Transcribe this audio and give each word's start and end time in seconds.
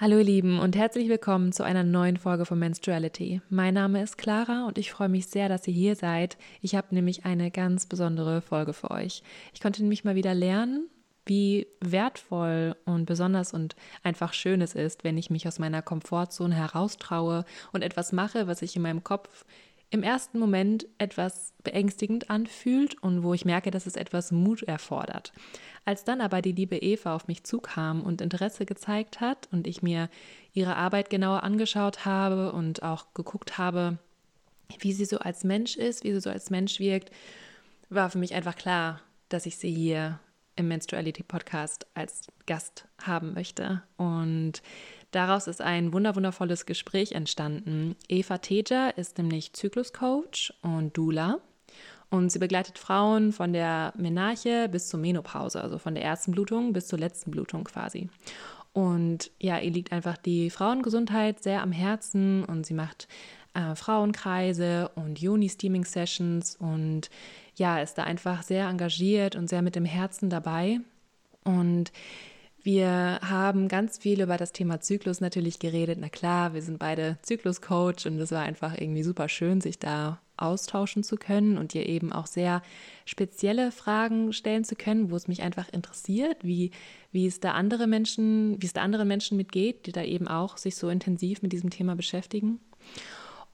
Hallo 0.00 0.16
ihr 0.16 0.24
Lieben 0.24 0.58
und 0.60 0.76
herzlich 0.76 1.10
willkommen 1.10 1.52
zu 1.52 1.62
einer 1.62 1.84
neuen 1.84 2.16
Folge 2.16 2.46
von 2.46 2.58
Menstruality. 2.58 3.42
Mein 3.50 3.74
Name 3.74 4.02
ist 4.02 4.16
Clara 4.16 4.66
und 4.66 4.78
ich 4.78 4.90
freue 4.90 5.10
mich 5.10 5.26
sehr, 5.26 5.50
dass 5.50 5.68
ihr 5.68 5.74
hier 5.74 5.94
seid. 5.94 6.38
Ich 6.62 6.74
habe 6.74 6.94
nämlich 6.94 7.26
eine 7.26 7.50
ganz 7.50 7.84
besondere 7.84 8.40
Folge 8.40 8.72
für 8.72 8.90
euch. 8.90 9.22
Ich 9.52 9.60
konnte 9.60 9.82
nämlich 9.82 10.02
mal 10.02 10.14
wieder 10.14 10.32
lernen, 10.32 10.88
wie 11.26 11.66
wertvoll 11.82 12.76
und 12.86 13.04
besonders 13.04 13.52
und 13.52 13.76
einfach 14.02 14.32
schön 14.32 14.62
es 14.62 14.74
ist, 14.74 15.04
wenn 15.04 15.18
ich 15.18 15.28
mich 15.28 15.46
aus 15.46 15.58
meiner 15.58 15.82
Komfortzone 15.82 16.54
heraustraue 16.54 17.44
und 17.74 17.82
etwas 17.82 18.12
mache, 18.12 18.46
was 18.46 18.62
ich 18.62 18.74
in 18.76 18.80
meinem 18.80 19.04
Kopf 19.04 19.44
im 19.90 20.04
ersten 20.04 20.38
Moment 20.38 20.86
etwas 20.98 21.52
beängstigend 21.64 22.30
anfühlt 22.30 23.02
und 23.02 23.24
wo 23.24 23.34
ich 23.34 23.44
merke, 23.44 23.72
dass 23.72 23.86
es 23.86 23.96
etwas 23.96 24.30
Mut 24.30 24.62
erfordert. 24.62 25.32
Als 25.84 26.04
dann 26.04 26.20
aber 26.20 26.42
die 26.42 26.52
liebe 26.52 26.76
Eva 26.76 27.14
auf 27.14 27.26
mich 27.26 27.42
zukam 27.42 28.02
und 28.02 28.20
Interesse 28.20 28.66
gezeigt 28.66 29.20
hat 29.20 29.48
und 29.50 29.66
ich 29.66 29.82
mir 29.82 30.08
ihre 30.52 30.76
Arbeit 30.76 31.10
genauer 31.10 31.42
angeschaut 31.42 32.04
habe 32.04 32.52
und 32.52 32.82
auch 32.84 33.12
geguckt 33.14 33.58
habe, 33.58 33.98
wie 34.78 34.92
sie 34.92 35.04
so 35.04 35.18
als 35.18 35.42
Mensch 35.42 35.76
ist, 35.76 36.04
wie 36.04 36.12
sie 36.12 36.20
so 36.20 36.30
als 36.30 36.50
Mensch 36.50 36.78
wirkt, 36.78 37.10
war 37.88 38.10
für 38.10 38.18
mich 38.18 38.34
einfach 38.34 38.54
klar, 38.54 39.00
dass 39.28 39.46
ich 39.46 39.56
sie 39.56 39.72
hier 39.72 40.20
im 40.54 40.68
Menstruality 40.68 41.24
Podcast 41.24 41.86
als 41.94 42.28
Gast 42.46 42.86
haben 43.02 43.34
möchte. 43.34 43.82
Und 43.96 44.62
daraus 45.10 45.46
ist 45.46 45.60
ein 45.60 45.92
wunderwundervolles 45.92 46.66
Gespräch 46.66 47.12
entstanden. 47.12 47.96
Eva 48.08 48.38
Teja 48.38 48.88
ist 48.90 49.18
nämlich 49.18 49.52
Zykluscoach 49.52 50.54
und 50.62 50.96
Dula. 50.96 51.38
Und 52.10 52.32
sie 52.32 52.40
begleitet 52.40 52.76
Frauen 52.76 53.32
von 53.32 53.52
der 53.52 53.92
Menarche 53.96 54.68
bis 54.68 54.88
zur 54.88 54.98
Menopause, 54.98 55.62
also 55.62 55.78
von 55.78 55.94
der 55.94 56.02
ersten 56.02 56.32
Blutung 56.32 56.72
bis 56.72 56.88
zur 56.88 56.98
letzten 56.98 57.30
Blutung 57.30 57.64
quasi. 57.64 58.08
Und 58.72 59.30
ja, 59.40 59.58
ihr 59.58 59.70
liegt 59.70 59.92
einfach 59.92 60.16
die 60.16 60.50
Frauengesundheit 60.50 61.42
sehr 61.42 61.62
am 61.62 61.72
Herzen 61.72 62.44
und 62.44 62.66
sie 62.66 62.74
macht 62.74 63.08
äh, 63.54 63.74
Frauenkreise 63.74 64.90
und 64.94 65.20
Juni-Steaming-Sessions 65.20 66.56
und 66.56 67.10
ja, 67.56 67.80
ist 67.80 67.98
da 67.98 68.04
einfach 68.04 68.42
sehr 68.42 68.68
engagiert 68.68 69.36
und 69.36 69.48
sehr 69.48 69.62
mit 69.62 69.76
dem 69.76 69.84
Herzen 69.84 70.30
dabei. 70.30 70.80
Und 71.44 71.92
wir 72.62 73.20
haben 73.22 73.68
ganz 73.68 73.98
viel 73.98 74.20
über 74.20 74.36
das 74.36 74.52
Thema 74.52 74.80
Zyklus 74.80 75.20
natürlich 75.20 75.58
geredet. 75.58 75.98
Na 76.00 76.08
klar, 76.08 76.54
wir 76.54 76.62
sind 76.62 76.78
beide 76.78 77.18
Zyklus-Coach 77.22 78.06
und 78.06 78.18
es 78.18 78.32
war 78.32 78.42
einfach 78.42 78.78
irgendwie 78.78 79.02
super 79.02 79.28
schön, 79.28 79.60
sich 79.60 79.78
da 79.78 80.20
austauschen 80.36 81.02
zu 81.02 81.16
können 81.16 81.58
und 81.58 81.74
dir 81.74 81.86
eben 81.86 82.12
auch 82.12 82.26
sehr 82.26 82.62
spezielle 83.04 83.72
Fragen 83.72 84.32
stellen 84.32 84.64
zu 84.64 84.74
können, 84.74 85.10
wo 85.10 85.16
es 85.16 85.28
mich 85.28 85.42
einfach 85.42 85.68
interessiert, 85.70 86.38
wie, 86.42 86.70
wie 87.12 87.26
es 87.26 87.40
da 87.40 87.52
andere 87.52 87.86
Menschen, 87.86 88.60
wie 88.60 88.66
es 88.66 88.72
da 88.72 88.82
anderen 88.82 89.08
Menschen 89.08 89.36
mitgeht, 89.36 89.86
die 89.86 89.92
da 89.92 90.02
eben 90.02 90.28
auch 90.28 90.56
sich 90.56 90.76
so 90.76 90.88
intensiv 90.88 91.42
mit 91.42 91.52
diesem 91.52 91.70
Thema 91.70 91.94
beschäftigen. 91.94 92.60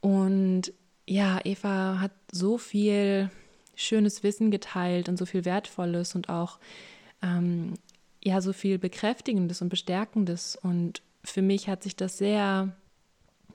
Und 0.01 0.73
ja, 1.09 1.41
Eva 1.45 2.01
hat 2.01 2.13
so 2.31 2.59
viel 2.59 3.31
schönes 3.75 4.23
Wissen 4.23 4.51
geteilt 4.51 5.09
und 5.09 5.17
so 5.17 5.27
viel 5.27 5.45
Wertvolles 5.45 6.15
und 6.15 6.29
auch 6.29 6.59
ähm, 7.23 7.75
ja 8.27 8.41
so 8.41 8.53
viel 8.53 8.79
Bekräftigendes 8.79 9.63
und 9.63 9.69
Bestärkendes. 9.69 10.57
Und 10.61 11.03
für 11.25 11.43
mich 11.43 11.69
hat 11.69 11.83
sich 11.83 11.97
das 11.97 12.19
sehr 12.19 12.77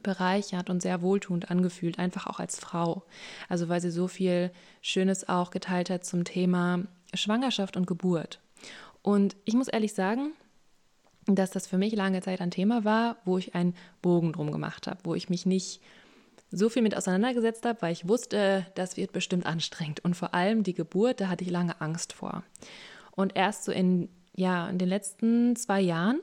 bereichert 0.01 0.69
und 0.69 0.81
sehr 0.81 1.01
wohltuend 1.01 1.51
angefühlt, 1.51 1.99
einfach 1.99 2.25
auch 2.25 2.39
als 2.39 2.59
Frau. 2.59 3.03
Also 3.49 3.69
weil 3.69 3.81
sie 3.81 3.91
so 3.91 4.07
viel 4.07 4.51
Schönes 4.81 5.29
auch 5.29 5.51
geteilt 5.51 5.89
hat 5.89 6.05
zum 6.05 6.23
Thema 6.23 6.85
Schwangerschaft 7.13 7.77
und 7.77 7.85
Geburt. 7.85 8.39
Und 9.03 9.35
ich 9.45 9.53
muss 9.53 9.67
ehrlich 9.67 9.93
sagen, 9.93 10.33
dass 11.25 11.51
das 11.51 11.67
für 11.67 11.77
mich 11.77 11.93
lange 11.93 12.21
Zeit 12.21 12.41
ein 12.41 12.51
Thema 12.51 12.83
war, 12.83 13.17
wo 13.25 13.37
ich 13.37 13.53
einen 13.53 13.75
Bogen 14.01 14.33
drum 14.33 14.51
gemacht 14.51 14.87
habe, 14.87 15.01
wo 15.03 15.13
ich 15.13 15.29
mich 15.29 15.45
nicht 15.45 15.81
so 16.49 16.67
viel 16.69 16.81
mit 16.81 16.97
auseinandergesetzt 16.97 17.65
habe, 17.65 17.81
weil 17.81 17.93
ich 17.93 18.07
wusste, 18.07 18.65
das 18.75 18.97
wird 18.97 19.11
bestimmt 19.11 19.45
anstrengend. 19.45 20.03
Und 20.03 20.15
vor 20.15 20.33
allem 20.33 20.63
die 20.63 20.73
Geburt, 20.73 21.21
da 21.21 21.27
hatte 21.27 21.43
ich 21.43 21.49
lange 21.49 21.79
Angst 21.79 22.13
vor. 22.13 22.43
Und 23.11 23.35
erst 23.35 23.65
so 23.65 23.71
in, 23.71 24.09
ja, 24.35 24.69
in 24.69 24.77
den 24.77 24.89
letzten 24.89 25.55
zwei 25.55 25.81
Jahren 25.81 26.19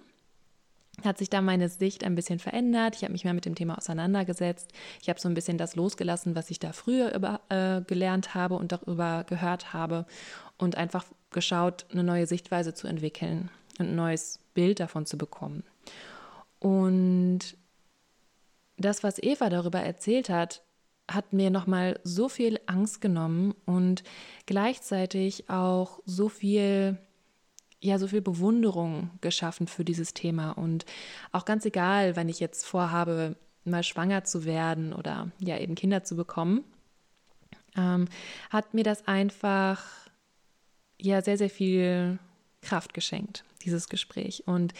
hat 1.05 1.19
sich 1.19 1.31
da 1.31 1.41
meine 1.41 1.69
Sicht 1.69 2.03
ein 2.03 2.17
bisschen 2.17 2.41
verändert. 2.41 2.97
Ich 2.97 3.03
habe 3.03 3.13
mich 3.13 3.25
mehr 3.25 3.35
mit 3.35 3.45
dem 3.45 3.55
Thema 3.55 3.79
auseinandergesetzt. 3.79 4.73
Ich 5.01 5.09
habe 5.09 5.21
so 5.21 5.29
ein 5.29 5.35
bisschen 5.35 5.59
das 5.59 5.77
losgelassen, 5.77 6.35
was 6.35 6.51
ich 6.51 6.59
da 6.59 6.73
früher 6.73 7.15
über, 7.15 7.41
äh, 7.51 7.83
gelernt 7.83 8.35
habe 8.35 8.57
und 8.57 8.73
darüber 8.73 9.25
gehört 9.29 9.73
habe 9.73 10.07
und 10.57 10.77
einfach 10.77 11.05
geschaut, 11.31 11.87
eine 11.93 12.03
neue 12.03 12.27
Sichtweise 12.27 12.75
zu 12.75 12.89
entwickeln 12.89 13.51
und 13.79 13.91
ein 13.91 13.97
neues 13.97 14.41
Bild 14.55 14.81
davon 14.81 15.07
zu 15.07 15.17
bekommen. 15.17 15.63
Und 16.59 17.57
das, 18.77 19.03
was 19.03 19.23
Eva 19.23 19.51
darüber 19.51 19.81
erzählt 19.81 20.31
hat, 20.31 20.63
hat 21.11 21.33
mir 21.33 21.51
nochmal 21.51 22.01
so 22.05 22.29
viel 22.29 22.61
Angst 22.67 23.01
genommen 23.01 23.55
und 23.65 24.03
gleichzeitig 24.47 25.49
auch 25.49 26.01
so 26.05 26.29
viel, 26.29 26.99
ja, 27.81 27.99
so 27.99 28.09
viel 28.09 28.21
Bewunderung 28.21 29.11
geschaffen 29.21 29.69
für 29.69 29.85
dieses 29.85 30.15
Thema. 30.15 30.53
Und 30.53 30.85
auch 31.33 31.45
ganz 31.45 31.65
egal, 31.65 32.17
wenn 32.17 32.29
ich 32.29 32.41
jetzt 32.41 32.67
vorhabe, 32.67 33.37
mal 33.65 33.83
schwanger 33.83 34.25
zu 34.25 34.45
werden 34.45 34.93
oder 34.93 35.31
ja, 35.39 35.59
eben 35.59 35.75
Kinder 35.75 36.03
zu 36.03 36.17
bekommen, 36.17 36.65
ähm, 37.77 38.09
hat 38.51 38.75
mir 38.75 38.85
das 38.85 39.07
einfach 39.07 39.85
ja 41.01 41.23
sehr, 41.23 41.39
sehr 41.39 41.51
viel 41.51 42.19
Kraft 42.63 42.95
geschenkt 42.95 43.45
dieses 43.65 43.89
Gespräch. 43.89 44.45
Und 44.47 44.73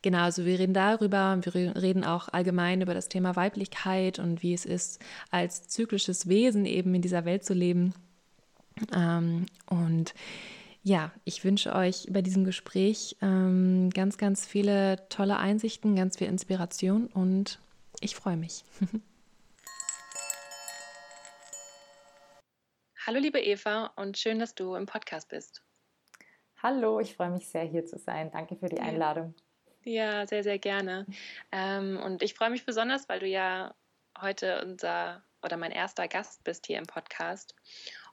genau, 0.00 0.22
also 0.22 0.44
wir 0.44 0.58
reden 0.58 0.74
darüber, 0.74 1.38
wir 1.42 1.54
reden 1.54 2.04
auch 2.04 2.28
allgemein 2.28 2.80
über 2.80 2.94
das 2.94 3.08
Thema 3.08 3.36
Weiblichkeit 3.36 4.18
und 4.18 4.42
wie 4.42 4.54
es 4.54 4.64
ist, 4.64 5.00
als 5.30 5.68
zyklisches 5.68 6.28
Wesen 6.28 6.64
eben 6.66 6.94
in 6.94 7.02
dieser 7.02 7.24
Welt 7.24 7.44
zu 7.44 7.54
leben. 7.54 7.94
Ähm, 8.94 9.46
und 9.66 10.14
ja, 10.82 11.12
ich 11.24 11.44
wünsche 11.44 11.74
euch 11.74 12.06
bei 12.10 12.22
diesem 12.22 12.44
Gespräch 12.44 13.16
ähm, 13.22 13.90
ganz, 13.90 14.18
ganz 14.18 14.44
viele 14.46 15.08
tolle 15.08 15.36
Einsichten, 15.38 15.94
ganz 15.94 16.18
viel 16.18 16.26
Inspiration 16.26 17.06
und 17.06 17.60
ich 18.00 18.16
freue 18.16 18.36
mich. 18.36 18.64
Hallo 23.06 23.20
liebe 23.20 23.40
Eva 23.40 23.92
und 23.96 24.18
schön, 24.18 24.38
dass 24.38 24.54
du 24.54 24.74
im 24.74 24.86
Podcast 24.86 25.28
bist. 25.28 25.62
Hallo, 26.62 27.00
ich 27.00 27.16
freue 27.16 27.30
mich 27.30 27.48
sehr, 27.48 27.64
hier 27.64 27.84
zu 27.84 27.98
sein. 27.98 28.30
Danke 28.30 28.56
für 28.56 28.68
die 28.68 28.78
Einladung. 28.78 29.34
Ja, 29.84 30.26
sehr, 30.28 30.44
sehr 30.44 30.60
gerne. 30.60 31.06
Ähm, 31.50 31.98
und 32.04 32.22
ich 32.22 32.34
freue 32.34 32.50
mich 32.50 32.64
besonders, 32.64 33.08
weil 33.08 33.18
du 33.18 33.26
ja 33.26 33.74
heute 34.20 34.62
unser 34.62 35.24
oder 35.42 35.56
mein 35.56 35.72
erster 35.72 36.06
Gast 36.06 36.44
bist 36.44 36.66
hier 36.66 36.78
im 36.78 36.86
Podcast. 36.86 37.56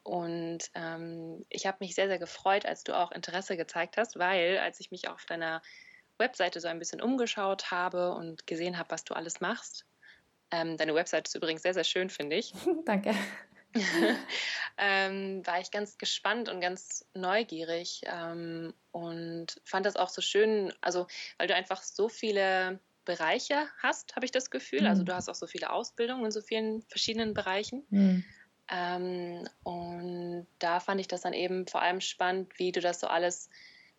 Und 0.10 0.72
ähm, 0.74 1.46
ich 1.50 1.68
habe 1.68 1.78
mich 1.82 1.94
sehr, 1.94 2.08
sehr 2.08 2.18
gefreut, 2.18 2.66
als 2.66 2.84
du 2.84 2.98
auch 2.98 3.12
Interesse 3.12 3.58
gezeigt 3.58 3.96
hast, 3.96 4.18
weil 4.18 4.58
als 4.58 4.80
ich 4.80 4.90
mich 4.90 5.08
auf 5.08 5.24
deiner 5.28 5.62
Webseite 6.18 6.60
so 6.60 6.68
ein 6.68 6.80
bisschen 6.80 7.00
umgeschaut 7.00 7.70
habe 7.70 8.16
und 8.16 8.48
gesehen 8.48 8.80
habe, 8.80 8.90
was 8.90 9.04
du 9.04 9.14
alles 9.14 9.40
machst, 9.40 9.86
ähm, 10.50 10.78
deine 10.78 10.96
Webseite 10.96 11.30
ist 11.30 11.36
übrigens 11.36 11.62
sehr, 11.62 11.76
sehr 11.76 11.84
schön, 11.84 12.10
finde 12.10 12.38
ich. 12.38 12.54
Danke. 12.86 13.14
ähm, 14.80 15.46
war 15.46 15.62
ich 15.62 15.70
ganz 15.70 16.00
gespannt 16.00 16.50
und 16.50 16.60
ganz 16.60 17.06
neugierig 17.14 18.02
ähm, 18.06 18.74
und 18.90 19.62
fand 19.64 19.86
das 19.86 19.96
auch 19.96 20.10
so 20.10 20.24
schön, 20.24 20.74
also 20.82 21.06
weil 21.38 21.46
du 21.46 21.54
einfach 21.54 21.84
so 21.84 22.10
viele 22.10 22.80
Bereiche 23.06 23.68
hast, 23.78 24.16
habe 24.16 24.26
ich 24.26 24.32
das 24.32 24.50
Gefühl. 24.50 24.88
Also 24.88 24.88
mhm. 24.88 24.90
Also 24.90 25.04
du 25.04 25.16
hast 25.16 25.30
auch 25.30 25.36
so 25.36 25.46
viele 25.46 25.70
Ausbildungen 25.70 26.26
in 26.26 26.32
so 26.32 26.42
vielen 26.42 26.82
verschiedenen 26.88 27.36
Bereichen. 27.36 27.86
Mhm. 27.92 28.24
Ähm, 28.72 29.48
und 29.64 30.48
da 30.60 30.80
fand 30.80 31.02
ich 31.02 31.08
das 31.08 31.22
dann 31.22 31.34
eben 31.34 31.68
vor 31.68 31.82
allem 31.82 32.02
spannend, 32.02 32.58
wie 32.58 32.72
du 32.72 32.82
das 32.82 33.00
so 33.00 33.08
alles 33.08 33.50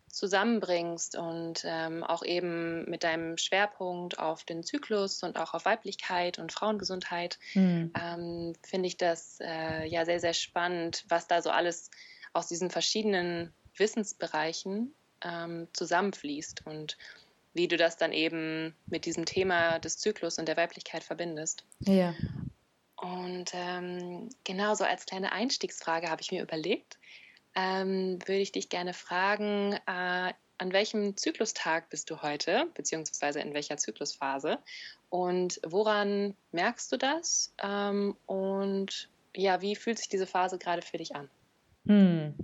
zusammenbringst 0.07 1.15
und 1.15 1.63
ähm, 1.65 2.03
auch 2.03 2.23
eben 2.23 2.89
mit 2.89 3.03
deinem 3.03 3.37
Schwerpunkt 3.37 4.19
auf 4.19 4.43
den 4.43 4.63
Zyklus 4.63 5.23
und 5.23 5.37
auch 5.37 5.53
auf 5.53 5.65
Weiblichkeit 5.65 6.37
und 6.37 6.51
Frauengesundheit, 6.51 7.39
mhm. 7.53 7.91
ähm, 7.99 8.53
finde 8.63 8.87
ich 8.87 8.97
das 8.97 9.39
äh, 9.41 9.85
ja 9.87 10.05
sehr, 10.05 10.19
sehr 10.19 10.33
spannend, 10.33 11.05
was 11.07 11.27
da 11.27 11.41
so 11.41 11.49
alles 11.49 11.89
aus 12.33 12.47
diesen 12.47 12.69
verschiedenen 12.69 13.53
Wissensbereichen 13.77 14.93
ähm, 15.23 15.67
zusammenfließt 15.73 16.65
und 16.65 16.97
wie 17.53 17.67
du 17.67 17.77
das 17.77 17.97
dann 17.97 18.13
eben 18.13 18.75
mit 18.87 19.05
diesem 19.05 19.25
Thema 19.25 19.79
des 19.79 19.97
Zyklus 19.97 20.39
und 20.39 20.47
der 20.47 20.57
Weiblichkeit 20.57 21.03
verbindest. 21.03 21.65
Ja. 21.79 22.13
Und 23.01 23.51
ähm, 23.53 24.29
genau 24.43 24.75
so 24.75 24.83
als 24.83 25.05
kleine 25.05 25.31
Einstiegsfrage 25.31 26.09
habe 26.09 26.21
ich 26.21 26.31
mir 26.31 26.43
überlegt, 26.43 26.99
ähm, 27.55 28.19
würde 28.25 28.41
ich 28.41 28.51
dich 28.51 28.69
gerne 28.69 28.93
fragen, 28.93 29.73
äh, 29.87 30.33
an 30.57 30.73
welchem 30.73 31.17
Zyklustag 31.17 31.89
bist 31.89 32.11
du 32.11 32.21
heute, 32.21 32.67
beziehungsweise 32.75 33.39
in 33.39 33.55
welcher 33.55 33.77
Zyklusphase? 33.77 34.59
Und 35.09 35.59
woran 35.65 36.35
merkst 36.51 36.91
du 36.91 36.97
das? 36.97 37.51
Ähm, 37.57 38.15
und 38.27 39.09
ja, 39.35 39.61
wie 39.61 39.75
fühlt 39.75 39.97
sich 39.97 40.07
diese 40.07 40.27
Phase 40.27 40.59
gerade 40.59 40.83
für 40.83 40.97
dich 40.97 41.15
an? 41.15 41.29
Hm. 41.87 42.35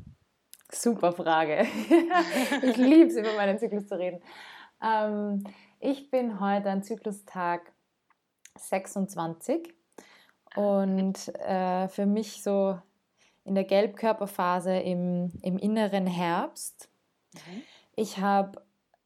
Super 0.72 1.14
Frage. 1.14 1.68
ich 2.64 2.78
liebe 2.78 3.08
es, 3.08 3.16
über 3.16 3.34
meinen 3.36 3.60
Zyklus 3.60 3.88
zu 3.88 3.98
reden. 3.98 4.22
Ähm, 4.84 5.44
Ich 5.80 6.10
bin 6.10 6.40
heute 6.40 6.72
an 6.72 6.82
Zyklustag 6.82 7.72
26 8.56 9.77
und 10.58 11.28
äh, 11.40 11.88
für 11.88 12.08
mich 12.08 12.42
so 12.42 12.80
in 13.46 13.54
der 13.54 13.64
Gelbkörperphase 13.64 14.76
im, 14.78 15.32
im 15.44 15.60
inneren 15.60 16.08
Herbst. 16.08 16.90
Mhm. 17.34 17.62
Ich 17.96 18.18
habe 18.18 18.64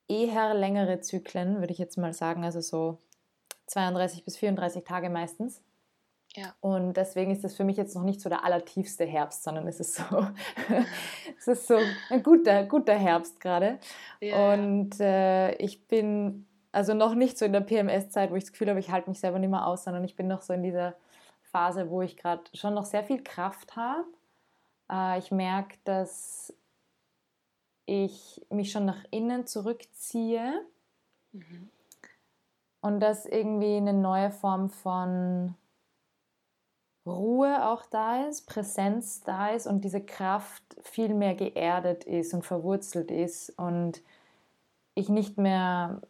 eher 0.07 0.53
längere 0.53 1.01
Zyklen, 1.01 1.59
würde 1.59 1.73
ich 1.73 1.77
jetzt 1.77 1.97
mal 1.97 2.13
sagen, 2.13 2.45
also 2.45 2.61
so 2.61 2.99
32 3.67 4.23
bis 4.23 4.37
34 4.37 4.85
Tage 4.85 5.09
meistens. 5.09 5.61
Ja. 6.35 6.55
Und 6.61 6.93
deswegen 6.93 7.31
ist 7.31 7.43
das 7.43 7.55
für 7.55 7.65
mich 7.65 7.75
jetzt 7.75 7.95
noch 7.95 8.03
nicht 8.03 8.21
so 8.21 8.29
der 8.29 8.45
allertiefste 8.45 9.05
Herbst, 9.05 9.43
sondern 9.43 9.67
es 9.67 9.81
ist 9.81 9.95
so, 9.95 10.03
es 11.37 11.47
ist 11.47 11.67
so 11.67 11.77
ein 12.09 12.23
guter, 12.23 12.63
guter 12.63 12.97
Herbst 12.97 13.41
gerade. 13.41 13.77
Ja. 14.21 14.53
Und 14.53 15.01
äh, 15.01 15.53
ich 15.55 15.85
bin 15.87 16.47
also 16.71 16.93
noch 16.93 17.13
nicht 17.13 17.37
so 17.37 17.43
in 17.43 17.51
der 17.51 17.59
PMS-Zeit, 17.59 18.31
wo 18.31 18.35
ich 18.35 18.45
das 18.45 18.53
Gefühl 18.53 18.69
habe, 18.69 18.79
ich 18.79 18.89
halte 18.89 19.09
mich 19.09 19.19
selber 19.19 19.39
nicht 19.39 19.49
mehr 19.49 19.67
aus, 19.67 19.83
sondern 19.83 20.05
ich 20.05 20.15
bin 20.15 20.27
noch 20.27 20.41
so 20.41 20.53
in 20.53 20.63
dieser 20.63 20.95
Phase, 21.51 21.89
wo 21.89 22.01
ich 22.01 22.17
gerade 22.17 22.43
schon 22.53 22.73
noch 22.73 22.85
sehr 22.85 23.03
viel 23.03 23.23
Kraft 23.23 23.75
habe. 23.75 24.07
Äh, 24.89 25.19
ich 25.19 25.31
merke, 25.31 25.77
dass 25.83 26.53
ich 27.85 28.45
mich 28.49 28.71
schon 28.71 28.85
nach 28.85 29.03
innen 29.11 29.47
zurückziehe 29.47 30.65
mhm. 31.33 31.69
und 32.81 32.99
dass 32.99 33.25
irgendwie 33.25 33.77
eine 33.77 33.93
neue 33.93 34.31
Form 34.31 34.69
von 34.69 35.55
Ruhe 37.05 37.67
auch 37.67 37.85
da 37.87 38.27
ist, 38.27 38.45
Präsenz 38.45 39.21
da 39.21 39.49
ist 39.49 39.65
und 39.65 39.83
diese 39.83 40.01
Kraft 40.01 40.63
viel 40.81 41.13
mehr 41.13 41.33
geerdet 41.33 42.03
ist 42.03 42.33
und 42.33 42.45
verwurzelt 42.45 43.09
ist 43.09 43.49
und 43.57 44.01
ich 44.93 45.09
nicht 45.09 45.37
mehr 45.37 46.01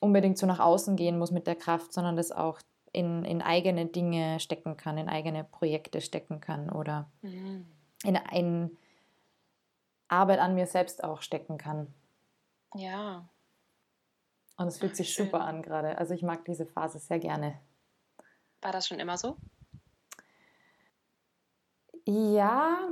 unbedingt 0.00 0.38
so 0.38 0.46
nach 0.46 0.60
außen 0.60 0.94
gehen 0.94 1.18
muss 1.18 1.32
mit 1.32 1.48
der 1.48 1.56
Kraft, 1.56 1.92
sondern 1.92 2.16
das 2.16 2.30
auch 2.30 2.60
in, 2.92 3.24
in 3.24 3.42
eigene 3.42 3.86
Dinge 3.86 4.40
stecken 4.40 4.76
kann, 4.76 4.98
in 4.98 5.08
eigene 5.08 5.44
Projekte 5.44 6.00
stecken 6.00 6.40
kann 6.40 6.70
oder 6.70 7.10
mhm. 7.22 7.66
in, 8.04 8.18
in 8.32 8.76
Arbeit 10.08 10.38
an 10.38 10.54
mir 10.54 10.66
selbst 10.66 11.04
auch 11.04 11.22
stecken 11.22 11.58
kann. 11.58 11.92
Ja. 12.74 13.28
Und 14.56 14.68
es 14.68 14.78
fühlt 14.78 14.92
Ach, 14.92 14.96
sich 14.96 15.10
schön. 15.10 15.26
super 15.26 15.42
an 15.42 15.62
gerade. 15.62 15.98
Also 15.98 16.14
ich 16.14 16.22
mag 16.22 16.44
diese 16.44 16.66
Phase 16.66 16.98
sehr 16.98 17.18
gerne. 17.18 17.58
War 18.60 18.72
das 18.72 18.88
schon 18.88 18.98
immer 18.98 19.16
so? 19.16 19.36
Ja, 22.04 22.88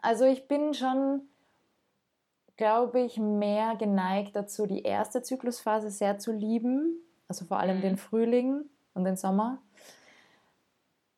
also 0.00 0.24
ich 0.24 0.48
bin 0.48 0.74
schon, 0.74 1.28
glaube 2.56 3.00
ich, 3.00 3.18
mehr 3.18 3.76
geneigt 3.76 4.34
dazu, 4.34 4.66
die 4.66 4.82
erste 4.82 5.22
Zyklusphase 5.22 5.90
sehr 5.90 6.18
zu 6.18 6.32
lieben, 6.32 6.98
also 7.28 7.44
vor 7.44 7.58
allem 7.58 7.78
mhm. 7.78 7.82
den 7.82 7.96
Frühling 7.96 8.64
und 8.94 9.04
den 9.04 9.16
Sommer. 9.16 9.58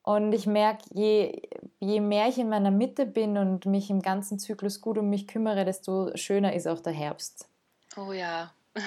Und 0.03 0.33
ich 0.33 0.47
merke, 0.47 0.83
je, 0.93 1.43
je 1.79 2.01
mehr 2.01 2.29
ich 2.29 2.39
in 2.39 2.49
meiner 2.49 2.71
Mitte 2.71 3.07
bin 3.07 3.37
und 3.37 3.67
mich 3.67 3.91
im 3.91 4.03
ganzen 4.03 4.39
Zyklus 4.39 4.81
gut 4.81 4.99
um 4.99 5.09
mich 5.09 5.27
kümmere, 5.27 5.65
desto 5.65 6.11
schöner 6.17 6.55
ist 6.55 6.67
auch 6.67 6.81
der 6.81 6.93
Herbst. 6.93 7.49
Oh 7.97 8.13
ja. 8.13 8.53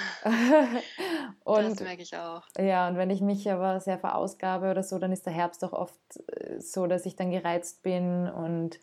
und, 1.44 1.72
das 1.72 1.80
merke 1.82 2.02
ich 2.02 2.16
auch. 2.16 2.44
Ja, 2.58 2.88
und 2.88 2.98
wenn 2.98 3.10
ich 3.10 3.22
mich 3.22 3.52
aber 3.52 3.80
sehr 3.80 4.00
verausgabe 4.00 4.72
oder 4.72 4.82
so, 4.82 4.98
dann 4.98 5.12
ist 5.12 5.26
der 5.26 5.34
Herbst 5.34 5.64
auch 5.64 5.74
oft 5.74 6.00
äh, 6.28 6.60
so, 6.60 6.88
dass 6.88 7.06
ich 7.06 7.16
dann 7.16 7.32
gereizt 7.32 7.84
bin 7.84 8.30
und 8.30 8.80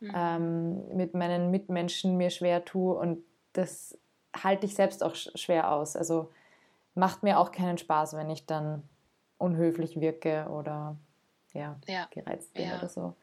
mhm. 0.00 0.12
ähm, 0.14 0.96
mit 0.96 1.14
meinen 1.14 1.50
Mitmenschen 1.50 2.16
mir 2.16 2.30
schwer 2.30 2.64
tue. 2.64 2.94
Und 2.94 3.24
das 3.54 3.98
halte 4.36 4.66
ich 4.66 4.74
selbst 4.74 5.02
auch 5.02 5.14
schwer 5.14 5.72
aus. 5.72 5.96
Also 5.96 6.30
macht 6.94 7.22
mir 7.22 7.38
auch 7.38 7.52
keinen 7.52 7.78
Spaß, 7.78 8.14
wenn 8.14 8.30
ich 8.30 8.46
dann 8.46 8.88
unhöflich 9.38 10.00
wirke 10.00 10.46
oder 10.48 10.96
ja, 11.52 11.78
ja. 11.86 12.06
gereizt 12.10 12.54
bin 12.54 12.68
ja. 12.68 12.78
oder 12.78 12.88
so. 12.88 13.16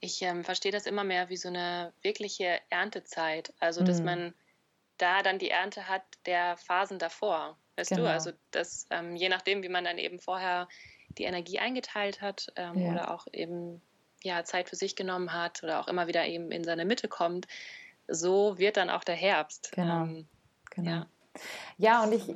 Ich 0.00 0.22
ähm, 0.22 0.44
verstehe 0.44 0.72
das 0.72 0.86
immer 0.86 1.04
mehr 1.04 1.28
wie 1.28 1.36
so 1.36 1.48
eine 1.48 1.92
wirkliche 2.00 2.58
Erntezeit. 2.70 3.52
Also, 3.60 3.84
dass 3.84 3.98
mhm. 3.98 4.06
man 4.06 4.34
da 4.96 5.22
dann 5.22 5.38
die 5.38 5.50
Ernte 5.50 5.88
hat 5.88 6.02
der 6.26 6.56
Phasen 6.56 6.98
davor. 6.98 7.56
Weißt 7.76 7.90
genau. 7.90 8.02
du, 8.02 8.10
also 8.10 8.32
das, 8.50 8.86
ähm, 8.90 9.16
je 9.16 9.28
nachdem, 9.28 9.62
wie 9.62 9.68
man 9.68 9.84
dann 9.84 9.98
eben 9.98 10.18
vorher 10.18 10.68
die 11.18 11.24
Energie 11.24 11.58
eingeteilt 11.58 12.20
hat 12.20 12.52
ähm, 12.56 12.78
ja. 12.78 12.92
oder 12.92 13.10
auch 13.10 13.26
eben 13.32 13.82
ja, 14.22 14.44
Zeit 14.44 14.68
für 14.68 14.76
sich 14.76 14.96
genommen 14.96 15.32
hat 15.32 15.62
oder 15.62 15.80
auch 15.80 15.88
immer 15.88 16.06
wieder 16.06 16.26
eben 16.26 16.50
in 16.52 16.64
seine 16.64 16.84
Mitte 16.84 17.08
kommt, 17.08 17.46
so 18.06 18.58
wird 18.58 18.76
dann 18.76 18.90
auch 18.90 19.04
der 19.04 19.14
Herbst. 19.14 19.72
Genau. 19.72 20.02
Ähm, 20.04 20.28
genau. 20.70 20.90
Ja. 20.90 21.06
Ja, 21.78 22.02
und 22.02 22.12
ich, 22.12 22.28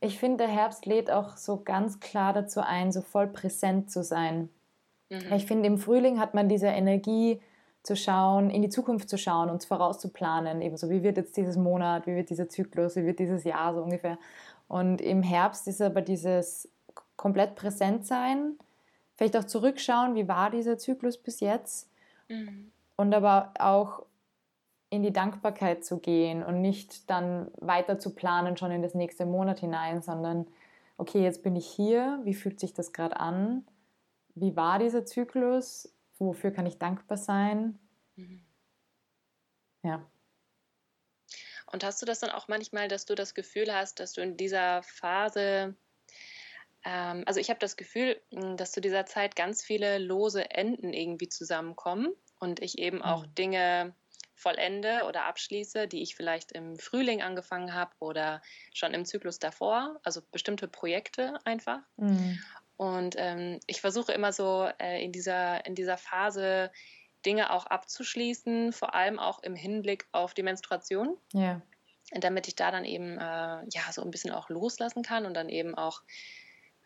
ich 0.00 0.18
finde, 0.18 0.44
der 0.44 0.48
Herbst 0.48 0.86
lädt 0.86 1.10
auch 1.10 1.36
so 1.36 1.62
ganz 1.62 2.00
klar 2.00 2.32
dazu 2.32 2.60
ein, 2.60 2.92
so 2.92 3.00
voll 3.00 3.26
präsent 3.26 3.90
zu 3.90 4.02
sein. 4.04 4.48
Mhm. 5.08 5.32
Ich 5.32 5.46
finde, 5.46 5.66
im 5.66 5.78
Frühling 5.78 6.20
hat 6.20 6.34
man 6.34 6.48
diese 6.48 6.68
Energie, 6.68 7.40
zu 7.82 7.96
schauen, 7.96 8.50
in 8.50 8.62
die 8.62 8.68
Zukunft 8.68 9.08
zu 9.08 9.16
schauen, 9.16 9.48
uns 9.48 9.64
vorauszuplanen, 9.64 10.60
ebenso 10.60 10.90
wie 10.90 11.02
wird 11.02 11.16
jetzt 11.16 11.36
dieses 11.36 11.56
Monat, 11.56 12.06
wie 12.06 12.14
wird 12.14 12.30
dieser 12.30 12.48
Zyklus, 12.48 12.96
wie 12.96 13.06
wird 13.06 13.18
dieses 13.18 13.44
Jahr 13.44 13.74
so 13.74 13.82
ungefähr. 13.82 14.18
Und 14.68 15.00
im 15.00 15.22
Herbst 15.22 15.66
ist 15.66 15.80
aber 15.80 16.02
dieses 16.02 16.68
komplett 17.16 17.54
präsent 17.54 18.06
sein, 18.06 18.56
vielleicht 19.16 19.36
auch 19.36 19.44
zurückschauen, 19.44 20.14
wie 20.14 20.28
war 20.28 20.50
dieser 20.50 20.78
Zyklus 20.78 21.16
bis 21.16 21.40
jetzt 21.40 21.88
mhm. 22.28 22.70
und 22.96 23.14
aber 23.14 23.52
auch 23.58 24.04
in 24.90 25.02
die 25.02 25.12
Dankbarkeit 25.12 25.84
zu 25.84 25.98
gehen 25.98 26.42
und 26.42 26.60
nicht 26.60 27.08
dann 27.08 27.50
weiter 27.60 27.98
zu 27.98 28.14
planen 28.14 28.56
schon 28.56 28.72
in 28.72 28.82
das 28.82 28.94
nächste 28.94 29.24
Monat 29.24 29.60
hinein, 29.60 30.02
sondern 30.02 30.46
okay, 30.98 31.22
jetzt 31.22 31.42
bin 31.42 31.56
ich 31.56 31.66
hier, 31.66 32.20
wie 32.24 32.34
fühlt 32.34 32.60
sich 32.60 32.74
das 32.74 32.92
gerade 32.92 33.18
an? 33.18 33.64
Wie 34.34 34.56
war 34.56 34.78
dieser 34.78 35.06
Zyklus? 35.06 35.94
wofür 36.20 36.52
kann 36.52 36.66
ich 36.66 36.78
dankbar 36.78 37.16
sein? 37.16 37.78
Mhm. 38.16 38.44
Ja. 39.82 40.08
Und 41.72 41.84
hast 41.84 42.02
du 42.02 42.06
das 42.06 42.20
dann 42.20 42.30
auch 42.30 42.48
manchmal, 42.48 42.88
dass 42.88 43.06
du 43.06 43.14
das 43.14 43.34
Gefühl 43.34 43.72
hast, 43.72 44.00
dass 44.00 44.12
du 44.12 44.20
in 44.20 44.36
dieser 44.36 44.82
Phase, 44.82 45.76
ähm, 46.84 47.22
also 47.26 47.40
ich 47.40 47.48
habe 47.48 47.60
das 47.60 47.76
Gefühl, 47.76 48.20
hm, 48.32 48.56
dass 48.56 48.72
zu 48.72 48.80
dieser 48.80 49.06
Zeit 49.06 49.36
ganz 49.36 49.62
viele 49.62 49.98
lose 49.98 50.50
Enden 50.50 50.92
irgendwie 50.92 51.28
zusammenkommen 51.28 52.12
und 52.38 52.60
ich 52.60 52.78
eben 52.78 53.02
auch 53.02 53.26
mhm. 53.26 53.34
Dinge 53.34 53.94
vollende 54.40 55.04
oder 55.06 55.24
abschließe, 55.24 55.86
die 55.86 56.02
ich 56.02 56.16
vielleicht 56.16 56.52
im 56.52 56.78
Frühling 56.78 57.22
angefangen 57.22 57.74
habe 57.74 57.92
oder 57.98 58.40
schon 58.72 58.94
im 58.94 59.04
Zyklus 59.04 59.38
davor, 59.38 60.00
also 60.02 60.22
bestimmte 60.32 60.68
Projekte 60.68 61.38
einfach. 61.44 61.80
Mhm. 61.96 62.38
Und 62.76 63.14
ähm, 63.18 63.60
ich 63.66 63.80
versuche 63.80 64.12
immer 64.12 64.32
so 64.32 64.68
äh, 64.78 65.04
in, 65.04 65.12
dieser, 65.12 65.66
in 65.66 65.74
dieser 65.74 65.98
Phase 65.98 66.70
Dinge 67.26 67.52
auch 67.52 67.66
abzuschließen, 67.66 68.72
vor 68.72 68.94
allem 68.94 69.18
auch 69.18 69.42
im 69.42 69.54
Hinblick 69.54 70.06
auf 70.12 70.32
die 70.32 70.42
Menstruation. 70.42 71.18
Ja. 71.34 71.60
Damit 72.12 72.48
ich 72.48 72.56
da 72.56 72.70
dann 72.70 72.84
eben 72.84 73.18
äh, 73.18 73.20
ja 73.20 73.92
so 73.92 74.02
ein 74.02 74.10
bisschen 74.10 74.32
auch 74.32 74.48
loslassen 74.48 75.02
kann 75.02 75.26
und 75.26 75.34
dann 75.34 75.48
eben 75.48 75.76
auch 75.76 76.02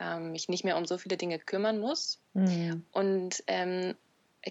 ähm, 0.01 0.33
mich 0.33 0.49
nicht 0.49 0.65
mehr 0.65 0.77
um 0.77 0.85
so 0.85 0.99
viele 0.99 1.17
Dinge 1.17 1.39
kümmern 1.39 1.79
muss. 1.79 2.21
Mhm. 2.33 2.85
Und 2.91 3.43
ähm, 3.47 3.95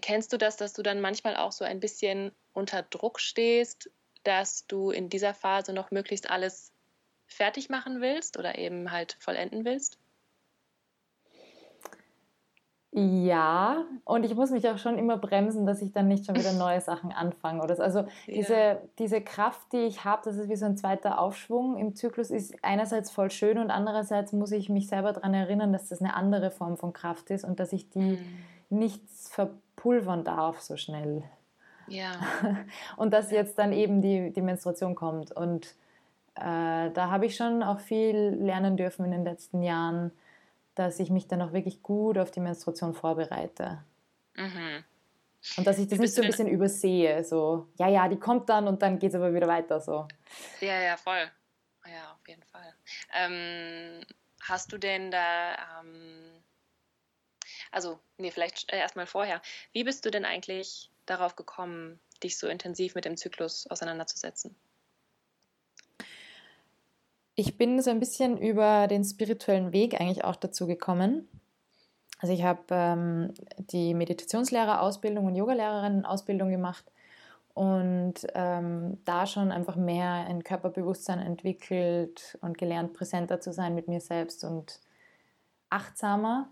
kennst 0.02 0.34
du 0.34 0.38
das, 0.38 0.58
dass 0.58 0.74
du 0.74 0.82
dann 0.82 1.02
manchmal 1.02 1.36
auch 1.36 1.52
so 1.52 1.66
ein 1.66 1.80
bisschen 1.80 2.32
unter 2.54 2.84
Druck 2.84 3.20
stehst, 3.20 3.90
dass 4.24 4.66
du 4.68 4.92
in 4.92 5.10
dieser 5.10 5.34
Phase 5.34 5.74
noch 5.74 5.92
möglichst 5.92 6.30
alles 6.30 6.72
fertig 7.28 7.70
machen 7.70 8.02
willst 8.02 8.38
oder 8.38 8.58
eben 8.58 8.92
halt 8.92 9.18
vollenden 9.20 9.66
willst? 9.66 9.98
Ja, 12.96 13.86
und 14.06 14.24
ich 14.24 14.36
muss 14.36 14.52
mich 14.52 14.70
auch 14.70 14.78
schon 14.78 15.00
immer 15.00 15.18
bremsen, 15.18 15.66
dass 15.66 15.82
ich 15.82 15.92
dann 15.92 16.08
nicht 16.08 16.28
schon 16.28 16.36
wieder 16.36 16.54
neue 16.60 16.80
Sachen 16.80 17.12
anfange. 17.12 17.64
Oder 17.64 17.76
so. 17.76 17.82
Also 17.82 18.06
diese, 18.28 18.54
ja. 18.54 18.82
diese 19.00 19.20
Kraft, 19.20 19.74
die 19.74 19.86
ich 19.86 20.06
habe, 20.06 20.22
das 20.24 20.38
ist 20.38 20.48
wie 20.48 20.56
so 20.56 20.66
ein 20.66 20.78
zweiter 20.78 21.20
Aufschwung 21.20 21.78
im 21.78 21.96
Zyklus, 21.96 22.30
ist 22.30 22.54
einerseits 22.62 23.10
voll 23.10 23.32
schön 23.32 23.58
und 23.58 23.72
andererseits 23.72 24.32
muss 24.32 24.52
ich 24.52 24.70
mich 24.70 24.88
selber 24.88 25.12
daran 25.12 25.34
erinnern, 25.34 25.74
dass 25.74 25.90
das 25.90 26.02
eine 26.02 26.14
andere 26.14 26.52
Form 26.52 26.78
von 26.78 26.94
Kraft 26.94 27.32
ist 27.32 27.44
und 27.44 27.60
dass 27.60 27.74
ich 27.74 27.90
die 27.90 28.18
mhm. 28.18 28.44
Nichts 28.74 29.30
verpulvern 29.30 30.24
darf 30.24 30.60
so 30.62 30.78
schnell. 30.78 31.24
Ja. 31.88 32.14
Und 32.98 33.14
dass 33.14 33.32
jetzt 33.32 33.58
dann 33.58 33.74
eben 33.74 34.02
die, 34.02 34.32
die 34.32 34.42
Menstruation 34.42 34.96
kommt. 34.96 35.32
Und 35.32 35.68
äh, 36.36 36.92
da 36.92 37.10
habe 37.10 37.26
ich 37.26 37.36
schon 37.36 37.64
auch 37.64 37.80
viel 37.80 38.38
lernen 38.40 38.78
dürfen 38.78 39.06
in 39.06 39.12
den 39.12 39.24
letzten 39.24 39.62
Jahren 39.64 40.12
dass 40.76 41.00
ich 41.00 41.10
mich 41.10 41.28
dann 41.28 41.42
auch 41.42 41.54
wirklich 41.54 41.82
gut 41.84 42.18
auf 42.18 42.32
die 42.32 42.40
Menstruation 42.40 42.94
vorbereite. 42.94 43.84
Mhm. 44.36 44.84
Und 45.58 45.68
dass 45.68 45.78
ich 45.78 45.88
das 45.88 46.00
nicht 46.00 46.14
so 46.14 46.22
ein 46.22 46.28
bisschen 46.28 46.48
übersehe, 46.48 47.24
so, 47.24 47.68
ja, 47.78 47.90
ja, 47.90 48.08
die 48.08 48.18
kommt 48.18 48.50
dann 48.50 48.68
und 48.68 48.82
dann 48.82 48.98
geht 48.98 49.10
es 49.10 49.16
aber 49.16 49.34
wieder 49.34 49.48
weiter, 49.48 49.82
so. 49.82 50.08
Ja, 50.62 50.80
ja, 50.82 50.98
voll. 50.98 51.30
Ja, 51.86 52.14
auf 52.14 52.28
jeden 52.28 52.44
Fall. 52.44 52.74
Ähm, 53.14 54.06
hast 54.42 54.72
du 54.72 54.78
denn 54.78 55.12
da, 55.12 55.56
ähm, 55.82 56.43
also, 57.74 58.00
nee, 58.18 58.32
vielleicht 58.32 58.72
äh, 58.72 58.78
erstmal 58.78 59.08
vorher, 59.08 59.42
wie 59.72 59.84
bist 59.84 60.06
du 60.06 60.12
denn 60.12 60.26
eigentlich 60.26 60.90
darauf 61.06 61.36
gekommen, 61.36 62.00
dich 62.24 62.38
so 62.38 62.48
intensiv 62.48 62.96
mit 62.96 63.06
dem 63.06 63.18
Zyklus 63.18 63.68
auseinanderzusetzen? 63.68 64.56
ich 67.36 67.58
bin 67.58 67.82
so 67.82 67.90
ein 67.90 68.00
bisschen 68.00 68.38
über 68.38 68.88
den 68.88 69.04
spirituellen 69.04 69.74
Weg 69.74 70.00
eigentlich 70.00 70.24
auch 70.24 70.36
dazu 70.36 70.68
gekommen. 70.68 71.28
Also 72.20 72.34
ich 72.34 72.44
habe 72.44 72.62
ähm, 72.70 73.34
die 73.58 73.94
Meditationslehrerausbildung 73.94 75.26
und 75.26 75.36
Yogalehrerin-Ausbildung 75.36 76.50
gemacht 76.50 76.86
und 77.54 78.14
ähm, 78.34 79.00
da 79.04 79.26
schon 79.26 79.52
einfach 79.52 79.76
mehr 79.76 80.26
ein 80.28 80.44
Körperbewusstsein 80.44 81.20
entwickelt 81.20 82.38
und 82.42 82.58
gelernt, 82.58 82.94
präsenter 82.94 83.42
zu 83.42 83.52
sein 83.52 83.76
mit 83.76 83.88
mir 83.88 84.00
selbst 84.00 84.44
und 84.44 84.80
achtsamer. 85.70 86.50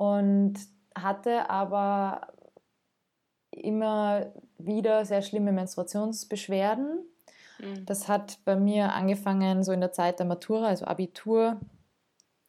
Und 0.00 0.54
hatte 0.94 1.50
aber 1.50 2.28
immer 3.50 4.32
wieder 4.58 5.04
sehr 5.04 5.22
schlimme 5.22 5.52
Menstruationsbeschwerden 5.52 7.04
Mhm. 7.60 7.86
Das 7.86 8.08
hat 8.08 8.38
bei 8.44 8.56
mir 8.56 8.92
angefangen 8.92 9.62
so 9.62 9.72
in 9.72 9.80
der 9.80 9.92
Zeit 9.92 10.18
der 10.18 10.26
Matura, 10.26 10.68
also 10.68 10.84
Abitur, 10.86 11.60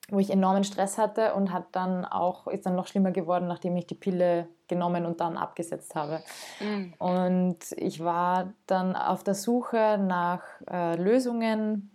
wo 0.09 0.19
ich 0.19 0.29
enormen 0.29 0.63
Stress 0.63 0.97
hatte 0.97 1.33
und 1.33 1.51
hat 1.51 1.67
dann 1.73 2.05
auch, 2.05 2.47
ist 2.47 2.65
dann 2.65 2.75
noch 2.75 2.87
schlimmer 2.87 3.11
geworden, 3.11 3.47
nachdem 3.47 3.75
ich 3.77 3.87
die 3.87 3.95
Pille 3.95 4.47
genommen 4.67 5.05
und 5.05 5.21
dann 5.21 5.37
abgesetzt 5.37 5.95
habe. 5.95 6.21
Mhm. 6.59 6.93
Und 6.97 7.59
ich 7.77 8.03
war 8.03 8.53
dann 8.67 8.95
auf 8.95 9.23
der 9.23 9.35
Suche 9.35 9.97
nach 9.99 10.43
äh, 10.69 10.95
Lösungen. 10.95 11.91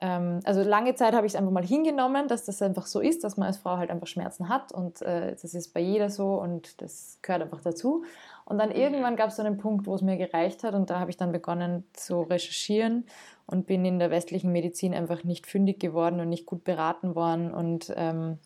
Ähm, 0.00 0.40
also 0.44 0.62
lange 0.62 0.94
Zeit 0.94 1.14
habe 1.14 1.26
ich 1.26 1.32
es 1.32 1.36
einfach 1.36 1.50
mal 1.50 1.64
hingenommen, 1.64 2.28
dass 2.28 2.44
das 2.44 2.62
einfach 2.62 2.86
so 2.86 3.00
ist, 3.00 3.24
dass 3.24 3.36
man 3.36 3.48
als 3.48 3.58
Frau 3.58 3.78
halt 3.78 3.90
einfach 3.90 4.06
Schmerzen 4.06 4.48
hat 4.48 4.72
und 4.72 5.02
äh, 5.02 5.32
das 5.40 5.54
ist 5.54 5.74
bei 5.74 5.80
jeder 5.80 6.10
so 6.10 6.34
und 6.40 6.80
das 6.80 7.18
gehört 7.22 7.42
einfach 7.42 7.60
dazu. 7.60 8.04
Und 8.44 8.58
dann 8.58 8.70
irgendwann 8.70 9.16
gab 9.16 9.28
es 9.28 9.36
so 9.36 9.42
einen 9.42 9.58
Punkt, 9.58 9.86
wo 9.86 9.94
es 9.94 10.02
mir 10.02 10.16
gereicht 10.16 10.64
hat 10.64 10.74
und 10.74 10.88
da 10.88 11.00
habe 11.00 11.10
ich 11.10 11.16
dann 11.16 11.32
begonnen 11.32 11.84
zu 11.92 12.22
recherchieren 12.22 13.06
und 13.46 13.66
bin 13.66 13.84
in 13.84 13.98
der 13.98 14.10
westlichen 14.10 14.52
Medizin 14.52 14.94
einfach 14.94 15.24
nicht 15.24 15.46
fündig 15.46 15.80
geworden 15.80 16.20
und 16.20 16.28
nicht 16.28 16.46
gut 16.46 16.64
beraten 16.64 17.14
worden 17.14 17.52
und 17.52 17.92
ähm, 17.96 18.38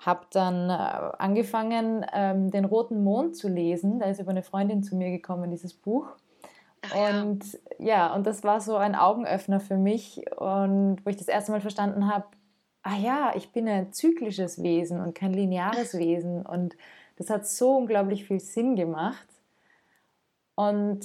habe 0.00 0.26
dann 0.32 0.68
äh, 0.68 0.72
angefangen, 1.18 2.04
ähm, 2.12 2.50
den 2.50 2.64
Roten 2.64 3.02
Mond 3.02 3.36
zu 3.36 3.48
lesen. 3.48 4.00
Da 4.00 4.06
ist 4.06 4.20
über 4.20 4.30
eine 4.30 4.42
Freundin 4.42 4.82
zu 4.82 4.96
mir 4.96 5.10
gekommen, 5.10 5.50
dieses 5.50 5.72
Buch. 5.72 6.08
Ach, 6.92 7.10
und 7.10 7.44
ja. 7.78 7.86
ja, 7.86 8.14
und 8.14 8.26
das 8.26 8.44
war 8.44 8.60
so 8.60 8.76
ein 8.76 8.94
Augenöffner 8.94 9.60
für 9.60 9.76
mich 9.76 10.22
und 10.36 10.98
wo 11.04 11.10
ich 11.10 11.16
das 11.16 11.28
erste 11.28 11.52
Mal 11.52 11.60
verstanden 11.60 12.12
habe, 12.12 12.26
ah 12.82 12.96
ja, 12.96 13.32
ich 13.34 13.50
bin 13.50 13.68
ein 13.68 13.92
zyklisches 13.92 14.62
Wesen 14.62 15.00
und 15.00 15.14
kein 15.14 15.32
lineares 15.32 15.96
Wesen 15.98 16.44
und 16.44 16.76
das 17.16 17.30
hat 17.30 17.46
so 17.46 17.76
unglaublich 17.76 18.24
viel 18.24 18.40
Sinn 18.40 18.76
gemacht. 18.76 19.26
Und 20.56 21.00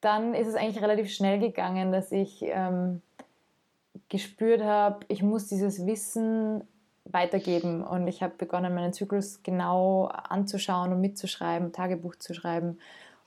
dann 0.00 0.34
ist 0.34 0.46
es 0.46 0.54
eigentlich 0.54 0.82
relativ 0.82 1.10
schnell 1.10 1.38
gegangen, 1.38 1.92
dass 1.92 2.12
ich 2.12 2.42
ähm, 2.42 3.02
gespürt 4.08 4.62
habe, 4.62 5.00
ich 5.08 5.22
muss 5.22 5.48
dieses 5.48 5.86
Wissen 5.86 6.62
weitergeben. 7.04 7.82
Und 7.82 8.06
ich 8.06 8.22
habe 8.22 8.34
begonnen, 8.36 8.74
meinen 8.74 8.92
Zyklus 8.92 9.42
genau 9.42 10.06
anzuschauen 10.06 10.92
und 10.92 11.00
mitzuschreiben, 11.00 11.72
Tagebuch 11.72 12.16
zu 12.16 12.34
schreiben. 12.34 12.78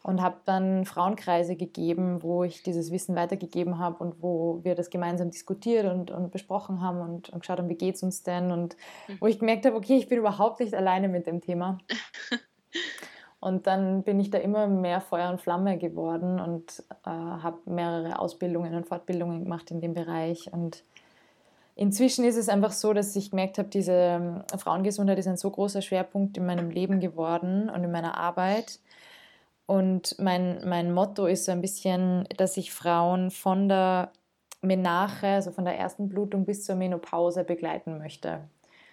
Und 0.04 0.22
habe 0.22 0.38
dann 0.46 0.86
Frauenkreise 0.86 1.56
gegeben, 1.56 2.24
wo 2.24 2.44
ich 2.44 2.64
dieses 2.64 2.92
Wissen 2.92 3.16
weitergegeben 3.16 3.78
habe 3.78 4.04
und 4.04 4.22
wo 4.24 4.60
wir 4.64 4.74
das 4.74 4.90
gemeinsam 4.90 5.30
diskutiert 5.30 5.86
und, 5.86 6.10
und 6.10 6.32
besprochen 6.32 6.82
haben 6.82 7.02
und, 7.02 7.30
und 7.30 7.42
geschaut 7.42 7.60
haben, 7.60 7.70
wie 7.70 7.76
geht 7.76 7.96
es 7.96 8.04
uns 8.04 8.24
denn. 8.24 8.52
Und 8.52 8.76
mhm. 9.08 9.18
wo 9.20 9.28
ich 9.28 9.38
gemerkt 9.38 9.66
habe, 9.66 9.76
okay, 9.76 9.98
ich 9.98 10.08
bin 10.08 10.18
überhaupt 10.18 10.60
nicht 10.60 10.74
alleine 10.74 11.08
mit 11.08 11.28
dem 11.28 11.42
Thema. 11.42 11.78
Und 13.42 13.66
dann 13.66 14.04
bin 14.04 14.20
ich 14.20 14.30
da 14.30 14.38
immer 14.38 14.68
mehr 14.68 15.02
Feuer 15.02 15.32
und 15.32 15.42
Flamme 15.42 15.80
geworden 15.80 16.40
und 16.40 16.84
äh, 17.06 17.10
habe 17.10 17.58
mehrere 17.66 18.20
Ausbildungen 18.20 18.76
und 18.76 18.86
Fortbildungen 18.86 19.44
gemacht 19.44 19.72
in 19.72 19.82
dem 19.82 19.96
Bereich. 19.96 20.54
Und 20.54 20.84
inzwischen 21.76 22.24
ist 22.24 22.36
es 22.36 22.50
einfach 22.50 22.72
so, 22.72 22.94
dass 22.94 23.16
ich 23.16 23.32
gemerkt 23.32 23.58
habe, 23.58 23.68
diese 23.68 23.94
ähm, 23.94 24.44
Frauengesundheit 24.56 25.18
ist 25.18 25.28
ein 25.28 25.38
so 25.38 25.50
großer 25.50 25.82
Schwerpunkt 25.82 26.38
in 26.38 26.46
meinem 26.46 26.70
Leben 26.70 27.00
geworden 27.00 27.68
und 27.72 27.84
in 27.84 27.92
meiner 27.92 28.16
Arbeit. 28.16 28.80
Und 29.72 30.20
mein, 30.20 30.68
mein 30.68 30.94
Motto 30.94 31.28
ist 31.28 31.46
so 31.46 31.54
ein 31.54 31.62
bisschen, 31.62 32.28
dass 32.36 32.58
ich 32.58 32.74
Frauen 32.74 33.32
von 33.32 33.70
der 33.70 34.12
Menache, 34.62 35.28
also 35.28 35.52
von 35.52 35.64
der 35.64 35.80
ersten 35.80 36.10
Blutung 36.10 36.44
bis 36.44 36.66
zur 36.66 36.76
Menopause 36.76 37.46
begleiten 37.46 37.98
möchte. 37.98 38.42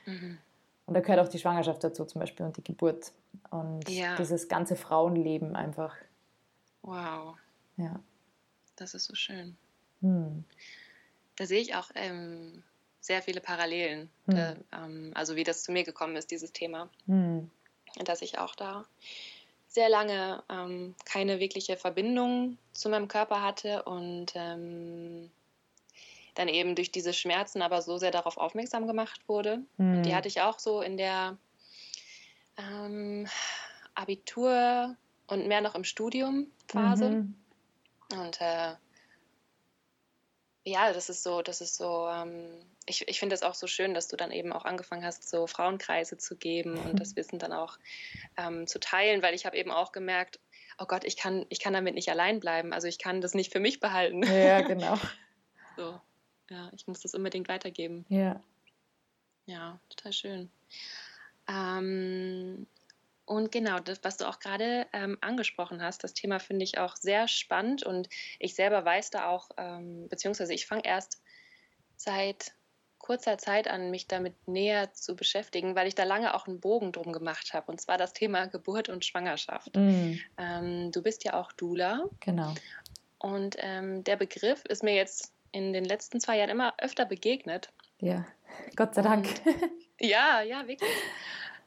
Mhm. 0.07 0.39
Und 0.87 0.95
da 0.95 1.01
gehört 1.01 1.19
auch 1.19 1.29
die 1.29 1.41
Schwangerschaft 1.41 1.83
dazu 1.83 2.05
zum 2.05 2.21
Beispiel 2.21 2.47
und 2.47 2.59
die 2.59 2.63
Geburt 2.63 3.11
und 3.51 3.89
ja. 3.89 4.15
dieses 4.19 4.47
ganze 4.47 4.77
Frauenleben 4.77 5.57
einfach. 5.57 5.97
Wow. 6.83 7.37
Ja. 7.77 7.99
Das 8.77 8.95
ist 8.95 9.07
so 9.07 9.17
schön. 9.17 9.57
Hm. 10.01 10.45
Da 11.35 11.47
sehe 11.47 11.61
ich 11.61 11.75
auch 11.75 11.91
ähm, 11.97 12.63
sehr 13.01 13.21
viele 13.21 13.41
Parallelen. 13.41 14.11
Hm. 14.27 14.37
Da, 14.37 14.57
ähm, 14.85 15.11
also 15.15 15.35
wie 15.35 15.43
das 15.43 15.65
zu 15.65 15.73
mir 15.73 15.83
gekommen 15.83 16.15
ist, 16.15 16.31
dieses 16.31 16.53
Thema. 16.53 16.89
Hm. 17.07 17.51
Dass 18.05 18.23
ich 18.23 18.39
auch 18.39 18.55
da 18.55 18.87
sehr 19.79 19.89
lange 19.89 20.43
ähm, 20.49 20.97
keine 21.05 21.39
wirkliche 21.39 21.77
Verbindung 21.77 22.59
zu 22.73 22.89
meinem 22.89 23.07
Körper 23.07 23.43
hatte 23.43 23.85
und 23.85 24.33
ähm, 24.35 25.31
dann 26.35 26.49
eben 26.49 26.75
durch 26.75 26.91
diese 26.91 27.13
Schmerzen 27.13 27.63
aber 27.63 27.81
so 27.81 27.97
sehr 27.97 28.11
darauf 28.11 28.39
aufmerksam 28.39 28.89
gemacht 28.89 29.21
wurde. 29.29 29.63
Mhm. 29.77 30.03
Die 30.03 30.17
hatte 30.17 30.27
ich 30.27 30.41
auch 30.41 30.59
so 30.59 30.83
in 30.83 30.97
der 30.97 31.39
ähm, 32.57 33.29
Abitur 33.95 34.97
und 35.29 35.47
mehr 35.47 35.61
noch 35.61 35.77
im 35.77 35.85
Studium-Phase. 35.85 37.11
Mhm. 37.11 37.35
Und 38.19 38.41
äh, 38.41 38.75
ja, 40.69 40.93
das 40.93 41.09
ist 41.09 41.23
so, 41.23 41.43
das 41.43 41.61
ist 41.61 41.77
so, 41.77 42.09
ähm, 42.09 42.49
ich, 42.87 43.07
ich 43.09 43.19
finde 43.19 43.35
es 43.35 43.43
auch 43.43 43.55
so 43.55 43.67
schön, 43.67 43.95
dass 43.95 44.09
du 44.09 44.17
dann 44.17 44.31
eben 44.31 44.53
auch 44.53 44.65
angefangen 44.65 45.05
hast, 45.05 45.29
so 45.29 45.47
Frauenkreise 45.47 46.19
zu 46.19 46.37
geben 46.37 46.79
und 46.79 47.01
das 47.01 47.17
Wissen 47.17 47.39
dann 47.39 47.53
auch 47.53 47.79
ähm, 48.37 48.67
zu 48.67 48.79
teilen, 48.79 49.23
weil 49.23 49.35
ich 49.35 49.47
habe 49.47 49.57
eben 49.57 49.71
auch 49.71 49.93
gemerkt, 49.93 50.41
oh 50.79 50.87
Gott, 50.87 51.05
ich 51.05 51.17
kann, 51.17 51.47
ich 51.49 51.61
kann 51.61 51.73
damit 51.73 51.95
nicht 51.95 52.11
allein 52.11 52.41
bleiben. 52.41 52.73
Also 52.73 52.87
ich 52.87 52.99
kann 52.99 53.21
das 53.21 53.35
nicht 53.35 53.53
für 53.53 53.61
mich 53.61 53.81
behalten. 53.81 54.23
Ja, 54.23 54.61
genau. 54.67 54.99
so 55.77 56.01
ja, 56.51 56.71
ich 56.75 56.87
muss 56.87 57.01
das 57.01 57.15
unbedingt 57.15 57.49
weitergeben. 57.49 58.05
Ja. 58.09 58.43
Ja, 59.47 59.81
total 59.89 60.13
schön. 60.13 60.51
Ähm, 61.47 62.67
und 63.29 63.53
genau, 63.53 63.79
das, 63.79 64.01
was 64.05 64.17
du 64.17 64.27
auch 64.27 64.39
gerade 64.39 64.87
ähm, 64.95 65.19
angesprochen 65.21 65.83
hast, 65.83 66.03
das 66.03 66.15
Thema 66.15 66.39
finde 66.39 66.65
ich 66.65 66.79
auch 66.79 66.97
sehr 66.97 67.29
spannend 67.29 67.83
und 67.83 68.09
ich 68.39 68.55
selber 68.55 68.83
weiß 68.87 69.11
da 69.11 69.29
auch, 69.29 69.51
ähm, 69.59 70.09
beziehungsweise 70.09 70.55
ich 70.55 70.67
fange 70.67 70.87
erst 70.87 71.21
seit 71.97 72.53
kurzer 72.97 73.37
Zeit 73.37 73.69
an, 73.69 73.91
mich 73.91 74.09
damit 74.09 74.35
näher 74.49 74.95
zu 74.95 75.15
beschäftigen, 75.15 75.77
weil 75.77 75.87
ich 75.87 75.95
da 75.95 76.05
lange 76.05 76.35
auch 76.35 76.47
einen 76.47 76.59
Bogen 76.59 76.91
drum 76.91 77.13
gemacht 77.13 77.53
habe, 77.53 77.71
und 77.71 77.79
zwar 77.83 77.99
das 77.99 78.15
Thema 78.15 78.47
Geburt 78.47 78.89
und 78.89 79.05
Schwangerschaft. 79.05 79.77
Mm. 79.77 80.15
Ähm, 80.39 80.91
du 80.91 81.03
bist 81.03 81.23
ja 81.25 81.39
auch 81.39 81.53
Dula. 81.53 82.09
Genau. 82.21 82.55
Und 83.19 83.57
ähm, 83.59 84.05
der 84.05 84.17
Begriff 84.17 84.65
ist 84.65 84.83
mir 84.83 84.95
jetzt 84.95 85.35
in 85.53 85.75
den 85.75 85.85
letzten 85.85 86.19
zwei 86.19 86.39
Jahren 86.39 86.51
immer 86.51 86.73
öfter 86.79 87.05
begegnet. 87.05 87.69
Ja, 88.01 88.27
Gott 88.75 88.95
sei 88.95 89.03
Dank. 89.03 89.27
Und, 89.45 89.71
ja, 90.01 90.41
ja, 90.41 90.67
wirklich. 90.67 90.91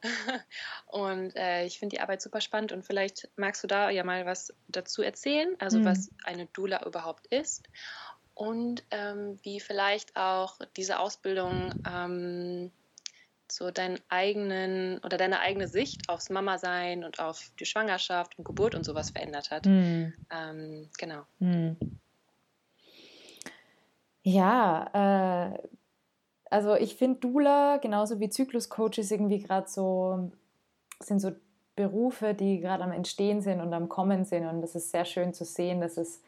Und 0.86 1.36
äh, 1.36 1.64
ich 1.64 1.78
finde 1.78 1.96
die 1.96 2.00
Arbeit 2.00 2.22
super 2.22 2.40
spannend 2.40 2.72
und 2.72 2.84
vielleicht 2.84 3.30
magst 3.36 3.62
du 3.62 3.66
da 3.66 3.90
ja 3.90 4.04
mal 4.04 4.26
was 4.26 4.52
dazu 4.68 5.02
erzählen, 5.02 5.54
also 5.58 5.78
mhm. 5.78 5.84
was 5.84 6.10
eine 6.24 6.46
Dula 6.46 6.84
überhaupt 6.84 7.26
ist 7.28 7.68
und 8.34 8.82
ähm, 8.90 9.38
wie 9.42 9.60
vielleicht 9.60 10.16
auch 10.16 10.58
diese 10.76 10.98
Ausbildung 10.98 11.72
ähm, 11.88 12.70
so 13.50 13.70
deinen 13.70 14.00
eigenen 14.08 14.98
oder 14.98 15.18
deine 15.18 15.40
eigene 15.40 15.68
Sicht 15.68 16.08
aufs 16.08 16.30
Mama-Sein 16.30 17.04
und 17.04 17.20
auf 17.20 17.52
die 17.60 17.66
Schwangerschaft 17.66 18.38
und 18.38 18.44
Geburt 18.44 18.74
und 18.74 18.84
sowas 18.84 19.10
verändert 19.10 19.50
hat. 19.50 19.66
Mhm. 19.66 20.14
Ähm, 20.30 20.88
genau. 20.98 21.22
Mhm. 21.38 21.76
Ja, 24.22 25.52
äh, 25.54 25.68
also 26.52 26.74
ich 26.74 26.96
finde 26.96 27.20
Dula 27.20 27.78
genauso 27.78 28.20
wie 28.20 28.28
Zykluscoaches 28.28 29.10
irgendwie 29.10 29.40
gerade 29.40 29.68
so, 29.68 30.30
sind 31.00 31.18
so 31.18 31.32
Berufe, 31.76 32.34
die 32.34 32.60
gerade 32.60 32.84
am 32.84 32.92
Entstehen 32.92 33.40
sind 33.40 33.62
und 33.62 33.72
am 33.72 33.88
Kommen 33.88 34.26
sind. 34.26 34.46
Und 34.46 34.60
das 34.60 34.74
ist 34.74 34.90
sehr 34.90 35.06
schön 35.06 35.32
zu 35.32 35.46
sehen, 35.46 35.80
dass 35.80 35.96
es 35.96 36.22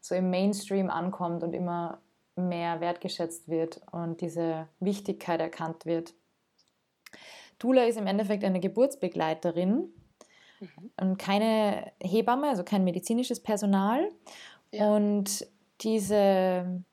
so 0.00 0.14
im 0.14 0.30
Mainstream 0.30 0.90
ankommt 0.90 1.42
und 1.42 1.54
immer 1.54 1.98
mehr 2.36 2.80
wertgeschätzt 2.80 3.48
wird 3.48 3.80
und 3.90 4.20
diese 4.20 4.68
Wichtigkeit 4.78 5.40
erkannt 5.40 5.86
wird. 5.86 6.14
Dula 7.58 7.84
ist 7.84 7.98
im 7.98 8.06
Endeffekt 8.06 8.44
eine 8.44 8.60
Geburtsbegleiterin 8.60 9.92
mhm. 10.60 10.90
und 11.00 11.18
keine 11.18 11.92
Hebamme, 12.00 12.48
also 12.48 12.62
kein 12.62 12.84
medizinisches 12.84 13.40
Personal. 13.40 14.08
Ja. 14.70 14.94
Und 14.94 15.48
diese 15.80 16.84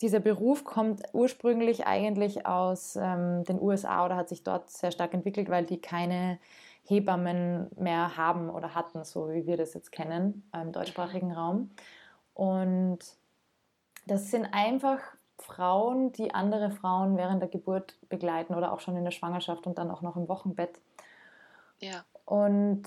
dieser 0.00 0.20
Beruf 0.20 0.64
kommt 0.64 1.02
ursprünglich 1.12 1.86
eigentlich 1.86 2.46
aus 2.46 2.96
ähm, 2.96 3.44
den 3.44 3.60
USA 3.60 4.04
oder 4.04 4.16
hat 4.16 4.28
sich 4.28 4.42
dort 4.42 4.70
sehr 4.70 4.90
stark 4.90 5.14
entwickelt, 5.14 5.48
weil 5.48 5.64
die 5.64 5.80
keine 5.80 6.38
Hebammen 6.84 7.70
mehr 7.76 8.16
haben 8.16 8.50
oder 8.50 8.74
hatten, 8.74 9.04
so 9.04 9.30
wie 9.30 9.46
wir 9.46 9.56
das 9.56 9.74
jetzt 9.74 9.90
kennen 9.92 10.48
im 10.54 10.72
deutschsprachigen 10.72 11.32
Raum. 11.32 11.70
Und 12.34 12.98
Das 14.06 14.30
sind 14.30 14.46
einfach 14.52 15.00
Frauen, 15.38 16.12
die 16.12 16.32
andere 16.32 16.70
Frauen 16.70 17.16
während 17.16 17.42
der 17.42 17.48
Geburt 17.48 17.96
begleiten 18.08 18.54
oder 18.54 18.72
auch 18.72 18.80
schon 18.80 18.96
in 18.96 19.04
der 19.04 19.10
Schwangerschaft 19.10 19.66
und 19.66 19.78
dann 19.78 19.90
auch 19.90 20.02
noch 20.02 20.16
im 20.16 20.28
Wochenbett. 20.28 20.80
Ja. 21.80 22.04
Und 22.24 22.84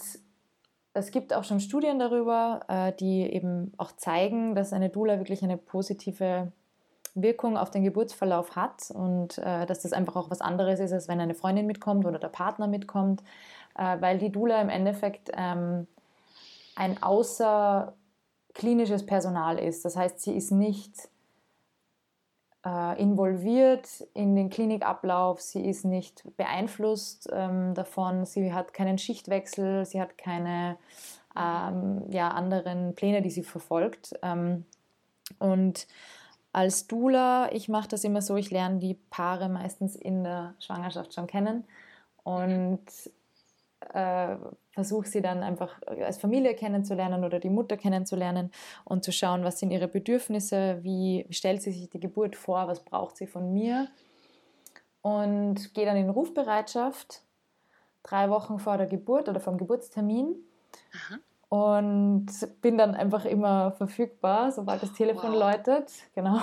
es 0.94 1.12
gibt 1.12 1.34
auch 1.34 1.44
schon 1.44 1.60
Studien 1.60 2.00
darüber, 2.00 2.62
äh, 2.68 2.94
die 2.94 3.22
eben 3.22 3.74
auch 3.78 3.92
zeigen, 3.94 4.56
dass 4.56 4.74
eine 4.74 4.90
Doula 4.90 5.18
wirklich 5.18 5.44
eine 5.44 5.58
positive 5.58 6.52
Wirkung 7.16 7.58
auf 7.58 7.72
den 7.72 7.84
Geburtsverlauf 7.84 8.56
hat 8.56 8.92
und 8.92 9.38
äh, 9.38 9.66
dass 9.66 9.82
das 9.82 9.94
einfach 9.94 10.16
auch 10.16 10.30
was 10.30 10.42
anderes 10.42 10.80
ist, 10.80 10.94
als 10.94 11.08
wenn 11.08 11.20
eine 11.20 11.36
Freundin 11.36 11.66
mitkommt 11.66 12.06
oder 12.06 12.20
der 12.20 12.30
Partner 12.30 12.68
mitkommt, 12.68 13.24
äh, 13.78 13.98
weil 14.00 14.18
die 14.18 14.32
Doula 14.32 14.62
im 14.62 14.70
Endeffekt 14.70 15.32
ähm, 15.36 15.88
ein 16.76 17.02
außerklinisches 17.02 19.06
Personal 19.06 19.60
ist. 19.60 19.86
Das 19.86 19.96
heißt, 19.96 20.22
sie 20.22 20.36
ist 20.36 20.52
nicht 20.52 21.10
äh, 22.66 23.02
involviert 23.02 23.88
in 24.14 24.36
den 24.36 24.50
Klinikablauf, 24.50 25.42
sie 25.42 25.68
ist 25.68 25.86
nicht 25.86 26.24
beeinflusst 26.38 27.30
ähm, 27.32 27.74
davon, 27.74 28.26
sie 28.26 28.54
hat 28.54 28.74
keinen 28.74 28.98
Schichtwechsel, 28.98 29.86
sie 29.86 30.02
hat 30.02 30.18
keine 30.18 30.78
ähm, 31.38 32.04
ja, 32.10 32.30
anderen 32.30 32.96
Pläne, 32.96 33.22
die 33.22 33.30
sie 33.30 33.44
verfolgt. 33.44 34.14
Ähm, 34.22 34.66
und 35.38 35.88
als 36.52 36.88
Doula, 36.88 37.52
ich 37.52 37.70
mache 37.70 37.90
das 37.90 38.04
immer 38.04 38.22
so, 38.22 38.36
ich 38.36 38.52
lerne 38.52 38.80
die 38.80 38.96
Paare 38.96 39.50
meistens 39.50 39.96
in 39.96 40.24
der 40.24 40.56
Schwangerschaft 40.60 41.14
schon 41.14 41.28
kennen 41.28 41.66
und 42.24 42.82
äh, 43.94 44.36
versuche 44.72 45.08
sie 45.08 45.22
dann 45.22 45.44
einfach 45.44 45.80
als 45.86 46.18
Familie 46.18 46.56
kennenzulernen 46.56 47.24
oder 47.24 47.40
die 47.40 47.50
Mutter 47.50 47.78
kennenzulernen 47.78 48.52
und 48.84 49.04
zu 49.04 49.12
schauen, 49.12 49.44
was 49.44 49.60
sind 49.60 49.72
ihre 49.72 49.88
Bedürfnisse, 49.88 50.80
wie 50.82 51.28
stellt 51.30 51.62
sie 51.62 51.72
sich 51.72 51.90
die 51.90 52.00
Geburt 52.00 52.36
vor, 52.36 52.68
was 52.68 52.84
braucht 52.84 53.18
sie 53.18 53.28
von 53.28 53.54
mir 53.54 53.88
und 55.02 55.74
gehe 55.74 55.86
dann 55.86 55.98
in 55.98 56.10
Rufbereitschaft 56.10 57.22
drei 58.04 58.30
Wochen 58.30 58.60
vor 58.60 58.78
der 58.78 58.88
Geburt 58.88 59.30
oder 59.30 59.40
vom 59.40 59.58
Geburtstermin. 59.58 60.36
Aha 60.94 61.20
und 61.50 62.28
bin 62.62 62.78
dann 62.78 62.94
einfach 62.94 63.26
immer 63.26 63.72
verfügbar, 63.72 64.52
sobald 64.52 64.84
das 64.84 64.94
Telefon 64.94 65.32
wow. 65.34 65.40
läutet. 65.40 65.92
Genau. 66.14 66.38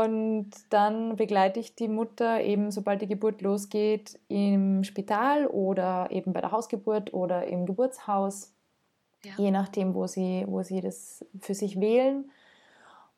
Und 0.00 0.50
dann 0.68 1.16
begleite 1.16 1.60
ich 1.60 1.74
die 1.74 1.88
Mutter 1.88 2.42
eben, 2.42 2.70
sobald 2.70 3.00
die 3.00 3.06
Geburt 3.06 3.40
losgeht, 3.40 4.20
im 4.28 4.84
Spital 4.84 5.46
oder 5.46 6.08
eben 6.10 6.34
bei 6.34 6.42
der 6.42 6.52
Hausgeburt 6.52 7.14
oder 7.14 7.46
im 7.46 7.64
Geburtshaus, 7.64 8.52
ja. 9.24 9.32
je 9.38 9.50
nachdem, 9.50 9.94
wo 9.94 10.06
sie, 10.06 10.44
wo 10.46 10.62
sie 10.62 10.82
das 10.82 11.24
für 11.40 11.54
sich 11.54 11.80
wählen. 11.80 12.30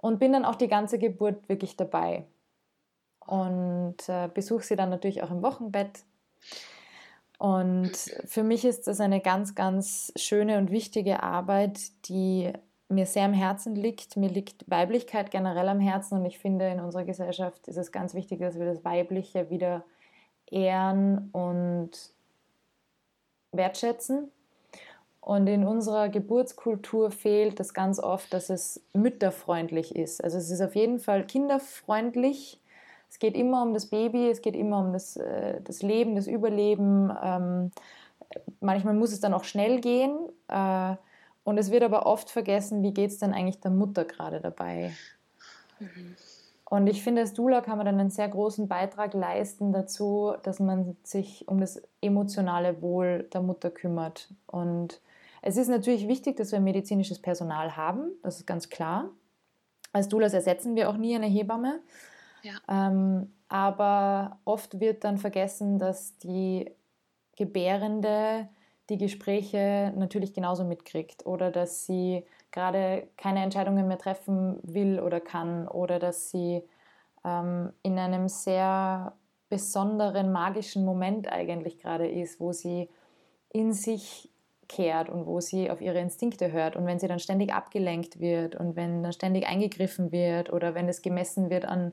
Und 0.01 0.21
bin 0.21 0.33
dann 0.33 0.45
auch 0.45 0.55
die 0.55 0.69
ganze 0.69 1.01
Geburt 1.01 1.49
wirklich 1.49 1.77
dabei. 1.77 2.25
Und 3.27 3.97
äh, 4.07 4.29
besuche 4.33 4.63
sie 4.63 4.77
dann 4.77 4.91
natürlich 4.91 5.25
auch 5.25 5.33
im 5.33 5.43
Wochenbett 5.43 6.05
und 7.39 7.97
für 8.25 8.43
mich 8.43 8.65
ist 8.65 8.89
das 8.89 9.01
eine 9.01 9.21
ganz, 9.21 9.55
ganz 9.55 10.13
schöne 10.17 10.59
und 10.59 10.73
wichtige 10.73 11.23
Arbeit, 11.23 11.79
die 12.09 12.53
mir 12.89 13.07
sehr 13.07 13.25
am 13.25 13.33
Herzen 13.33 13.77
liegt. 13.77 14.17
Mir 14.17 14.29
liegt 14.29 14.69
Weiblichkeit 14.69 15.31
generell 15.31 15.69
am 15.69 15.79
Herzen 15.79 16.19
und 16.19 16.25
ich 16.25 16.39
finde, 16.39 16.69
in 16.69 16.81
unserer 16.81 17.05
Gesellschaft 17.05 17.69
ist 17.69 17.77
es 17.77 17.93
ganz 17.93 18.15
wichtig, 18.15 18.41
dass 18.41 18.59
wir 18.59 18.67
das 18.67 18.85
Weibliche 18.85 19.51
wieder 19.51 19.85
ehren 20.51 21.29
und 21.33 21.91
wertschätzen. 23.53 24.33
Und 25.21 25.47
in 25.47 25.65
unserer 25.65 26.09
Geburtskultur 26.09 27.11
fehlt 27.11 27.61
das 27.61 27.75
ganz 27.75 28.01
oft, 28.01 28.33
dass 28.33 28.51
es 28.51 28.81
mütterfreundlich 28.95 29.95
ist. 29.95 30.25
Also 30.25 30.39
es 30.39 30.51
ist 30.51 30.63
auf 30.63 30.75
jeden 30.75 30.99
Fall 30.99 31.27
kinderfreundlich, 31.27 32.59
es 33.11 33.19
geht 33.19 33.35
immer 33.35 33.63
um 33.63 33.75
das 33.75 33.87
Baby, 33.87 34.31
es 34.31 34.43
geht 34.43 34.57
immer 34.57 34.81
um 34.81 34.93
das, 34.93 35.17
äh, 35.17 35.61
das 35.63 35.83
Leben, 35.83 36.17
das 36.17 36.27
Überleben. 36.27 37.13
Ähm, 37.23 37.71
manchmal 38.61 38.95
muss 38.95 39.13
es 39.13 39.21
dann 39.21 39.35
auch 39.35 39.45
schnell 39.45 39.81
gehen. 39.81 40.17
Äh, 40.49 40.97
und 41.45 41.57
es 41.59 41.71
wird 41.71 41.83
aber 41.83 42.07
oft 42.07 42.31
vergessen, 42.31 42.83
wie 42.83 42.93
geht 42.93 43.11
es 43.11 43.19
denn 43.19 43.33
eigentlich 43.33 43.61
der 43.61 43.71
Mutter 43.71 44.05
gerade 44.05 44.41
dabei. 44.41 44.93
Mhm. 45.81 46.17
Und 46.71 46.87
ich 46.87 47.03
finde, 47.03 47.23
als 47.23 47.33
Dula 47.33 47.63
kann 47.63 47.79
man 47.79 47.87
dann 47.87 47.99
einen 47.99 48.11
sehr 48.11 48.29
großen 48.29 48.69
Beitrag 48.69 49.15
leisten 49.15 49.73
dazu, 49.73 50.35
dass 50.43 50.61
man 50.61 50.99
sich 51.03 51.49
um 51.49 51.61
das 51.61 51.81
emotionale 52.03 52.83
Wohl 52.83 53.27
der 53.33 53.41
Mutter 53.41 53.71
kümmert. 53.71 54.29
Und 54.47 55.01
es 55.41 55.57
ist 55.57 55.69
natürlich 55.69 56.09
wichtig, 56.09 56.37
dass 56.37 56.53
wir 56.53 56.61
medizinisches 56.61 57.21
Personal 57.21 57.77
haben, 57.77 58.11
das 58.23 58.41
ist 58.41 58.47
ganz 58.47 58.69
klar. 58.69 59.09
Als 59.95 60.09
Doulas 60.09 60.35
ersetzen 60.35 60.77
wir 60.77 60.91
auch 60.91 60.99
nie 60.99 61.17
eine 61.17 61.27
Hebamme. 61.27 61.81
Ähm, 62.69 63.33
aber 63.49 64.39
oft 64.45 64.81
wird 64.81 65.05
dann 65.05 65.19
vergessen, 65.19 65.79
dass 65.79 66.19
die 66.19 66.71
Gebärende 67.37 68.49
die 68.91 68.99
Gespräche 68.99 69.93
natürlich 69.97 70.33
genauso 70.33 70.65
mitkriegt 70.65 71.27
oder 71.27 71.51
dass 71.51 71.87
sie 71.87 72.25
gerade 72.51 73.09
keine 73.17 73.43
Entscheidungen 73.43 73.87
mehr 73.87 73.99
treffen 73.99 74.59
will 74.63 75.01
oder 75.01 75.21
kann 75.21 75.69
oder 75.69 75.99
dass 75.99 76.31
sie 76.31 76.63
ähm, 77.25 77.73
in 77.83 77.99
einem 77.99 78.29
sehr 78.29 79.13
besonderen 79.49 80.33
magischen 80.33 80.85
Moment 80.85 81.31
eigentlich 81.31 81.79
gerade 81.79 82.07
ist, 82.09 82.41
wo 82.41 82.53
sie 82.53 82.89
in 83.51 83.73
sich 83.73 84.31
kehrt 84.69 85.09
und 85.09 85.27
wo 85.27 85.41
sie 85.41 85.71
auf 85.71 85.81
ihre 85.81 85.99
Instinkte 85.99 86.53
hört. 86.53 86.77
Und 86.77 86.87
wenn 86.87 86.99
sie 86.99 87.09
dann 87.09 87.19
ständig 87.19 87.53
abgelenkt 87.53 88.21
wird 88.21 88.55
und 88.55 88.77
wenn 88.77 89.03
dann 89.03 89.13
ständig 89.13 89.47
eingegriffen 89.47 90.13
wird 90.13 90.53
oder 90.53 90.75
wenn 90.75 90.89
es 90.89 91.01
gemessen 91.01 91.49
wird 91.51 91.65
an 91.65 91.93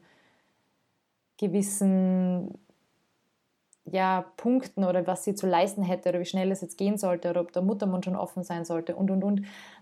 gewissen 1.37 2.57
ja, 3.91 4.25
Punkten 4.37 4.83
oder 4.83 5.05
was 5.05 5.23
sie 5.23 5.35
zu 5.35 5.45
leisten 5.45 5.83
hätte 5.83 6.09
oder 6.09 6.19
wie 6.19 6.25
schnell 6.25 6.51
es 6.51 6.61
jetzt 6.61 6.77
gehen 6.77 6.97
sollte 6.97 7.29
oder 7.29 7.41
ob 7.41 7.51
der 7.51 7.61
Muttermund 7.61 8.03
schon 8.05 8.15
offen 8.15 8.43
sein 8.43 8.65
sollte 8.65 8.95
und 8.95 9.11
und 9.11 9.23
und, 9.23 9.41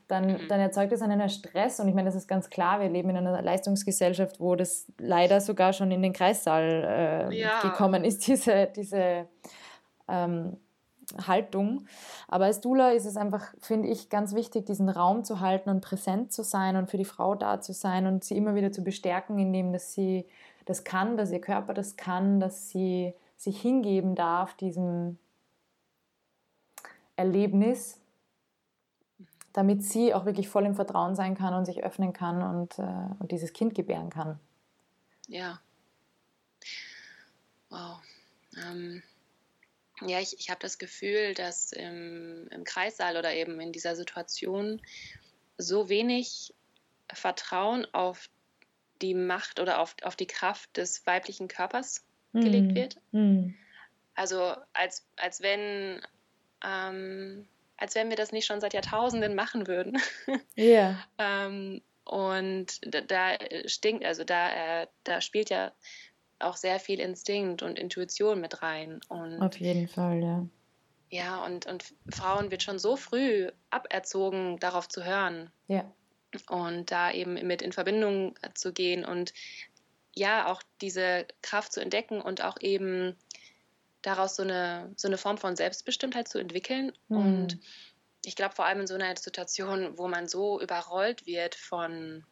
dann, 0.09 0.25
mhm. 0.25 0.47
dann 0.49 0.59
erzeugt 0.59 0.91
das 0.91 1.01
einen 1.01 1.29
Stress 1.29 1.79
und 1.79 1.87
ich 1.87 1.95
meine, 1.95 2.07
das 2.07 2.15
ist 2.15 2.27
ganz 2.27 2.49
klar, 2.49 2.81
wir 2.81 2.89
leben 2.89 3.09
in 3.11 3.17
einer 3.17 3.41
Leistungsgesellschaft, 3.41 4.41
wo 4.41 4.55
das 4.55 4.91
leider 4.97 5.39
sogar 5.39 5.71
schon 5.71 5.89
in 5.91 6.01
den 6.01 6.11
Kreissaal 6.11 7.29
äh, 7.31 7.39
ja. 7.39 7.61
gekommen 7.61 8.03
ist, 8.03 8.27
diese, 8.27 8.67
diese 8.75 9.27
ähm, 10.09 10.57
Haltung. 11.25 11.85
Aber 12.27 12.45
als 12.45 12.59
Dula 12.59 12.91
ist 12.91 13.05
es 13.05 13.15
einfach, 13.15 13.53
finde 13.61 13.87
ich, 13.87 14.09
ganz 14.09 14.35
wichtig, 14.35 14.65
diesen 14.65 14.89
Raum 14.89 15.23
zu 15.23 15.39
halten 15.39 15.69
und 15.69 15.81
präsent 15.81 16.33
zu 16.33 16.43
sein 16.43 16.75
und 16.75 16.89
für 16.89 16.97
die 16.97 17.05
Frau 17.05 17.35
da 17.35 17.61
zu 17.61 17.73
sein 17.73 18.07
und 18.07 18.23
sie 18.23 18.35
immer 18.35 18.55
wieder 18.55 18.71
zu 18.71 18.83
bestärken, 18.83 19.39
indem 19.39 19.71
dass 19.71 19.93
sie 19.93 20.25
das 20.65 20.83
kann, 20.83 21.17
dass 21.17 21.31
ihr 21.31 21.41
Körper 21.41 21.73
das 21.73 21.95
kann, 21.95 22.39
dass 22.39 22.69
sie 22.69 23.13
sich 23.37 23.61
hingeben 23.61 24.15
darf 24.15 24.55
diesem 24.55 25.17
Erlebnis, 27.15 27.99
damit 29.51 29.83
sie 29.83 30.13
auch 30.13 30.25
wirklich 30.25 30.49
voll 30.49 30.65
im 30.65 30.75
Vertrauen 30.75 31.15
sein 31.15 31.35
kann 31.35 31.53
und 31.53 31.65
sich 31.65 31.83
öffnen 31.83 32.13
kann 32.13 32.41
und, 32.41 32.79
äh, 32.79 33.15
und 33.19 33.31
dieses 33.31 33.53
Kind 33.53 33.75
gebären 33.75 34.09
kann. 34.09 34.39
Ja. 35.27 35.61
Wow. 37.69 38.01
Ähm, 38.57 39.03
ja, 40.01 40.19
ich, 40.19 40.39
ich 40.39 40.49
habe 40.49 40.59
das 40.59 40.77
Gefühl, 40.77 41.33
dass 41.33 41.71
im, 41.71 42.47
im 42.49 42.63
Kreissaal 42.63 43.17
oder 43.17 43.33
eben 43.33 43.59
in 43.59 43.71
dieser 43.71 43.95
Situation 43.95 44.81
so 45.57 45.87
wenig 45.87 46.53
Vertrauen 47.11 47.85
auf 47.93 48.29
die 49.03 49.13
Macht 49.13 49.59
oder 49.59 49.79
auf, 49.79 49.95
auf 50.01 50.15
die 50.15 50.25
Kraft 50.27 50.77
des 50.77 51.05
weiblichen 51.05 51.47
Körpers 51.47 52.03
mhm. 52.31 52.41
gelegt 52.41 52.75
wird. 52.75 52.97
Mhm. 53.11 53.53
Also 54.15 54.55
als, 54.73 55.05
als 55.17 55.41
wenn 55.41 56.01
ähm, 56.63 57.47
als 57.77 57.95
wenn 57.95 58.09
wir 58.09 58.15
das 58.15 58.31
nicht 58.31 58.45
schon 58.45 58.61
seit 58.61 58.73
Jahrtausenden 58.73 59.35
machen 59.35 59.67
würden. 59.67 59.97
Ja. 60.55 61.03
ähm, 61.17 61.81
und 62.05 62.79
da, 62.85 63.01
da, 63.01 63.37
stinkt, 63.65 64.05
also 64.05 64.23
da, 64.23 64.81
äh, 64.81 64.87
da 65.03 65.21
spielt 65.21 65.49
ja 65.49 65.71
auch 66.39 66.57
sehr 66.57 66.79
viel 66.79 66.99
Instinkt 66.99 67.63
und 67.63 67.79
Intuition 67.79 68.39
mit 68.41 68.61
rein. 68.61 68.99
Und 69.07 69.41
Auf 69.41 69.57
jeden 69.57 69.87
Fall, 69.87 70.21
ja. 70.21 70.45
Ja, 71.09 71.45
und, 71.45 71.65
und 71.65 71.93
Frauen 72.09 72.51
wird 72.51 72.63
schon 72.63 72.79
so 72.79 72.95
früh 72.95 73.49
aberzogen, 73.69 74.59
darauf 74.59 74.87
zu 74.87 75.03
hören. 75.03 75.49
Ja 75.67 75.91
und 76.49 76.91
da 76.91 77.11
eben 77.11 77.33
mit 77.45 77.61
in 77.61 77.71
Verbindung 77.71 78.35
zu 78.53 78.73
gehen 78.73 79.05
und 79.05 79.33
ja, 80.15 80.51
auch 80.51 80.61
diese 80.81 81.25
Kraft 81.41 81.73
zu 81.73 81.81
entdecken 81.81 82.21
und 82.21 82.43
auch 82.43 82.57
eben 82.61 83.17
daraus 84.03 84.35
so 84.35 84.43
eine, 84.43 84.91
so 84.95 85.07
eine 85.07 85.17
Form 85.17 85.37
von 85.37 85.55
Selbstbestimmtheit 85.55 86.27
zu 86.27 86.37
entwickeln. 86.37 86.91
Mhm. 87.07 87.17
Und 87.17 87.59
ich 88.23 88.35
glaube, 88.35 88.55
vor 88.55 88.65
allem 88.65 88.81
in 88.81 88.87
so 88.87 88.93
einer 88.93 89.15
Situation, 89.17 89.97
wo 89.97 90.07
man 90.07 90.27
so 90.27 90.61
überrollt 90.61 91.25
wird 91.25 91.55
von, 91.55 92.25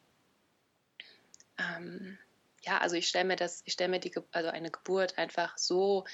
ähm, 1.57 2.17
ja, 2.61 2.77
also 2.77 2.95
ich 2.95 3.07
stelle 3.07 3.25
mir 3.25 3.35
das, 3.35 3.61
ich 3.65 3.73
stelle 3.73 3.89
mir 3.89 3.99
die, 3.99 4.13
also 4.31 4.49
eine 4.49 4.69
Geburt 4.69 5.17
einfach 5.17 5.57
so, 5.57 6.05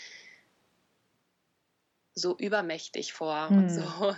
so 2.16 2.36
übermächtig 2.38 3.14
vor 3.14 3.50
mhm. 3.50 3.58
und 3.58 3.70
so, 3.70 4.16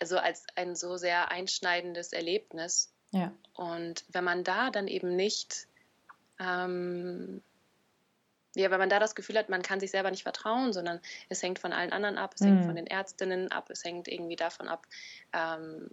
also 0.00 0.18
als 0.18 0.44
ein 0.56 0.74
so 0.74 0.96
sehr 0.96 1.30
einschneidendes 1.30 2.12
Erlebnis. 2.12 2.92
Ja. 3.12 3.32
Und 3.54 4.04
wenn 4.12 4.24
man 4.24 4.44
da 4.44 4.70
dann 4.70 4.88
eben 4.88 5.16
nicht, 5.16 5.66
ähm, 6.38 7.42
ja, 8.56 8.70
wenn 8.70 8.80
man 8.80 8.88
da 8.88 8.98
das 8.98 9.14
Gefühl 9.14 9.38
hat, 9.38 9.48
man 9.48 9.62
kann 9.62 9.80
sich 9.80 9.90
selber 9.90 10.10
nicht 10.10 10.24
vertrauen, 10.24 10.72
sondern 10.72 11.00
es 11.28 11.42
hängt 11.42 11.58
von 11.58 11.72
allen 11.72 11.92
anderen 11.92 12.18
ab, 12.18 12.32
es 12.34 12.40
mhm. 12.40 12.46
hängt 12.46 12.64
von 12.64 12.76
den 12.76 12.86
Ärztinnen 12.86 13.52
ab, 13.52 13.70
es 13.70 13.84
hängt 13.84 14.08
irgendwie 14.08 14.36
davon 14.36 14.66
ab, 14.66 14.86
ähm, 15.32 15.90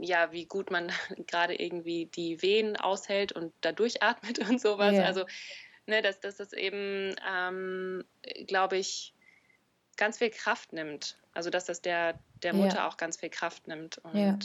ja, 0.00 0.30
wie 0.32 0.44
gut 0.44 0.70
man 0.70 0.92
gerade 1.26 1.54
irgendwie 1.54 2.06
die 2.06 2.40
Wehen 2.42 2.76
aushält 2.76 3.32
und 3.32 3.52
da 3.62 3.72
durchatmet 3.72 4.38
und 4.48 4.60
sowas. 4.60 4.94
Yeah. 4.94 5.06
Also, 5.06 5.24
ne, 5.86 6.02
dass, 6.02 6.20
dass 6.20 6.36
das 6.36 6.52
eben, 6.52 7.16
ähm, 7.28 8.04
glaube 8.46 8.76
ich, 8.76 9.14
ganz 9.96 10.18
viel 10.18 10.30
Kraft 10.30 10.72
nimmt. 10.72 11.18
Also, 11.32 11.50
dass 11.50 11.64
das 11.64 11.80
der, 11.82 12.18
der 12.42 12.54
Mutter 12.54 12.76
yeah. 12.76 12.88
auch 12.88 12.96
ganz 12.96 13.16
viel 13.16 13.30
Kraft 13.30 13.66
nimmt. 13.66 13.98
Und 13.98 14.14
yeah 14.14 14.38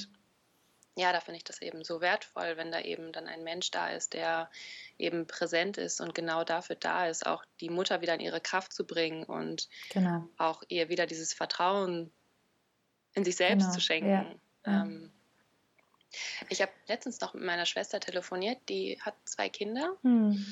ja, 0.96 1.14
da 1.14 1.22
finde 1.22 1.38
ich 1.38 1.44
das 1.44 1.62
eben 1.62 1.84
so 1.84 2.02
wertvoll, 2.02 2.58
wenn 2.58 2.72
da 2.72 2.82
eben 2.82 3.12
dann 3.14 3.28
ein 3.28 3.44
Mensch 3.44 3.72
da 3.72 3.90
ist, 3.90 4.14
der 4.14 4.50
eben 4.98 5.26
präsent 5.26 5.78
ist 5.78 6.02
und 6.02 6.14
genau 6.14 6.44
dafür 6.44 6.76
da 6.76 7.08
ist, 7.08 7.26
auch 7.26 7.46
die 7.62 7.70
Mutter 7.70 8.02
wieder 8.02 8.14
in 8.16 8.20
ihre 8.20 8.42
Kraft 8.42 8.74
zu 8.74 8.86
bringen 8.86 9.24
und 9.24 9.70
genau. 9.90 10.28
auch 10.38 10.64
ihr 10.68 10.90
wieder 10.90 11.06
dieses 11.06 11.34
Vertrauen 11.34 12.12
in 13.14 13.24
sich 13.24 13.38
selbst 13.38 13.66
genau. 13.66 13.74
zu 13.74 13.82
schenken. 13.82 14.40
Ja. 14.66 14.84
Ähm, 14.84 15.12
ich 16.50 16.62
habe 16.62 16.72
letztens 16.88 17.22
noch 17.22 17.34
mit 17.34 17.44
meiner 17.44 17.66
Schwester 17.66 18.02
telefoniert, 18.02 18.58
die 18.68 19.00
hat 19.02 19.16
zwei 19.24 19.48
Kinder. 19.48 19.96
Hm. 20.02 20.46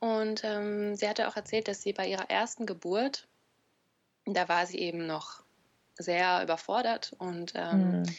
Und 0.00 0.44
ähm, 0.44 0.96
sie 0.96 1.08
hatte 1.08 1.28
auch 1.28 1.36
erzählt, 1.36 1.68
dass 1.68 1.80
sie 1.80 1.94
bei 1.94 2.06
ihrer 2.06 2.28
ersten 2.28 2.66
Geburt, 2.66 3.26
da 4.26 4.50
war 4.50 4.66
sie 4.66 4.78
eben 4.78 5.06
noch 5.06 5.42
sehr 5.94 6.42
überfordert 6.42 7.14
und 7.18 7.54
ähm, 7.54 8.04
hm 8.04 8.16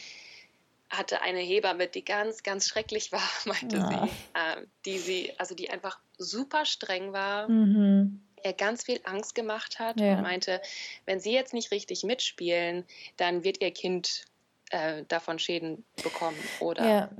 hatte 0.90 1.20
eine 1.22 1.40
Hebamme, 1.40 1.86
die 1.86 2.04
ganz, 2.04 2.42
ganz 2.42 2.66
schrecklich 2.68 3.12
war, 3.12 3.22
meinte 3.44 3.76
ja. 3.76 4.06
sie, 4.06 4.10
äh, 4.34 4.66
die 4.84 4.98
sie, 4.98 5.32
also 5.38 5.54
die 5.54 5.70
einfach 5.70 5.98
super 6.16 6.64
streng 6.64 7.12
war, 7.12 7.48
mhm. 7.48 8.22
ihr 8.44 8.52
ganz 8.52 8.84
viel 8.84 9.00
Angst 9.04 9.34
gemacht 9.34 9.78
hat 9.78 10.00
ja. 10.00 10.16
und 10.16 10.22
meinte, 10.22 10.60
wenn 11.06 11.20
sie 11.20 11.32
jetzt 11.32 11.52
nicht 11.52 11.70
richtig 11.70 12.04
mitspielen, 12.04 12.84
dann 13.16 13.44
wird 13.44 13.60
ihr 13.60 13.70
Kind 13.70 14.24
äh, 14.70 15.04
davon 15.08 15.38
Schäden 15.38 15.84
bekommen 16.02 16.38
oder 16.60 16.88
ja. 16.88 17.10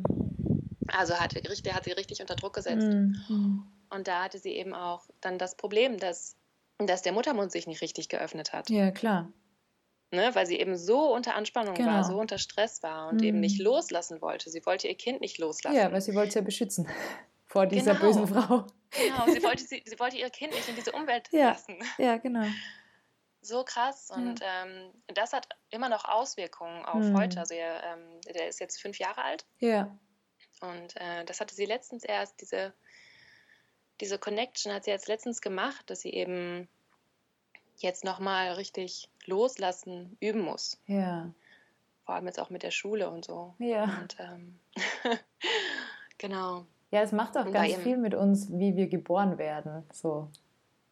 also 0.88 1.14
hatte, 1.14 1.40
der 1.40 1.74
hat 1.74 1.84
sie 1.84 1.92
richtig 1.92 2.20
unter 2.20 2.36
Druck 2.36 2.54
gesetzt. 2.54 2.86
Mhm. 2.86 3.64
Und 3.90 4.08
da 4.08 4.24
hatte 4.24 4.38
sie 4.38 4.52
eben 4.52 4.74
auch 4.74 5.08
dann 5.20 5.38
das 5.38 5.56
Problem, 5.56 5.98
dass, 5.98 6.36
dass 6.78 7.02
der 7.02 7.12
Muttermund 7.12 7.52
sich 7.52 7.66
nicht 7.66 7.80
richtig 7.80 8.08
geöffnet 8.08 8.52
hat. 8.52 8.68
Ja, 8.68 8.90
klar. 8.90 9.32
Ne, 10.10 10.34
weil 10.34 10.46
sie 10.46 10.58
eben 10.58 10.78
so 10.78 11.12
unter 11.12 11.34
Anspannung 11.34 11.74
genau. 11.74 11.90
war, 11.90 12.04
so 12.04 12.18
unter 12.18 12.38
Stress 12.38 12.82
war 12.82 13.08
und 13.08 13.20
mhm. 13.20 13.26
eben 13.26 13.40
nicht 13.40 13.60
loslassen 13.60 14.22
wollte. 14.22 14.48
Sie 14.48 14.64
wollte 14.64 14.88
ihr 14.88 14.94
Kind 14.94 15.20
nicht 15.20 15.36
loslassen. 15.36 15.76
Ja, 15.76 15.92
weil 15.92 16.00
sie 16.00 16.14
wollte 16.14 16.28
es 16.28 16.34
ja 16.34 16.40
beschützen 16.40 16.88
vor 17.46 17.66
dieser 17.66 17.92
genau. 17.92 18.06
bösen 18.06 18.26
Frau. 18.26 18.66
Genau, 18.90 19.26
sie 19.26 19.42
wollte, 19.42 19.62
sie, 19.62 19.82
sie 19.84 19.98
wollte 19.98 20.16
ihr 20.16 20.30
Kind 20.30 20.54
nicht 20.54 20.66
in 20.66 20.76
diese 20.76 20.92
Umwelt 20.92 21.28
ja. 21.30 21.50
lassen. 21.50 21.76
Ja, 21.98 22.16
genau. 22.16 22.46
So 23.42 23.64
krass. 23.64 24.10
Und 24.10 24.40
ja. 24.40 24.64
ähm, 24.64 24.92
das 25.08 25.34
hat 25.34 25.46
immer 25.70 25.90
noch 25.90 26.06
Auswirkungen 26.06 26.84
auf 26.86 27.04
mhm. 27.04 27.18
heute. 27.18 27.40
Also 27.40 27.54
er, 27.54 27.82
ähm, 27.84 28.20
der 28.34 28.48
ist 28.48 28.60
jetzt 28.60 28.80
fünf 28.80 28.98
Jahre 28.98 29.22
alt. 29.22 29.46
Ja. 29.58 29.94
Und 30.60 30.96
äh, 30.96 31.24
das 31.24 31.40
hatte 31.40 31.54
sie 31.54 31.66
letztens 31.66 32.02
erst, 32.02 32.40
diese, 32.40 32.74
diese 34.00 34.18
Connection 34.18 34.72
hat 34.72 34.84
sie 34.84 34.90
jetzt 34.90 35.08
letztens 35.08 35.40
gemacht, 35.40 35.88
dass 35.90 36.00
sie 36.00 36.12
eben 36.12 36.68
jetzt 37.82 38.04
nochmal 38.04 38.52
richtig 38.52 39.08
loslassen 39.26 40.16
üben 40.20 40.40
muss. 40.40 40.80
Ja. 40.86 41.30
Vor 42.04 42.14
allem 42.14 42.26
jetzt 42.26 42.40
auch 42.40 42.50
mit 42.50 42.62
der 42.62 42.70
Schule 42.70 43.10
und 43.10 43.24
so. 43.24 43.54
Ja. 43.58 43.84
Und, 44.00 44.16
ähm, 44.18 44.58
genau. 46.18 46.64
Ja, 46.90 47.02
es 47.02 47.12
macht 47.12 47.36
auch 47.36 47.50
ganz 47.52 47.74
viel 47.76 47.98
mit 47.98 48.14
uns, 48.14 48.50
wie 48.50 48.76
wir 48.76 48.88
geboren 48.88 49.36
werden. 49.38 49.84
So. 49.92 50.28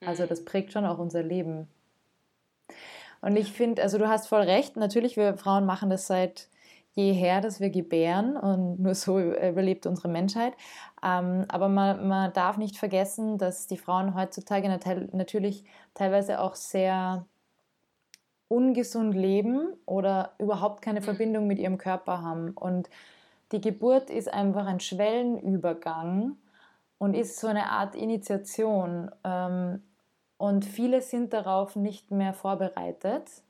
Also 0.04 0.24
mhm. 0.24 0.28
das 0.28 0.44
prägt 0.44 0.72
schon 0.72 0.84
auch 0.84 0.98
unser 0.98 1.22
Leben. 1.22 1.68
Und 3.22 3.36
ich 3.36 3.52
finde, 3.52 3.82
also 3.82 3.98
du 3.98 4.08
hast 4.08 4.28
voll 4.28 4.42
recht, 4.42 4.76
natürlich, 4.76 5.16
wir 5.16 5.36
Frauen 5.38 5.64
machen 5.64 5.88
das 5.88 6.06
seit 6.06 6.48
jeher, 6.96 7.40
dass 7.40 7.60
wir 7.60 7.70
gebären 7.70 8.36
und 8.36 8.80
nur 8.80 8.94
so 8.94 9.20
überlebt 9.20 9.86
unsere 9.86 10.08
Menschheit. 10.08 10.54
Ähm, 11.02 11.44
aber 11.48 11.68
man, 11.68 12.08
man 12.08 12.32
darf 12.32 12.56
nicht 12.56 12.76
vergessen, 12.78 13.38
dass 13.38 13.66
die 13.66 13.76
Frauen 13.76 14.16
heutzutage 14.16 14.68
natürlich 15.12 15.64
teilweise 15.94 16.40
auch 16.40 16.56
sehr 16.56 17.26
ungesund 18.48 19.14
leben 19.14 19.74
oder 19.86 20.32
überhaupt 20.38 20.82
keine 20.82 21.00
mhm. 21.00 21.04
Verbindung 21.04 21.46
mit 21.46 21.58
ihrem 21.58 21.78
Körper 21.78 22.22
haben. 22.22 22.50
Und 22.52 22.88
die 23.52 23.60
Geburt 23.60 24.10
ist 24.10 24.32
einfach 24.32 24.66
ein 24.66 24.80
Schwellenübergang 24.80 26.36
und 26.98 27.14
ist 27.14 27.38
so 27.38 27.46
eine 27.46 27.70
Art 27.70 27.94
Initiation. 27.94 29.10
Ähm, 29.22 29.82
und 30.38 30.64
viele 30.64 31.02
sind 31.02 31.32
darauf 31.32 31.76
nicht 31.76 32.10
mehr 32.10 32.32
vorbereitet. 32.32 33.42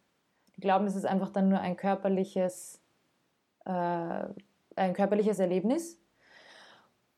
Die 0.56 0.60
glauben, 0.60 0.86
es 0.86 0.96
ist 0.96 1.06
einfach 1.06 1.30
dann 1.30 1.48
nur 1.48 1.60
ein 1.60 1.76
körperliches 1.76 2.80
ein 3.72 4.92
körperliches 4.94 5.38
Erlebnis. 5.38 5.98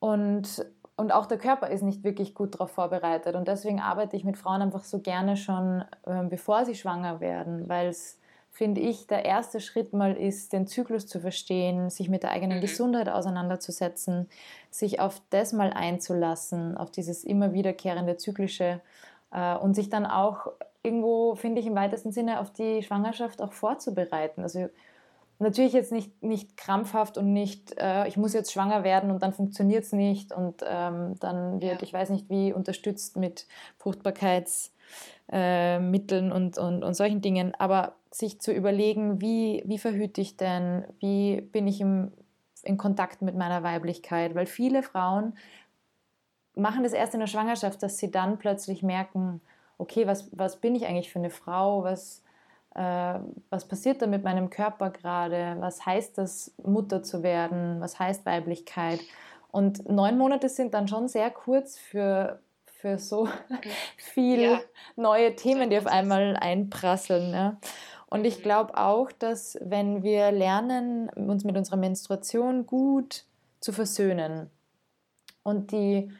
Und, 0.00 0.64
und 0.96 1.12
auch 1.12 1.26
der 1.26 1.38
Körper 1.38 1.68
ist 1.68 1.82
nicht 1.82 2.04
wirklich 2.04 2.34
gut 2.34 2.54
darauf 2.54 2.70
vorbereitet. 2.70 3.34
Und 3.34 3.48
deswegen 3.48 3.80
arbeite 3.80 4.16
ich 4.16 4.24
mit 4.24 4.36
Frauen 4.36 4.62
einfach 4.62 4.84
so 4.84 5.00
gerne 5.00 5.36
schon, 5.36 5.84
äh, 6.06 6.24
bevor 6.24 6.64
sie 6.64 6.74
schwanger 6.74 7.20
werden, 7.20 7.68
weil 7.68 7.88
es, 7.88 8.20
finde 8.50 8.80
ich, 8.80 9.06
der 9.06 9.24
erste 9.24 9.60
Schritt 9.60 9.92
mal 9.92 10.16
ist, 10.16 10.52
den 10.52 10.66
Zyklus 10.66 11.06
zu 11.06 11.20
verstehen, 11.20 11.90
sich 11.90 12.08
mit 12.08 12.22
der 12.22 12.30
eigenen 12.30 12.58
mhm. 12.58 12.62
Gesundheit 12.62 13.08
auseinanderzusetzen, 13.08 14.28
sich 14.70 15.00
auf 15.00 15.20
das 15.30 15.52
mal 15.52 15.72
einzulassen, 15.72 16.76
auf 16.76 16.90
dieses 16.90 17.24
immer 17.24 17.52
wiederkehrende 17.52 18.16
zyklische 18.16 18.80
äh, 19.32 19.56
und 19.56 19.74
sich 19.74 19.90
dann 19.90 20.06
auch 20.06 20.52
irgendwo, 20.82 21.34
finde 21.34 21.60
ich, 21.60 21.66
im 21.66 21.74
weitesten 21.74 22.12
Sinne 22.12 22.40
auf 22.40 22.52
die 22.52 22.82
Schwangerschaft 22.82 23.42
auch 23.42 23.52
vorzubereiten. 23.52 24.42
Also 24.42 24.68
Natürlich 25.40 25.72
jetzt 25.72 25.92
nicht, 25.92 26.20
nicht 26.20 26.56
krampfhaft 26.56 27.16
und 27.16 27.32
nicht, 27.32 27.78
äh, 27.78 28.08
ich 28.08 28.16
muss 28.16 28.32
jetzt 28.32 28.52
schwanger 28.52 28.82
werden 28.82 29.12
und 29.12 29.22
dann 29.22 29.32
funktioniert 29.32 29.84
es 29.84 29.92
nicht 29.92 30.32
und 30.32 30.64
ähm, 30.66 31.14
dann 31.20 31.60
wird, 31.60 31.80
ja. 31.80 31.82
ich 31.82 31.92
weiß 31.92 32.10
nicht 32.10 32.28
wie, 32.28 32.52
unterstützt 32.52 33.16
mit 33.16 33.46
Fruchtbarkeitsmitteln 33.78 36.30
äh, 36.30 36.34
und, 36.34 36.58
und, 36.58 36.82
und 36.82 36.94
solchen 36.94 37.20
Dingen. 37.20 37.54
Aber 37.56 37.94
sich 38.10 38.40
zu 38.40 38.52
überlegen, 38.52 39.20
wie, 39.20 39.62
wie 39.64 39.78
verhüte 39.78 40.20
ich 40.20 40.36
denn, 40.36 40.84
wie 40.98 41.40
bin 41.40 41.68
ich 41.68 41.80
im, 41.80 42.10
in 42.64 42.76
Kontakt 42.76 43.22
mit 43.22 43.36
meiner 43.36 43.62
Weiblichkeit, 43.62 44.34
weil 44.34 44.46
viele 44.46 44.82
Frauen 44.82 45.34
machen 46.56 46.82
das 46.82 46.92
erst 46.92 47.14
in 47.14 47.20
der 47.20 47.28
Schwangerschaft, 47.28 47.80
dass 47.82 47.98
sie 47.98 48.10
dann 48.10 48.38
plötzlich 48.38 48.82
merken, 48.82 49.40
okay, 49.78 50.08
was, 50.08 50.28
was 50.36 50.56
bin 50.56 50.74
ich 50.74 50.86
eigentlich 50.86 51.12
für 51.12 51.20
eine 51.20 51.30
Frau, 51.30 51.84
was 51.84 52.24
was 52.74 53.66
passiert 53.66 54.02
da 54.02 54.06
mit 54.06 54.22
meinem 54.22 54.50
Körper 54.50 54.90
gerade, 54.90 55.56
was 55.58 55.84
heißt 55.84 56.18
das, 56.18 56.54
Mutter 56.62 57.02
zu 57.02 57.22
werden, 57.22 57.80
was 57.80 57.98
heißt 57.98 58.24
Weiblichkeit. 58.24 59.00
Und 59.50 59.88
neun 59.88 60.18
Monate 60.18 60.48
sind 60.48 60.74
dann 60.74 60.88
schon 60.88 61.08
sehr 61.08 61.30
kurz 61.30 61.78
für, 61.78 62.40
für 62.66 62.98
so 62.98 63.28
viele 63.96 64.52
ja. 64.52 64.60
neue 64.96 65.34
Themen, 65.34 65.70
die 65.70 65.78
auf 65.78 65.86
einmal 65.86 66.36
einprasseln. 66.36 67.32
Ja. 67.32 67.56
Und 68.10 68.24
ich 68.24 68.38
mhm. 68.38 68.42
glaube 68.42 68.76
auch, 68.76 69.10
dass 69.12 69.58
wenn 69.60 70.02
wir 70.02 70.30
lernen, 70.32 71.08
uns 71.10 71.44
mit 71.44 71.56
unserer 71.56 71.76
Menstruation 71.76 72.66
gut 72.66 73.24
zu 73.60 73.72
versöhnen 73.72 74.50
und 75.42 75.72
die, 75.72 76.12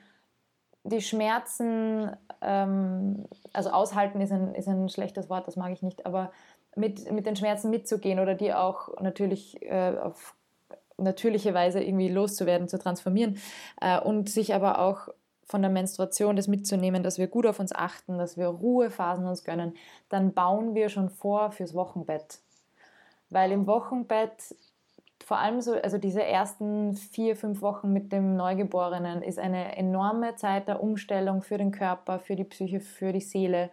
die 0.89 1.01
Schmerzen, 1.01 2.11
ähm, 2.41 3.27
also 3.53 3.71
aushalten 3.71 4.21
ist 4.21 4.33
ein, 4.33 4.55
ist 4.55 4.69
ein 4.69 4.89
schlechtes 4.89 5.29
Wort, 5.29 5.47
das 5.47 5.57
mag 5.57 5.73
ich 5.73 5.83
nicht, 5.83 6.07
aber 6.07 6.33
mit, 6.77 7.11
mit 7.11 7.27
den 7.27 7.37
Schmerzen 7.37 7.71
mitzugehen 7.71 8.21
oder 8.21 8.35
die 8.35 8.55
auch 8.55 9.01
natürlich 9.01 9.63
äh, 9.63 9.97
auf 10.03 10.35
natürliche 10.97 11.55
Weise 11.55 11.83
irgendwie 11.83 12.09
loszuwerden, 12.09 12.69
zu 12.69 12.79
transformieren 12.79 13.39
äh, 13.81 14.01
und 14.01 14.29
sich 14.29 14.55
aber 14.55 14.81
auch 14.81 15.09
von 15.45 15.63
der 15.63 15.71
Menstruation 15.71 16.37
das 16.37 16.47
mitzunehmen, 16.47 17.03
dass 17.03 17.19
wir 17.19 17.27
gut 17.27 17.47
auf 17.47 17.59
uns 17.59 17.75
achten, 17.75 18.19
dass 18.19 18.37
wir 18.37 18.47
Ruhephasen 18.47 19.27
uns 19.27 19.45
gönnen, 19.45 19.75
dann 20.09 20.35
bauen 20.35 20.75
wir 20.75 20.89
schon 20.91 21.09
vor 21.09 21.53
fürs 21.53 21.75
Wochenbett. 21.75 22.41
Weil 23.31 23.53
im 23.53 23.67
Wochenbett 23.67 24.55
vor 25.29 25.41
allem 25.41 25.61
so, 25.61 25.75
also 25.75 25.99
diese 25.99 26.25
ersten 26.25 26.95
vier, 26.95 27.37
fünf 27.37 27.61
Wochen 27.61 27.93
mit 27.93 28.13
dem 28.13 28.35
Neugeborenen 28.35 29.21
ist 29.21 29.39
eine 29.39 29.77
enorme 29.77 30.37
Zeit 30.37 30.69
der 30.69 30.83
Umstellung 30.83 31.43
für 31.43 31.59
den 31.59 31.71
Körper, 31.71 32.19
für 32.19 32.35
die 32.35 32.45
Psyche, 32.45 32.81
für 32.81 33.13
die 33.13 33.21
Seele 33.21 33.69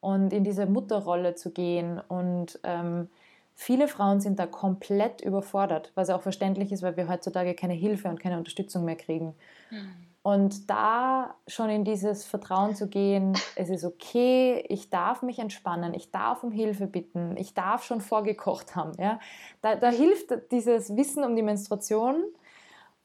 und 0.00 0.32
in 0.32 0.42
diese 0.42 0.66
Mutterrolle 0.66 1.36
zu 1.36 1.52
gehen. 1.52 2.00
Und 2.08 2.58
ähm, 2.64 3.08
viele 3.54 3.86
Frauen 3.86 4.20
sind 4.20 4.40
da 4.40 4.46
komplett 4.46 5.20
überfordert, 5.20 5.92
was 5.94 6.10
auch 6.10 6.22
verständlich 6.22 6.72
ist, 6.72 6.82
weil 6.82 6.96
wir 6.96 7.08
heutzutage 7.08 7.54
keine 7.54 7.74
Hilfe 7.74 8.08
und 8.08 8.18
keine 8.18 8.36
Unterstützung 8.36 8.84
mehr 8.84 8.96
kriegen. 8.96 9.36
Mhm. 9.70 10.05
Und 10.26 10.68
da 10.68 11.36
schon 11.46 11.70
in 11.70 11.84
dieses 11.84 12.24
Vertrauen 12.24 12.74
zu 12.74 12.88
gehen, 12.88 13.38
es 13.54 13.68
ist 13.68 13.84
okay, 13.84 14.64
ich 14.68 14.90
darf 14.90 15.22
mich 15.22 15.38
entspannen, 15.38 15.94
ich 15.94 16.10
darf 16.10 16.42
um 16.42 16.50
Hilfe 16.50 16.88
bitten, 16.88 17.36
ich 17.36 17.54
darf 17.54 17.84
schon 17.84 18.00
vorgekocht 18.00 18.74
haben. 18.74 18.90
Ja? 18.98 19.20
Da, 19.62 19.76
da 19.76 19.88
hilft 19.88 20.50
dieses 20.50 20.96
Wissen 20.96 21.22
um 21.22 21.36
die 21.36 21.44
Menstruation 21.44 22.24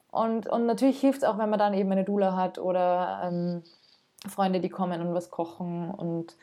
Und, 0.10 0.48
und 0.48 0.66
natürlich 0.66 1.00
hilft 1.00 1.20
es 1.20 1.24
auch, 1.24 1.38
wenn 1.38 1.52
man 1.52 1.60
dann 1.60 1.74
eben 1.76 1.92
eine 1.92 2.04
Dula 2.04 2.36
hat 2.36 2.58
oder 2.58 3.22
ähm, 3.24 3.64
Freunde, 4.28 4.60
die 4.60 4.70
kommen 4.70 5.00
und 5.02 5.14
was 5.14 5.30
kochen 5.30 5.92
und 5.92 6.36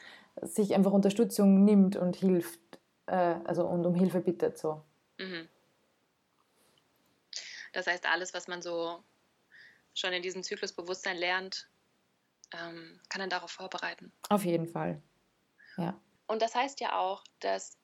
sich 0.42 0.74
einfach 0.76 0.92
Unterstützung 0.92 1.64
nimmt 1.64 1.96
und 1.96 2.14
hilft, 2.14 2.60
äh, 3.06 3.34
also 3.44 3.66
und 3.66 3.84
um 3.84 3.94
Hilfe 3.94 4.20
bittet. 4.20 4.58
So. 4.58 4.80
Mhm. 5.18 5.48
Das 7.72 7.88
heißt, 7.88 8.08
alles, 8.10 8.32
was 8.32 8.46
man 8.46 8.62
so 8.62 9.00
schon 9.98 10.12
in 10.12 10.22
diesem 10.22 10.42
Zyklusbewusstsein 10.42 11.16
lernt, 11.16 11.68
ähm, 12.54 13.00
kann 13.08 13.20
dann 13.20 13.30
darauf 13.30 13.50
vorbereiten. 13.50 14.12
Auf 14.28 14.44
jeden 14.44 14.68
Fall. 14.68 15.02
Ja. 15.76 16.00
Und 16.26 16.42
das 16.42 16.54
heißt 16.54 16.80
ja 16.80 16.98
auch, 16.98 17.24
dass 17.40 17.78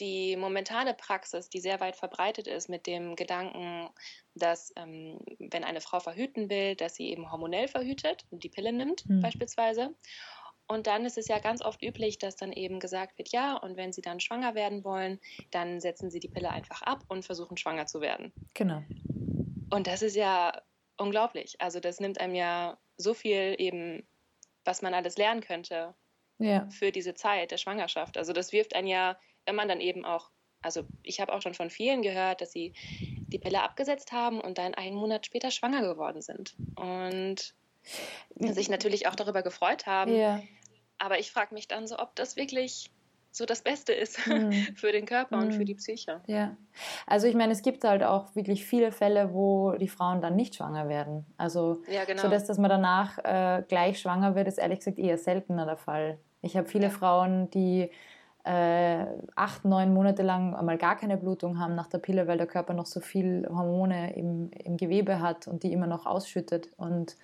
die 0.00 0.36
momentane 0.36 0.94
Praxis, 0.94 1.48
die 1.48 1.60
sehr 1.60 1.78
weit 1.80 1.96
verbreitet 1.96 2.48
ist, 2.48 2.68
mit 2.68 2.86
dem 2.86 3.14
Gedanken, 3.14 3.90
dass 4.34 4.72
ähm, 4.76 5.20
wenn 5.38 5.64
eine 5.64 5.80
Frau 5.80 6.00
verhüten 6.00 6.50
will, 6.50 6.74
dass 6.74 6.96
sie 6.96 7.10
eben 7.10 7.30
hormonell 7.30 7.68
verhütet 7.68 8.26
und 8.30 8.42
die 8.42 8.48
Pille 8.48 8.72
nimmt 8.72 9.08
mhm. 9.08 9.20
beispielsweise. 9.20 9.94
Und 10.66 10.86
dann 10.86 11.04
ist 11.04 11.18
es 11.18 11.28
ja 11.28 11.38
ganz 11.38 11.62
oft 11.62 11.82
üblich, 11.82 12.18
dass 12.18 12.36
dann 12.36 12.50
eben 12.50 12.80
gesagt 12.80 13.18
wird, 13.18 13.28
ja, 13.28 13.56
und 13.56 13.76
wenn 13.76 13.92
sie 13.92 14.00
dann 14.00 14.18
schwanger 14.18 14.54
werden 14.54 14.82
wollen, 14.82 15.20
dann 15.50 15.80
setzen 15.80 16.10
sie 16.10 16.20
die 16.20 16.28
Pille 16.28 16.50
einfach 16.50 16.82
ab 16.82 17.04
und 17.08 17.24
versuchen 17.24 17.56
schwanger 17.58 17.86
zu 17.86 18.00
werden. 18.00 18.32
Genau. 18.54 18.82
Und 19.70 19.86
das 19.86 20.02
ist 20.02 20.16
ja 20.16 20.62
unglaublich. 20.96 21.60
Also 21.60 21.80
das 21.80 22.00
nimmt 22.00 22.20
einem 22.20 22.34
ja 22.34 22.78
so 22.96 23.14
viel 23.14 23.56
eben, 23.58 24.06
was 24.64 24.82
man 24.82 24.94
alles 24.94 25.16
lernen 25.16 25.40
könnte 25.40 25.94
ja. 26.38 26.68
für 26.70 26.92
diese 26.92 27.14
Zeit 27.14 27.50
der 27.50 27.58
Schwangerschaft. 27.58 28.16
Also 28.16 28.32
das 28.32 28.52
wirft 28.52 28.74
einen 28.74 28.88
ja 28.88 29.16
wenn 29.46 29.54
man 29.54 29.68
dann 29.68 29.80
eben 29.80 30.04
auch, 30.04 30.30
also 30.62 30.84
ich 31.02 31.20
habe 31.20 31.32
auch 31.32 31.42
schon 31.42 31.54
von 31.54 31.70
vielen 31.70 32.02
gehört, 32.02 32.40
dass 32.40 32.52
sie 32.52 32.72
die 33.00 33.38
Pille 33.38 33.62
abgesetzt 33.62 34.12
haben 34.12 34.40
und 34.40 34.58
dann 34.58 34.74
einen 34.74 34.96
Monat 34.96 35.26
später 35.26 35.50
schwanger 35.50 35.82
geworden 35.82 36.22
sind. 36.22 36.54
Und 36.76 37.54
sich 38.38 38.68
natürlich 38.68 39.06
auch 39.06 39.14
darüber 39.14 39.42
gefreut 39.42 39.86
haben. 39.86 40.16
Ja. 40.16 40.42
Aber 40.98 41.18
ich 41.18 41.30
frage 41.30 41.54
mich 41.54 41.68
dann 41.68 41.86
so, 41.86 41.98
ob 41.98 42.14
das 42.16 42.36
wirklich 42.36 42.90
so 43.34 43.46
das 43.46 43.62
Beste 43.62 43.92
ist 43.92 44.24
mhm. 44.28 44.52
für 44.76 44.92
den 44.92 45.06
Körper 45.06 45.36
mhm. 45.36 45.42
und 45.42 45.52
für 45.52 45.58
hm. 45.58 45.66
die 45.66 45.74
Psyche. 45.74 46.20
Ja, 46.26 46.56
also 47.04 47.26
ich 47.26 47.34
meine, 47.34 47.52
es 47.52 47.62
gibt 47.62 47.82
halt 47.82 48.04
auch 48.04 48.34
wirklich 48.36 48.64
viele 48.64 48.92
Fälle, 48.92 49.34
wo 49.34 49.72
die 49.72 49.88
Frauen 49.88 50.20
dann 50.22 50.36
nicht 50.36 50.54
schwanger 50.54 50.88
werden. 50.88 51.26
Also 51.36 51.82
ja, 51.90 52.04
genau. 52.04 52.22
so 52.22 52.28
dass, 52.28 52.44
dass 52.44 52.58
man 52.58 52.70
danach 52.70 53.18
äh, 53.18 53.64
gleich 53.66 53.98
schwanger 53.98 54.36
wird, 54.36 54.46
ist 54.46 54.58
ehrlich 54.58 54.78
gesagt 54.78 55.00
eher 55.00 55.18
seltener 55.18 55.66
der 55.66 55.76
Fall. 55.76 56.18
Ich 56.42 56.56
habe 56.56 56.68
viele 56.68 56.84
ja. 56.84 56.90
Frauen, 56.90 57.50
die 57.50 57.90
äh, 58.44 59.06
acht, 59.34 59.64
neun 59.64 59.92
Monate 59.92 60.22
lang 60.22 60.54
einmal 60.54 60.78
gar 60.78 60.96
keine 60.96 61.16
Blutung 61.16 61.58
haben 61.58 61.74
nach 61.74 61.88
der 61.88 61.98
Pille, 61.98 62.28
weil 62.28 62.38
der 62.38 62.46
Körper 62.46 62.72
noch 62.72 62.86
so 62.86 63.00
viel 63.00 63.48
Hormone 63.48 64.14
im, 64.14 64.50
im 64.52 64.76
Gewebe 64.76 65.20
hat 65.20 65.48
und 65.48 65.64
die 65.64 65.72
immer 65.72 65.88
noch 65.88 66.06
ausschüttet. 66.06 66.68
Und 66.76 67.16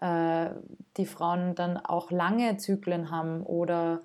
äh, 0.00 0.50
die 0.96 1.06
Frauen 1.06 1.54
dann 1.54 1.76
auch 1.76 2.10
lange 2.10 2.56
Zyklen 2.56 3.12
haben 3.12 3.44
oder 3.44 4.00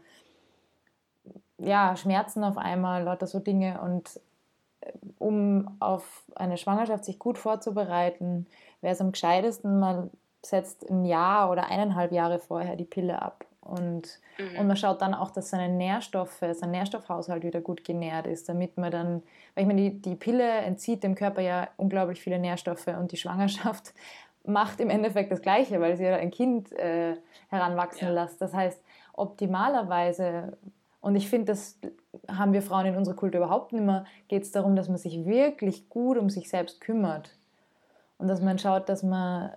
ja, 1.58 1.96
Schmerzen 1.96 2.44
auf 2.44 2.58
einmal, 2.58 3.04
lauter 3.04 3.28
so 3.28 3.40
Dinge. 3.40 3.82
Und 3.82 4.20
äh, 4.82 4.92
um 5.20 5.78
auf 5.80 6.24
eine 6.36 6.58
Schwangerschaft 6.58 7.06
sich 7.06 7.20
gut 7.20 7.38
vorzubereiten, 7.38 8.48
wäre 8.82 8.94
es 8.94 9.02
am 9.02 9.12
gescheitesten, 9.12 9.80
man 9.80 10.12
setzt 10.46 10.90
ein 10.90 11.06
Jahr 11.06 11.52
oder 11.52 11.70
eineinhalb 11.70 12.12
Jahre 12.12 12.40
vorher 12.40 12.76
die 12.76 12.86
Pille 12.86 13.22
ab. 13.22 13.46
Und, 13.68 14.20
mhm. 14.38 14.60
und 14.60 14.68
man 14.68 14.78
schaut 14.78 15.02
dann 15.02 15.14
auch, 15.14 15.30
dass 15.30 15.50
seine 15.50 15.68
Nährstoffe, 15.68 16.40
sein 16.54 16.72
Nährstoffhaushalt 16.72 17.44
wieder 17.44 17.60
gut 17.60 17.84
genährt 17.84 18.26
ist, 18.26 18.48
damit 18.48 18.78
man 18.78 18.92
dann, 18.92 19.24
weil 19.54 19.64
ich 19.64 19.68
meine, 19.68 19.82
die, 19.82 20.02
die 20.02 20.16
Pille 20.16 20.50
entzieht 20.50 21.04
dem 21.04 21.16
Körper 21.16 21.42
ja 21.42 21.68
unglaublich 21.76 22.22
viele 22.22 22.40
Nährstoffe 22.40 22.88
und 22.88 23.12
die 23.12 23.18
Schwangerschaft 23.18 23.94
macht 24.46 24.80
im 24.80 24.90
Endeffekt 24.90 25.32
das 25.32 25.42
Gleiche, 25.42 25.82
weil 25.82 25.98
sie 25.98 26.06
ja 26.06 26.16
ein 26.16 26.32
Kind 26.32 26.72
äh, 26.72 27.18
heranwachsen 27.50 28.08
ja. 28.08 28.14
lässt. 28.14 28.42
Das 28.42 28.54
heißt, 28.54 28.82
optimalerweise, 29.14 30.58
und 31.08 31.16
ich 31.16 31.30
finde, 31.30 31.46
das 31.46 31.80
haben 32.28 32.52
wir 32.52 32.62
Frauen 32.62 32.88
in 32.88 32.98
unserer 32.98 33.16
Kultur 33.16 33.40
überhaupt 33.40 33.72
nicht 33.72 33.86
mehr, 33.86 34.04
geht 34.28 34.44
es 34.44 34.52
darum, 34.52 34.76
dass 34.76 34.90
man 34.90 34.98
sich 34.98 35.26
wirklich 35.26 35.88
gut 35.88 36.18
um 36.18 36.30
sich 36.30 36.50
selbst 36.50 36.82
kümmert. 36.82 37.34
Und 38.18 38.28
dass 38.28 38.42
man 38.42 38.60
schaut, 38.60 38.90
dass 38.90 39.04
man 39.04 39.52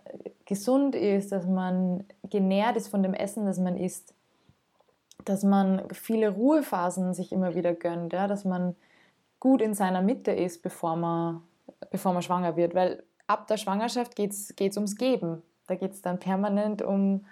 gesund 0.45 0.95
ist, 0.95 1.33
dass 1.33 1.49
man 1.49 2.05
genährt 2.23 2.77
ist 2.77 2.87
von 2.87 3.03
dem 3.03 3.15
Essen, 3.15 3.47
das 3.47 3.59
man 3.59 3.77
isst, 3.77 4.15
dass 5.25 5.43
man 5.43 5.89
viele 5.91 6.29
Ruhephasen 6.29 7.15
sich 7.15 7.33
immer 7.33 7.57
wieder 7.57 7.75
gönnt, 7.75 8.13
ja, 8.13 8.29
dass 8.29 8.45
man 8.45 8.77
gut 9.41 9.61
in 9.61 9.75
seiner 9.75 10.03
Mitte 10.03 10.31
ist, 10.31 10.63
bevor 10.63 10.95
man, 10.95 11.43
bevor 11.91 12.13
man 12.13 12.23
schwanger 12.23 12.55
wird. 12.55 12.77
Weil 12.77 13.03
ab 13.27 13.49
der 13.49 13.57
Schwangerschaft 13.57 14.15
geht 14.15 14.31
es 14.31 14.77
ums 14.77 14.95
Geben. 14.95 15.43
Da 15.67 15.75
geht 15.75 15.95
es 15.95 16.01
dann 16.01 16.21
permanent 16.21 16.81
um, 16.81 17.27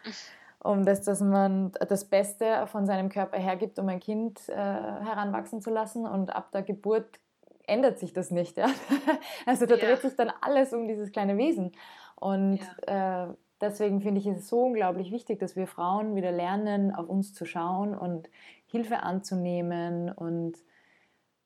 um 0.68 0.84
das, 0.84 1.00
dass 1.00 1.20
man 1.20 1.72
das 1.72 2.04
Beste 2.04 2.66
von 2.66 2.86
seinem 2.86 3.08
Körper 3.08 3.38
hergibt, 3.38 3.78
um 3.78 3.88
ein 3.88 4.00
Kind 4.00 4.50
äh, 4.50 4.54
heranwachsen 4.54 5.62
zu 5.62 5.70
lassen. 5.70 6.06
Und 6.06 6.28
ab 6.28 6.52
der 6.52 6.62
Geburt 6.62 7.20
ändert 7.66 7.98
sich 7.98 8.12
das 8.12 8.30
nicht. 8.30 8.58
Ja? 8.58 8.68
Also 9.46 9.64
da 9.64 9.76
ja. 9.76 9.86
dreht 9.86 10.02
sich 10.02 10.14
dann 10.14 10.30
alles 10.42 10.74
um 10.74 10.86
dieses 10.86 11.10
kleine 11.10 11.38
Wesen. 11.38 11.72
Und 12.16 12.60
ja. 12.86 13.30
äh, 13.30 13.34
deswegen 13.62 14.02
finde 14.02 14.20
ich 14.20 14.26
es 14.26 14.46
so 14.46 14.60
unglaublich 14.60 15.10
wichtig, 15.10 15.38
dass 15.38 15.56
wir 15.56 15.66
Frauen 15.66 16.14
wieder 16.16 16.32
lernen, 16.32 16.94
auf 16.94 17.08
uns 17.08 17.32
zu 17.32 17.46
schauen 17.46 17.96
und 17.96 18.28
Hilfe 18.66 19.02
anzunehmen 19.02 20.12
und 20.12 20.58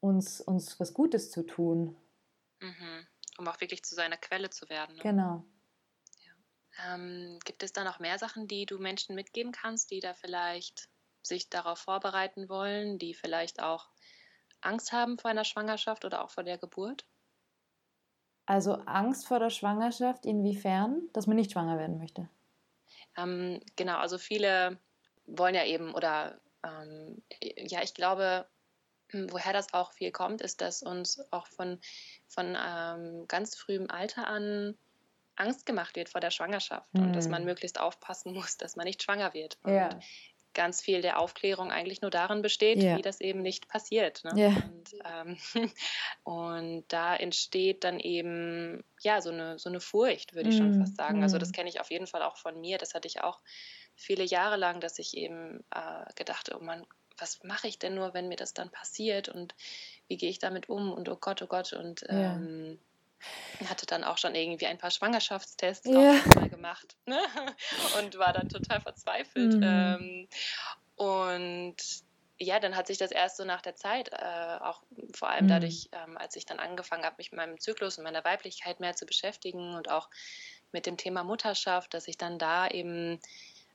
uns, 0.00 0.40
uns 0.40 0.80
was 0.80 0.94
Gutes 0.94 1.30
zu 1.30 1.44
tun. 1.44 1.94
Mhm. 2.60 3.06
Um 3.38 3.46
auch 3.46 3.60
wirklich 3.60 3.84
zu 3.84 3.94
seiner 3.94 4.16
Quelle 4.16 4.50
zu 4.50 4.68
werden. 4.68 4.96
Ne? 4.96 5.02
Genau. 5.02 5.44
Ähm, 6.86 7.38
gibt 7.44 7.62
es 7.62 7.72
da 7.72 7.84
noch 7.84 7.98
mehr 7.98 8.18
Sachen, 8.18 8.48
die 8.48 8.66
du 8.66 8.78
Menschen 8.78 9.14
mitgeben 9.14 9.52
kannst, 9.52 9.90
die 9.90 10.00
da 10.00 10.14
vielleicht 10.14 10.88
sich 11.22 11.48
darauf 11.48 11.78
vorbereiten 11.78 12.48
wollen, 12.48 12.98
die 12.98 13.14
vielleicht 13.14 13.62
auch 13.62 13.88
Angst 14.60 14.92
haben 14.92 15.18
vor 15.18 15.30
einer 15.30 15.44
Schwangerschaft 15.44 16.04
oder 16.04 16.24
auch 16.24 16.30
vor 16.30 16.44
der 16.44 16.58
Geburt? 16.58 17.04
Also 18.46 18.74
Angst 18.86 19.26
vor 19.26 19.38
der 19.38 19.50
Schwangerschaft, 19.50 20.26
inwiefern, 20.26 21.02
dass 21.12 21.26
man 21.26 21.36
nicht 21.36 21.52
schwanger 21.52 21.78
werden 21.78 21.98
möchte? 21.98 22.28
Ähm, 23.16 23.60
genau, 23.76 23.98
also 23.98 24.18
viele 24.18 24.78
wollen 25.26 25.54
ja 25.54 25.64
eben 25.64 25.94
oder 25.94 26.40
ähm, 26.64 27.22
ja, 27.40 27.82
ich 27.82 27.94
glaube, 27.94 28.46
woher 29.12 29.52
das 29.52 29.74
auch 29.74 29.92
viel 29.92 30.10
kommt, 30.10 30.40
ist, 30.40 30.60
dass 30.60 30.82
uns 30.82 31.20
auch 31.30 31.46
von, 31.46 31.80
von 32.28 32.56
ähm, 32.58 33.26
ganz 33.28 33.56
frühem 33.56 33.90
Alter 33.90 34.26
an 34.26 34.76
Angst 35.36 35.66
gemacht 35.66 35.96
wird 35.96 36.08
vor 36.08 36.20
der 36.20 36.30
Schwangerschaft 36.30 36.92
mhm. 36.94 37.04
und 37.04 37.12
dass 37.14 37.28
man 37.28 37.40
hm. 37.40 37.46
möglichst 37.46 37.80
aufpassen 37.80 38.34
muss, 38.34 38.56
dass 38.56 38.76
man 38.76 38.86
nicht 38.86 39.02
schwanger 39.02 39.34
wird. 39.34 39.58
Und 39.62 39.74
ja 39.74 39.98
ganz 40.54 40.82
viel 40.82 41.02
der 41.02 41.18
Aufklärung 41.18 41.70
eigentlich 41.70 42.02
nur 42.02 42.10
darin 42.10 42.42
besteht, 42.42 42.78
yeah. 42.78 42.96
wie 42.96 43.02
das 43.02 43.20
eben 43.20 43.42
nicht 43.42 43.68
passiert. 43.68 44.22
Ne? 44.24 44.32
Yeah. 44.36 44.56
Und, 44.56 45.38
ähm, 45.54 45.72
und, 46.24 46.84
da 46.88 47.16
entsteht 47.16 47.84
dann 47.84 48.00
eben 48.00 48.84
ja 49.00 49.20
so 49.20 49.30
eine, 49.30 49.58
so 49.58 49.68
eine 49.68 49.80
Furcht, 49.80 50.34
würde 50.34 50.50
ich 50.50 50.56
mm. 50.56 50.58
schon 50.58 50.78
fast 50.80 50.96
sagen. 50.96 51.22
Also 51.22 51.38
das 51.38 51.50
mm. 51.50 51.52
kenne 51.52 51.68
ich 51.68 51.80
auf 51.80 51.90
jeden 51.90 52.06
Fall 52.06 52.22
auch 52.22 52.36
von 52.36 52.60
mir. 52.60 52.78
Das 52.78 52.94
hatte 52.94 53.08
ich 53.08 53.22
auch 53.22 53.40
viele 53.94 54.24
Jahre 54.24 54.56
lang, 54.56 54.80
dass 54.80 54.98
ich 54.98 55.16
eben 55.16 55.64
äh, 55.70 56.12
gedacht, 56.14 56.54
oh 56.54 56.62
Mann, 56.62 56.86
was 57.18 57.42
mache 57.44 57.68
ich 57.68 57.78
denn 57.78 57.94
nur, 57.94 58.14
wenn 58.14 58.28
mir 58.28 58.36
das 58.36 58.54
dann 58.54 58.70
passiert 58.70 59.28
und 59.28 59.54
wie 60.08 60.16
gehe 60.16 60.30
ich 60.30 60.38
damit 60.38 60.68
um 60.68 60.92
und 60.92 61.08
oh 61.08 61.16
Gott, 61.16 61.42
oh 61.42 61.46
Gott 61.46 61.72
und 61.72 62.04
ähm, 62.08 62.78
hatte 63.68 63.86
dann 63.86 64.04
auch 64.04 64.18
schon 64.18 64.34
irgendwie 64.34 64.66
ein 64.66 64.78
paar 64.78 64.90
Schwangerschaftstests 64.90 65.88
ja. 65.88 66.20
mal 66.34 66.48
gemacht 66.48 66.96
ne? 67.06 67.18
und 67.98 68.18
war 68.18 68.32
dann 68.32 68.48
total 68.48 68.80
verzweifelt. 68.80 69.54
Mhm. 69.54 69.62
Ähm, 69.62 70.28
und 70.96 71.76
ja, 72.38 72.58
dann 72.58 72.76
hat 72.76 72.86
sich 72.86 72.98
das 72.98 73.12
erst 73.12 73.36
so 73.36 73.44
nach 73.44 73.62
der 73.62 73.76
Zeit, 73.76 74.10
äh, 74.12 74.58
auch 74.60 74.82
vor 75.14 75.30
allem 75.30 75.44
mhm. 75.44 75.50
dadurch, 75.50 75.88
ähm, 75.92 76.18
als 76.18 76.36
ich 76.36 76.44
dann 76.44 76.58
angefangen 76.58 77.04
habe, 77.04 77.16
mich 77.18 77.30
mit 77.30 77.38
meinem 77.38 77.60
Zyklus 77.60 77.98
und 77.98 78.04
meiner 78.04 78.24
Weiblichkeit 78.24 78.80
mehr 78.80 78.96
zu 78.96 79.06
beschäftigen 79.06 79.74
und 79.74 79.90
auch 79.90 80.08
mit 80.72 80.86
dem 80.86 80.96
Thema 80.96 81.22
Mutterschaft, 81.22 81.94
dass 81.94 82.08
ich 82.08 82.18
dann 82.18 82.38
da 82.38 82.68
eben 82.68 83.20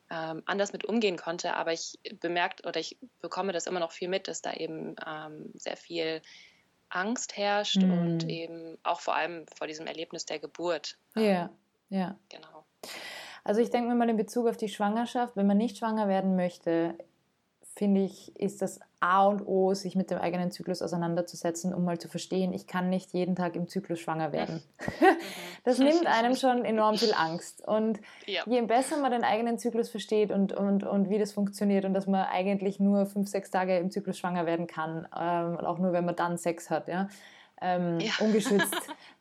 ähm, 0.09 0.43
anders 0.45 0.73
mit 0.73 0.85
umgehen 0.85 1.17
konnte. 1.17 1.53
Aber 1.53 1.71
ich 1.71 1.99
bemerkt 2.19 2.65
oder 2.65 2.79
ich 2.79 2.97
bekomme 3.21 3.53
das 3.53 3.67
immer 3.67 3.79
noch 3.79 3.91
viel 3.91 4.09
mit, 4.09 4.27
dass 4.27 4.41
da 4.41 4.53
eben 4.53 4.95
ähm, 5.05 5.51
sehr 5.53 5.77
viel 5.77 6.21
Angst 6.89 7.37
herrscht 7.37 7.81
mhm. 7.81 7.91
und 7.91 8.29
eben 8.29 8.77
auch 8.83 8.99
vor 8.99 9.15
allem 9.15 9.45
vor 9.55 9.67
diesem 9.67 9.87
Erlebnis 9.87 10.25
der 10.25 10.39
Geburt. 10.39 10.97
Ja, 11.15 11.45
ähm, 11.45 11.49
ja. 11.89 12.15
Genau. 12.29 12.65
Also 13.43 13.61
ich 13.61 13.69
denke 13.69 13.89
mir 13.89 13.95
mal 13.95 14.09
in 14.09 14.17
Bezug 14.17 14.47
auf 14.47 14.57
die 14.57 14.69
Schwangerschaft, 14.69 15.35
wenn 15.35 15.47
man 15.47 15.57
nicht 15.57 15.77
schwanger 15.77 16.07
werden 16.07 16.35
möchte, 16.35 16.97
finde 17.77 18.01
ich, 18.01 18.35
ist 18.39 18.61
das 18.61 18.79
A 18.99 19.27
und 19.27 19.45
O, 19.45 19.75
sich 19.75 19.95
mit 19.95 20.09
dem 20.09 20.17
eigenen 20.17 20.49
Zyklus 20.49 20.81
auseinanderzusetzen, 20.81 21.73
um 21.73 21.85
mal 21.85 21.99
zu 21.99 22.07
verstehen, 22.07 22.51
ich 22.51 22.65
kann 22.65 22.89
nicht 22.89 23.13
jeden 23.13 23.35
Tag 23.35 23.55
im 23.55 23.67
Zyklus 23.67 23.99
schwanger 23.99 24.31
werden. 24.31 24.63
das 25.63 25.77
nimmt 25.77 26.07
einem 26.07 26.35
schon 26.35 26.65
enorm 26.65 26.97
viel 26.97 27.13
Angst. 27.13 27.65
Und 27.67 27.99
ja. 28.25 28.41
je 28.47 28.61
besser 28.61 28.97
man 28.97 29.11
den 29.11 29.23
eigenen 29.23 29.59
Zyklus 29.59 29.89
versteht 29.89 30.31
und, 30.31 30.51
und, 30.51 30.83
und 30.83 31.09
wie 31.11 31.19
das 31.19 31.31
funktioniert 31.31 31.85
und 31.85 31.93
dass 31.93 32.07
man 32.07 32.25
eigentlich 32.25 32.79
nur 32.79 33.05
fünf, 33.05 33.29
sechs 33.29 33.51
Tage 33.51 33.77
im 33.77 33.91
Zyklus 33.91 34.17
schwanger 34.17 34.47
werden 34.47 34.65
kann, 34.65 35.07
ähm, 35.15 35.57
auch 35.59 35.77
nur 35.77 35.93
wenn 35.93 36.05
man 36.05 36.15
dann 36.15 36.37
Sex 36.37 36.71
hat, 36.71 36.87
ja, 36.87 37.09
ähm, 37.61 37.99
ja. 37.99 38.11
ungeschützt, 38.19 38.75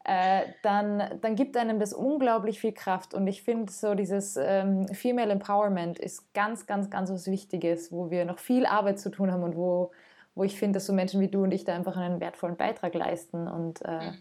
äh, 0.05 0.43
dann, 0.63 1.19
dann 1.21 1.35
gibt 1.37 1.57
einem 1.57 1.81
das 1.81 1.93
unglaublich 1.93 2.61
viel 2.61 2.73
Kraft. 2.73 3.15
Und 3.15 3.27
ich 3.27 3.43
finde 3.43 3.73
so 3.73 3.95
dieses 3.95 4.37
ähm, 4.37 4.87
Female 4.89 5.33
Empowerment 5.33 5.99
ist 5.99 6.33
ganz, 6.35 6.67
ganz, 6.67 6.91
ganz 6.91 7.11
was 7.11 7.31
Wichtiges, 7.31 7.93
wo 7.93 8.11
wir 8.11 8.25
noch 8.25 8.39
viel 8.39 8.67
Arbeit 8.67 8.99
zu 8.99 9.11
tun 9.11 9.33
haben 9.33 9.43
und 9.43 9.57
wo, 9.57 9.91
wo 10.35 10.45
ich 10.45 10.59
finde, 10.59 10.77
dass 10.77 10.87
so 10.87 10.93
Menschen 10.93 11.21
wie 11.21 11.29
du 11.29 11.43
und 11.43 11.53
ich 11.53 11.65
da 11.65 11.75
einfach 11.75 11.97
einen 11.97 12.21
wertvollen 12.21 12.57
Beitrag 12.57 12.95
leisten. 12.95 13.49
Und 13.49 13.83
äh, 13.83 14.11
mhm. 14.11 14.19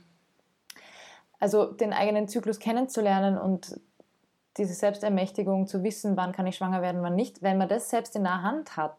also 1.40 1.66
den 1.66 1.94
eigenen 1.94 2.28
Zyklus 2.28 2.60
kennenzulernen 2.60 3.38
und 3.38 3.80
diese 4.58 4.74
Selbstermächtigung 4.74 5.68
zu 5.68 5.84
wissen, 5.84 6.16
wann 6.16 6.32
kann 6.32 6.48
ich 6.48 6.56
schwanger 6.56 6.82
werden, 6.82 7.02
wann 7.02 7.16
nicht, 7.16 7.44
wenn 7.44 7.58
man 7.58 7.68
das 7.68 7.90
selbst 7.90 8.16
in 8.16 8.24
der 8.24 8.42
Hand 8.42 8.78
hat, 8.78 8.96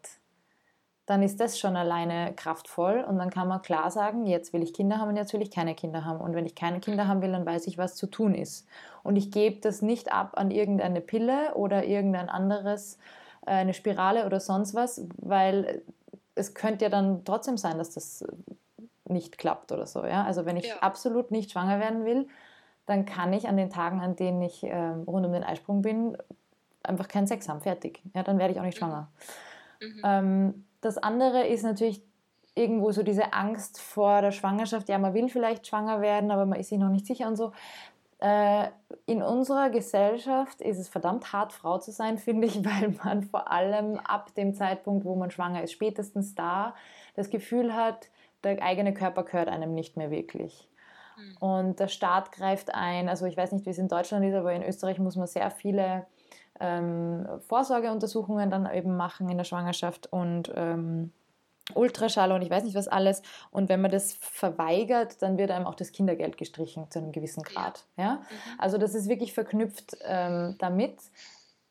dann 1.07 1.23
ist 1.23 1.39
das 1.39 1.57
schon 1.57 1.77
alleine 1.77 2.33
kraftvoll 2.35 3.03
und 3.07 3.17
dann 3.17 3.29
kann 3.29 3.47
man 3.47 3.61
klar 3.61 3.89
sagen, 3.91 4.25
jetzt 4.25 4.51
will 4.51 4.61
ich 4.61 4.73
Kinder 4.73 4.99
haben 4.99 5.07
und 5.07 5.15
jetzt 5.15 5.31
will 5.31 5.41
ich 5.41 5.51
keine 5.51 5.73
Kinder 5.73 6.03
haben. 6.03 6.19
Und 6.19 6.35
wenn 6.35 6.45
ich 6.45 6.53
keine 6.53 6.81
Kinder 6.81 7.07
haben 7.07 7.21
will, 7.21 7.31
dann 7.31 7.45
weiß 7.45 7.65
ich, 7.67 7.77
was 7.77 7.95
zu 7.95 8.07
tun 8.07 8.35
ist. 8.35 8.67
Und 9.03 9.15
ich 9.15 9.31
gebe 9.31 9.61
das 9.61 9.81
nicht 9.81 10.11
ab 10.11 10.33
an 10.35 10.51
irgendeine 10.51 10.99
Pille 10.99 11.55
oder 11.55 11.85
irgendein 11.85 12.27
anderes, 12.27 12.97
äh, 13.45 13.51
eine 13.51 13.73
Spirale 13.73 14.25
oder 14.25 14.41
sonst 14.41 14.75
was, 14.75 15.07
weil 15.15 15.81
es 16.35 16.53
könnte 16.53 16.83
ja 16.83 16.89
dann 16.89 17.23
trotzdem 17.23 17.55
sein, 17.55 17.77
dass 17.77 17.93
das 17.93 18.25
nicht 19.05 19.37
klappt 19.37 19.71
oder 19.71 19.87
so. 19.87 20.05
Ja? 20.05 20.25
Also 20.25 20.45
wenn 20.45 20.57
ich 20.57 20.67
ja. 20.67 20.79
absolut 20.81 21.31
nicht 21.31 21.51
schwanger 21.51 21.79
werden 21.79 22.03
will, 22.03 22.27
dann 22.85 23.05
kann 23.05 23.31
ich 23.31 23.47
an 23.47 23.55
den 23.55 23.69
Tagen, 23.69 24.01
an 24.01 24.17
denen 24.17 24.41
ich 24.41 24.61
äh, 24.65 24.75
rund 24.75 25.25
um 25.25 25.31
den 25.31 25.45
Eisprung 25.45 25.81
bin, 25.81 26.17
einfach 26.83 27.07
keinen 27.07 27.27
Sex 27.27 27.47
haben. 27.47 27.61
Fertig. 27.61 28.01
Ja, 28.13 28.23
dann 28.23 28.39
werde 28.39 28.53
ich 28.53 28.59
auch 28.59 28.65
nicht 28.65 28.75
mhm. 28.75 28.85
schwanger. 28.85 29.07
Mhm. 29.79 30.01
Ähm, 30.03 30.66
das 30.81 30.97
andere 30.97 31.47
ist 31.47 31.63
natürlich 31.63 32.01
irgendwo 32.55 32.91
so 32.91 33.03
diese 33.03 33.33
Angst 33.33 33.79
vor 33.79 34.21
der 34.21 34.31
Schwangerschaft. 34.31 34.89
Ja, 34.89 34.97
man 34.97 35.13
will 35.13 35.29
vielleicht 35.29 35.67
schwanger 35.67 36.01
werden, 36.01 36.31
aber 36.31 36.45
man 36.45 36.59
ist 36.59 36.69
sich 36.69 36.79
noch 36.79 36.89
nicht 36.89 37.05
sicher 37.05 37.27
und 37.27 37.35
so. 37.35 37.51
Äh, 38.19 38.69
in 39.05 39.21
unserer 39.21 39.69
Gesellschaft 39.69 40.61
ist 40.61 40.79
es 40.79 40.89
verdammt 40.89 41.31
hart, 41.33 41.53
Frau 41.53 41.77
zu 41.77 41.91
sein, 41.91 42.17
finde 42.17 42.47
ich, 42.47 42.65
weil 42.65 42.95
man 43.03 43.23
vor 43.23 43.51
allem 43.51 43.99
ab 43.99 44.33
dem 44.35 44.53
Zeitpunkt, 44.55 45.05
wo 45.05 45.15
man 45.15 45.29
schwanger 45.29 45.63
ist, 45.63 45.71
spätestens 45.71 46.33
da 46.33 46.73
das 47.15 47.29
Gefühl 47.29 47.75
hat, 47.75 48.09
der 48.43 48.61
eigene 48.61 48.93
Körper 48.93 49.23
gehört 49.23 49.49
einem 49.49 49.73
nicht 49.73 49.97
mehr 49.97 50.09
wirklich. 50.09 50.67
Mhm. 51.17 51.37
Und 51.37 51.79
der 51.79 51.87
Staat 51.87 52.31
greift 52.31 52.73
ein. 52.73 53.09
Also 53.09 53.25
ich 53.25 53.37
weiß 53.37 53.51
nicht, 53.51 53.65
wie 53.65 53.71
es 53.71 53.77
in 53.77 53.87
Deutschland 53.87 54.25
ist, 54.25 54.35
aber 54.35 54.53
in 54.53 54.63
Österreich 54.63 54.99
muss 54.99 55.15
man 55.15 55.27
sehr 55.27 55.51
viele 55.51 56.05
ähm, 56.59 57.27
Vorsorgeuntersuchungen 57.47 58.49
dann 58.49 58.71
eben 58.73 58.97
machen 58.97 59.29
in 59.29 59.37
der 59.37 59.45
Schwangerschaft 59.45 60.11
und 60.11 60.51
ähm, 60.55 61.11
Ultraschall 61.73 62.31
und 62.31 62.41
ich 62.41 62.49
weiß 62.49 62.63
nicht 62.63 62.75
was 62.75 62.87
alles. 62.87 63.21
Und 63.51 63.69
wenn 63.69 63.81
man 63.81 63.91
das 63.91 64.13
verweigert, 64.13 65.21
dann 65.21 65.37
wird 65.37 65.51
einem 65.51 65.65
auch 65.65 65.75
das 65.75 65.91
Kindergeld 65.91 66.37
gestrichen 66.37 66.89
zu 66.89 66.99
einem 66.99 67.11
gewissen 67.11 67.43
Grad. 67.43 67.85
Ja? 67.97 68.03
ja? 68.03 68.13
Mhm. 68.13 68.59
Also 68.59 68.77
das 68.77 68.95
ist 68.95 69.09
wirklich 69.09 69.33
verknüpft 69.33 69.97
ähm, 70.05 70.55
damit. 70.59 70.97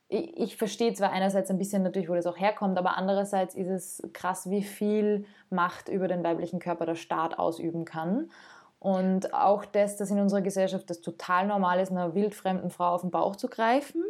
Ich, 0.09 0.37
ich 0.37 0.57
verstehe 0.57 0.93
zwar 0.93 1.11
einerseits 1.11 1.51
ein 1.51 1.59
bisschen 1.59 1.83
natürlich, 1.83 2.09
wo 2.09 2.15
das 2.15 2.27
auch 2.27 2.39
herkommt, 2.39 2.79
aber 2.79 2.97
andererseits 2.97 3.55
ist 3.55 3.69
es 3.69 4.03
krass, 4.13 4.51
wie 4.51 4.63
viel 4.63 5.25
Macht 5.51 5.89
über 5.89 6.09
den 6.09 6.23
weiblichen 6.23 6.61
Körper 6.61 6.87
der 6.87 6.95
Staat 6.95 7.39
ausüben 7.39 7.85
kann. 7.85 8.31
Und 8.79 9.33
auch 9.33 9.65
das, 9.65 9.97
dass 9.97 10.11
in 10.11 10.21
unserer 10.21 10.43
Gesellschaft 10.43 10.91
das 10.91 11.01
total 11.01 11.47
normal 11.47 11.81
ist, 11.81 11.91
einer 11.91 12.15
wildfremden 12.15 12.71
Frau 12.71 12.95
auf 12.95 13.01
den 13.01 13.11
Bauch 13.11 13.35
zu 13.35 13.49
greifen 13.49 14.05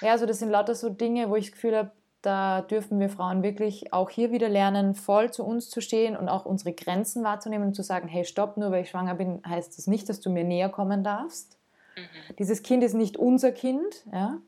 ja, 0.00 0.12
also 0.12 0.26
das 0.26 0.38
sind 0.38 0.50
lauter 0.50 0.74
so 0.74 0.88
Dinge, 0.88 1.30
wo 1.30 1.36
ich 1.36 1.46
das 1.46 1.52
Gefühl 1.52 1.76
habe, 1.76 1.92
da 2.22 2.60
dürfen 2.62 3.00
wir 3.00 3.08
Frauen 3.08 3.42
wirklich 3.42 3.92
auch 3.92 4.10
hier 4.10 4.30
wieder 4.30 4.48
lernen, 4.48 4.94
voll 4.94 5.32
zu 5.32 5.44
uns 5.44 5.70
zu 5.70 5.80
stehen 5.80 6.16
und 6.16 6.28
auch 6.28 6.44
unsere 6.44 6.72
Grenzen 6.72 7.24
wahrzunehmen 7.24 7.68
und 7.68 7.74
zu 7.74 7.82
sagen, 7.82 8.08
hey, 8.08 8.24
stopp, 8.24 8.56
nur 8.56 8.70
weil 8.70 8.82
ich 8.82 8.90
schwanger 8.90 9.14
bin, 9.14 9.40
heißt 9.46 9.78
das 9.78 9.86
nicht, 9.86 10.08
dass 10.08 10.20
du 10.20 10.30
mir 10.30 10.44
näher 10.44 10.68
kommen 10.68 11.02
darfst. 11.02 11.58
Mhm. 11.96 12.36
Dieses 12.38 12.62
Kind 12.62 12.84
ist 12.84 12.94
nicht 12.94 13.16
unser 13.16 13.52
Kind. 13.52 14.04
Ja? 14.12 14.38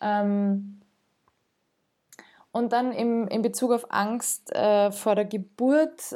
ähm, 0.00 0.80
und 2.52 2.72
dann 2.72 2.92
im, 2.92 3.26
in 3.28 3.42
Bezug 3.42 3.72
auf 3.72 3.90
Angst 3.90 4.54
äh, 4.54 4.90
vor 4.92 5.14
der 5.14 5.26
Geburt, 5.26 6.14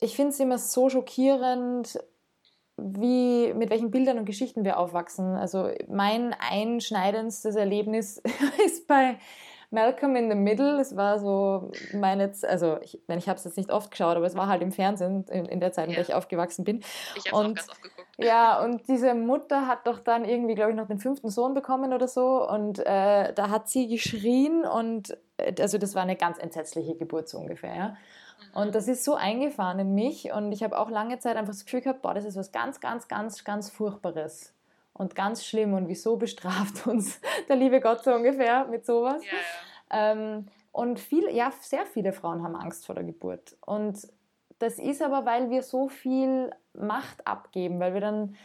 ich 0.00 0.14
finde 0.14 0.30
es 0.30 0.40
immer 0.40 0.58
so 0.58 0.88
schockierend, 0.90 1.98
wie, 2.78 3.52
mit 3.54 3.70
welchen 3.70 3.90
Bildern 3.90 4.18
und 4.18 4.24
Geschichten 4.24 4.64
wir 4.64 4.78
aufwachsen. 4.78 5.36
Also 5.36 5.70
mein 5.88 6.34
einschneidendstes 6.38 7.56
Erlebnis 7.56 8.22
ist 8.64 8.86
bei 8.86 9.16
Malcolm 9.70 10.16
in 10.16 10.30
the 10.30 10.36
Middle. 10.36 10.80
Es 10.80 10.96
war 10.96 11.18
so 11.18 11.70
meine, 11.92 12.32
also 12.42 12.78
ich, 12.80 13.00
ich 13.06 13.28
habe 13.28 13.38
es 13.38 13.44
jetzt 13.44 13.56
nicht 13.56 13.70
oft 13.70 13.90
geschaut, 13.90 14.16
aber 14.16 14.26
es 14.26 14.34
war 14.34 14.48
halt 14.48 14.62
im 14.62 14.72
Fernsehen 14.72 15.24
in, 15.30 15.44
in 15.46 15.60
der 15.60 15.72
Zeit, 15.72 15.86
in 15.86 15.90
ja. 15.90 15.96
der 15.96 16.04
ich 16.08 16.14
aufgewachsen 16.14 16.64
bin. 16.64 16.80
Ich 17.16 17.30
habe 17.30 17.36
auch 17.36 17.54
ganz 17.54 17.68
oft 17.68 17.82
geguckt. 17.82 18.08
Ja, 18.18 18.62
und 18.64 18.88
diese 18.88 19.14
Mutter 19.14 19.66
hat 19.66 19.86
doch 19.86 20.00
dann 20.00 20.24
irgendwie, 20.24 20.54
glaube 20.54 20.70
ich, 20.70 20.76
noch 20.76 20.88
den 20.88 20.98
fünften 20.98 21.28
Sohn 21.28 21.54
bekommen 21.54 21.92
oder 21.92 22.08
so. 22.08 22.48
Und 22.48 22.78
äh, 22.80 23.32
da 23.32 23.50
hat 23.50 23.68
sie 23.68 23.88
geschrien 23.88 24.64
und 24.64 25.16
äh, 25.36 25.54
also 25.60 25.78
das 25.78 25.94
war 25.94 26.02
eine 26.02 26.16
ganz 26.16 26.38
entsetzliche 26.38 26.96
Geburt 26.96 27.28
so 27.28 27.38
ungefähr. 27.38 27.74
Ja. 27.74 27.96
Und 28.54 28.74
das 28.74 28.88
ist 28.88 29.04
so 29.04 29.14
eingefahren 29.14 29.78
in 29.78 29.94
mich 29.94 30.32
und 30.32 30.52
ich 30.52 30.62
habe 30.62 30.78
auch 30.78 30.90
lange 30.90 31.18
Zeit 31.18 31.36
einfach 31.36 31.52
das 31.52 31.64
Gefühl 31.64 31.80
gehabt, 31.80 32.02
boah, 32.02 32.14
das 32.14 32.24
ist 32.24 32.36
was 32.36 32.52
ganz, 32.52 32.80
ganz, 32.80 33.08
ganz, 33.08 33.44
ganz 33.44 33.70
Furchtbares 33.70 34.52
und 34.94 35.14
ganz 35.14 35.44
schlimm 35.44 35.74
und 35.74 35.88
wieso 35.88 36.16
bestraft 36.16 36.86
uns 36.86 37.20
der 37.48 37.56
liebe 37.56 37.80
Gott 37.80 38.02
so 38.04 38.12
ungefähr 38.12 38.66
mit 38.66 38.84
sowas. 38.84 39.22
Ja, 39.24 39.30
ja. 39.30 40.12
Ähm, 40.12 40.46
und 40.72 41.00
viel, 41.00 41.28
ja, 41.34 41.52
sehr 41.60 41.86
viele 41.86 42.12
Frauen 42.12 42.42
haben 42.42 42.54
Angst 42.54 42.86
vor 42.86 42.94
der 42.94 43.04
Geburt. 43.04 43.56
Und 43.64 44.06
das 44.58 44.78
ist 44.78 45.02
aber, 45.02 45.24
weil 45.24 45.50
wir 45.50 45.62
so 45.62 45.88
viel 45.88 46.50
Macht 46.74 47.26
abgeben, 47.26 47.80
weil 47.80 47.94
wir 47.94 48.00
dann 48.00 48.36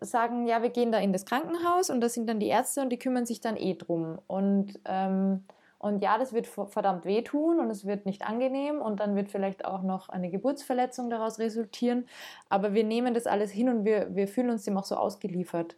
sagen, 0.00 0.46
ja, 0.46 0.62
wir 0.62 0.70
gehen 0.70 0.92
da 0.92 0.98
in 0.98 1.12
das 1.12 1.24
Krankenhaus 1.24 1.90
und 1.90 2.00
da 2.00 2.08
sind 2.08 2.28
dann 2.28 2.40
die 2.40 2.48
Ärzte 2.48 2.80
und 2.80 2.90
die 2.90 2.98
kümmern 2.98 3.26
sich 3.26 3.40
dann 3.40 3.56
eh 3.56 3.74
drum. 3.74 4.18
Und 4.26 4.78
ähm, 4.84 5.44
und 5.82 6.00
ja, 6.00 6.16
das 6.16 6.32
wird 6.32 6.46
verdammt 6.46 7.04
wehtun 7.04 7.58
und 7.58 7.68
es 7.68 7.84
wird 7.84 8.06
nicht 8.06 8.22
angenehm 8.22 8.80
und 8.80 9.00
dann 9.00 9.16
wird 9.16 9.28
vielleicht 9.28 9.64
auch 9.64 9.82
noch 9.82 10.08
eine 10.08 10.30
Geburtsverletzung 10.30 11.10
daraus 11.10 11.40
resultieren. 11.40 12.06
Aber 12.48 12.72
wir 12.72 12.84
nehmen 12.84 13.14
das 13.14 13.26
alles 13.26 13.50
hin 13.50 13.68
und 13.68 13.84
wir, 13.84 14.14
wir 14.14 14.28
fühlen 14.28 14.50
uns 14.50 14.62
dem 14.62 14.78
auch 14.78 14.84
so 14.84 14.94
ausgeliefert. 14.94 15.74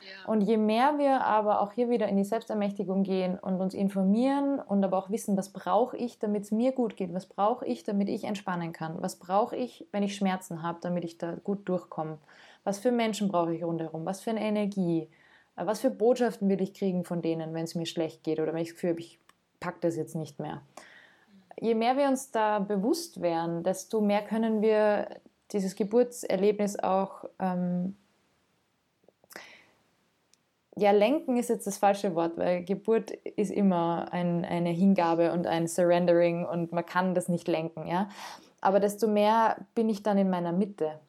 Ja. 0.00 0.32
Und 0.32 0.40
je 0.40 0.56
mehr 0.56 0.98
wir 0.98 1.20
aber 1.20 1.60
auch 1.60 1.70
hier 1.72 1.88
wieder 1.90 2.08
in 2.08 2.16
die 2.16 2.24
Selbstermächtigung 2.24 3.04
gehen 3.04 3.38
und 3.38 3.60
uns 3.60 3.72
informieren 3.72 4.58
und 4.58 4.82
aber 4.82 4.98
auch 4.98 5.10
wissen, 5.10 5.36
was 5.36 5.50
brauche 5.50 5.96
ich, 5.96 6.18
damit 6.18 6.42
es 6.42 6.50
mir 6.50 6.72
gut 6.72 6.96
geht, 6.96 7.14
was 7.14 7.26
brauche 7.26 7.64
ich, 7.64 7.84
damit 7.84 8.08
ich 8.08 8.24
entspannen 8.24 8.72
kann, 8.72 9.00
was 9.00 9.14
brauche 9.14 9.54
ich, 9.54 9.86
wenn 9.92 10.02
ich 10.02 10.16
Schmerzen 10.16 10.64
habe, 10.64 10.80
damit 10.82 11.04
ich 11.04 11.18
da 11.18 11.36
gut 11.44 11.68
durchkomme, 11.68 12.18
was 12.64 12.80
für 12.80 12.90
Menschen 12.90 13.28
brauche 13.28 13.54
ich 13.54 13.62
rundherum, 13.62 14.04
was 14.04 14.22
für 14.22 14.30
eine 14.30 14.40
Energie, 14.40 15.08
was 15.56 15.80
für 15.80 15.90
Botschaften 15.90 16.48
will 16.48 16.60
ich 16.60 16.74
kriegen 16.74 17.04
von 17.04 17.22
denen, 17.22 17.54
wenn 17.54 17.64
es 17.64 17.74
mir 17.74 17.86
schlecht 17.86 18.24
geht 18.24 18.40
oder 18.40 18.52
wenn 18.52 18.62
ich 18.62 18.68
das 18.68 18.74
Gefühl 18.74 18.90
habe, 18.90 19.00
ich 19.00 19.18
packe 19.60 19.78
das 19.80 19.96
jetzt 19.96 20.14
nicht 20.14 20.38
mehr. 20.38 20.62
Je 21.60 21.74
mehr 21.74 21.96
wir 21.96 22.08
uns 22.08 22.30
da 22.30 22.58
bewusst 22.58 23.20
werden, 23.20 23.62
desto 23.62 24.00
mehr 24.00 24.22
können 24.22 24.62
wir 24.62 25.08
dieses 25.52 25.74
Geburtserlebnis 25.74 26.78
auch 26.78 27.24
ähm, 27.38 27.96
ja, 30.76 30.92
lenken 30.92 31.36
ist 31.36 31.50
jetzt 31.50 31.66
das 31.66 31.78
falsche 31.78 32.14
Wort, 32.14 32.38
weil 32.38 32.64
Geburt 32.64 33.10
ist 33.10 33.50
immer 33.50 34.12
ein, 34.12 34.44
eine 34.44 34.70
Hingabe 34.70 35.32
und 35.32 35.46
ein 35.46 35.66
Surrendering 35.66 36.46
und 36.46 36.72
man 36.72 36.86
kann 36.86 37.14
das 37.14 37.28
nicht 37.28 37.48
lenken, 37.48 37.86
ja. 37.86 38.08
Aber 38.62 38.80
desto 38.80 39.06
mehr 39.06 39.56
bin 39.74 39.88
ich 39.88 40.02
dann 40.02 40.16
in 40.16 40.30
meiner 40.30 40.52
Mitte. 40.52 41.00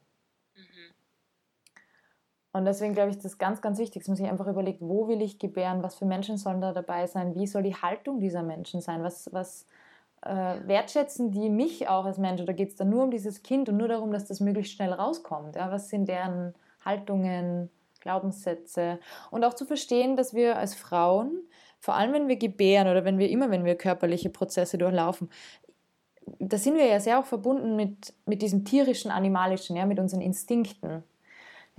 Und 2.53 2.65
deswegen 2.65 2.93
glaube 2.93 3.11
ich, 3.11 3.15
das 3.15 3.25
ist 3.25 3.37
ganz, 3.37 3.61
ganz 3.61 3.79
wichtig, 3.79 4.01
dass 4.01 4.09
man 4.09 4.17
sich 4.17 4.27
einfach 4.27 4.47
überlegt, 4.47 4.81
wo 4.81 5.07
will 5.07 5.21
ich 5.21 5.39
gebären, 5.39 5.83
was 5.83 5.95
für 5.95 6.05
Menschen 6.05 6.37
sollen 6.37 6.59
da 6.59 6.73
dabei 6.73 7.07
sein, 7.07 7.35
wie 7.35 7.47
soll 7.47 7.63
die 7.63 7.75
Haltung 7.75 8.19
dieser 8.19 8.43
Menschen 8.43 8.81
sein, 8.81 9.03
was, 9.03 9.31
was 9.33 9.65
äh, 10.21 10.57
wertschätzen 10.65 11.31
die 11.31 11.49
mich 11.49 11.87
auch 11.87 12.05
als 12.05 12.17
Mensch 12.17 12.41
oder 12.41 12.53
geht 12.53 12.69
es 12.69 12.75
da 12.75 12.83
nur 12.83 13.03
um 13.03 13.11
dieses 13.11 13.41
Kind 13.43 13.69
und 13.69 13.77
nur 13.77 13.87
darum, 13.87 14.11
dass 14.11 14.25
das 14.25 14.39
möglichst 14.39 14.73
schnell 14.73 14.91
rauskommt? 14.91 15.55
Ja? 15.55 15.71
Was 15.71 15.89
sind 15.89 16.09
deren 16.09 16.53
Haltungen, 16.83 17.69
Glaubenssätze? 18.01 18.99
Und 19.29 19.45
auch 19.45 19.53
zu 19.53 19.65
verstehen, 19.65 20.17
dass 20.17 20.33
wir 20.33 20.57
als 20.57 20.75
Frauen, 20.75 21.31
vor 21.79 21.95
allem 21.95 22.13
wenn 22.13 22.27
wir 22.27 22.35
gebären 22.35 22.89
oder 22.89 23.05
wenn 23.05 23.17
wir 23.17 23.29
immer, 23.29 23.49
wenn 23.49 23.63
wir 23.65 23.75
körperliche 23.75 24.29
Prozesse 24.29 24.77
durchlaufen, 24.77 25.29
da 26.37 26.57
sind 26.57 26.75
wir 26.75 26.85
ja 26.85 26.99
sehr 26.99 27.19
auch 27.19 27.25
verbunden 27.25 27.75
mit, 27.75 28.13
mit 28.25 28.41
diesem 28.41 28.65
tierischen, 28.65 29.09
animalischen, 29.09 29.75
ja, 29.75 29.85
mit 29.85 29.99
unseren 29.99 30.21
Instinkten. 30.21 31.03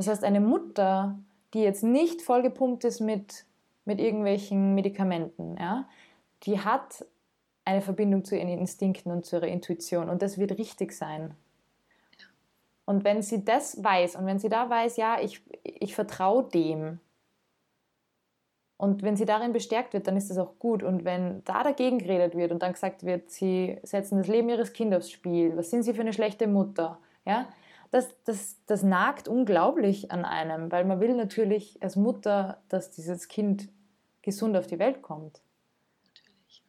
Das 0.02 0.08
heißt, 0.08 0.24
eine 0.24 0.40
Mutter, 0.40 1.16
die 1.54 1.60
jetzt 1.60 1.84
nicht 1.84 2.22
vollgepumpt 2.22 2.82
ist 2.82 2.98
mit, 2.98 3.44
mit 3.84 4.00
irgendwelchen 4.00 4.74
Medikamenten, 4.74 5.56
ja, 5.56 5.88
die 6.42 6.58
hat 6.58 7.06
eine 7.64 7.82
Verbindung 7.82 8.24
zu 8.24 8.36
ihren 8.36 8.48
Instinkten 8.48 9.12
und 9.12 9.24
zu 9.24 9.36
ihrer 9.36 9.46
Intuition 9.46 10.08
und 10.08 10.20
das 10.20 10.38
wird 10.38 10.58
richtig 10.58 10.92
sein. 10.92 11.36
Und 12.84 13.04
wenn 13.04 13.22
sie 13.22 13.44
das 13.44 13.84
weiß 13.84 14.16
und 14.16 14.26
wenn 14.26 14.40
sie 14.40 14.48
da 14.48 14.68
weiß, 14.68 14.96
ja, 14.96 15.20
ich, 15.20 15.40
ich 15.62 15.94
vertraue 15.94 16.48
dem, 16.48 16.98
und 18.76 19.04
wenn 19.04 19.14
sie 19.14 19.26
darin 19.26 19.52
bestärkt 19.52 19.92
wird, 19.92 20.08
dann 20.08 20.16
ist 20.16 20.30
das 20.30 20.38
auch 20.38 20.58
gut. 20.58 20.82
Und 20.82 21.04
wenn 21.04 21.44
da 21.44 21.62
dagegen 21.62 21.98
geredet 21.98 22.36
wird 22.36 22.50
und 22.50 22.64
dann 22.64 22.72
gesagt 22.72 23.04
wird, 23.04 23.30
sie 23.30 23.78
setzen 23.84 24.18
das 24.18 24.26
Leben 24.26 24.48
ihres 24.48 24.72
Kindes 24.72 25.04
aufs 25.04 25.12
Spiel, 25.12 25.56
was 25.56 25.70
sind 25.70 25.84
sie 25.84 25.94
für 25.94 26.00
eine 26.00 26.12
schlechte 26.12 26.48
Mutter, 26.48 26.98
ja, 27.24 27.46
das, 27.92 28.08
das, 28.24 28.56
das 28.64 28.82
nagt 28.82 29.28
unglaublich 29.28 30.10
an 30.10 30.24
einem, 30.24 30.72
weil 30.72 30.86
man 30.86 30.98
will 31.00 31.14
natürlich 31.14 31.80
als 31.82 31.94
Mutter, 31.94 32.62
dass 32.70 32.90
dieses 32.90 33.28
Kind 33.28 33.68
gesund 34.22 34.56
auf 34.56 34.66
die 34.66 34.78
Welt 34.78 35.02
kommt. 35.02 35.42
Natürlich. 36.02 36.64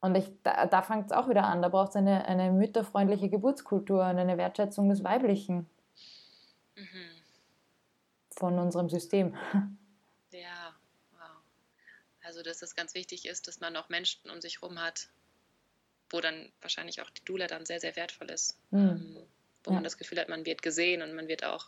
Und 0.00 0.16
ich, 0.16 0.32
da, 0.42 0.66
da 0.66 0.82
fängt 0.82 1.06
es 1.06 1.12
auch 1.12 1.28
wieder 1.28 1.44
an. 1.44 1.62
Da 1.62 1.68
braucht 1.68 1.90
es 1.90 1.96
eine, 1.96 2.24
eine 2.24 2.50
mütterfreundliche 2.50 3.28
Geburtskultur 3.28 4.00
und 4.00 4.18
eine 4.18 4.36
Wertschätzung 4.36 4.88
des 4.88 5.04
Weiblichen 5.04 5.70
mhm. 6.74 7.10
von 8.32 8.58
unserem 8.58 8.90
System. 8.90 9.36
Ja, 10.32 10.74
wow. 11.12 11.36
Also, 12.24 12.42
dass 12.42 12.60
es 12.60 12.74
ganz 12.74 12.94
wichtig 12.94 13.26
ist, 13.26 13.46
dass 13.46 13.60
man 13.60 13.76
auch 13.76 13.88
Menschen 13.88 14.28
um 14.30 14.40
sich 14.40 14.62
herum 14.62 14.80
hat, 14.80 15.10
wo 16.10 16.20
dann 16.20 16.50
wahrscheinlich 16.60 17.02
auch 17.02 17.10
die 17.10 17.24
Dula 17.24 17.46
dann 17.46 17.64
sehr, 17.64 17.78
sehr 17.78 17.94
wertvoll 17.94 18.30
ist. 18.30 18.58
Mhm. 18.72 19.28
Wo 19.66 19.70
ja. 19.70 19.74
man 19.74 19.84
das 19.84 19.98
Gefühl 19.98 20.18
hat, 20.20 20.28
man 20.28 20.46
wird 20.46 20.62
gesehen 20.62 21.02
und 21.02 21.14
man 21.14 21.28
wird 21.28 21.44
auch, 21.44 21.66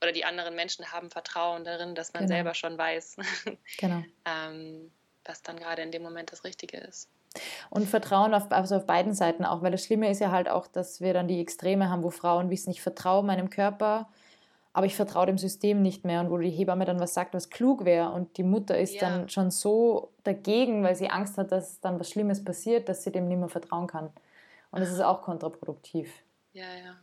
oder 0.00 0.12
die 0.12 0.24
anderen 0.24 0.54
Menschen 0.54 0.92
haben 0.92 1.10
Vertrauen 1.10 1.64
darin, 1.64 1.94
dass 1.94 2.12
man 2.12 2.22
genau. 2.22 2.34
selber 2.34 2.54
schon 2.54 2.78
weiß, 2.78 3.16
genau. 3.78 4.02
ähm, 4.24 4.90
was 5.24 5.42
dann 5.42 5.58
gerade 5.58 5.82
in 5.82 5.92
dem 5.92 6.02
Moment 6.02 6.32
das 6.32 6.44
Richtige 6.44 6.78
ist. 6.78 7.08
Und 7.68 7.88
Vertrauen 7.88 8.34
auf, 8.34 8.50
also 8.50 8.76
auf 8.76 8.86
beiden 8.86 9.14
Seiten 9.14 9.44
auch, 9.44 9.62
weil 9.62 9.70
das 9.70 9.84
Schlimme 9.84 10.10
ist 10.10 10.20
ja 10.20 10.30
halt 10.30 10.48
auch, 10.48 10.66
dass 10.66 11.00
wir 11.00 11.14
dann 11.14 11.28
die 11.28 11.40
Extreme 11.40 11.88
haben, 11.88 12.02
wo 12.02 12.10
Frauen 12.10 12.50
wissen, 12.50 12.70
ich 12.70 12.82
vertraue 12.82 13.22
meinem 13.22 13.50
Körper, 13.50 14.08
aber 14.72 14.86
ich 14.86 14.96
vertraue 14.96 15.26
dem 15.26 15.38
System 15.38 15.82
nicht 15.82 16.04
mehr 16.04 16.20
und 16.20 16.30
wo 16.30 16.38
die 16.38 16.50
Hebamme 16.50 16.84
dann 16.84 17.00
was 17.00 17.14
sagt, 17.14 17.34
was 17.34 17.50
klug 17.50 17.84
wäre 17.84 18.10
und 18.10 18.36
die 18.36 18.42
Mutter 18.42 18.78
ist 18.78 18.94
ja. 18.94 19.00
dann 19.02 19.28
schon 19.28 19.50
so 19.50 20.12
dagegen, 20.24 20.82
weil 20.82 20.96
sie 20.96 21.10
Angst 21.10 21.38
hat, 21.38 21.52
dass 21.52 21.80
dann 21.80 22.00
was 22.00 22.10
Schlimmes 22.10 22.44
passiert, 22.44 22.88
dass 22.88 23.04
sie 23.04 23.12
dem 23.12 23.28
nicht 23.28 23.38
mehr 23.38 23.48
vertrauen 23.48 23.86
kann. 23.86 24.10
Und 24.70 24.80
das 24.80 24.90
ist 24.90 25.00
auch 25.00 25.22
kontraproduktiv. 25.22 26.12
Ja, 26.52 26.74
ja. 26.76 26.96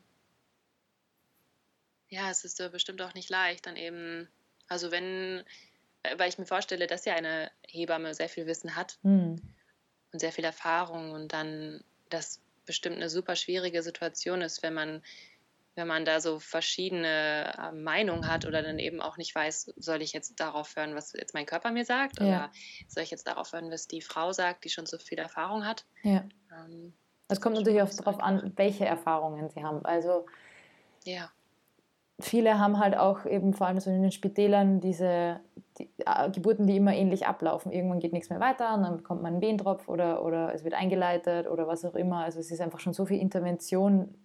Ja, 2.10 2.30
es 2.30 2.44
ist 2.44 2.58
bestimmt 2.72 3.02
auch 3.02 3.14
nicht 3.14 3.30
leicht, 3.30 3.66
dann 3.66 3.76
eben, 3.76 4.28
also 4.68 4.92
wenn, 4.92 5.44
äh, 6.04 6.18
weil 6.18 6.30
ich 6.30 6.38
mir 6.38 6.46
vorstelle, 6.46 6.88
dass 6.88 7.06
ja 7.06 7.16
eine 7.16 7.52
Hebamme 7.68 8.14
sehr 8.14 8.30
viel 8.30 8.46
Wissen 8.46 8.76
hat 8.76 8.98
hm. 9.04 9.42
und 10.14 10.20
sehr 10.20 10.32
viel 10.32 10.46
Erfahrung 10.46 11.12
und 11.12 11.34
dann 11.34 11.84
das 12.10 12.42
bestimmt 12.66 12.98
eine 12.98 13.10
super 13.10 13.36
schwierige 13.36 13.82
Situation 13.84 14.42
ist, 14.42 14.64
wenn 14.64 14.74
man 14.74 15.02
wenn 15.78 15.88
man 15.88 16.06
da 16.06 16.20
so 16.20 16.40
verschiedene 16.40 17.54
äh, 17.56 17.72
Meinungen 17.72 18.28
hat 18.28 18.46
oder 18.48 18.64
dann 18.64 18.80
eben 18.80 19.00
auch 19.00 19.18
nicht 19.18 19.34
weiß, 19.34 19.74
soll 19.78 20.02
ich 20.02 20.12
jetzt 20.12 20.40
darauf 20.40 20.76
hören, 20.76 20.96
was 20.96 21.14
jetzt 21.14 21.36
mein 21.36 21.46
Körper 21.46 21.72
mir 21.72 21.86
sagt, 21.86 22.20
ja. 22.20 22.26
oder 22.26 22.52
soll 22.88 23.04
ich 23.04 23.12
jetzt 23.12 23.28
darauf 23.28 23.54
hören, 23.54 23.70
was 23.70 23.88
die 23.88 24.02
Frau 24.02 24.34
sagt, 24.34 24.66
die 24.66 24.70
schon 24.70 24.88
so 24.88 24.98
viel 24.98 25.20
Erfahrung 25.20 25.66
hat. 25.66 25.86
Ja. 26.02 26.26
Ähm, 26.52 26.94
es 27.28 27.40
kommt 27.40 27.56
natürlich 27.56 27.82
auch 27.82 27.94
darauf 27.94 28.20
an, 28.20 28.54
welche 28.56 28.86
Erfahrungen 28.86 29.50
sie 29.50 29.64
haben. 29.64 29.86
Also 29.86 30.26
ja. 31.04 31.32
Viele 32.20 32.60
haben 32.60 32.80
halt 32.80 32.98
auch 32.98 33.26
eben 33.26 33.54
vor 33.54 33.68
allem 33.68 33.80
so 33.80 33.90
in 33.90 34.02
den 34.02 34.12
Spitälern 34.12 34.80
diese 34.80 35.40
die, 35.78 35.90
äh, 36.06 36.30
Geburten, 36.32 36.66
die 36.66 36.78
immer 36.78 36.94
ähnlich 36.94 37.28
ablaufen. 37.28 37.72
Irgendwann 37.72 38.00
geht 38.00 38.14
nichts 38.14 38.30
mehr 38.30 38.40
weiter 38.40 38.74
und 38.74 38.84
dann 38.84 38.98
bekommt 38.98 39.22
man 39.22 39.34
einen 39.34 39.42
Wehentropf 39.42 39.88
oder, 39.88 40.24
oder 40.24 40.54
es 40.54 40.64
wird 40.64 40.74
eingeleitet 40.74 41.48
oder 41.48 41.68
was 41.68 41.86
auch 41.86 41.96
immer. 41.96 42.24
Also 42.24 42.40
es 42.40 42.52
ist 42.52 42.62
einfach 42.62 42.80
schon 42.80 42.94
so 42.94 43.06
viel 43.06 43.20
Intervention 43.20 44.16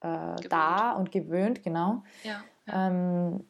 äh, 0.00 0.36
da 0.48 0.92
und 0.92 1.10
gewöhnt, 1.10 1.62
genau. 1.62 2.02
Ja, 2.22 2.42
ja. 2.66 2.88
Ähm, 2.88 3.44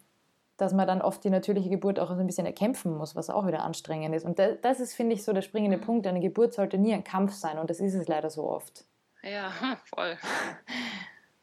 dass 0.56 0.72
man 0.72 0.86
dann 0.86 1.02
oft 1.02 1.24
die 1.24 1.30
natürliche 1.30 1.68
Geburt 1.68 1.98
auch 1.98 2.08
so 2.08 2.20
ein 2.20 2.26
bisschen 2.26 2.46
erkämpfen 2.46 2.96
muss, 2.96 3.16
was 3.16 3.28
auch 3.28 3.46
wieder 3.46 3.64
anstrengend 3.64 4.14
ist. 4.14 4.24
Und 4.24 4.38
das, 4.38 4.60
das 4.62 4.80
ist, 4.80 4.94
finde 4.94 5.14
ich, 5.14 5.24
so 5.24 5.32
der 5.32 5.42
springende 5.42 5.78
mhm. 5.78 5.82
Punkt. 5.82 6.06
Eine 6.06 6.20
Geburt 6.20 6.54
sollte 6.54 6.78
nie 6.78 6.94
ein 6.94 7.04
Kampf 7.04 7.32
sein 7.32 7.58
und 7.58 7.70
das 7.70 7.80
ist 7.80 7.94
es 7.94 8.06
leider 8.06 8.30
so 8.30 8.48
oft. 8.48 8.84
Ja, 9.22 9.50
voll. 9.84 10.16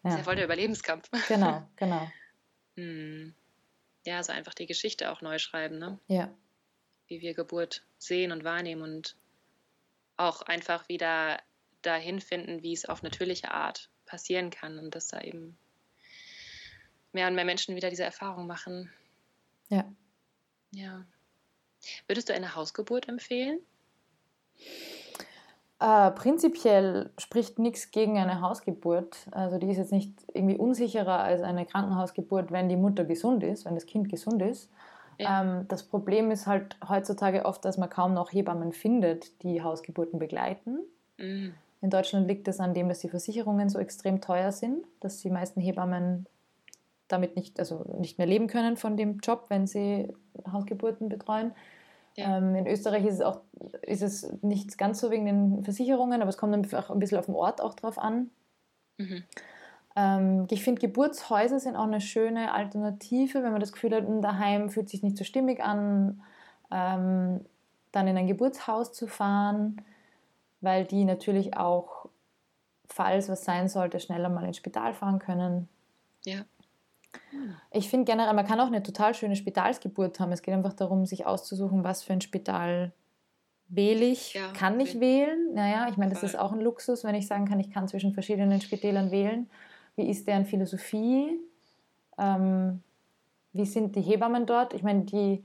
Ja. 0.03 0.11
ist 0.11 0.17
ja 0.17 0.23
voll 0.23 0.35
der 0.35 0.45
Überlebenskampf. 0.45 1.09
Genau, 1.27 1.67
genau. 1.75 2.11
Hm. 2.75 3.33
Ja, 4.05 4.17
also 4.17 4.33
einfach 4.33 4.53
die 4.53 4.65
Geschichte 4.65 5.11
auch 5.11 5.21
neu 5.21 5.37
schreiben, 5.37 5.77
ne? 5.77 5.99
Ja. 6.07 6.33
Wie 7.07 7.21
wir 7.21 7.33
Geburt 7.33 7.83
sehen 7.97 8.31
und 8.31 8.43
wahrnehmen 8.43 8.81
und 8.81 9.15
auch 10.17 10.41
einfach 10.41 10.87
wieder 10.89 11.41
dahin 11.81 12.21
finden, 12.21 12.63
wie 12.63 12.73
es 12.73 12.85
auf 12.85 13.03
natürliche 13.03 13.51
Art 13.51 13.89
passieren 14.05 14.49
kann 14.49 14.79
und 14.79 14.95
dass 14.95 15.07
da 15.07 15.21
eben 15.21 15.57
mehr 17.11 17.27
und 17.27 17.35
mehr 17.35 17.45
Menschen 17.45 17.75
wieder 17.75 17.89
diese 17.89 18.03
Erfahrung 18.03 18.47
machen. 18.47 18.91
Ja. 19.69 19.91
Ja. 20.71 21.05
Würdest 22.07 22.29
du 22.29 22.33
eine 22.33 22.55
Hausgeburt 22.55 23.07
empfehlen? 23.07 23.59
Äh, 25.81 26.11
prinzipiell 26.11 27.09
spricht 27.17 27.57
nichts 27.57 27.89
gegen 27.89 28.19
eine 28.19 28.39
Hausgeburt. 28.41 29.25
Also 29.31 29.57
die 29.57 29.67
ist 29.67 29.77
jetzt 29.77 29.91
nicht 29.91 30.13
irgendwie 30.31 30.55
unsicherer 30.55 31.21
als 31.23 31.41
eine 31.41 31.65
Krankenhausgeburt, 31.65 32.51
wenn 32.51 32.69
die 32.69 32.75
Mutter 32.75 33.03
gesund 33.03 33.41
ist, 33.43 33.65
wenn 33.65 33.73
das 33.73 33.87
Kind 33.87 34.07
gesund 34.07 34.43
ist. 34.43 34.69
Ja. 35.17 35.41
Ähm, 35.41 35.65
das 35.69 35.81
Problem 35.81 36.29
ist 36.29 36.45
halt 36.45 36.77
heutzutage 36.87 37.45
oft, 37.45 37.65
dass 37.65 37.79
man 37.79 37.89
kaum 37.89 38.13
noch 38.13 38.31
Hebammen 38.31 38.73
findet, 38.73 39.41
die 39.41 39.63
Hausgeburten 39.63 40.19
begleiten. 40.19 40.81
Mhm. 41.17 41.55
In 41.81 41.89
Deutschland 41.89 42.27
liegt 42.27 42.47
es 42.47 42.59
an 42.59 42.75
dem, 42.75 42.87
dass 42.87 42.99
die 42.99 43.09
Versicherungen 43.09 43.67
so 43.67 43.79
extrem 43.79 44.21
teuer 44.21 44.51
sind, 44.51 44.85
dass 44.99 45.17
die 45.17 45.31
meisten 45.31 45.61
Hebammen 45.61 46.27
damit 47.07 47.35
nicht, 47.35 47.59
also 47.59 47.85
nicht 47.97 48.19
mehr 48.19 48.27
leben 48.27 48.45
können 48.45 48.77
von 48.77 48.97
dem 48.97 49.17
Job, 49.17 49.45
wenn 49.49 49.65
sie 49.65 50.13
Hausgeburten 50.51 51.09
betreuen. 51.09 51.53
Ja. 52.17 52.37
Ähm, 52.37 52.55
in 52.55 52.67
Österreich 52.67 53.05
ist 53.05 53.15
es 53.15 53.21
auch 53.21 53.41
ist 53.83 54.01
es 54.01 54.31
nicht 54.41 54.77
ganz 54.77 54.99
so 54.99 55.11
wegen 55.11 55.25
den 55.25 55.63
Versicherungen, 55.63 56.21
aber 56.21 56.29
es 56.29 56.37
kommt 56.37 56.53
einfach 56.53 56.89
ein 56.89 56.99
bisschen 56.99 57.17
auf 57.17 57.25
den 57.25 57.35
Ort 57.35 57.61
auch 57.61 57.73
drauf 57.73 57.97
an. 57.97 58.29
Mhm. 58.97 59.23
Ähm, 59.95 60.47
ich 60.49 60.63
finde, 60.63 60.81
Geburtshäuser 60.81 61.59
sind 61.59 61.75
auch 61.75 61.83
eine 61.83 62.01
schöne 62.01 62.53
Alternative, 62.53 63.43
wenn 63.43 63.51
man 63.51 63.61
das 63.61 63.71
Gefühl 63.71 63.95
hat, 63.95 64.05
daheim 64.23 64.69
fühlt 64.69 64.89
sich 64.89 65.03
nicht 65.03 65.17
so 65.17 65.23
stimmig 65.23 65.61
an, 65.63 66.21
ähm, 66.71 67.41
dann 67.91 68.07
in 68.07 68.17
ein 68.17 68.27
Geburtshaus 68.27 68.93
zu 68.93 69.07
fahren 69.07 69.81
weil 70.61 70.85
die 70.85 71.03
natürlich 71.03 71.57
auch, 71.57 72.05
falls 72.87 73.27
was 73.29 73.43
sein 73.43 73.67
sollte, 73.67 73.99
schneller 73.99 74.29
mal 74.29 74.45
ins 74.45 74.57
Spital 74.57 74.93
fahren 74.93 75.19
können. 75.19 75.67
Ja. 76.23 76.45
Ich 77.71 77.89
finde 77.89 78.05
generell, 78.05 78.33
man 78.33 78.45
kann 78.45 78.59
auch 78.59 78.67
eine 78.67 78.83
total 78.83 79.13
schöne 79.13 79.35
Spitalsgeburt 79.35 80.19
haben. 80.19 80.31
Es 80.31 80.41
geht 80.41 80.53
einfach 80.53 80.73
darum, 80.73 81.05
sich 81.05 81.25
auszusuchen, 81.25 81.83
was 81.83 82.03
für 82.03 82.13
ein 82.13 82.21
Spital 82.21 82.91
wähle 83.67 84.05
ich, 84.05 84.33
ja, 84.33 84.51
kann 84.53 84.79
ich 84.79 84.99
wählen. 84.99 85.53
Naja, 85.53 85.87
ich 85.89 85.97
meine, 85.97 86.13
das 86.13 86.23
ist 86.23 86.37
auch 86.37 86.51
ein 86.51 86.59
Luxus, 86.59 87.03
wenn 87.03 87.15
ich 87.15 87.27
sagen 87.27 87.45
kann, 87.45 87.59
ich 87.59 87.71
kann 87.71 87.87
zwischen 87.87 88.13
verschiedenen 88.13 88.59
Spitälern 88.59 89.11
wählen. 89.11 89.49
Wie 89.95 90.09
ist 90.09 90.27
deren 90.27 90.45
Philosophie? 90.45 91.39
Ähm, 92.17 92.81
wie 93.53 93.65
sind 93.65 93.95
die 93.95 94.01
Hebammen 94.01 94.45
dort? 94.45 94.73
Ich 94.73 94.83
meine, 94.83 95.01
die 95.01 95.43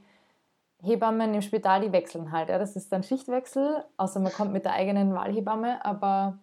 Hebammen 0.83 1.35
im 1.35 1.43
Spital, 1.43 1.81
die 1.81 1.93
wechseln 1.93 2.33
halt. 2.33 2.49
Ja. 2.49 2.59
Das 2.59 2.77
ist 2.77 2.93
dann 2.93 3.03
Schichtwechsel, 3.03 3.85
außer 3.97 4.21
man 4.21 4.33
kommt 4.33 4.53
mit 4.53 4.64
der 4.64 4.73
eigenen 4.73 5.14
Wahlhebamme, 5.14 5.85
aber 5.85 6.39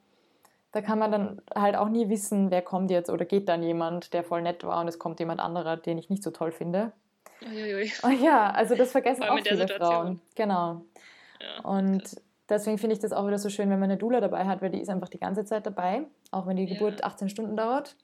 da 0.74 0.82
kann 0.82 1.00
man 1.00 1.12
dann 1.12 1.42
halt 1.56 1.76
auch 1.76 1.88
nie 1.88 2.10
wissen, 2.10 2.50
wer 2.50 2.64
kommt 2.64 2.90
jetzt 2.90 3.10
oder 3.10 3.26
geht 3.26 3.48
dann 3.48 3.62
jemand, 3.62 4.12
der 4.12 4.24
voll 4.24 4.42
nett 4.42 4.64
war 4.64 4.82
und 4.82 4.88
es 4.88 4.98
kommt 4.98 5.20
jemand 5.20 5.40
anderer, 5.40 5.78
den 5.78 6.00
ich 6.00 6.10
nicht 6.10 6.24
so 6.24 6.32
toll 6.32 6.52
finde. 6.52 6.92
Uiuiui. 7.46 7.92
Oh 8.04 8.10
ja, 8.10 8.50
also 8.50 8.76
das 8.76 8.92
vergessen 8.92 9.24
auch 9.24 9.38
viele 9.38 9.68
Frauen. 9.68 10.20
Genau. 10.36 10.82
Ja, 11.40 11.64
und 11.64 12.04
krass. 12.04 12.22
deswegen 12.50 12.80
finde 12.80 12.96
ich 12.96 13.00
das 13.00 13.14
auch 13.14 13.28
wieder 13.28 13.38
so 13.38 13.50
schön, 13.50 13.70
wenn 13.70 13.80
man 13.80 13.92
eine 13.92 14.00
Dula 14.00 14.20
dabei 14.20 14.46
hat, 14.46 14.64
weil 14.64 14.72
die 14.72 14.82
ist 14.82 14.90
einfach 14.90 15.10
die 15.10 15.20
ganze 15.20 15.46
Zeit 15.46 15.68
dabei, 15.68 16.06
auch 16.32 16.48
wenn 16.48 16.58
die 16.58 16.66
ja. 16.66 16.74
Geburt 16.74 17.04
18 17.04 17.30
Stunden 17.30 17.56
dauert. 17.56 17.96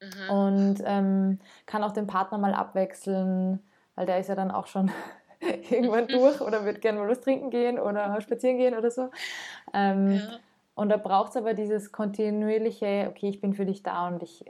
Mhm. 0.00 0.30
Und 0.30 0.82
ähm, 0.86 1.40
kann 1.66 1.84
auch 1.84 1.92
den 1.92 2.06
Partner 2.06 2.38
mal 2.38 2.54
abwechseln, 2.54 3.60
weil 3.96 4.06
der 4.06 4.18
ist 4.18 4.28
ja 4.28 4.34
dann 4.34 4.50
auch 4.50 4.66
schon 4.66 4.90
irgendwann 5.70 6.08
durch 6.08 6.40
oder 6.40 6.64
würde 6.64 6.80
gerne 6.80 7.00
mal 7.00 7.08
was 7.08 7.20
trinken 7.20 7.50
gehen 7.50 7.78
oder 7.78 8.18
spazieren 8.22 8.56
gehen 8.56 8.74
oder 8.74 8.90
so. 8.90 9.10
Ähm, 9.74 10.12
ja. 10.12 10.38
Und 10.78 10.90
da 10.90 10.96
braucht 10.96 11.30
es 11.30 11.36
aber 11.36 11.54
dieses 11.54 11.90
kontinuierliche, 11.90 13.08
okay, 13.10 13.28
ich 13.28 13.40
bin 13.40 13.52
für 13.52 13.66
dich 13.66 13.82
da 13.82 14.06
und 14.06 14.22
ich, 14.22 14.44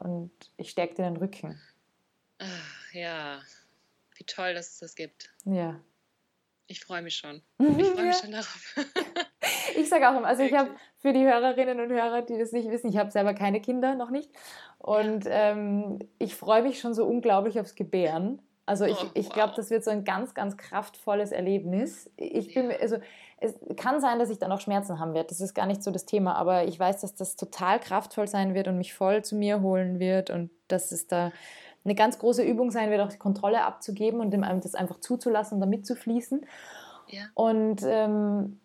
und 0.00 0.30
ich 0.56 0.70
stärke 0.70 0.94
dir 0.94 1.02
den 1.02 1.18
Rücken. 1.18 1.60
Ach, 2.38 2.94
ja, 2.94 3.38
wie 4.16 4.24
toll, 4.24 4.54
dass 4.54 4.70
es 4.70 4.78
das 4.78 4.94
gibt. 4.94 5.30
Ja. 5.44 5.78
Ich 6.68 6.82
freue 6.82 7.02
mich 7.02 7.16
schon. 7.16 7.42
Ich 7.58 7.86
freue 7.88 8.06
mich 8.06 8.16
schon 8.16 8.30
darauf. 8.30 8.76
ich 9.76 9.86
sage 9.90 10.08
auch 10.08 10.16
immer, 10.16 10.26
also 10.26 10.42
ich 10.42 10.54
habe 10.54 10.70
für 10.96 11.12
die 11.12 11.26
Hörerinnen 11.26 11.78
und 11.78 11.90
Hörer, 11.90 12.22
die 12.22 12.38
das 12.38 12.52
nicht 12.52 12.70
wissen, 12.70 12.88
ich 12.88 12.96
habe 12.96 13.10
selber 13.10 13.34
keine 13.34 13.60
Kinder, 13.60 13.94
noch 13.94 14.08
nicht. 14.08 14.30
Und 14.78 15.26
ähm, 15.28 15.98
ich 16.18 16.34
freue 16.34 16.62
mich 16.62 16.80
schon 16.80 16.94
so 16.94 17.04
unglaublich 17.04 17.60
aufs 17.60 17.74
Gebären. 17.74 18.40
Also 18.66 18.86
ich, 18.86 19.02
oh, 19.02 19.10
ich 19.14 19.28
glaube, 19.28 19.52
das 19.56 19.70
wird 19.70 19.84
so 19.84 19.90
ein 19.90 20.04
ganz, 20.04 20.34
ganz 20.34 20.56
kraftvolles 20.56 21.32
Erlebnis. 21.32 22.10
Ich 22.16 22.54
bin, 22.54 22.70
also 22.80 22.96
es 23.38 23.54
kann 23.76 24.00
sein, 24.00 24.18
dass 24.18 24.30
ich 24.30 24.38
dann 24.38 24.50
auch 24.52 24.60
Schmerzen 24.60 24.98
haben 24.98 25.12
werde. 25.12 25.28
Das 25.28 25.40
ist 25.40 25.54
gar 25.54 25.66
nicht 25.66 25.82
so 25.82 25.90
das 25.90 26.06
Thema, 26.06 26.34
aber 26.36 26.64
ich 26.64 26.78
weiß, 26.78 27.02
dass 27.02 27.14
das 27.14 27.36
total 27.36 27.78
kraftvoll 27.78 28.26
sein 28.26 28.54
wird 28.54 28.68
und 28.68 28.78
mich 28.78 28.94
voll 28.94 29.22
zu 29.22 29.36
mir 29.36 29.60
holen 29.60 29.98
wird 29.98 30.30
und 30.30 30.50
dass 30.68 30.92
es 30.92 31.06
da 31.06 31.30
eine 31.84 31.94
ganz 31.94 32.18
große 32.18 32.42
Übung 32.42 32.70
sein 32.70 32.90
wird, 32.90 33.02
auch 33.02 33.10
die 33.10 33.18
Kontrolle 33.18 33.64
abzugeben 33.64 34.20
und 34.20 34.30
dem 34.30 34.42
das 34.62 34.74
einfach 34.74 35.00
zuzulassen 35.00 35.56
und 35.56 35.60
da 35.60 35.66
mitzufließen. 35.66 36.46
Ja. 37.08 37.24
Und 37.34 37.82
ähm, 37.84 38.60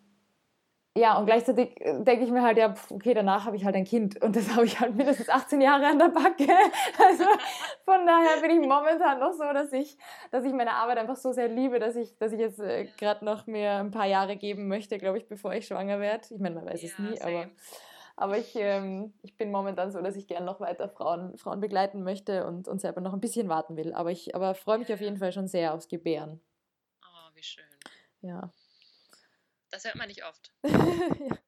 ja, 0.96 1.16
und 1.18 1.26
gleichzeitig 1.26 1.80
äh, 1.80 2.02
denke 2.02 2.24
ich 2.24 2.32
mir 2.32 2.42
halt, 2.42 2.58
ja, 2.58 2.74
okay, 2.90 3.14
danach 3.14 3.44
habe 3.44 3.54
ich 3.54 3.64
halt 3.64 3.76
ein 3.76 3.84
Kind 3.84 4.20
und 4.22 4.34
das 4.34 4.50
habe 4.56 4.64
ich 4.66 4.80
halt 4.80 4.96
mindestens 4.96 5.28
18 5.28 5.60
Jahre 5.60 5.86
an 5.86 5.98
der 5.98 6.08
Backe. 6.08 6.48
Also 6.98 7.24
von 7.84 8.06
daher 8.06 8.40
bin 8.40 8.50
ich 8.50 8.68
momentan 8.68 9.20
noch 9.20 9.32
so, 9.32 9.44
dass 9.52 9.72
ich, 9.72 9.96
dass 10.30 10.44
ich 10.44 10.52
meine 10.52 10.72
Arbeit 10.72 10.98
einfach 10.98 11.16
so 11.16 11.32
sehr 11.32 11.48
liebe, 11.48 11.78
dass 11.78 11.94
ich, 11.94 12.16
dass 12.18 12.32
ich 12.32 12.40
jetzt 12.40 12.58
äh, 12.58 12.86
gerade 12.98 13.24
noch 13.24 13.46
mir 13.46 13.72
ein 13.74 13.92
paar 13.92 14.06
Jahre 14.06 14.36
geben 14.36 14.66
möchte, 14.68 14.98
glaube 14.98 15.18
ich, 15.18 15.28
bevor 15.28 15.52
ich 15.54 15.66
schwanger 15.66 16.00
werde. 16.00 16.26
Ich 16.30 16.40
meine, 16.40 16.56
man 16.56 16.66
weiß 16.66 16.82
ja, 16.82 16.88
es 16.88 16.98
nie, 16.98 17.16
same. 17.16 17.38
aber, 17.38 17.50
aber 18.16 18.38
ich, 18.38 18.54
ähm, 18.56 19.14
ich 19.22 19.36
bin 19.36 19.52
momentan 19.52 19.92
so, 19.92 20.02
dass 20.02 20.16
ich 20.16 20.26
gerne 20.26 20.44
noch 20.44 20.60
weiter 20.60 20.88
Frauen, 20.88 21.38
Frauen 21.38 21.60
begleiten 21.60 22.02
möchte 22.02 22.46
und, 22.46 22.66
und 22.66 22.80
selber 22.80 23.00
noch 23.00 23.12
ein 23.12 23.20
bisschen 23.20 23.48
warten 23.48 23.76
will. 23.76 23.94
Aber 23.94 24.10
ich 24.10 24.34
aber 24.34 24.54
freue 24.54 24.78
mich 24.78 24.92
auf 24.92 25.00
jeden 25.00 25.18
Fall 25.18 25.32
schon 25.32 25.46
sehr 25.46 25.72
aufs 25.72 25.88
Gebären. 25.88 26.40
Oh, 27.02 27.34
wie 27.34 27.42
schön. 27.42 27.64
Ja. 28.22 28.50
Das 29.70 29.84
hört 29.84 29.96
man 29.96 30.08
nicht 30.08 30.24
oft. 30.24 30.52
ja. 30.64 31.38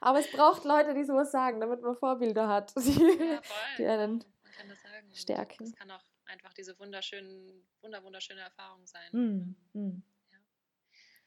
Aber 0.00 0.18
es 0.18 0.30
braucht 0.30 0.64
Leute, 0.64 0.94
die 0.94 1.04
sowas 1.04 1.30
sagen, 1.30 1.60
damit 1.60 1.82
man 1.82 1.96
Vorbilder 1.96 2.48
hat. 2.48 2.72
ja, 2.76 3.42
voll. 3.42 3.76
Die 3.78 3.86
einen 3.86 4.24
man 4.42 4.52
kann 4.52 4.68
das 4.68 4.80
sagen. 4.82 5.14
stärken. 5.14 5.64
Das 5.64 5.74
kann 5.74 5.90
auch 5.90 6.04
einfach 6.24 6.52
diese 6.54 6.78
wunderschönen, 6.78 7.66
wunder, 7.80 8.02
wunderschöne 8.02 8.40
Erfahrung 8.40 8.86
sein. 8.86 9.10
Mm, 9.12 9.78
mm. 9.78 10.02
Ja. 10.32 10.38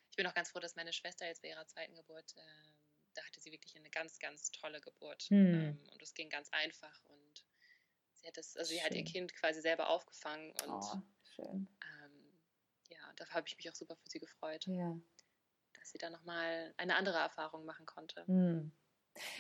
Ich 0.10 0.16
bin 0.16 0.28
auch 0.28 0.34
ganz 0.34 0.50
froh, 0.50 0.60
dass 0.60 0.76
meine 0.76 0.94
Schwester 0.94 1.26
jetzt 1.26 1.42
bei 1.42 1.50
ihrer 1.50 1.68
zweiten 1.68 1.96
Geburt, 1.96 2.36
äh, 2.36 2.70
da 3.14 3.24
hatte 3.26 3.40
sie 3.42 3.52
wirklich 3.52 3.76
eine 3.76 3.90
ganz, 3.90 4.20
ganz 4.20 4.52
tolle 4.52 4.82
Geburt. 4.82 5.28
Mm. 5.30 5.36
Ähm, 5.36 5.80
und 5.92 6.02
es 6.02 6.14
ging 6.14 6.30
ganz 6.30 6.50
einfach. 6.52 7.00
Und 7.06 7.46
sie 8.14 8.28
hat 8.28 8.38
das, 8.38 8.58
also 8.58 8.70
sie 8.74 8.84
hat 8.84 8.94
ihr 8.94 9.04
Kind 9.04 9.34
quasi 9.36 9.62
selber 9.62 9.90
aufgefangen. 9.90 10.52
Und 10.66 10.70
oh, 10.70 11.02
schön. 11.24 11.68
Ähm, 11.82 12.40
ja, 12.90 13.14
da 13.18 13.28
habe 13.30 13.48
ich 13.48 13.58
mich 13.58 13.70
auch 13.70 13.76
super 13.76 13.96
für 13.96 14.10
sie 14.10 14.20
gefreut. 14.20 14.66
Ja 14.68 14.98
dass 15.84 15.92
sie 15.92 15.98
da 15.98 16.10
nochmal 16.10 16.74
eine 16.78 16.96
andere 16.96 17.18
Erfahrung 17.18 17.66
machen 17.66 17.86
konnte. 17.86 18.24
Hm. 18.26 18.72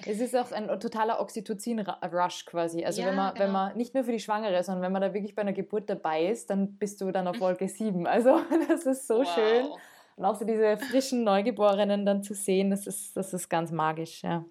Es 0.05 0.19
ist 0.19 0.35
auch 0.35 0.51
ein 0.51 0.67
totaler 0.77 1.21
Oxytocin-Rush 1.21 2.45
quasi. 2.45 2.83
Also 2.83 3.01
Ja, 3.01 3.07
wenn 3.07 3.15
man, 3.15 3.33
wenn 3.35 3.47
genau. 3.47 3.53
man 3.53 3.77
nicht 3.77 3.93
nur 3.93 4.03
für 4.03 4.11
die 4.11 4.19
Schwangere, 4.19 4.61
sondern 4.61 4.83
wenn 4.83 4.91
man 4.91 5.01
da 5.01 5.13
wirklich 5.13 5.35
bei 5.35 5.41
einer 5.41 5.53
Geburt 5.53 5.89
dabei 5.89 6.25
ist, 6.27 6.49
dann 6.49 6.77
bist 6.77 6.99
du 6.99 7.11
dann 7.11 7.27
auf 7.27 7.39
Wolke 7.39 7.69
7. 7.69 8.05
Also 8.13 8.43
das 8.67 8.85
ist 8.85 9.07
so 9.07 9.19
wow. 9.19 9.33
schön. 9.33 9.69
Und 10.17 10.25
auch 10.25 10.35
so 10.35 10.43
diese 10.43 10.77
frischen 10.77 11.23
Neugeborenen 11.23 12.05
dann 12.05 12.23
zu 12.23 12.33
sehen, 12.33 12.69
das 12.71 12.87
ist, 12.87 13.15
das 13.15 13.33
ist 13.33 13.49
ganz 13.49 13.71
magisch, 13.71 14.21
ja. 14.21 14.45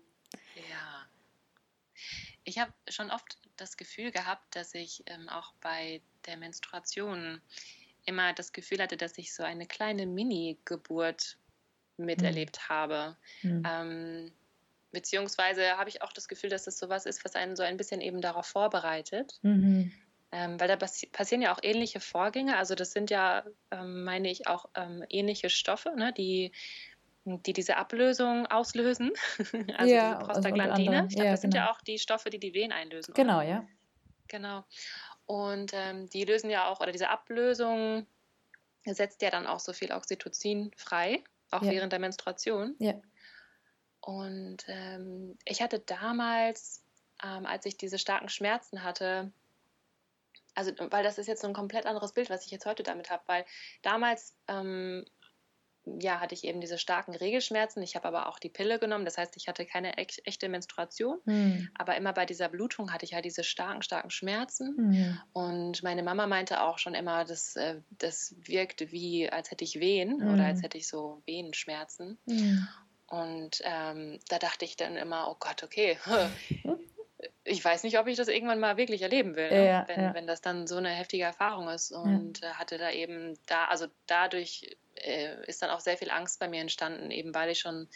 Ja. 0.57 1.07
Ich 2.45 2.59
habe 2.59 2.73
schon 2.89 3.11
oft 3.11 3.37
das 3.59 3.77
Gefühl 3.77 4.13
gehabt, 4.13 4.57
dass 4.57 4.75
ich 4.75 5.05
ähm, 5.07 5.29
auch 5.29 5.53
bei 5.61 6.01
der 6.25 6.39
Menstruation 6.39 7.43
immer 8.07 8.33
das 8.33 8.53
Gefühl 8.53 8.83
hatte, 8.83 8.97
dass 8.97 9.19
ich 9.19 9.35
so 9.35 9.43
eine 9.43 9.67
kleine 9.67 10.07
Mini-Geburt 10.07 11.37
miterlebt 11.97 12.69
habe. 12.69 13.17
Hm. 13.41 13.63
Ähm, 13.67 14.33
beziehungsweise 14.93 15.77
habe 15.77 15.89
ich 15.89 16.03
auch 16.03 16.13
das 16.13 16.29
Gefühl, 16.29 16.51
dass 16.51 16.65
das 16.65 16.79
sowas 16.79 17.07
ist, 17.07 17.25
was 17.25 17.35
einen 17.35 17.57
so 17.57 17.63
ein 17.63 17.77
bisschen 17.77 18.01
eben 18.01 18.21
darauf 18.21 18.47
vorbereitet. 18.47 19.39
Mhm. 19.43 19.93
Ähm, 20.35 20.59
weil 20.59 20.69
da 20.69 20.77
passi 20.77 21.07
passieren 21.07 21.43
ja 21.43 21.55
auch 21.55 21.61
ähnliche 21.63 22.01
Vorgänge. 22.01 22.57
Also 22.57 22.75
das 22.75 22.93
sind 22.93 23.11
ja, 23.11 23.45
ähm, 23.71 24.05
meine 24.05 24.31
ich, 24.31 24.47
auch 24.47 24.67
ähm, 24.75 25.05
ähnliche 25.11 25.51
Stoffe, 25.51 25.93
ne, 25.95 26.13
die, 26.13 26.53
die 27.25 27.53
diese 27.53 27.77
Ablösung 27.77 28.47
auslösen. 28.47 29.13
also 29.77 29.95
Ja, 29.95 30.15
diese 30.15 30.17
also 30.17 30.27
Prostaglandine. 30.27 30.89
anderem. 30.89 31.07
ich 31.09 31.15
glaube, 31.15 31.27
Ja, 31.27 31.33
das 31.33 31.41
sind 31.43 31.53
genau. 31.53 31.67
ja 31.67 31.73
auch 31.73 31.81
die 31.83 31.99
Stoffe, 31.99 32.31
die 32.31 32.39
die 32.39 32.55
Wehen 32.55 32.73
einlösen. 32.73 33.13
Genau, 33.15 33.39
oder? 33.39 33.47
ja. 33.47 33.67
Genau. 34.29 34.65
Und 35.27 35.73
ähm, 35.75 36.09
die 36.09 36.25
lösen 36.25 36.49
ja 36.49 36.67
auch, 36.69 36.81
oder 36.81 36.93
diese 36.93 37.11
Ablösung 37.11 38.07
setzt 38.85 39.23
ja 39.23 39.31
dann 39.31 39.47
auch 39.47 39.61
so 39.61 39.73
viel 39.73 39.93
Oxytocin 39.93 40.73
frei, 40.77 41.23
auch 41.53 41.63
Ja. 41.63 41.71
während 41.71 41.93
der 41.93 42.01
Menstruation. 42.01 42.75
Ja. 42.79 42.95
Und 44.01 44.65
ähm, 44.67 45.39
ich 45.45 45.63
hatte 45.63 45.79
damals, 45.81 46.83
ähm, 47.23 47.47
als 47.47 47.67
ich 47.67 47.77
diese 47.77 47.99
starken 47.99 48.29
Schmerzen 48.29 48.83
hatte, 48.83 49.33
also 50.55 50.73
weil 50.91 51.05
das 51.05 51.19
ist 51.19 51.29
jetzt 51.29 51.43
so 51.43 51.49
ein 51.49 51.55
komplett 51.55 51.87
anderes 51.87 52.13
Bild, 52.13 52.29
was 52.29 52.45
ich 52.45 52.51
jetzt 52.51 52.67
heute 52.67 52.83
damit 52.83 53.11
habe, 53.11 53.23
weil 53.27 53.45
damals 53.83 54.37
ähm, 54.49 55.05
ja, 55.85 56.21
hatte 56.21 56.35
ich 56.35 56.45
eben 56.45 56.61
diese 56.61 56.79
starken 56.79 57.15
Regelschmerzen. 57.15 57.83
Ich 57.83 57.97
habe 57.97 58.07
aber 58.09 58.29
auch 58.29 58.39
die 58.39 58.49
Pille 58.49 58.79
genommen, 58.79 59.05
das 59.05 59.19
heißt, 59.19 59.37
ich 59.37 59.49
hatte 59.49 59.67
keine 59.67 59.97
ech- 59.99 60.21
echte 60.25 60.49
Menstruation. 60.49 61.19
Hm. 61.25 61.69
Aber 61.77 61.97
immer 61.97 62.13
bei 62.13 62.25
dieser 62.27 62.49
Blutung 62.49 62.93
hatte 62.93 63.05
ich 63.05 63.15
halt 63.15 63.25
diese 63.25 63.43
starken, 63.45 63.83
starken 63.83 64.11
Schmerzen. 64.11 64.77
Hm. 64.77 65.21
Und 65.33 65.83
meine 65.83 66.03
Mama 66.03 66.27
meinte 66.27 66.63
auch 66.63 66.79
schon 66.79 66.95
immer, 66.95 67.25
das, 67.25 67.57
äh, 67.57 67.81
das 67.99 68.35
wirkte 68.39 68.93
wie, 68.93 69.29
als 69.29 69.51
hätte 69.51 69.65
ich 69.65 69.81
Wehen 69.81 70.19
Mhm. 70.19 70.35
oder 70.35 70.45
als 70.47 70.63
hätte 70.63 70.79
ich 70.79 70.87
so 70.87 71.23
Wehenschmerzen. 71.27 72.19
Hm. 72.29 72.69
Und 73.09 73.61
ähm, 73.65 74.21
da 74.29 74.39
dachte 74.39 74.65
ich 74.65 74.77
dann 74.77 74.97
immer, 74.97 75.29
oh 75.31 75.37
Gott, 75.39 75.63
okay, 75.63 75.99
ich 77.45 77.65
weiß 77.65 77.83
nicht, 77.85 77.99
ob 77.99 78.07
ich 78.07 78.17
das 78.17 78.29
irgendwann 78.29 78.61
mal 78.61 78.77
wirklich 78.77 79.03
erleben 79.03 79.37
will, 79.37 79.51
ne? 79.51 79.67
Ja, 79.67 79.85
wenn, 79.89 80.01
ja. 80.01 80.15
wenn 80.15 80.27
das 80.27 80.41
dann 80.41 80.67
so 80.67 80.77
eine 80.77 80.91
heftige 80.91 81.25
Erfahrung 81.25 81.69
ist. 81.69 81.91
Und 81.93 82.43
äh, 82.43 82.47
hatte 82.53 82.79
da 82.79 82.91
eben 82.91 83.37
da, 83.47 83.67
also 83.67 83.87
dadurch 84.07 84.77
äh, 85.03 85.45
ist 85.47 85.63
dann 85.63 85.71
auch 85.71 85.81
sehr 85.81 85.97
viel 85.97 86.11
Angst 86.11 86.39
bei 86.39 86.49
mir 86.49 86.61
entstanden, 86.61 87.11
eben 87.11 87.35
weil 87.35 87.51
ich 87.51 87.61
schon 87.61 87.89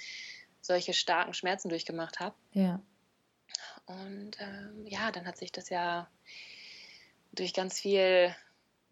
solche 0.60 0.92
starken 0.92 1.34
Schmerzen 1.34 1.68
durchgemacht 1.68 2.20
habe. 2.20 2.34
Ja. 2.52 2.80
Und 3.86 4.32
ähm, 4.40 4.86
ja, 4.86 5.12
dann 5.12 5.26
hat 5.26 5.38
sich 5.38 5.52
das 5.52 5.68
ja 5.68 6.08
durch 7.32 7.54
ganz 7.54 7.80
viel 7.80 8.34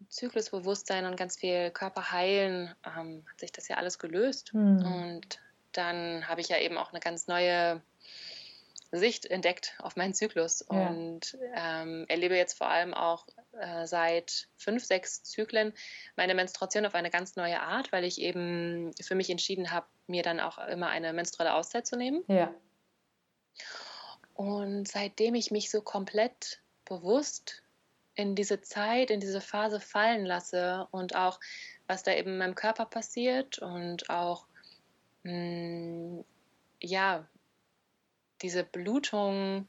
Zyklusbewusstsein 0.09 1.05
und 1.05 1.17
ganz 1.17 1.37
viel 1.37 1.71
Körperheilen 1.71 2.73
ähm, 2.85 3.25
hat 3.29 3.39
sich 3.39 3.51
das 3.51 3.67
ja 3.67 3.77
alles 3.77 3.99
gelöst. 3.99 4.53
Hm. 4.53 4.85
Und 4.85 5.39
dann 5.71 6.27
habe 6.27 6.41
ich 6.41 6.49
ja 6.49 6.59
eben 6.59 6.77
auch 6.77 6.91
eine 6.91 6.99
ganz 6.99 7.27
neue 7.27 7.81
Sicht 8.97 9.25
entdeckt 9.25 9.75
auf 9.79 9.95
meinen 9.95 10.13
Zyklus 10.13 10.65
Ja. 10.71 10.87
und 10.89 11.37
ähm, 11.55 12.05
erlebe 12.07 12.35
jetzt 12.35 12.57
vor 12.57 12.67
allem 12.69 12.93
auch 12.93 13.27
äh, 13.59 13.85
seit 13.85 14.47
fünf, 14.57 14.83
sechs 14.83 15.23
Zyklen 15.23 15.73
meine 16.15 16.35
Menstruation 16.35 16.85
auf 16.85 16.95
eine 16.95 17.09
ganz 17.09 17.35
neue 17.35 17.59
Art, 17.59 17.91
weil 17.91 18.03
ich 18.03 18.19
eben 18.21 18.91
für 19.01 19.15
mich 19.15 19.29
entschieden 19.29 19.71
habe, 19.71 19.87
mir 20.07 20.23
dann 20.23 20.39
auch 20.39 20.57
immer 20.67 20.89
eine 20.89 21.13
menstruelle 21.13 21.53
Auszeit 21.53 21.87
zu 21.87 21.95
nehmen. 21.97 22.23
Ja. 22.27 22.53
Und 24.33 24.87
seitdem 24.87 25.35
ich 25.35 25.51
mich 25.51 25.69
so 25.71 25.81
komplett 25.81 26.61
bewusst 26.83 27.63
in 28.15 28.35
diese 28.35 28.61
Zeit, 28.61 29.09
in 29.09 29.19
diese 29.19 29.41
Phase 29.41 29.79
fallen 29.79 30.25
lasse 30.25 30.87
und 30.91 31.15
auch, 31.15 31.39
was 31.87 32.03
da 32.03 32.13
eben 32.13 32.31
in 32.31 32.37
meinem 32.37 32.55
Körper 32.55 32.85
passiert 32.85 33.59
und 33.59 34.09
auch, 34.09 34.45
mh, 35.23 36.23
ja, 36.81 37.25
diese 38.41 38.63
Blutung 38.63 39.67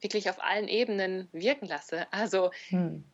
wirklich 0.00 0.28
auf 0.30 0.42
allen 0.42 0.68
Ebenen 0.68 1.28
wirken 1.32 1.66
lasse. 1.66 2.06
Also 2.12 2.50
Hm. 2.68 3.04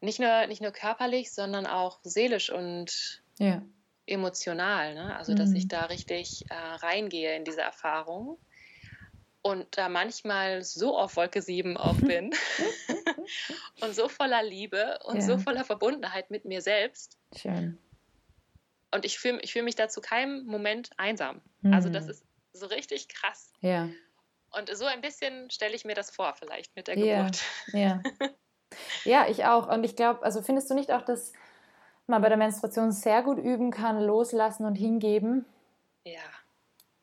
nicht 0.00 0.20
nur, 0.20 0.46
nicht 0.46 0.60
nur 0.62 0.72
körperlich, 0.72 1.32
sondern 1.32 1.66
auch 1.66 2.00
seelisch 2.02 2.50
und 2.50 3.22
Ja. 3.38 3.62
emotional. 4.06 4.94
Ne? 4.94 5.16
Also, 5.16 5.34
dass 5.34 5.50
Mhm. 5.50 5.56
ich 5.56 5.68
da 5.68 5.86
richtig 5.86 6.44
äh, 6.50 6.54
reingehe 6.54 7.36
in 7.36 7.44
diese 7.44 7.62
Erfahrung 7.62 8.38
und 9.42 9.76
da 9.76 9.88
manchmal 9.88 10.62
so 10.62 10.96
auf 10.96 11.16
Wolke 11.16 11.42
7 11.42 11.76
auch 11.76 11.96
bin 12.20 12.30
und 13.80 13.94
so 13.94 14.08
voller 14.08 14.42
Liebe 14.42 14.98
und 15.04 15.16
Ja. 15.16 15.22
so 15.22 15.38
voller 15.38 15.64
Verbundenheit 15.64 16.30
mit 16.30 16.44
mir 16.44 16.60
selbst. 16.60 17.18
Schön. 17.36 17.78
Und 18.92 19.04
ich 19.04 19.18
fühle 19.18 19.40
ich 19.40 19.52
fühl 19.52 19.62
mich 19.62 19.74
da 19.74 19.88
zu 19.88 20.00
keinem 20.00 20.44
Moment 20.44 20.90
einsam. 20.98 21.42
Also, 21.72 21.88
das 21.88 22.04
Hm. 22.04 22.10
ist 22.10 22.24
so 22.52 22.66
richtig 22.66 23.08
krass. 23.08 23.52
Ja. 23.60 23.88
Und 24.56 24.74
so 24.76 24.84
ein 24.86 25.00
bisschen 25.00 25.50
stelle 25.50 25.74
ich 25.74 25.84
mir 25.84 25.94
das 25.94 26.10
vor, 26.10 26.34
vielleicht 26.34 26.74
mit 26.76 26.86
der 26.88 26.94
Ja. 26.94 27.26
Geburt. 27.26 27.42
Ja. 27.72 28.04
Ja, 29.04 29.26
ich 29.28 29.44
auch. 29.44 29.68
Und 29.68 29.84
ich 29.84 29.96
glaube, 29.96 30.22
also 30.22 30.42
findest 30.42 30.70
du 30.70 30.74
nicht 30.74 30.92
auch, 30.92 31.02
dass 31.02 31.32
man 32.06 32.22
bei 32.22 32.28
der 32.28 32.38
Menstruation 32.38 32.92
sehr 32.92 33.22
gut 33.22 33.38
üben 33.38 33.70
kann, 33.70 34.00
loslassen 34.02 34.64
und 34.66 34.76
hingeben? 34.76 35.46
Ja, 36.04 36.44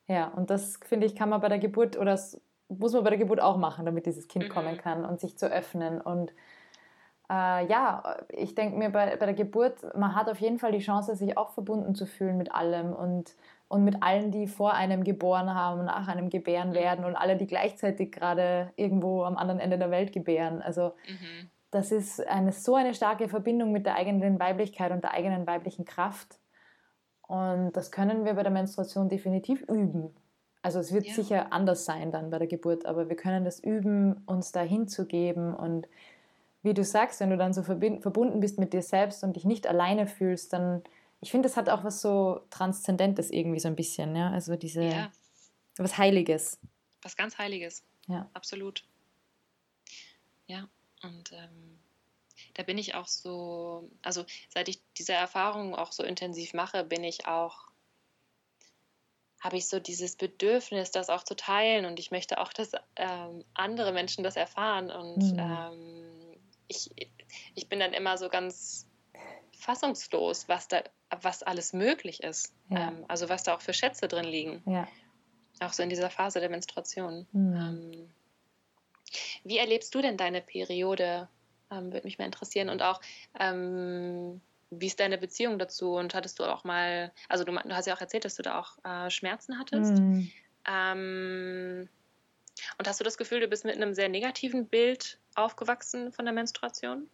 Ja, 0.08 0.28
und 0.30 0.50
das 0.50 0.78
finde 0.86 1.08
ich, 1.08 1.16
kann 1.16 1.30
man 1.30 1.42
bei 1.42 1.50
der 1.50 1.60
Geburt 1.60 1.96
oder 1.98 2.12
das 2.12 2.40
muss 2.68 2.94
man 2.94 3.04
bei 3.04 3.10
der 3.12 3.20
Geburt 3.20 3.42
auch 3.42 3.58
machen, 3.58 3.86
damit 3.86 4.06
dieses 4.06 4.28
Kind 4.28 4.50
Mhm. 4.50 4.50
kommen 4.50 4.78
kann 4.78 5.06
und 5.06 5.20
sich 5.20 5.38
zu 5.38 5.48
öffnen. 5.52 6.02
Und 6.02 6.34
äh, 7.30 7.66
ja, 7.68 8.18
ich 8.30 8.56
denke 8.56 8.78
mir 8.78 8.90
bei, 8.90 9.16
bei 9.18 9.26
der 9.26 9.36
Geburt, 9.36 9.84
man 9.98 10.16
hat 10.16 10.30
auf 10.30 10.40
jeden 10.40 10.60
Fall 10.60 10.72
die 10.72 10.80
Chance, 10.80 11.16
sich 11.16 11.38
auch 11.38 11.52
verbunden 11.54 11.96
zu 11.96 12.06
fühlen 12.06 12.38
mit 12.38 12.52
allem 12.54 12.94
und, 12.94 13.36
und 13.72 13.86
mit 13.86 14.04
allen, 14.04 14.32
die 14.32 14.48
vor 14.48 14.74
einem 14.74 15.06
geboren 15.06 15.56
haben, 15.56 15.86
nach 15.86 16.10
einem 16.10 16.30
gebären 16.30 16.74
werden 16.74 17.06
und 17.06 17.16
alle, 17.16 17.38
die 17.38 17.48
gleichzeitig 17.48 18.12
gerade 18.12 18.74
irgendwo 18.76 19.24
am 19.24 19.38
anderen 19.38 19.62
Ende 19.62 19.78
der 19.78 19.90
Welt 19.90 20.12
gebären. 20.12 20.62
Also 20.62 20.92
mhm. 21.08 21.50
das 21.72 21.94
ist 21.94 22.20
eine, 22.28 22.52
so 22.52 22.76
eine 22.76 22.94
starke 22.94 23.30
Verbindung 23.30 23.72
mit 23.72 23.86
der 23.86 23.96
eigenen 23.96 24.42
Weiblichkeit 24.42 24.92
und 24.92 25.06
der 25.06 25.14
eigenen 25.14 25.48
weiblichen 25.48 25.86
Kraft. 25.86 26.38
Und 27.22 27.72
das 27.72 27.92
können 27.92 28.26
wir 28.26 28.34
bei 28.34 28.44
der 28.44 28.52
Menstruation 28.52 29.08
definitiv 29.08 29.62
üben. 29.62 30.14
Also 30.62 30.80
es 30.80 30.94
wird 30.94 31.08
Ja. 31.08 31.14
sicher 31.14 31.54
anders 31.54 31.86
sein 31.86 32.12
dann 32.12 32.30
bei 32.30 32.40
der 32.40 32.48
Geburt, 32.48 32.86
aber 32.86 33.08
wir 33.08 33.16
können 33.16 33.46
das 33.46 33.62
üben, 33.64 34.22
uns 34.26 34.52
da 34.52 34.60
hinzugeben. 34.60 35.56
Und 35.56 35.88
wie 36.62 36.74
du 36.74 36.84
sagst, 36.84 37.22
wenn 37.22 37.30
du 37.30 37.38
dann 37.38 37.54
so 37.54 37.64
verbunden 37.64 38.42
bist 38.42 38.60
mit 38.60 38.74
dir 38.74 38.82
selbst 38.82 39.24
und 39.24 39.38
dich 39.38 39.46
nicht 39.46 39.66
alleine 39.66 40.08
fühlst, 40.08 40.52
dann 40.52 40.84
ich 41.22 41.30
finde, 41.30 41.48
das 41.48 41.56
hat 41.56 41.70
auch 41.70 41.84
was 41.84 42.02
so 42.02 42.42
Transzendentes 42.50 43.30
irgendwie 43.30 43.60
so 43.60 43.68
ein 43.68 43.76
bisschen, 43.76 44.16
ja. 44.16 44.32
Also 44.32 44.56
diese, 44.56 44.84
ja. 44.84 45.12
was 45.78 45.98
Heiliges. 45.98 46.60
Was 47.04 47.16
ganz 47.16 47.38
Heiliges. 47.38 47.84
Ja. 48.08 48.30
Absolut. 48.34 48.84
Ja, 50.48 50.68
und 51.04 51.32
ähm, 51.32 51.80
da 52.56 52.64
bin 52.64 52.78
ich 52.78 52.96
auch 52.96 53.08
so, 53.08 53.90
also 54.02 54.26
seit 54.50 54.68
ich 54.68 54.82
diese 54.98 55.14
Erfahrung 55.14 55.76
auch 55.76 55.92
so 55.92 56.04
intensiv 56.04 56.54
mache, 56.54 56.84
bin 56.84 57.04
ich 57.04 57.28
auch, 57.28 57.70
habe 59.40 59.58
ich 59.58 59.68
so 59.68 59.80
dieses 59.80 60.16
Bedürfnis, 60.16 60.92
das 60.92 61.10
auch 61.10 61.24
zu 61.24 61.36
teilen 61.36 61.86
und 61.86 62.00
ich 62.00 62.12
möchte 62.12 62.40
auch, 62.40 62.52
dass 62.52 62.72
ähm, 62.96 63.46
andere 63.54 63.94
Menschen 63.94 64.24
das 64.24 64.36
erfahren 64.36 64.92
und 64.92 65.34
mhm. 65.34 65.40
ähm, 65.40 66.38
ich, 66.68 66.90
ich 67.54 67.70
bin 67.70 67.80
dann 67.80 67.94
immer 67.94 68.18
so 68.18 68.30
ganz 68.30 68.88
fassungslos, 69.58 70.48
was 70.50 70.68
da, 70.68 70.84
was 71.22 71.44
alles 71.44 71.74
möglich 71.74 72.24
ist. 72.24 72.54
Ja. 72.70 72.90
Ähm, 72.90 73.06
also 73.08 73.30
was 73.30 73.44
da 73.44 73.56
auch 73.56 73.62
für 73.62 73.74
Schätze 73.74 74.08
drin 74.08 74.26
liegen. 74.26 74.64
Ja. 74.66 74.88
Auch 75.60 75.74
so 75.74 75.84
in 75.84 75.90
dieser 75.90 76.10
Phase 76.10 76.40
der 76.40 76.50
Menstruation. 76.50 77.28
Mhm. 77.32 77.56
Ähm, 77.56 78.10
wie 79.44 79.58
erlebst 79.58 79.94
du 79.94 80.02
denn 80.02 80.18
deine 80.18 80.42
Periode? 80.42 81.28
Ähm, 81.70 81.92
Würde 81.92 82.06
mich 82.06 82.18
mal 82.18 82.26
interessieren. 82.26 82.70
Und 82.70 82.82
auch, 82.82 83.02
ähm, 83.40 84.42
wie 84.70 84.88
ist 84.88 85.00
deine 85.00 85.18
Beziehung 85.18 85.60
dazu? 85.60 85.96
Und 85.96 86.16
hattest 86.16 86.40
du 86.40 86.46
auch 86.46 86.64
mal, 86.64 87.12
also 87.28 87.44
du, 87.44 87.52
du 87.52 87.76
hast 87.76 87.88
ja 87.88 87.96
auch 87.96 88.02
erzählt, 88.02 88.26
dass 88.26 88.36
du 88.36 88.44
da 88.44 88.60
auch 88.60 88.78
äh, 88.86 89.10
Schmerzen 89.10 89.60
hattest. 89.60 89.94
Mhm. 89.94 90.32
Ähm, 90.68 91.90
und 92.78 92.88
hast 92.88 93.00
du 93.00 93.04
das 93.04 93.18
Gefühl, 93.18 93.40
du 93.40 93.48
bist 93.48 93.66
mit 93.66 93.76
einem 93.76 93.94
sehr 93.94 94.10
negativen 94.10 94.68
Bild 94.68 95.20
aufgewachsen 95.36 96.12
von 96.12 96.26
der 96.26 96.34
Menstruation? 96.34 97.10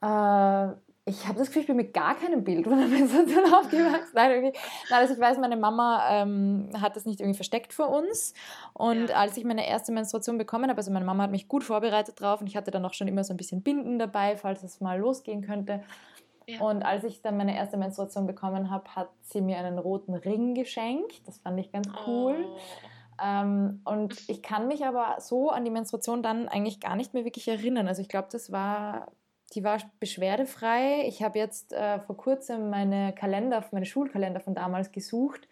Äh, 0.00 0.68
ich 1.04 1.26
habe 1.26 1.38
das 1.38 1.48
Gefühl, 1.48 1.62
ich 1.62 1.66
bin 1.66 1.76
mit 1.76 1.94
gar 1.94 2.14
keinem 2.14 2.44
Bild 2.44 2.64
von 2.64 2.78
der 2.78 2.86
Menstruation 2.86 3.52
aufgewachsen. 3.52 4.12
Nein, 4.14 4.30
irgendwie. 4.30 4.58
Nein, 4.88 5.00
also 5.00 5.14
ich 5.14 5.20
weiß, 5.20 5.38
meine 5.38 5.56
Mama 5.56 6.04
ähm, 6.10 6.70
hat 6.80 6.94
das 6.94 7.06
nicht 7.06 7.20
irgendwie 7.20 7.36
versteckt 7.36 7.72
vor 7.72 7.90
uns. 7.90 8.34
Und 8.72 9.08
ja. 9.08 9.16
als 9.16 9.36
ich 9.36 9.44
meine 9.44 9.66
erste 9.66 9.90
Menstruation 9.90 10.38
bekommen 10.38 10.70
habe, 10.70 10.78
also 10.78 10.92
meine 10.92 11.04
Mama 11.04 11.24
hat 11.24 11.32
mich 11.32 11.48
gut 11.48 11.64
vorbereitet 11.64 12.20
drauf 12.20 12.40
und 12.40 12.46
ich 12.46 12.56
hatte 12.56 12.70
dann 12.70 12.84
auch 12.84 12.94
schon 12.94 13.08
immer 13.08 13.24
so 13.24 13.34
ein 13.34 13.36
bisschen 13.36 13.62
Binden 13.62 13.98
dabei, 13.98 14.36
falls 14.36 14.62
es 14.62 14.80
mal 14.80 14.98
losgehen 14.98 15.42
könnte. 15.42 15.82
Ja. 16.46 16.60
Und 16.60 16.84
als 16.84 17.02
ich 17.02 17.20
dann 17.20 17.36
meine 17.36 17.56
erste 17.56 17.76
Menstruation 17.76 18.26
bekommen 18.26 18.70
habe, 18.70 18.94
hat 18.94 19.10
sie 19.22 19.40
mir 19.40 19.58
einen 19.58 19.78
roten 19.78 20.14
Ring 20.14 20.54
geschenkt. 20.54 21.26
Das 21.26 21.38
fand 21.38 21.58
ich 21.58 21.72
ganz 21.72 21.88
cool. 22.06 22.46
Oh. 22.46 22.58
Ähm, 23.20 23.80
und 23.84 24.28
ich 24.28 24.42
kann 24.42 24.68
mich 24.68 24.84
aber 24.84 25.16
so 25.20 25.50
an 25.50 25.64
die 25.64 25.70
Menstruation 25.70 26.22
dann 26.22 26.48
eigentlich 26.48 26.80
gar 26.80 26.94
nicht 26.94 27.12
mehr 27.12 27.24
wirklich 27.24 27.48
erinnern. 27.48 27.88
Also 27.88 28.02
ich 28.02 28.08
glaube, 28.08 28.28
das 28.30 28.52
war 28.52 29.08
die 29.54 29.64
war 29.64 29.78
beschwerdefrei. 30.00 31.04
Ich 31.06 31.22
habe 31.22 31.38
jetzt 31.38 31.72
äh, 31.72 32.00
vor 32.00 32.16
kurzem 32.16 32.70
meine 32.70 33.12
Kalender, 33.12 33.64
meine 33.72 33.86
Schulkalender 33.86 34.40
von 34.40 34.54
damals 34.54 34.92
gesucht 34.92 35.48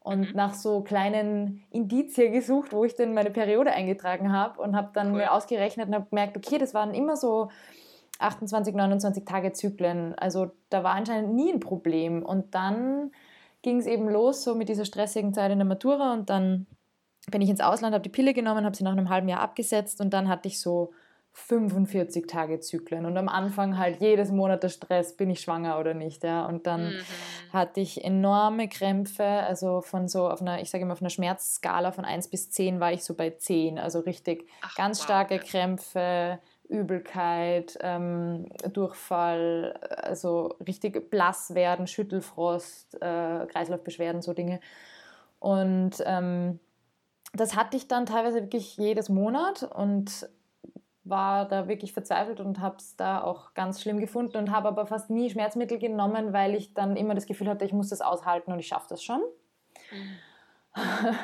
und 0.00 0.30
mhm. 0.30 0.36
nach 0.36 0.54
so 0.54 0.82
kleinen 0.82 1.64
Indizien 1.70 2.32
gesucht, 2.32 2.72
wo 2.72 2.84
ich 2.84 2.94
denn 2.94 3.14
meine 3.14 3.30
Periode 3.30 3.72
eingetragen 3.72 4.32
habe 4.32 4.60
und 4.60 4.76
habe 4.76 4.90
dann 4.92 5.08
cool. 5.08 5.18
mir 5.18 5.32
ausgerechnet 5.32 5.88
und 5.88 5.94
habe 5.94 6.06
gemerkt, 6.10 6.36
okay, 6.36 6.58
das 6.58 6.74
waren 6.74 6.94
immer 6.94 7.16
so 7.16 7.50
28, 8.18 8.74
29 8.74 9.24
Tage 9.24 9.52
Zyklen. 9.52 10.14
Also 10.18 10.50
da 10.70 10.82
war 10.84 10.94
anscheinend 10.94 11.34
nie 11.34 11.52
ein 11.52 11.60
Problem. 11.60 12.22
Und 12.22 12.54
dann 12.54 13.12
ging 13.62 13.78
es 13.78 13.86
eben 13.86 14.08
los, 14.08 14.44
so 14.44 14.54
mit 14.54 14.68
dieser 14.68 14.84
stressigen 14.84 15.34
Zeit 15.34 15.50
in 15.50 15.58
der 15.58 15.66
Matura 15.66 16.12
und 16.12 16.30
dann 16.30 16.66
bin 17.30 17.42
ich 17.42 17.50
ins 17.50 17.60
Ausland, 17.60 17.92
habe 17.92 18.02
die 18.02 18.08
Pille 18.08 18.32
genommen, 18.32 18.64
habe 18.64 18.76
sie 18.76 18.84
nach 18.84 18.92
einem 18.92 19.10
halben 19.10 19.28
Jahr 19.28 19.40
abgesetzt 19.40 20.00
und 20.00 20.10
dann 20.14 20.28
hatte 20.28 20.48
ich 20.48 20.60
so 20.60 20.92
45 21.32 22.26
Tage 22.26 22.60
Zyklen 22.60 23.06
und 23.06 23.16
am 23.16 23.28
Anfang 23.28 23.78
halt 23.78 24.00
jedes 24.00 24.30
Monat 24.30 24.62
der 24.62 24.68
Stress, 24.68 25.16
bin 25.16 25.30
ich 25.30 25.40
schwanger 25.40 25.78
oder 25.78 25.94
nicht, 25.94 26.24
ja. 26.24 26.44
Und 26.46 26.66
dann 26.66 26.94
mhm. 26.94 27.00
hatte 27.52 27.80
ich 27.80 28.04
enorme 28.04 28.68
Krämpfe, 28.68 29.24
also 29.24 29.80
von 29.80 30.08
so 30.08 30.28
auf 30.28 30.40
einer, 30.40 30.60
ich 30.60 30.70
sage 30.70 30.82
immer 30.82 30.94
auf 30.94 31.00
einer 31.00 31.10
Schmerzskala 31.10 31.92
von 31.92 32.04
1 32.04 32.28
bis 32.28 32.50
10 32.50 32.80
war 32.80 32.92
ich 32.92 33.04
so 33.04 33.14
bei 33.14 33.30
10, 33.30 33.78
also 33.78 34.00
richtig 34.00 34.48
Ach, 34.62 34.74
ganz 34.74 34.98
wow. 34.98 35.04
starke 35.04 35.38
Krämpfe, 35.38 36.40
Übelkeit, 36.68 37.78
ähm, 37.80 38.46
Durchfall, 38.72 39.78
also 39.96 40.56
richtig 40.66 41.10
blass 41.10 41.54
werden, 41.54 41.86
Schüttelfrost, 41.86 42.96
äh, 42.96 43.46
Kreislaufbeschwerden, 43.46 44.22
so 44.22 44.34
Dinge. 44.34 44.60
Und 45.38 46.02
ähm, 46.04 46.58
das 47.32 47.56
hatte 47.56 47.76
ich 47.76 47.88
dann 47.88 48.06
teilweise 48.06 48.42
wirklich 48.42 48.76
jedes 48.76 49.08
Monat 49.08 49.62
und 49.62 50.28
war 51.08 51.46
da 51.46 51.68
wirklich 51.68 51.92
verzweifelt 51.92 52.40
und 52.40 52.60
habe 52.60 52.76
es 52.78 52.96
da 52.96 53.22
auch 53.22 53.54
ganz 53.54 53.80
schlimm 53.80 53.98
gefunden 53.98 54.36
und 54.36 54.50
habe 54.50 54.68
aber 54.68 54.86
fast 54.86 55.10
nie 55.10 55.30
Schmerzmittel 55.30 55.78
genommen, 55.78 56.32
weil 56.32 56.54
ich 56.54 56.74
dann 56.74 56.96
immer 56.96 57.14
das 57.14 57.26
Gefühl 57.26 57.48
hatte, 57.48 57.64
ich 57.64 57.72
muss 57.72 57.88
das 57.88 58.00
aushalten 58.00 58.52
und 58.52 58.58
ich 58.58 58.66
schaffe 58.66 58.86
das 58.90 59.02
schon. 59.02 59.20
Mhm. 59.90 61.14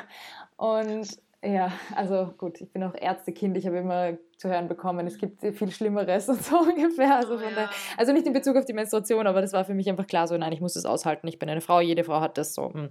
und 0.57 1.07
ja, 1.43 1.71
also 1.95 2.33
gut, 2.37 2.59
ich 2.61 2.71
bin 2.71 2.83
auch 2.83 2.95
Ärztekind, 2.95 3.55
ich 3.57 3.67
habe 3.67 3.77
immer 3.77 4.17
zu 4.37 4.49
hören 4.49 4.67
bekommen, 4.67 5.05
es 5.05 5.17
gibt 5.17 5.41
viel 5.41 5.71
Schlimmeres 5.71 6.27
und 6.29 6.43
so 6.43 6.59
ungefähr. 6.59 7.17
Also, 7.17 7.35
oh, 7.35 7.39
ja. 7.39 7.51
der, 7.51 7.69
also 7.97 8.13
nicht 8.13 8.25
in 8.25 8.33
Bezug 8.33 8.57
auf 8.57 8.65
die 8.65 8.73
Menstruation, 8.73 9.27
aber 9.27 9.41
das 9.41 9.53
war 9.53 9.65
für 9.65 9.75
mich 9.75 9.89
einfach 9.89 10.07
klar 10.07 10.27
so, 10.27 10.35
nein, 10.37 10.51
ich 10.51 10.61
muss 10.61 10.73
das 10.73 10.85
aushalten, 10.85 11.27
ich 11.27 11.39
bin 11.39 11.49
eine 11.49 11.61
Frau, 11.61 11.79
jede 11.79 12.03
Frau 12.03 12.19
hat 12.19 12.37
das 12.37 12.53
so. 12.53 12.73
Hm. 12.73 12.89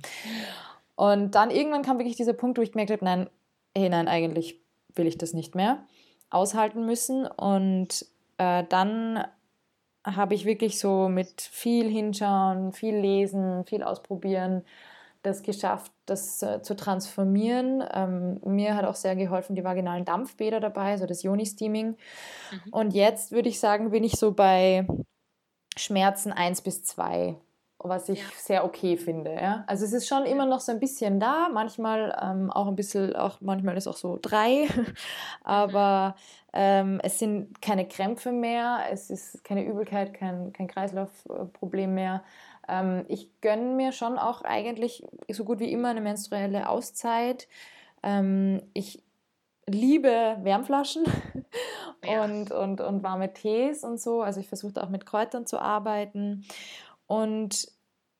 Und 0.96 1.34
dann 1.34 1.50
irgendwann 1.50 1.82
kam 1.82 1.98
wirklich 1.98 2.16
dieser 2.16 2.34
Punkt, 2.34 2.56
wo 2.58 2.62
ich 2.62 2.70
gemerkt 2.70 2.92
habe, 2.92 3.04
nein, 3.04 3.28
hey, 3.76 3.88
nein, 3.88 4.06
eigentlich 4.06 4.60
will 4.94 5.08
ich 5.08 5.18
das 5.18 5.32
nicht 5.32 5.56
mehr 5.56 5.84
aushalten 6.30 6.86
müssen. 6.86 7.26
Und 7.26 8.06
äh, 8.38 8.64
dann 8.68 9.24
habe 10.04 10.34
ich 10.34 10.44
wirklich 10.44 10.78
so 10.78 11.08
mit 11.08 11.40
viel 11.40 11.88
hinschauen, 11.88 12.72
viel 12.72 12.96
lesen, 12.96 13.64
viel 13.64 13.82
ausprobieren, 13.82 14.64
das 15.22 15.42
geschafft, 15.42 15.90
das 16.04 16.42
äh, 16.42 16.60
zu 16.60 16.76
transformieren. 16.76 17.82
Ähm, 17.92 18.40
mir 18.44 18.76
hat 18.76 18.84
auch 18.84 18.94
sehr 18.94 19.16
geholfen 19.16 19.56
die 19.56 19.64
vaginalen 19.64 20.04
Dampfbäder 20.04 20.60
dabei, 20.60 20.92
also 20.92 21.06
das 21.06 21.22
Yoni-Steaming. 21.22 21.88
Mhm. 21.88 22.72
Und 22.72 22.94
jetzt 22.94 23.32
würde 23.32 23.48
ich 23.48 23.58
sagen, 23.58 23.90
bin 23.90 24.04
ich 24.04 24.12
so 24.12 24.32
bei 24.32 24.86
Schmerzen 25.76 26.30
1 26.32 26.60
bis 26.60 26.84
2 26.84 27.36
was 27.88 28.08
ich 28.08 28.20
ja. 28.20 28.24
sehr 28.36 28.64
okay 28.64 28.96
finde. 28.96 29.34
Ja? 29.34 29.64
Also 29.66 29.84
es 29.84 29.92
ist 29.92 30.08
schon 30.08 30.24
immer 30.24 30.46
noch 30.46 30.60
so 30.60 30.72
ein 30.72 30.80
bisschen 30.80 31.20
da, 31.20 31.48
manchmal 31.52 32.16
ähm, 32.20 32.50
auch 32.50 32.66
ein 32.66 32.76
bisschen, 32.76 33.14
auch 33.14 33.40
manchmal 33.40 33.76
ist 33.76 33.86
auch 33.86 33.96
so 33.96 34.18
drei, 34.20 34.68
aber 35.44 36.16
ähm, 36.52 37.00
es 37.02 37.18
sind 37.18 37.60
keine 37.60 37.86
Krämpfe 37.86 38.32
mehr, 38.32 38.80
es 38.90 39.10
ist 39.10 39.44
keine 39.44 39.64
Übelkeit, 39.64 40.14
kein, 40.14 40.52
kein 40.52 40.66
Kreislaufproblem 40.66 41.94
mehr. 41.94 42.22
Ähm, 42.68 43.04
ich 43.08 43.30
gönne 43.40 43.74
mir 43.74 43.92
schon 43.92 44.18
auch 44.18 44.42
eigentlich 44.42 45.04
so 45.30 45.44
gut 45.44 45.60
wie 45.60 45.70
immer 45.70 45.88
eine 45.88 46.00
menstruelle 46.00 46.68
Auszeit. 46.68 47.48
Ähm, 48.02 48.62
ich 48.72 49.02
liebe 49.66 50.36
Wärmflaschen 50.42 51.04
ja. 52.04 52.24
und, 52.24 52.50
und, 52.50 52.80
und 52.80 53.02
warme 53.02 53.32
Tees 53.32 53.84
und 53.84 54.00
so. 54.00 54.22
Also 54.22 54.40
ich 54.40 54.48
versuche 54.48 54.82
auch 54.82 54.88
mit 54.88 55.06
Kräutern 55.06 55.46
zu 55.46 55.58
arbeiten. 55.58 56.44
Und 57.06 57.68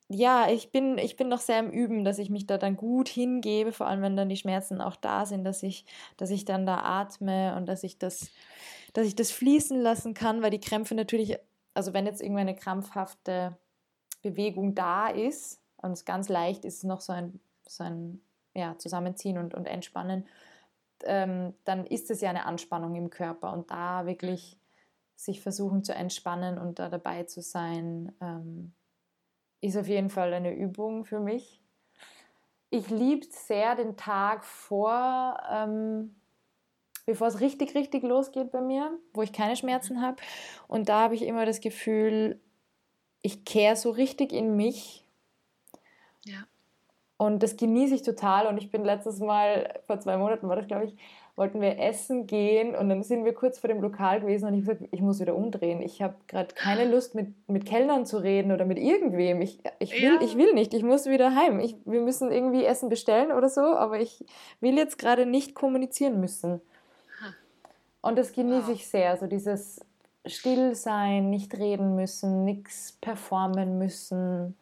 ja, 0.09 0.49
ich 0.51 0.71
bin, 0.71 0.99
ich 0.99 1.17
bin 1.17 1.29
noch 1.29 1.41
sehr 1.41 1.59
im 1.59 1.71
Üben, 1.71 2.05
dass 2.05 2.19
ich 2.19 2.29
mich 2.31 2.47
da 2.47 2.59
dann 2.59 2.77
gut 2.77 3.09
hingebe, 3.09 3.73
vor 3.73 3.87
allem 3.87 4.03
wenn 4.03 4.17
dann 4.17 4.29
die 4.29 4.37
Schmerzen 4.37 4.81
auch 4.81 4.97
da 4.97 5.25
sind, 5.25 5.45
dass 5.45 5.63
ich, 5.63 5.87
dass 6.17 6.31
ich 6.31 6.45
dann 6.45 6.67
da 6.67 6.79
atme 6.79 7.57
und 7.57 7.67
dass 7.67 7.85
ich 7.85 7.99
das, 7.99 8.31
dass 8.93 9.07
ich 9.07 9.17
das 9.17 9.31
fließen 9.31 9.81
lassen 9.81 10.15
kann, 10.15 10.43
weil 10.43 10.51
die 10.51 10.61
Krämpfe 10.61 10.95
natürlich, 10.95 11.39
also 11.73 11.95
wenn 11.95 12.07
jetzt 12.07 12.21
irgendwie 12.21 12.43
eine 12.43 12.55
krampfhafte 12.55 13.57
Bewegung 14.23 14.75
da 14.75 15.09
ist 15.09 15.61
und 15.79 15.93
es 15.93 16.05
ganz 16.05 16.29
leicht 16.29 16.65
ist, 16.65 16.85
noch 16.85 17.01
so 17.01 17.13
ein, 17.13 17.41
so 17.67 17.85
ein 17.85 18.21
ja, 18.55 18.77
Zusammenziehen 18.79 19.39
und, 19.39 19.55
und 19.55 19.67
Entspannen, 19.67 20.27
ähm, 21.05 21.55
dann 21.65 21.87
ist 21.87 22.11
es 22.11 22.21
ja 22.21 22.31
eine 22.31 22.47
Anspannung 22.47 22.95
im 22.95 23.11
Körper 23.11 23.53
und 23.53 23.71
da 23.71 24.07
wirklich 24.07 24.59
sich 25.17 25.41
versuchen 25.41 25.83
zu 25.85 25.95
entspannen 25.95 26.59
und 26.59 26.79
da 26.79 26.89
dabei 26.89 27.25
zu 27.25 27.41
sein. 27.41 28.13
Ähm, 28.21 28.75
ist 29.65 29.77
auf 29.77 29.89
jeden 29.89 30.11
Fall 30.11 30.35
eine 30.35 30.55
Übung 30.55 31.05
für 31.05 31.21
mich. 31.21 31.61
Ich 32.71 32.91
liebe 32.91 33.27
sehr 33.31 33.77
den 33.77 33.97
Tag 33.97 34.45
vor, 34.45 35.39
ähm, 35.51 36.15
bevor 37.07 37.29
es 37.29 37.41
richtig, 37.41 37.75
richtig 37.75 38.03
losgeht 38.03 38.51
bei 38.51 38.61
mir, 38.61 38.99
wo 39.15 39.23
ich 39.23 39.33
keine 39.33 39.57
Schmerzen 39.57 40.03
habe. 40.03 40.17
Und 40.69 40.89
da 40.89 41.01
habe 41.01 41.15
ich 41.15 41.23
immer 41.23 41.47
das 41.47 41.61
Gefühl, 41.61 42.41
ich 43.23 43.45
kehre 43.45 43.77
so 43.77 43.91
richtig 43.91 44.33
in 44.33 44.57
mich. 44.57 45.07
Ja. 46.25 46.45
Und 47.17 47.43
das 47.43 47.57
genieße 47.57 47.95
ich 47.95 48.03
total. 48.03 48.47
Und 48.47 48.59
ich 48.59 48.71
bin 48.71 48.85
letztes 48.85 49.21
Mal, 49.21 49.81
vor 49.87 49.99
zwei 50.01 50.19
Monaten 50.19 50.49
war 50.49 50.57
das, 50.57 50.67
glaube 50.67 50.87
ich, 50.87 50.97
wollten 51.37 51.61
wir 51.61 51.79
essen 51.81 52.27
gehen 52.27 52.77
und 52.77 52.89
dann 52.89 53.03
sind 53.03 53.25
wir 53.25 53.35
kurz 53.35 53.59
vor 53.59 53.69
dem 53.69 53.81
Lokal 53.81 54.21
gewesen 54.21 54.47
und 54.47 54.55
ich 54.55 54.67
habe 54.67 54.77
gesagt, 54.77 54.95
ich 54.95 55.01
muss 55.01 55.21
wieder 55.21 55.35
umdrehen. 55.35 55.83
Ich 55.83 56.01
habe 56.01 56.15
gerade 56.29 56.55
keine 56.55 56.89
Lust, 56.89 57.17
mit, 57.17 57.35
mit 57.49 57.67
Kellnern 57.67 58.07
zu 58.07 58.19
reden 58.19 58.53
oder 58.53 58.65
mit 58.65 58.79
irgendwem. 58.79 59.41
Ich, 59.41 59.59
ich, 59.81 59.93
will, 59.93 60.15
ja. 60.15 60.21
ich 60.21 60.37
will 60.37 60.55
nicht, 60.55 60.75
ich 60.75 60.85
muss 60.85 61.07
wieder 61.07 61.35
heim. 61.35 61.59
Ich, 61.59 61.77
wir 61.85 62.01
müssen 62.01 62.31
irgendwie 62.31 62.65
Essen 62.65 62.89
bestellen 62.89 63.33
oder 63.33 63.49
so, 63.49 63.63
aber 63.63 63.99
ich 63.99 64.25
will 64.61 64.77
jetzt 64.77 64.97
gerade 64.97 65.27
nicht 65.27 65.55
kommunizieren 65.55 66.21
müssen. 66.21 66.61
Und 68.01 68.17
das 68.17 68.33
genieße 68.33 68.69
wow. 68.69 68.75
ich 68.75 68.87
sehr, 68.87 69.17
so 69.17 69.27
dieses 69.27 69.81
still 70.27 70.75
sein, 70.75 71.31
nicht 71.31 71.57
reden 71.59 71.97
müssen, 71.97 72.45
nichts 72.45 72.93
performen 73.01 73.79
müssen. 73.79 74.57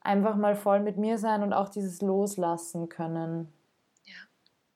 Einfach 0.00 0.36
mal 0.36 0.56
voll 0.56 0.80
mit 0.80 0.96
mir 0.96 1.18
sein 1.18 1.42
und 1.42 1.52
auch 1.52 1.68
dieses 1.68 2.00
Loslassen 2.00 2.88
können. 2.88 3.52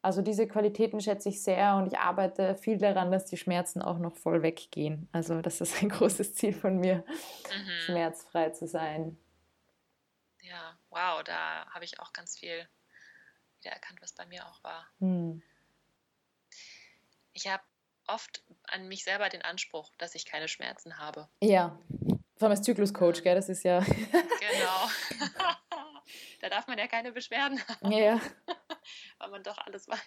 Also 0.03 0.20
diese 0.20 0.48
Qualitäten 0.48 1.00
schätze 1.00 1.28
ich 1.28 1.42
sehr 1.42 1.76
und 1.76 1.86
ich 1.86 1.96
arbeite 1.96 2.57
viel 2.57 2.76
daran, 2.76 3.12
dass 3.12 3.24
die 3.26 3.36
Schmerzen 3.36 3.80
auch 3.80 3.98
noch 3.98 4.16
voll 4.16 4.42
weggehen. 4.42 5.09
Also 5.12 5.40
das 5.40 5.61
ist 5.61 5.80
ein 5.80 5.88
großes 5.90 6.34
Ziel 6.34 6.53
von 6.53 6.78
mir, 6.78 7.05
mhm. 7.07 7.80
schmerzfrei 7.86 8.50
zu 8.50 8.66
sein. 8.66 9.16
Ja, 10.42 10.76
wow, 10.90 11.22
da 11.22 11.66
habe 11.70 11.84
ich 11.84 12.00
auch 12.00 12.12
ganz 12.12 12.36
viel 12.36 12.68
wieder 13.61 13.70
erkannt, 13.70 14.03
was 14.03 14.12
bei 14.12 14.26
mir 14.26 14.44
auch 14.48 14.62
war. 14.64 14.88
Mhm. 14.98 15.40
Ich 17.32 17.46
habe 17.46 17.62
oft 18.09 18.42
an 18.64 18.88
mich 18.88 19.05
selber 19.05 19.28
den 19.28 19.42
Anspruch, 19.42 19.92
dass 19.98 20.16
ich 20.16 20.26
keine 20.26 20.48
Schmerzen 20.48 20.98
habe. 20.98 21.28
Ja, 21.40 21.78
vor 22.36 22.48
allem 22.48 22.59
als 22.59 22.62
Zykluscoach, 22.62 23.22
gell? 23.22 23.36
Das 23.36 23.48
ist 23.48 23.62
ja. 23.62 23.78
Genau. 23.78 24.88
da 26.41 26.49
darf 26.49 26.67
man 26.67 26.79
ja 26.79 26.87
keine 26.87 27.13
Beschwerden 27.13 27.61
haben. 27.69 27.93
Ja. 27.93 28.21
Weil 29.19 29.31
man 29.31 29.43
doch 29.43 29.59
alles 29.59 29.89
weiß. 29.89 30.01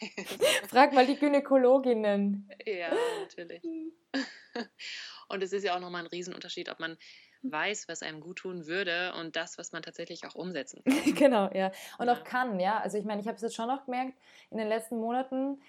Frag 0.68 0.94
mal 0.94 1.06
die 1.06 1.16
Gynäkologinnen. 1.16 2.50
Ja, 2.66 2.92
natürlich. 3.22 3.64
Und 5.30 5.42
es 5.42 5.54
ist 5.54 5.64
ja 5.64 5.76
auch 5.76 5.80
nochmal 5.80 6.02
ein 6.02 6.08
Riesenunterschied, 6.08 6.70
ob 6.70 6.80
man 6.80 6.98
weiß, 7.42 7.88
was 7.88 8.04
einem 8.04 8.22
gut 8.22 8.40
tun 8.40 8.66
würde 8.66 9.14
und 9.14 9.36
das, 9.36 9.60
was 9.60 9.72
man 9.72 9.84
tatsächlich 9.84 10.26
auch 10.26 10.34
umsetzen 10.34 10.84
kann. 10.84 11.14
genau, 11.16 11.50
ja. 11.54 11.72
Und 12.00 12.08
ja. 12.08 12.14
auch 12.14 12.24
kann, 12.24 12.60
ja. 12.60 12.80
Also 12.80 12.98
ich 12.98 13.06
meine, 13.06 13.22
ich 13.22 13.28
habe 13.28 13.36
es 13.36 13.42
jetzt 13.42 13.56
schon 13.56 13.68
noch 13.68 13.86
gemerkt, 13.86 14.14
in 14.50 14.58
den 14.58 14.68
letzten 14.68 14.98
Monaten 14.98 15.60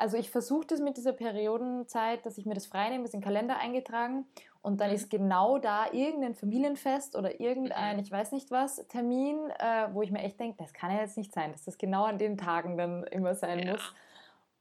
also 0.00 0.16
ich 0.16 0.30
versuche 0.30 0.66
das 0.66 0.80
mit 0.80 0.96
dieser 0.96 1.12
Periodenzeit, 1.12 2.24
dass 2.24 2.38
ich 2.38 2.46
mir 2.46 2.54
das 2.54 2.66
freinehme, 2.66 3.04
das 3.04 3.12
in 3.12 3.20
den 3.20 3.24
Kalender 3.24 3.58
eingetragen 3.58 4.24
und 4.62 4.80
dann 4.80 4.90
ist 4.90 5.10
genau 5.10 5.58
da 5.58 5.90
irgendein 5.92 6.34
Familienfest 6.34 7.16
oder 7.16 7.40
irgendein, 7.40 7.96
mhm. 7.96 8.02
ich 8.02 8.10
weiß 8.10 8.32
nicht 8.32 8.50
was, 8.50 8.86
Termin, 8.88 9.50
äh, 9.58 9.88
wo 9.92 10.02
ich 10.02 10.10
mir 10.10 10.22
echt 10.22 10.38
denke, 10.38 10.56
das 10.58 10.72
kann 10.72 10.90
ja 10.90 11.00
jetzt 11.00 11.16
nicht 11.16 11.32
sein, 11.32 11.52
dass 11.52 11.64
das 11.64 11.78
genau 11.78 12.04
an 12.04 12.18
den 12.18 12.36
Tagen 12.36 12.76
dann 12.76 13.04
immer 13.04 13.34
sein 13.34 13.60
ja. 13.60 13.72
muss. 13.72 13.94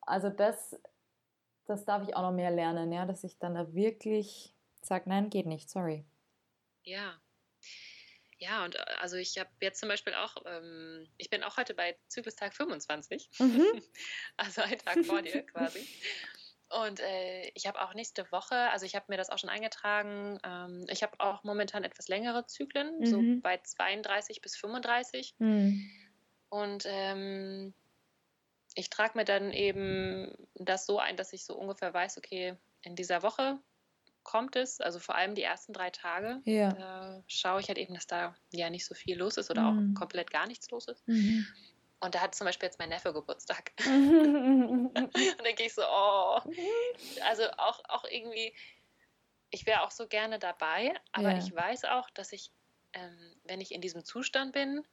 Also 0.02 0.30
das, 0.30 0.80
das 1.66 1.86
darf 1.86 2.08
ich 2.08 2.16
auch 2.16 2.22
noch 2.22 2.32
mehr 2.32 2.52
lernen, 2.52 2.92
ja, 2.92 3.06
dass 3.06 3.24
ich 3.24 3.38
dann 3.40 3.56
da 3.56 3.74
wirklich 3.74 4.56
sage, 4.82 5.10
nein, 5.10 5.30
geht 5.30 5.46
nicht, 5.46 5.70
sorry. 5.70 6.06
Ja, 6.84 7.20
ja, 8.40 8.64
und 8.64 8.76
äh, 8.76 8.86
also 9.00 9.18
ich 9.18 9.38
habe 9.38 9.50
jetzt 9.62 9.80
zum 9.80 9.90
Beispiel 9.90 10.14
auch, 10.14 10.36
ähm, 10.46 11.08
ich 11.18 11.30
bin 11.30 11.44
auch 11.44 11.58
heute 11.58 11.74
bei 11.74 11.98
Zyklustag 12.08 12.56
25, 12.56 13.30
mhm. 13.38 13.84
also 14.38 14.62
ein 14.62 14.78
Tag 14.78 15.06
vor 15.06 15.22
dir 15.22 15.42
quasi. 15.46 15.86
Und 16.70 17.00
äh, 17.00 17.50
ich 17.56 17.66
habe 17.66 17.82
auch 17.82 17.96
nächste 17.96 18.32
Woche, 18.32 18.56
also 18.56 18.86
ich 18.86 18.96
habe 18.96 19.06
mir 19.10 19.18
das 19.18 19.30
auch 19.30 19.40
schon 19.40 19.50
eingetragen, 19.50 20.38
ähm, 20.44 20.86
ich 20.90 21.02
habe 21.02 21.20
auch 21.20 21.44
momentan 21.44 21.84
etwas 21.84 22.08
längere 22.08 22.46
Zyklen, 22.46 23.00
mhm. 23.00 23.06
so 23.06 23.22
bei 23.42 23.58
32 23.58 24.42
bis 24.42 24.56
35. 24.56 25.36
Mhm. 25.40 25.90
Und 26.50 26.84
ähm, 26.88 27.74
ich 28.76 28.90
trage 28.90 29.18
mir 29.18 29.26
dann 29.26 29.52
eben 29.52 30.32
das 30.56 30.86
so 30.86 31.00
ein, 31.00 31.18
dass 31.18 31.34
ich 31.34 31.44
so 31.44 31.56
ungefähr 31.56 31.94
weiß, 31.94 32.18
okay, 32.18 32.56
in 32.82 32.96
dieser 32.96 33.24
Woche 33.24 33.60
kommt 34.24 34.56
es, 34.56 34.80
also 34.80 35.00
vor 35.00 35.16
allem 35.16 35.34
die 35.34 35.42
ersten 35.42 35.74
drei 35.74 35.90
Tage, 35.90 36.42
ja. 36.46 36.72
da 36.72 37.24
schaue 37.28 37.62
ich 37.62 37.68
halt 37.68 37.80
eben, 37.80 37.96
dass 37.96 38.06
da 38.06 38.36
ja 38.52 38.70
nicht 38.70 38.86
so 38.86 38.94
viel 38.94 39.18
los 39.18 39.38
ist 39.38 39.50
oder 39.50 39.72
mhm. 39.72 39.96
auch 39.96 40.00
komplett 40.00 40.30
gar 40.30 40.46
nichts 40.46 40.70
los 40.70 40.88
ist. 40.88 41.08
Mhm. 41.08 41.48
Und 42.02 42.16
da 42.16 42.22
hat 42.22 42.34
zum 42.34 42.46
Beispiel 42.46 42.68
jetzt 42.68 42.80
mein 42.80 42.90
Neffe 42.90 43.14
Geburtstag. 43.14 43.72
und 43.86 44.94
dann 44.94 45.56
gehe 45.56 45.68
ich 45.68 45.74
so, 45.74 45.82
oh. 45.84 46.40
Also 47.28 47.44
auch, 47.58 47.82
auch 47.90 48.06
irgendwie, 48.06 48.54
ich 49.50 49.66
wäre 49.66 49.82
auch 49.84 49.92
so 49.92 50.08
gerne 50.08 50.40
dabei, 50.40 50.94
aber 51.12 51.32
ja. 51.32 51.38
ich 51.38 51.54
weiß 51.54 51.86
auch, 51.86 52.10
dass 52.12 52.32
ich, 52.32 52.52
ähm, 52.94 53.36
wenn 53.44 53.62
ich 53.62 53.74
in 53.74 53.82
diesem 53.82 54.06
Zustand 54.06 54.54
bin, 54.54 54.86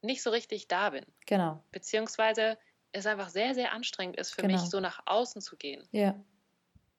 nicht 0.00 0.22
so 0.22 0.30
richtig 0.30 0.66
da 0.66 0.90
bin. 0.90 1.06
Genau. 1.26 1.62
Beziehungsweise 1.70 2.58
es 2.90 3.06
einfach 3.06 3.28
sehr, 3.28 3.54
sehr 3.54 3.72
anstrengend 3.72 4.16
ist 4.16 4.34
für 4.34 4.42
genau. 4.42 4.60
mich, 4.60 4.68
so 4.68 4.80
nach 4.80 5.00
außen 5.06 5.40
zu 5.40 5.56
gehen. 5.56 5.88
Ja 5.92 6.20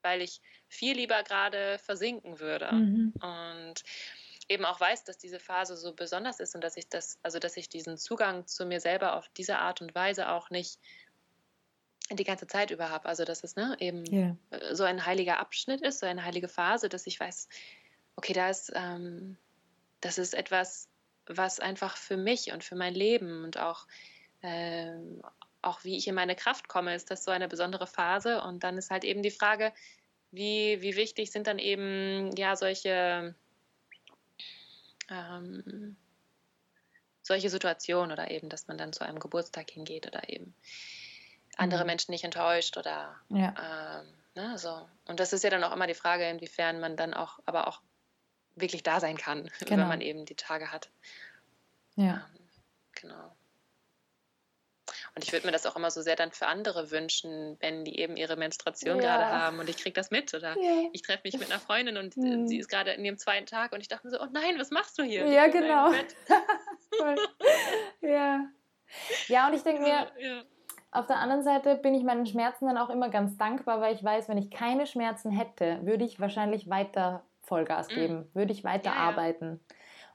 weil 0.04 0.20
ich 0.20 0.40
viel 0.68 0.94
lieber 0.96 1.22
gerade 1.24 1.78
versinken 1.78 2.38
würde. 2.38 2.72
Mhm. 2.72 3.14
Und 3.20 3.82
eben 4.48 4.64
auch 4.64 4.80
weiß, 4.80 5.04
dass 5.04 5.18
diese 5.18 5.40
Phase 5.40 5.76
so 5.76 5.94
besonders 5.94 6.40
ist 6.40 6.54
und 6.54 6.62
dass 6.62 6.76
ich 6.76 6.88
das, 6.88 7.18
also 7.22 7.38
dass 7.38 7.56
ich 7.56 7.68
diesen 7.68 7.96
Zugang 7.96 8.46
zu 8.46 8.66
mir 8.66 8.80
selber 8.80 9.16
auf 9.16 9.28
diese 9.36 9.58
Art 9.58 9.80
und 9.80 9.94
Weise 9.94 10.30
auch 10.30 10.50
nicht 10.50 10.78
die 12.10 12.24
ganze 12.24 12.46
Zeit 12.46 12.70
über 12.70 12.90
habe. 12.90 13.08
Also 13.08 13.24
dass 13.24 13.44
es 13.44 13.56
ne, 13.56 13.76
eben 13.80 14.04
yeah. 14.12 14.36
so 14.72 14.84
ein 14.84 15.06
heiliger 15.06 15.38
Abschnitt 15.38 15.80
ist, 15.80 16.00
so 16.00 16.06
eine 16.06 16.24
heilige 16.24 16.48
Phase, 16.48 16.88
dass 16.88 17.06
ich 17.06 17.18
weiß, 17.18 17.48
okay, 18.16 18.32
da 18.32 18.50
ist, 18.50 18.72
ähm, 18.74 19.36
das 20.00 20.18
ist 20.18 20.34
etwas, 20.34 20.88
was 21.26 21.60
einfach 21.60 21.96
für 21.96 22.16
mich 22.16 22.52
und 22.52 22.62
für 22.62 22.76
mein 22.76 22.94
Leben 22.94 23.44
und 23.44 23.58
auch, 23.58 23.86
ähm, 24.42 25.22
auch 25.62 25.82
wie 25.84 25.96
ich 25.96 26.06
in 26.06 26.14
meine 26.14 26.36
Kraft 26.36 26.68
komme, 26.68 26.94
ist 26.94 27.10
das 27.10 27.24
so 27.24 27.30
eine 27.30 27.48
besondere 27.48 27.86
Phase. 27.86 28.42
Und 28.42 28.64
dann 28.64 28.76
ist 28.76 28.90
halt 28.90 29.04
eben 29.04 29.22
die 29.22 29.30
Frage, 29.30 29.72
wie, 30.30 30.82
wie 30.82 30.96
wichtig 30.96 31.30
sind 31.30 31.46
dann 31.46 31.58
eben 31.58 32.36
ja 32.36 32.56
solche, 32.56 33.34
ähm, 35.10 35.96
solche 37.22 37.50
Situationen 37.50 38.12
oder 38.12 38.30
eben, 38.30 38.48
dass 38.48 38.68
man 38.68 38.78
dann 38.78 38.92
zu 38.92 39.04
einem 39.04 39.18
Geburtstag 39.18 39.70
hingeht 39.70 40.06
oder 40.06 40.28
eben 40.28 40.54
andere 41.56 41.80
mhm. 41.82 41.86
Menschen 41.86 42.12
nicht 42.12 42.24
enttäuscht 42.24 42.76
oder 42.76 43.14
ja. 43.28 44.00
ähm, 44.02 44.06
ne, 44.34 44.58
so. 44.58 44.88
Und 45.06 45.20
das 45.20 45.32
ist 45.32 45.44
ja 45.44 45.50
dann 45.50 45.64
auch 45.64 45.72
immer 45.72 45.86
die 45.86 45.94
Frage, 45.94 46.28
inwiefern 46.28 46.80
man 46.80 46.96
dann 46.96 47.14
auch, 47.14 47.38
aber 47.46 47.68
auch 47.68 47.80
wirklich 48.56 48.82
da 48.82 49.00
sein 49.00 49.16
kann, 49.16 49.50
genau. 49.60 49.82
wenn 49.82 49.88
man 49.88 50.00
eben 50.00 50.24
die 50.26 50.36
Tage 50.36 50.70
hat. 50.70 50.90
Ja. 51.96 52.28
Ähm, 52.34 52.48
genau. 52.94 53.36
Und 55.16 55.22
ich 55.22 55.32
würde 55.32 55.46
mir 55.46 55.52
das 55.52 55.64
auch 55.64 55.76
immer 55.76 55.92
so 55.92 56.02
sehr 56.02 56.16
dann 56.16 56.32
für 56.32 56.48
andere 56.48 56.90
wünschen, 56.90 57.56
wenn 57.60 57.84
die 57.84 58.00
eben 58.00 58.16
ihre 58.16 58.36
Menstruation 58.36 58.96
ja. 58.96 59.02
gerade 59.02 59.26
haben 59.26 59.60
und 59.60 59.68
ich 59.68 59.76
kriege 59.76 59.92
das 59.92 60.10
mit. 60.10 60.34
Oder 60.34 60.58
ja. 60.60 60.88
ich 60.92 61.02
treffe 61.02 61.20
mich 61.22 61.38
mit 61.38 61.50
einer 61.50 61.60
Freundin 61.60 61.96
und 61.96 62.16
mhm. 62.16 62.48
sie 62.48 62.58
ist 62.58 62.68
gerade 62.68 62.90
in 62.90 63.04
ihrem 63.04 63.16
zweiten 63.16 63.46
Tag 63.46 63.72
und 63.72 63.80
ich 63.80 63.86
dachte 63.86 64.08
mir 64.08 64.10
so, 64.10 64.20
oh 64.20 64.26
nein, 64.32 64.58
was 64.58 64.72
machst 64.72 64.98
du 64.98 65.04
hier? 65.04 65.26
Ja, 65.28 65.46
genau. 65.46 65.92
ja. 68.00 68.44
Ja, 69.28 69.48
und 69.48 69.54
ich 69.54 69.62
denke 69.62 69.82
mir, 69.82 70.10
ja. 70.18 70.42
auf 70.90 71.06
der 71.06 71.18
anderen 71.18 71.44
Seite 71.44 71.76
bin 71.76 71.94
ich 71.94 72.02
meinen 72.02 72.26
Schmerzen 72.26 72.66
dann 72.66 72.78
auch 72.78 72.90
immer 72.90 73.08
ganz 73.08 73.36
dankbar, 73.36 73.80
weil 73.80 73.94
ich 73.94 74.02
weiß, 74.02 74.28
wenn 74.28 74.38
ich 74.38 74.50
keine 74.50 74.86
Schmerzen 74.86 75.30
hätte, 75.30 75.78
würde 75.84 76.04
ich 76.04 76.18
wahrscheinlich 76.18 76.68
weiter 76.68 77.24
Vollgas 77.42 77.88
mhm. 77.88 77.94
geben, 77.94 78.16
mhm. 78.16 78.34
würde 78.34 78.52
ich 78.52 78.64
weiter 78.64 78.94
arbeiten. 78.94 79.60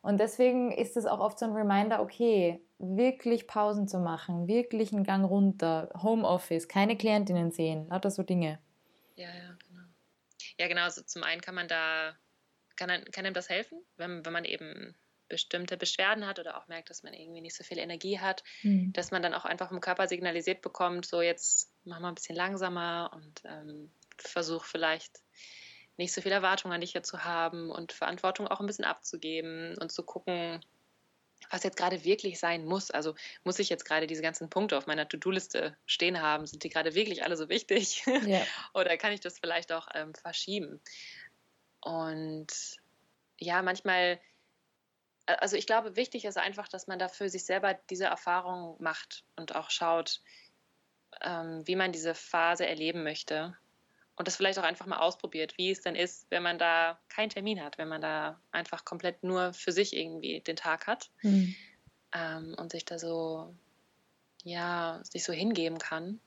Und 0.01 0.19
deswegen 0.19 0.71
ist 0.71 0.97
es 0.97 1.05
auch 1.05 1.19
oft 1.19 1.39
so 1.39 1.45
ein 1.45 1.53
Reminder, 1.53 2.01
okay, 2.01 2.61
wirklich 2.79 3.45
Pausen 3.45 3.87
zu 3.87 3.99
machen, 3.99 4.47
wirklich 4.47 4.93
einen 4.93 5.03
Gang 5.03 5.25
runter, 5.25 5.89
Homeoffice, 6.01 6.67
keine 6.67 6.97
Klientinnen 6.97 7.51
sehen, 7.51 7.87
lauter 7.89 8.09
so 8.09 8.23
Dinge. 8.23 8.59
Ja, 9.15 9.27
ja, 9.27 9.57
genau. 9.67 9.83
Ja, 10.57 10.67
genau. 10.67 10.83
Also 10.83 11.01
zum 11.03 11.23
einen 11.23 11.41
kann 11.41 11.55
man 11.55 11.67
da, 11.67 12.15
kann, 12.77 12.89
kann 13.11 13.25
einem 13.25 13.33
das 13.33 13.49
helfen, 13.49 13.79
wenn, 13.97 14.25
wenn 14.25 14.33
man 14.33 14.45
eben 14.45 14.95
bestimmte 15.27 15.77
Beschwerden 15.77 16.25
hat 16.25 16.39
oder 16.39 16.57
auch 16.57 16.67
merkt, 16.67 16.89
dass 16.89 17.03
man 17.03 17.13
irgendwie 17.13 17.41
nicht 17.41 17.55
so 17.55 17.63
viel 17.63 17.77
Energie 17.77 18.19
hat, 18.19 18.43
mhm. 18.63 18.91
dass 18.93 19.11
man 19.11 19.21
dann 19.21 19.33
auch 19.33 19.45
einfach 19.45 19.71
im 19.71 19.81
Körper 19.81 20.07
signalisiert 20.07 20.61
bekommt, 20.61 21.05
so 21.05 21.21
jetzt 21.21 21.71
mach 21.83 21.99
mal 21.99 22.09
ein 22.09 22.15
bisschen 22.15 22.35
langsamer 22.35 23.11
und 23.13 23.41
ähm, 23.45 23.91
versuch 24.17 24.63
vielleicht 24.63 25.19
nicht 25.97 26.13
so 26.13 26.21
viel 26.21 26.31
Erwartung 26.31 26.71
an 26.71 26.81
dich 26.81 26.93
hier 26.93 27.03
zu 27.03 27.23
haben 27.25 27.69
und 27.69 27.91
Verantwortung 27.91 28.47
auch 28.47 28.59
ein 28.59 28.65
bisschen 28.65 28.85
abzugeben 28.85 29.77
und 29.77 29.91
zu 29.91 30.03
gucken, 30.03 30.61
was 31.49 31.63
jetzt 31.63 31.77
gerade 31.77 32.03
wirklich 32.03 32.39
sein 32.39 32.65
muss. 32.65 32.91
Also 32.91 33.15
muss 33.43 33.59
ich 33.59 33.69
jetzt 33.69 33.85
gerade 33.85 34.07
diese 34.07 34.21
ganzen 34.21 34.49
Punkte 34.49 34.77
auf 34.77 34.87
meiner 34.87 35.07
To-Do-Liste 35.07 35.75
stehen 35.85 36.21
haben? 36.21 36.45
Sind 36.45 36.63
die 36.63 36.69
gerade 36.69 36.95
wirklich 36.95 37.23
alle 37.23 37.37
so 37.37 37.49
wichtig? 37.49 38.05
Ja. 38.25 38.41
Oder 38.73 38.97
kann 38.97 39.11
ich 39.13 39.21
das 39.21 39.39
vielleicht 39.39 39.71
auch 39.71 39.87
ähm, 39.93 40.13
verschieben? 40.13 40.81
Und 41.81 42.47
ja, 43.37 43.61
manchmal, 43.61 44.19
also 45.25 45.55
ich 45.55 45.65
glaube, 45.65 45.95
wichtig 45.95 46.25
ist 46.25 46.37
einfach, 46.37 46.67
dass 46.67 46.87
man 46.87 46.99
dafür 46.99 47.29
sich 47.29 47.45
selber 47.45 47.73
diese 47.89 48.05
Erfahrung 48.05 48.75
macht 48.79 49.23
und 49.35 49.55
auch 49.55 49.69
schaut, 49.69 50.21
ähm, 51.21 51.65
wie 51.65 51.75
man 51.75 51.91
diese 51.91 52.13
Phase 52.13 52.67
erleben 52.67 53.03
möchte 53.03 53.57
und 54.19 54.27
das 54.27 54.35
vielleicht 54.35 54.59
auch 54.59 54.63
einfach 54.63 54.85
mal 54.85 54.97
ausprobiert, 54.97 55.57
wie 55.57 55.71
es 55.71 55.79
denn 55.79 55.95
ist, 55.95 56.29
wenn 56.29 56.43
man 56.43 56.59
da 56.59 56.99
keinen 57.07 57.29
Termin 57.29 57.63
hat, 57.63 57.77
wenn 57.77 57.87
man 57.87 58.01
da 58.01 58.37
einfach 58.51 58.83
komplett 58.83 59.23
nur 59.23 59.53
für 59.53 59.71
sich 59.71 59.95
irgendwie 59.95 60.41
den 60.41 60.57
Tag 60.57 60.87
hat 60.87 61.09
mhm. 61.21 61.55
ähm, 62.11 62.53
und 62.57 62.69
sich 62.69 62.83
da 62.83 62.99
so, 62.99 63.55
ja, 64.43 64.99
sich 65.09 65.23
so 65.23 65.31
hingeben 65.31 65.77
kann. 65.77 66.19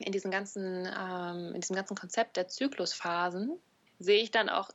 In 0.00 0.12
diesem 0.12 0.30
ganzen, 0.30 0.86
ähm, 0.86 1.54
in 1.54 1.62
diesem 1.62 1.76
ganzen 1.76 1.96
Konzept 1.96 2.36
der 2.36 2.48
Zyklusphasen 2.48 3.58
sehe 3.98 4.22
ich 4.22 4.30
dann 4.30 4.50
auch 4.50 4.68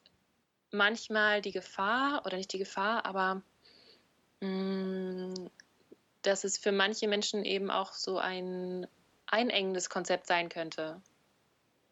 manchmal 0.72 1.44
die 1.44 1.52
Gefahr, 1.52 2.26
oder 2.26 2.38
nicht 2.38 2.52
die 2.52 2.58
Gefahr, 2.58 3.06
aber 3.06 3.44
mh, 4.40 4.48
mm, 4.50 5.50
dass 6.24 6.44
es 6.44 6.58
für 6.58 6.72
manche 6.72 7.08
Menschen 7.08 7.46
eben 7.46 7.70
auch 7.70 7.94
so 7.94 8.18
ein 8.18 8.88
einengendes 9.28 9.92
Konzept 9.92 10.26
sein 10.26 10.50
könnte 10.50 11.00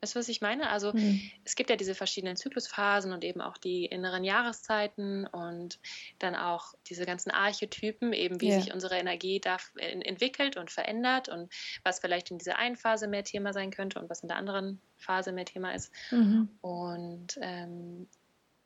Weißt 0.06 0.14
du, 0.14 0.20
was 0.20 0.30
ich 0.30 0.40
meine? 0.40 0.70
Also 0.70 0.94
mhm. 0.94 1.32
es 1.46 1.56
gibt 1.56 1.72
ja 1.72 1.76
diese 1.76 1.96
verschiedenen 1.96 2.36
Zyklusphasen 2.36 3.12
und 3.12 3.24
eben 3.24 3.42
auch 3.42 3.58
die 3.58 3.86
inneren 3.86 4.24
Jahreszeiten 4.24 5.26
und 5.26 5.80
dann 6.20 6.36
auch 6.36 6.76
diese 6.86 7.08
ganzen 7.08 7.32
Archetypen, 7.32 8.14
eben 8.14 8.40
wie 8.40 8.50
ja. 8.50 8.62
sich 8.62 8.72
unsere 8.72 9.00
Energie 9.00 9.40
da 9.40 9.58
entwickelt 9.80 10.58
und 10.58 10.70
verändert 10.70 11.28
und 11.28 11.52
was 11.82 12.00
vielleicht 12.00 12.30
in 12.30 12.38
dieser 12.38 12.60
einen 12.60 12.76
Phase 12.76 13.08
mehr 13.08 13.24
Thema 13.24 13.52
sein 13.52 13.72
könnte 13.72 13.98
und 14.00 14.08
was 14.08 14.22
in 14.22 14.28
der 14.28 14.38
anderen 14.38 14.80
Phase 14.96 15.32
mehr 15.32 15.46
Thema 15.46 15.74
ist. 15.74 15.92
Mhm. 16.12 16.50
Und 16.62 17.40
ähm, 17.42 18.08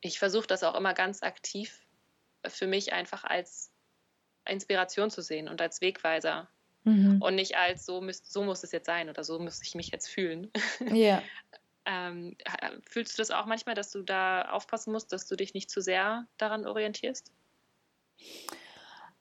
ich 0.02 0.20
versuche 0.20 0.48
das 0.48 0.66
auch 0.66 0.76
immer 0.76 0.94
ganz 0.94 1.24
aktiv 1.24 1.80
für 2.46 2.68
mich 2.68 2.92
einfach 2.92 3.24
als 3.24 3.72
Inspiration 4.46 5.10
zu 5.10 5.22
sehen 5.22 5.48
und 5.48 5.62
als 5.62 5.80
Wegweiser 5.80 6.50
mhm. 6.90 7.22
und 7.22 7.36
nicht 7.36 7.58
als 7.58 7.86
so, 7.86 8.02
müsst, 8.02 8.32
so 8.32 8.44
muss 8.44 8.64
es 8.64 8.72
jetzt 8.72 8.86
sein 8.86 9.10
oder 9.10 9.24
so 9.24 9.40
muss 9.40 9.62
ich 9.64 9.76
mich 9.76 9.92
jetzt 9.92 10.08
fühlen. 10.08 10.52
Ja. 10.94 11.22
ähm, 11.86 12.36
fühlst 12.88 13.18
du 13.18 13.22
das 13.22 13.32
auch 13.32 13.46
manchmal, 13.46 13.76
dass 13.76 13.92
du 13.92 14.02
da 14.02 14.44
aufpassen 14.52 14.92
musst, 14.92 15.12
dass 15.12 15.28
du 15.28 15.36
dich 15.36 15.54
nicht 15.54 15.70
zu 15.70 15.82
sehr 15.82 16.26
daran 16.38 16.66
orientierst? 16.66 17.32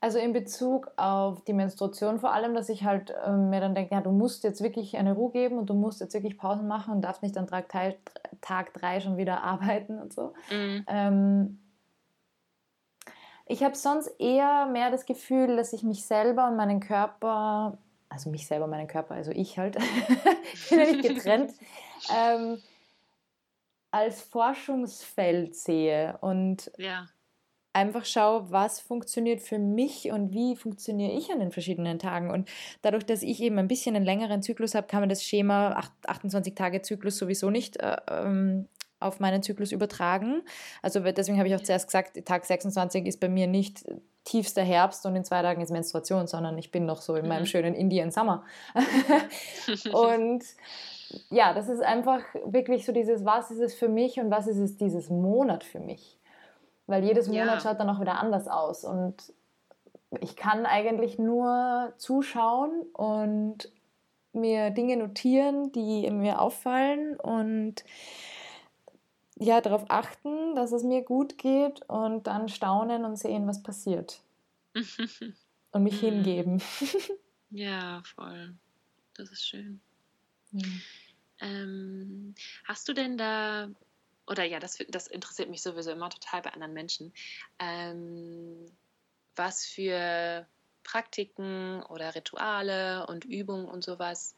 Also 0.01 0.17
in 0.17 0.31
Bezug 0.31 0.91
auf 0.95 1.43
die 1.43 1.51
Menstruation 1.51 2.19
vor 2.19 2.31
allem, 2.31 2.53
dass 2.53 2.69
ich 2.69 2.85
halt 2.85 3.13
äh, 3.25 3.31
mir 3.31 3.59
dann 3.59 3.75
denke, 3.75 3.95
ja, 3.95 4.01
du 4.01 4.11
musst 4.11 4.45
jetzt 4.45 4.61
wirklich 4.61 4.95
eine 4.95 5.11
Ruhe 5.11 5.31
geben 5.31 5.57
und 5.57 5.69
du 5.69 5.73
musst 5.73 5.99
jetzt 5.99 6.13
wirklich 6.13 6.37
Pausen 6.37 6.69
machen 6.69 6.93
und 6.93 7.01
darfst 7.01 7.21
nicht 7.21 7.37
an 7.37 7.47
Tag, 7.47 7.69
Tag 8.39 8.73
drei 8.73 9.01
schon 9.01 9.17
wieder 9.17 9.43
arbeiten 9.43 9.99
und 9.99 10.13
so. 10.13 10.33
Mhm. 10.49 10.85
Ähm, 10.87 11.59
ich 13.49 13.63
habe 13.63 13.75
sonst 13.75 14.07
eher 14.19 14.67
mehr 14.67 14.91
das 14.91 15.05
Gefühl, 15.05 15.57
dass 15.57 15.73
ich 15.73 15.81
mich 15.81 16.05
selber 16.05 16.47
und 16.47 16.55
meinen 16.55 16.79
Körper, 16.79 17.79
also 18.07 18.29
mich 18.29 18.45
selber 18.45 18.65
und 18.65 18.71
meinen 18.71 18.87
Körper, 18.87 19.15
also 19.15 19.31
ich 19.31 19.57
halt, 19.57 19.75
ich 20.53 20.69
bin 20.69 20.79
ja 20.79 20.85
nicht 20.85 21.01
getrennt, 21.01 21.53
ähm, 22.15 22.61
als 23.89 24.21
Forschungsfeld 24.21 25.55
sehe 25.55 26.19
und 26.21 26.71
ja. 26.77 27.07
einfach 27.73 28.05
schaue, 28.05 28.51
was 28.51 28.79
funktioniert 28.81 29.41
für 29.41 29.57
mich 29.57 30.11
und 30.11 30.31
wie 30.31 30.55
funktioniere 30.55 31.13
ich 31.13 31.31
an 31.31 31.39
den 31.39 31.51
verschiedenen 31.51 31.97
Tagen. 31.97 32.29
Und 32.29 32.47
dadurch, 32.83 33.07
dass 33.07 33.23
ich 33.23 33.41
eben 33.41 33.57
ein 33.57 33.67
bisschen 33.67 33.95
einen 33.95 34.05
längeren 34.05 34.43
Zyklus 34.43 34.75
habe, 34.75 34.85
kann 34.85 34.99
man 34.99 35.09
das 35.09 35.23
Schema 35.23 35.75
28-Tage-Zyklus 36.05 37.17
sowieso 37.17 37.49
nicht 37.49 37.77
äh, 37.77 37.97
ähm, 38.11 38.67
auf 38.99 39.19
meinen 39.19 39.41
Zyklus 39.43 39.71
übertragen. 39.71 40.41
Also 40.81 40.99
deswegen 40.99 41.37
habe 41.37 41.47
ich 41.47 41.55
auch 41.55 41.63
zuerst 41.63 41.87
gesagt, 41.87 42.25
Tag 42.25 42.45
26 42.45 43.05
ist 43.05 43.19
bei 43.19 43.29
mir 43.29 43.47
nicht 43.47 43.85
tiefster 44.25 44.61
Herbst 44.61 45.05
und 45.05 45.15
in 45.15 45.23
zwei 45.23 45.41
Tagen 45.41 45.61
ist 45.61 45.71
Menstruation, 45.71 46.27
sondern 46.27 46.57
ich 46.57 46.71
bin 46.71 46.85
noch 46.85 47.01
so 47.01 47.15
in 47.15 47.27
meinem 47.27 47.41
mhm. 47.41 47.47
schönen 47.47 47.73
Indian 47.73 48.11
Summer. 48.11 48.43
und 49.93 50.43
ja, 51.29 51.53
das 51.53 51.69
ist 51.69 51.81
einfach 51.81 52.21
wirklich 52.45 52.85
so 52.85 52.91
dieses, 52.91 53.25
was 53.25 53.49
ist 53.51 53.59
es 53.59 53.73
für 53.73 53.89
mich 53.89 54.19
und 54.19 54.29
was 54.29 54.47
ist 54.47 54.57
es 54.57 54.77
dieses 54.77 55.09
Monat 55.09 55.63
für 55.63 55.79
mich? 55.79 56.19
Weil 56.85 57.03
jedes 57.03 57.27
Monat 57.27 57.45
ja. 57.45 57.59
schaut 57.59 57.79
dann 57.79 57.89
auch 57.89 58.01
wieder 58.01 58.19
anders 58.19 58.47
aus 58.47 58.83
und 58.83 59.15
ich 60.21 60.35
kann 60.35 60.65
eigentlich 60.65 61.19
nur 61.19 61.93
zuschauen 61.97 62.81
und 62.93 63.71
mir 64.33 64.69
Dinge 64.71 64.97
notieren, 64.97 65.71
die 65.71 66.09
mir 66.11 66.41
auffallen 66.41 67.19
und 67.19 67.83
ja, 69.39 69.61
darauf 69.61 69.85
achten, 69.89 70.55
dass 70.55 70.71
es 70.71 70.83
mir 70.83 71.01
gut 71.01 71.37
geht 71.37 71.81
und 71.89 72.27
dann 72.27 72.49
staunen 72.49 73.05
und 73.05 73.15
sehen, 73.15 73.47
was 73.47 73.63
passiert. 73.63 74.21
und 75.71 75.83
mich 75.83 76.01
mhm. 76.01 76.07
hingeben. 76.07 76.61
ja, 77.49 78.03
voll. 78.03 78.53
Das 79.15 79.31
ist 79.31 79.47
schön. 79.47 79.79
Mhm. 80.51 80.81
Ähm, 81.41 82.35
hast 82.65 82.87
du 82.89 82.93
denn 82.93 83.17
da, 83.17 83.69
oder 84.27 84.43
ja, 84.43 84.59
das, 84.59 84.77
das 84.89 85.07
interessiert 85.07 85.49
mich 85.49 85.61
sowieso 85.61 85.91
immer 85.91 86.09
total 86.09 86.41
bei 86.41 86.51
anderen 86.51 86.73
Menschen, 86.73 87.13
ähm, 87.59 88.65
was 89.35 89.65
für 89.65 90.45
Praktiken 90.83 91.81
oder 91.83 92.13
Rituale 92.13 93.07
und 93.07 93.23
Übungen 93.23 93.65
und 93.65 93.85
sowas 93.85 94.35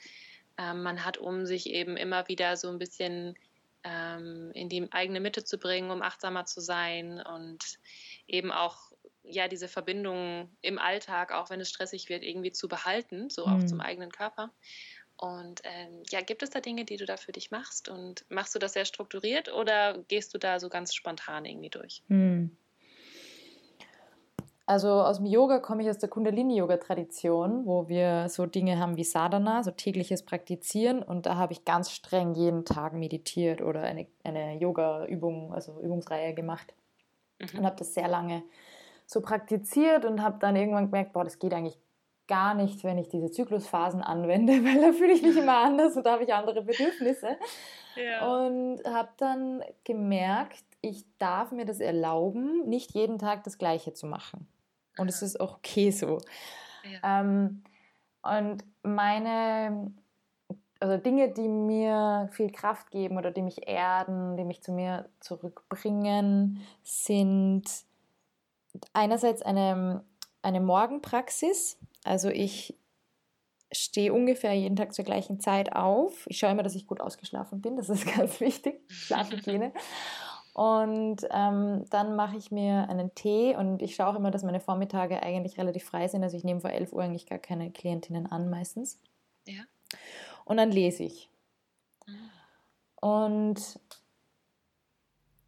ähm, 0.59 0.83
man 0.83 1.03
hat, 1.03 1.17
um 1.17 1.45
sich 1.47 1.69
eben 1.69 1.97
immer 1.97 2.27
wieder 2.27 2.55
so 2.55 2.69
ein 2.69 2.77
bisschen 2.77 3.35
ähm, 3.83 4.51
in 4.53 4.69
die 4.69 4.87
eigene 4.91 5.19
Mitte 5.19 5.43
zu 5.43 5.57
bringen, 5.57 5.91
um 5.91 6.01
achtsamer 6.01 6.45
zu 6.45 6.61
sein 6.61 7.21
und 7.21 7.79
eben 8.27 8.51
auch 8.51 8.91
ja 9.23 9.47
diese 9.47 9.67
Verbindung 9.67 10.55
im 10.61 10.79
Alltag, 10.79 11.31
auch 11.31 11.49
wenn 11.49 11.61
es 11.61 11.69
stressig 11.69 12.09
wird, 12.09 12.23
irgendwie 12.23 12.51
zu 12.51 12.67
behalten, 12.67 13.29
so 13.29 13.45
mhm. 13.45 13.53
auch 13.53 13.65
zum 13.65 13.81
eigenen 13.81 14.11
Körper. 14.11 14.51
Und 15.17 15.61
ähm, 15.65 16.01
ja, 16.09 16.21
gibt 16.21 16.41
es 16.41 16.49
da 16.49 16.61
Dinge, 16.61 16.83
die 16.83 16.97
du 16.97 17.05
da 17.05 17.15
für 17.15 17.31
dich 17.31 17.51
machst? 17.51 17.89
Und 17.89 18.25
machst 18.29 18.55
du 18.55 18.59
das 18.59 18.73
sehr 18.73 18.85
strukturiert 18.85 19.53
oder 19.53 20.03
gehst 20.07 20.33
du 20.33 20.39
da 20.39 20.59
so 20.59 20.67
ganz 20.67 20.95
spontan 20.95 21.45
irgendwie 21.45 21.69
durch? 21.69 22.01
Mhm. 22.07 22.57
Also 24.65 24.89
aus 24.89 25.17
dem 25.17 25.25
Yoga 25.25 25.59
komme 25.59 25.83
ich 25.83 25.89
aus 25.89 25.97
der 25.97 26.09
Kundalini-Yoga-Tradition, 26.09 27.65
wo 27.65 27.87
wir 27.89 28.29
so 28.29 28.45
Dinge 28.45 28.79
haben 28.79 28.95
wie 28.95 29.03
Sadhana, 29.03 29.63
so 29.63 29.71
tägliches 29.71 30.23
Praktizieren. 30.23 31.01
Und 31.03 31.25
da 31.25 31.35
habe 31.35 31.53
ich 31.53 31.65
ganz 31.65 31.91
streng 31.91 32.33
jeden 32.35 32.63
Tag 32.63 32.93
meditiert 32.93 33.61
oder 33.61 33.81
eine, 33.81 34.07
eine 34.23 34.57
Yoga-Übung, 34.57 35.53
also 35.53 35.79
Übungsreihe 35.81 36.33
gemacht. 36.33 36.73
Mhm. 37.39 37.59
Und 37.59 37.65
habe 37.65 37.75
das 37.77 37.93
sehr 37.93 38.07
lange 38.07 38.43
so 39.05 39.19
praktiziert 39.21 40.05
und 40.05 40.21
habe 40.21 40.37
dann 40.39 40.55
irgendwann 40.55 40.85
gemerkt, 40.85 41.11
boah, 41.11 41.23
das 41.23 41.37
geht 41.37 41.53
eigentlich 41.53 41.77
gar 42.27 42.53
nicht, 42.53 42.85
wenn 42.85 42.97
ich 42.97 43.09
diese 43.09 43.29
Zyklusphasen 43.29 44.01
anwende, 44.01 44.53
weil 44.63 44.79
da 44.79 44.93
fühle 44.93 45.11
ich 45.11 45.21
mich 45.21 45.35
immer 45.35 45.57
anders 45.57 45.97
und 45.97 46.05
da 46.05 46.13
habe 46.13 46.23
ich 46.23 46.33
andere 46.33 46.61
Bedürfnisse. 46.61 47.35
Ja. 47.97 48.45
Und 48.45 48.81
habe 48.85 49.09
dann 49.17 49.61
gemerkt, 49.83 50.63
ich 50.81 51.05
darf 51.19 51.51
mir 51.51 51.65
das 51.65 51.79
erlauben, 51.79 52.67
nicht 52.67 52.93
jeden 52.93 53.19
Tag 53.19 53.43
das 53.43 53.57
Gleiche 53.57 53.93
zu 53.93 54.07
machen. 54.07 54.47
Und 54.97 55.07
es 55.07 55.21
ist 55.21 55.39
auch 55.39 55.57
okay 55.57 55.91
so. 55.91 56.19
Ja. 56.83 57.21
Ähm, 57.21 57.63
und 58.23 58.63
meine, 58.83 59.93
also 60.79 60.97
Dinge, 60.97 61.31
die 61.31 61.47
mir 61.47 62.29
viel 62.31 62.51
Kraft 62.51 62.91
geben 62.91 63.17
oder 63.17 63.31
die 63.31 63.41
mich 63.41 63.67
erden, 63.67 64.37
die 64.37 64.43
mich 64.43 64.61
zu 64.61 64.71
mir 64.71 65.09
zurückbringen, 65.19 66.61
sind 66.83 67.63
einerseits 68.93 69.41
eine, 69.41 70.03
eine 70.41 70.61
Morgenpraxis. 70.61 71.77
Also 72.03 72.29
ich 72.29 72.75
stehe 73.71 74.13
ungefähr 74.13 74.53
jeden 74.53 74.75
Tag 74.75 74.93
zur 74.93 75.05
gleichen 75.05 75.39
Zeit 75.39 75.73
auf. 75.73 76.25
Ich 76.27 76.39
schaue 76.39 76.51
immer, 76.51 76.63
dass 76.63 76.75
ich 76.75 76.87
gut 76.87 76.99
ausgeschlafen 76.99 77.61
bin. 77.61 77.77
Das 77.77 77.89
ist 77.89 78.05
ganz 78.15 78.39
wichtig. 78.39 78.81
Schlafhygiene. 78.89 79.71
Und 80.53 81.25
ähm, 81.29 81.85
dann 81.89 82.15
mache 82.15 82.35
ich 82.35 82.51
mir 82.51 82.89
einen 82.89 83.15
Tee 83.15 83.55
und 83.55 83.81
ich 83.81 83.95
schaue 83.95 84.07
auch 84.07 84.15
immer, 84.15 84.31
dass 84.31 84.43
meine 84.43 84.59
Vormittage 84.59 85.23
eigentlich 85.23 85.57
relativ 85.57 85.85
frei 85.85 86.07
sind. 86.07 86.23
Also 86.23 86.35
ich 86.35 86.43
nehme 86.43 86.59
vor 86.59 86.71
11 86.71 86.91
Uhr 86.91 87.03
eigentlich 87.03 87.25
gar 87.25 87.39
keine 87.39 87.71
Klientinnen 87.71 88.27
an 88.27 88.49
meistens. 88.49 88.99
Ja. 89.47 89.63
Und 90.43 90.57
dann 90.57 90.71
lese 90.71 91.03
ich. 91.03 91.29
Mhm. 92.05 92.29
Und 93.01 93.79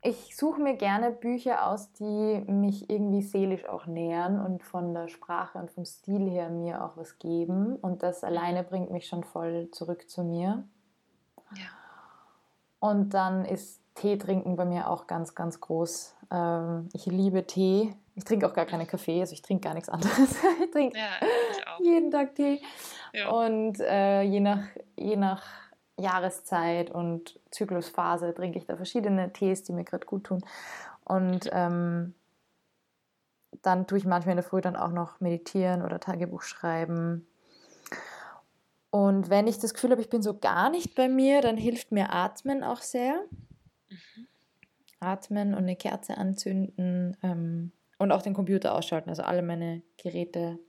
ich 0.06 0.36
suche 0.36 0.62
mir 0.62 0.76
gerne 0.76 1.12
Bücher 1.12 1.68
aus, 1.68 1.92
die 1.94 2.44
mich 2.48 2.90
irgendwie 2.90 3.22
seelisch 3.22 3.68
auch 3.68 3.86
nähern 3.86 4.40
und 4.46 4.64
von 4.64 4.94
der 4.94 5.10
Sprache 5.10 5.58
und 5.58 5.72
vom 5.72 5.86
Stil 5.86 6.30
her 6.30 6.50
mir 6.50 6.84
auch 6.84 6.98
was 6.98 7.20
geben. 7.20 7.76
Und 7.76 8.04
das 8.04 8.24
alleine 8.24 8.64
bringt 8.64 8.92
mich 8.92 9.08
schon 9.08 9.24
voll 9.24 9.70
zurück 9.72 10.10
zu 10.10 10.24
mir. 10.24 10.66
Ja. 11.56 11.68
Und 12.80 13.14
dann 13.14 13.46
ist 13.46 13.83
Tee 13.96 14.18
trinken 14.18 14.56
bei 14.56 14.66
mir 14.66 14.90
auch 14.90 15.08
ganz, 15.08 15.36
ganz 15.36 15.60
groß. 15.60 16.16
Ähm, 16.32 16.90
ich 16.94 17.06
liebe 17.06 17.46
Tee. 17.46 17.96
Ich 18.16 18.24
trinke 18.26 18.48
auch 18.48 18.54
gar 18.54 18.66
keine 18.66 18.86
Kaffee, 18.86 19.22
also 19.22 19.34
ich 19.34 19.42
trinke 19.42 19.68
gar 19.68 19.74
nichts 19.74 19.90
anderes. 19.90 20.36
ich 20.64 20.72
trinke 20.72 20.98
ja, 20.98 21.10
jeden 21.82 22.12
Tag 22.12 22.36
Tee. 22.36 22.62
Ja. 23.12 23.30
Und 23.30 23.80
äh, 23.80 24.22
je, 24.22 24.40
nach, 24.40 24.64
je 24.96 25.16
nach 25.16 25.44
Jahreszeit 26.00 26.92
und 26.92 27.40
Zyklusphase 27.52 28.34
trinke 28.34 28.58
ich 28.58 28.66
da 28.66 28.76
verschiedene 28.76 29.32
Tees, 29.34 29.64
die 29.64 29.74
mir 29.74 29.84
gerade 29.84 30.06
gut 30.06 30.26
tun. 30.26 30.44
Und 31.06 31.50
ähm, 31.52 32.14
dann 33.62 33.88
tue 33.88 33.98
ich 33.98 34.06
manchmal 34.06 34.34
in 34.34 34.38
der 34.38 34.44
Früh 34.44 34.62
dann 34.62 34.76
auch 34.76 34.92
noch 34.92 35.20
meditieren 35.20 35.84
oder 35.84 36.00
Tagebuch 36.00 36.42
schreiben. 36.42 37.28
Und 38.90 39.30
wenn 39.30 39.48
ich 39.48 39.58
das 39.60 39.74
Gefühl 39.74 39.92
habe, 39.92 40.02
ich 40.02 40.10
bin 40.10 40.22
so 40.22 40.38
gar 40.38 40.70
nicht 40.70 40.94
bei 40.96 41.08
mir, 41.08 41.42
dann 41.42 41.58
hilft 41.58 41.92
mir 41.92 42.14
Atmen 42.14 42.64
auch 42.64 42.82
sehr. 42.82 43.24
Mhm. 44.16 44.28
Atmen 45.00 45.54
und 45.54 45.64
eine 45.64 45.76
Kerze 45.76 46.18
anzünden 46.18 47.18
ähm, 47.24 47.72
und 48.00 48.12
auch 48.12 48.22
den 48.22 48.34
Computer 48.34 48.74
ausschalten, 48.74 49.10
also 49.10 49.24
alle 49.24 49.42
meine 49.42 49.82
Geräte 49.98 50.60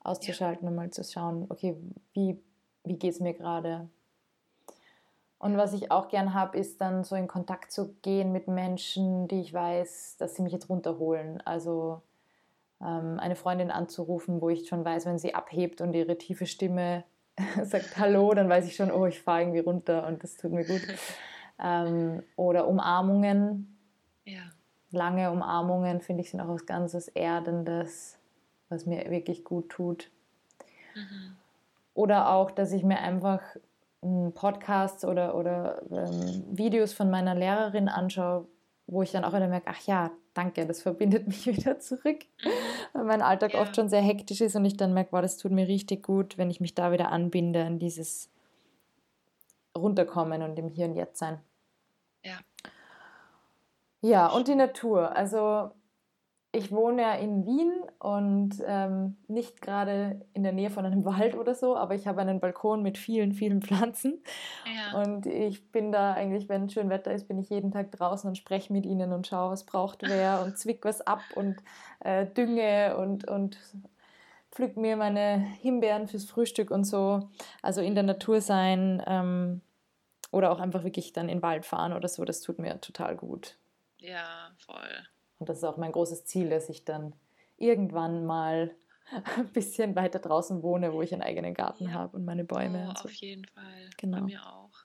auszuschalten 0.00 0.64
ja. 0.64 0.70
und 0.70 0.76
mal 0.76 0.90
zu 0.90 1.04
schauen, 1.04 1.46
okay, 1.48 1.76
wie, 2.12 2.40
wie 2.84 2.98
geht 2.98 3.14
es 3.14 3.20
mir 3.20 3.34
gerade? 3.34 3.88
Und 5.38 5.56
was 5.56 5.72
ich 5.72 5.92
auch 5.92 6.08
gern 6.08 6.34
habe, 6.34 6.58
ist 6.58 6.80
dann 6.80 7.04
so 7.04 7.14
in 7.14 7.28
Kontakt 7.28 7.70
zu 7.70 7.94
gehen 8.02 8.32
mit 8.32 8.48
Menschen, 8.48 9.28
die 9.28 9.40
ich 9.40 9.54
weiß, 9.54 10.16
dass 10.18 10.34
sie 10.34 10.42
mich 10.42 10.52
jetzt 10.52 10.68
runterholen. 10.68 11.40
Also 11.44 12.02
ähm, 12.80 13.20
eine 13.20 13.36
Freundin 13.36 13.70
anzurufen, 13.70 14.40
wo 14.40 14.48
ich 14.48 14.66
schon 14.66 14.84
weiß, 14.84 15.06
wenn 15.06 15.18
sie 15.18 15.34
abhebt 15.34 15.80
und 15.80 15.94
ihre 15.94 16.18
tiefe 16.18 16.46
Stimme 16.46 17.04
sagt 17.62 17.98
Hallo, 17.98 18.34
dann 18.34 18.48
weiß 18.48 18.66
ich 18.66 18.74
schon, 18.74 18.90
oh, 18.90 19.06
ich 19.06 19.20
fahre 19.20 19.42
irgendwie 19.42 19.60
runter 19.60 20.06
und 20.08 20.24
das 20.24 20.36
tut 20.36 20.52
mir 20.52 20.64
gut. 20.64 20.82
ähm, 21.62 22.22
oder 22.36 22.68
Umarmungen. 22.68 23.78
Ja. 24.24 24.40
Lange 24.90 25.30
Umarmungen, 25.30 26.00
finde 26.00 26.22
ich, 26.22 26.30
sind 26.30 26.40
auch 26.40 26.48
was 26.48 26.64
ganz 26.64 27.10
Erdendes, 27.14 28.18
was 28.68 28.86
mir 28.86 29.10
wirklich 29.10 29.44
gut 29.44 29.68
tut. 29.68 30.10
Mhm. 30.94 31.36
Oder 31.94 32.30
auch, 32.30 32.50
dass 32.50 32.72
ich 32.72 32.84
mir 32.84 32.98
einfach 32.98 33.40
Podcasts 34.34 35.04
oder, 35.04 35.34
oder 35.34 35.82
ähm, 35.90 36.44
Videos 36.50 36.92
von 36.92 37.10
meiner 37.10 37.34
Lehrerin 37.34 37.88
anschaue, 37.88 38.46
wo 38.86 39.02
ich 39.02 39.10
dann 39.10 39.24
auch 39.24 39.32
wieder 39.32 39.48
merke, 39.48 39.68
ach 39.68 39.86
ja, 39.86 40.10
danke, 40.34 40.66
das 40.66 40.82
verbindet 40.82 41.26
mich 41.26 41.46
wieder 41.46 41.80
zurück, 41.80 42.20
mhm. 42.44 42.48
weil 42.92 43.04
mein 43.04 43.22
Alltag 43.22 43.54
ja. 43.54 43.60
oft 43.60 43.74
schon 43.74 43.88
sehr 43.88 44.00
hektisch 44.00 44.40
ist 44.40 44.54
und 44.54 44.64
ich 44.64 44.76
dann 44.76 44.94
merke, 44.94 45.12
wow, 45.12 45.20
das 45.20 45.36
tut 45.36 45.50
mir 45.50 45.66
richtig 45.66 46.04
gut, 46.04 46.38
wenn 46.38 46.50
ich 46.50 46.60
mich 46.60 46.74
da 46.74 46.92
wieder 46.92 47.10
anbinde 47.10 47.64
an 47.64 47.78
dieses 47.78 48.30
Runterkommen 49.76 50.42
und 50.42 50.58
im 50.58 50.68
Hier 50.68 50.86
und 50.86 50.94
Jetzt 50.94 51.18
sein. 51.18 51.38
Ja. 52.28 52.38
Ja, 54.00 54.28
und 54.28 54.46
die 54.48 54.54
Natur. 54.54 55.16
Also 55.16 55.72
ich 56.52 56.72
wohne 56.72 57.02
ja 57.02 57.14
in 57.14 57.44
Wien 57.44 57.72
und 57.98 58.62
ähm, 58.66 59.16
nicht 59.28 59.60
gerade 59.60 60.24
in 60.32 60.42
der 60.42 60.52
Nähe 60.52 60.70
von 60.70 60.86
einem 60.86 61.04
Wald 61.04 61.36
oder 61.36 61.54
so, 61.54 61.76
aber 61.76 61.94
ich 61.94 62.06
habe 62.06 62.20
einen 62.20 62.40
Balkon 62.40 62.82
mit 62.82 62.96
vielen, 62.96 63.32
vielen 63.32 63.60
Pflanzen. 63.60 64.22
Ja. 64.64 65.00
Und 65.02 65.26
ich 65.26 65.70
bin 65.70 65.92
da 65.92 66.14
eigentlich, 66.14 66.48
wenn 66.48 66.70
schön 66.70 66.90
Wetter 66.90 67.12
ist, 67.12 67.28
bin 67.28 67.38
ich 67.38 67.50
jeden 67.50 67.70
Tag 67.70 67.92
draußen 67.92 68.28
und 68.28 68.36
spreche 68.36 68.72
mit 68.72 68.86
ihnen 68.86 69.12
und 69.12 69.26
schaue, 69.26 69.50
was 69.50 69.64
braucht 69.64 70.02
wer 70.08 70.42
und 70.42 70.56
zwick 70.56 70.84
was 70.84 71.00
ab 71.00 71.20
und 71.34 71.56
äh, 72.00 72.26
dünge 72.26 72.96
und, 72.96 73.28
und 73.28 73.58
pflück 74.50 74.76
mir 74.76 74.96
meine 74.96 75.38
Himbeeren 75.60 76.08
fürs 76.08 76.24
Frühstück 76.24 76.70
und 76.70 76.84
so. 76.84 77.28
Also 77.62 77.82
in 77.82 77.94
der 77.94 78.04
Natur 78.04 78.40
sein 78.40 79.02
ähm, 79.06 79.60
oder 80.30 80.50
auch 80.50 80.60
einfach 80.60 80.84
wirklich 80.84 81.12
dann 81.12 81.28
in 81.28 81.38
den 81.38 81.42
Wald 81.42 81.64
fahren 81.64 81.92
oder 81.92 82.08
so, 82.08 82.24
das 82.24 82.40
tut 82.40 82.58
mir 82.58 82.80
total 82.80 83.16
gut. 83.16 83.56
Ja, 83.98 84.54
voll. 84.58 85.06
Und 85.38 85.48
das 85.48 85.58
ist 85.58 85.64
auch 85.64 85.76
mein 85.76 85.92
großes 85.92 86.24
Ziel, 86.24 86.50
dass 86.50 86.68
ich 86.68 86.84
dann 86.84 87.14
irgendwann 87.56 88.26
mal 88.26 88.74
ein 89.36 89.52
bisschen 89.52 89.96
weiter 89.96 90.18
draußen 90.18 90.62
wohne, 90.62 90.92
wo 90.92 91.02
ich 91.02 91.12
einen 91.12 91.22
eigenen 91.22 91.54
Garten 91.54 91.84
ja. 91.84 91.92
habe 91.92 92.16
und 92.16 92.24
meine 92.24 92.44
Bäume. 92.44 92.84
Oh, 92.86 92.88
und 92.90 92.98
so. 92.98 93.04
Auf 93.04 93.14
jeden 93.14 93.46
Fall. 93.46 93.90
Genau. 93.96 94.18
Bei 94.18 94.24
mir 94.24 94.46
auch. 94.46 94.84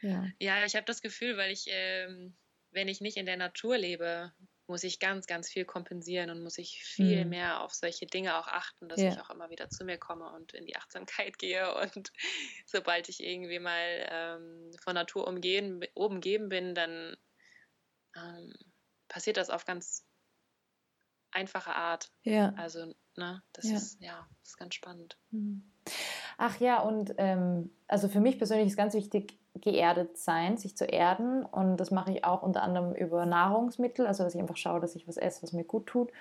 Ja, 0.00 0.26
ja 0.40 0.64
ich 0.64 0.76
habe 0.76 0.86
das 0.86 1.02
Gefühl, 1.02 1.36
weil 1.36 1.50
ich, 1.50 1.66
ähm, 1.68 2.36
wenn 2.70 2.88
ich 2.88 3.00
nicht 3.00 3.16
in 3.16 3.26
der 3.26 3.36
Natur 3.36 3.76
lebe, 3.76 4.32
muss 4.68 4.84
ich 4.84 5.00
ganz, 5.00 5.26
ganz 5.26 5.48
viel 5.48 5.64
kompensieren 5.64 6.30
und 6.30 6.42
muss 6.42 6.58
ich 6.58 6.84
viel 6.84 7.24
mhm. 7.24 7.30
mehr 7.30 7.62
auf 7.62 7.72
solche 7.72 8.06
Dinge 8.06 8.38
auch 8.38 8.48
achten, 8.48 8.88
dass 8.88 9.00
ja. 9.00 9.10
ich 9.10 9.20
auch 9.20 9.30
immer 9.30 9.48
wieder 9.50 9.70
zu 9.70 9.84
mir 9.84 9.96
komme 9.96 10.30
und 10.30 10.52
in 10.52 10.66
die 10.66 10.76
Achtsamkeit 10.76 11.38
gehe. 11.38 11.74
Und 11.74 12.12
sobald 12.68 13.08
ich 13.08 13.24
irgendwie 13.24 13.58
mal 13.58 14.06
ähm, 14.10 14.70
von 14.82 14.94
Natur 14.94 15.26
umgehen, 15.26 15.84
umgeben 15.94 16.50
bin, 16.50 16.74
dann 16.74 17.16
ähm, 18.14 18.52
passiert 19.08 19.38
das 19.38 19.48
auf 19.48 19.64
ganz 19.64 20.04
einfache 21.30 21.74
Art. 21.74 22.10
Ja. 22.22 22.52
Also, 22.56 22.94
ne, 23.16 23.42
das 23.52 23.70
ja. 23.70 23.76
ist, 23.76 24.02
ja, 24.02 24.26
das 24.40 24.50
ist 24.50 24.58
ganz 24.58 24.74
spannend. 24.74 25.18
Mhm. 25.30 25.62
Ach 26.36 26.60
ja, 26.60 26.80
und 26.80 27.14
ähm, 27.16 27.70
also 27.86 28.08
für 28.08 28.20
mich 28.20 28.36
persönlich 28.36 28.68
ist 28.68 28.76
ganz 28.76 28.94
wichtig, 28.94 29.38
geerdet 29.54 30.18
sein, 30.18 30.58
sich 30.58 30.76
zu 30.76 30.84
erden. 30.84 31.44
Und 31.44 31.78
das 31.78 31.90
mache 31.90 32.12
ich 32.12 32.24
auch 32.24 32.42
unter 32.42 32.62
anderem 32.62 32.94
über 32.94 33.24
Nahrungsmittel, 33.24 34.06
also 34.06 34.24
dass 34.24 34.34
ich 34.34 34.40
einfach 34.40 34.58
schaue, 34.58 34.80
dass 34.80 34.94
ich 34.94 35.08
was 35.08 35.16
esse, 35.16 35.42
was 35.42 35.52
mir 35.52 35.64
gut 35.64 35.86
tut. 35.86 36.12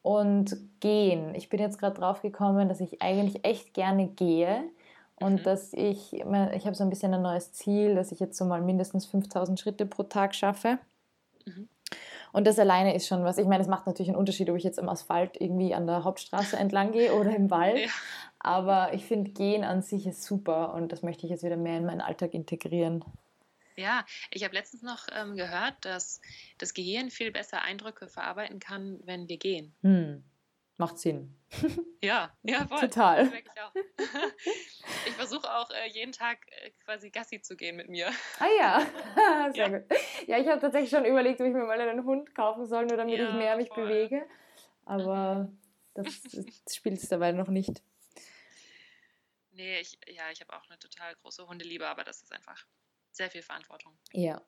Und 0.00 0.56
gehen. 0.80 1.34
Ich 1.34 1.50
bin 1.50 1.60
jetzt 1.60 1.78
gerade 1.78 1.98
drauf 1.98 2.22
gekommen, 2.22 2.68
dass 2.68 2.80
ich 2.80 3.00
eigentlich 3.00 3.44
echt 3.44 3.74
gerne 3.74 4.08
gehe. 4.08 4.64
Und 5.20 5.40
mhm. 5.40 5.42
dass 5.44 5.72
ich, 5.72 6.12
ich 6.12 6.24
habe 6.24 6.74
so 6.74 6.82
ein 6.82 6.90
bisschen 6.90 7.14
ein 7.14 7.22
neues 7.22 7.52
Ziel, 7.52 7.94
dass 7.94 8.12
ich 8.12 8.20
jetzt 8.20 8.36
so 8.36 8.44
mal 8.44 8.60
mindestens 8.60 9.06
5000 9.06 9.58
Schritte 9.60 9.86
pro 9.86 10.02
Tag 10.02 10.34
schaffe. 10.34 10.78
Mhm. 11.46 11.68
Und 12.32 12.46
das 12.48 12.58
alleine 12.58 12.96
ist 12.96 13.06
schon 13.06 13.22
was. 13.22 13.38
Ich 13.38 13.46
meine, 13.46 13.62
es 13.62 13.68
macht 13.68 13.86
natürlich 13.86 14.08
einen 14.08 14.18
Unterschied, 14.18 14.50
ob 14.50 14.56
ich 14.56 14.64
jetzt 14.64 14.78
im 14.78 14.88
Asphalt 14.88 15.40
irgendwie 15.40 15.72
an 15.72 15.86
der 15.86 16.02
Hauptstraße 16.02 16.56
entlang 16.56 16.90
gehe 16.90 17.14
oder 17.14 17.34
im 17.34 17.50
Wald. 17.50 17.78
Ja. 17.78 17.90
Aber 18.40 18.92
ich 18.92 19.04
finde, 19.04 19.30
Gehen 19.30 19.62
an 19.62 19.82
sich 19.82 20.06
ist 20.06 20.24
super 20.24 20.74
und 20.74 20.90
das 20.90 21.02
möchte 21.02 21.26
ich 21.26 21.30
jetzt 21.30 21.44
wieder 21.44 21.56
mehr 21.56 21.78
in 21.78 21.86
meinen 21.86 22.00
Alltag 22.00 22.34
integrieren. 22.34 23.04
Ja, 23.76 24.04
ich 24.30 24.44
habe 24.44 24.54
letztens 24.54 24.82
noch 24.82 25.06
ähm, 25.12 25.36
gehört, 25.36 25.74
dass 25.80 26.20
das 26.58 26.74
Gehirn 26.74 27.10
viel 27.10 27.30
besser 27.30 27.62
Eindrücke 27.62 28.08
verarbeiten 28.08 28.58
kann, 28.58 29.00
wenn 29.04 29.28
wir 29.28 29.36
gehen. 29.36 29.74
Hm. 29.82 30.24
Macht 30.76 30.98
Sinn. 30.98 31.36
Ja, 32.02 32.36
ja, 32.42 32.66
voll. 32.66 32.80
Total. 32.80 33.32
Ich, 33.32 33.44
ich 35.06 35.12
versuche 35.12 35.48
auch 35.54 35.70
äh, 35.70 35.88
jeden 35.88 36.10
Tag 36.10 36.38
äh, 36.50 36.70
quasi 36.84 37.10
Gassi 37.10 37.40
zu 37.40 37.56
gehen 37.56 37.76
mit 37.76 37.88
mir. 37.88 38.10
Ah 38.40 38.48
ja, 38.58 38.86
sehr 39.54 39.70
ja. 39.70 39.78
gut. 39.78 39.98
Ja, 40.26 40.38
ich 40.38 40.48
habe 40.48 40.60
tatsächlich 40.60 40.90
schon 40.90 41.04
überlegt, 41.04 41.40
ob 41.40 41.46
ich 41.46 41.52
mir 41.52 41.64
mal 41.64 41.80
einen 41.80 42.04
Hund 42.04 42.34
kaufen 42.34 42.66
soll, 42.66 42.86
nur 42.86 42.96
damit 42.96 43.18
ja, 43.18 43.28
ich 43.28 43.34
mehr 43.34 43.56
mich 43.56 43.68
voll. 43.68 43.84
bewege. 43.86 44.26
Aber 44.84 45.52
das, 45.94 46.22
das 46.64 46.74
spielt 46.74 46.98
es 46.98 47.08
dabei 47.08 47.30
noch 47.32 47.48
nicht. 47.48 47.82
Nee, 49.52 49.78
ich, 49.78 49.96
ja, 50.08 50.30
ich 50.32 50.40
habe 50.40 50.52
auch 50.56 50.68
eine 50.68 50.78
total 50.80 51.14
große 51.16 51.46
Hundeliebe, 51.46 51.86
aber 51.86 52.02
das 52.02 52.22
ist 52.22 52.32
einfach 52.32 52.66
sehr 53.12 53.30
viel 53.30 53.42
Verantwortung. 53.42 53.96
Ja, 54.12 54.42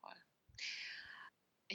voll. 0.00 0.16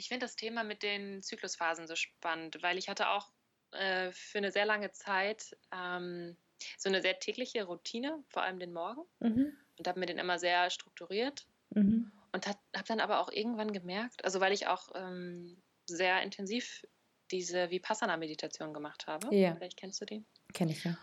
Ich 0.02 0.08
finde 0.08 0.26
das 0.26 0.34
Thema 0.34 0.64
mit 0.64 0.82
den 0.82 1.22
Zyklusphasen 1.22 1.86
so 1.86 1.94
spannend, 1.94 2.60
weil 2.60 2.76
ich 2.76 2.88
hatte 2.88 3.10
auch 3.10 3.30
äh, 3.70 4.10
für 4.10 4.38
eine 4.38 4.50
sehr 4.50 4.66
lange 4.66 4.90
Zeit 4.90 5.56
ähm, 5.72 6.36
so 6.76 6.88
eine 6.88 7.02
sehr 7.02 7.20
tägliche 7.20 7.62
Routine, 7.62 8.24
vor 8.28 8.42
allem 8.42 8.58
den 8.58 8.72
Morgen. 8.72 9.02
Mhm. 9.20 9.56
Und 9.78 9.86
habe 9.86 10.00
mir 10.00 10.06
den 10.06 10.18
immer 10.18 10.40
sehr 10.40 10.70
strukturiert. 10.70 11.46
Mhm. 11.70 12.10
Und 12.32 12.48
habe 12.48 12.58
dann 12.88 12.98
aber 12.98 13.20
auch 13.20 13.30
irgendwann 13.30 13.72
gemerkt, 13.72 14.24
also 14.24 14.40
weil 14.40 14.52
ich 14.52 14.66
auch 14.66 14.88
ähm, 14.96 15.62
sehr 15.86 16.20
intensiv 16.22 16.84
diese 17.30 17.70
Vipassana-Meditation 17.70 18.74
gemacht 18.74 19.06
habe. 19.06 19.32
Ja. 19.32 19.54
Vielleicht 19.54 19.76
kennst 19.76 20.00
du 20.00 20.04
die? 20.04 20.24
Kenne 20.52 20.72
ich 20.72 20.82
ja. 20.82 20.98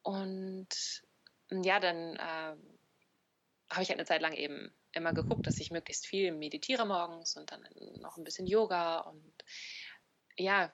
Und 0.00 1.02
ja, 1.50 1.78
dann 1.78 2.16
äh, 2.16 2.56
habe 3.68 3.82
ich 3.82 3.90
halt 3.90 3.98
eine 3.98 4.06
Zeit 4.06 4.22
lang 4.22 4.32
eben 4.32 4.72
immer 4.92 5.12
geguckt, 5.12 5.46
dass 5.46 5.60
ich 5.60 5.70
möglichst 5.70 6.06
viel 6.06 6.32
meditiere 6.32 6.86
morgens 6.86 7.36
und 7.36 7.52
dann 7.52 7.66
noch 8.00 8.16
ein 8.16 8.24
bisschen 8.24 8.46
Yoga 8.46 9.00
und 9.00 9.32
ja, 10.38 10.72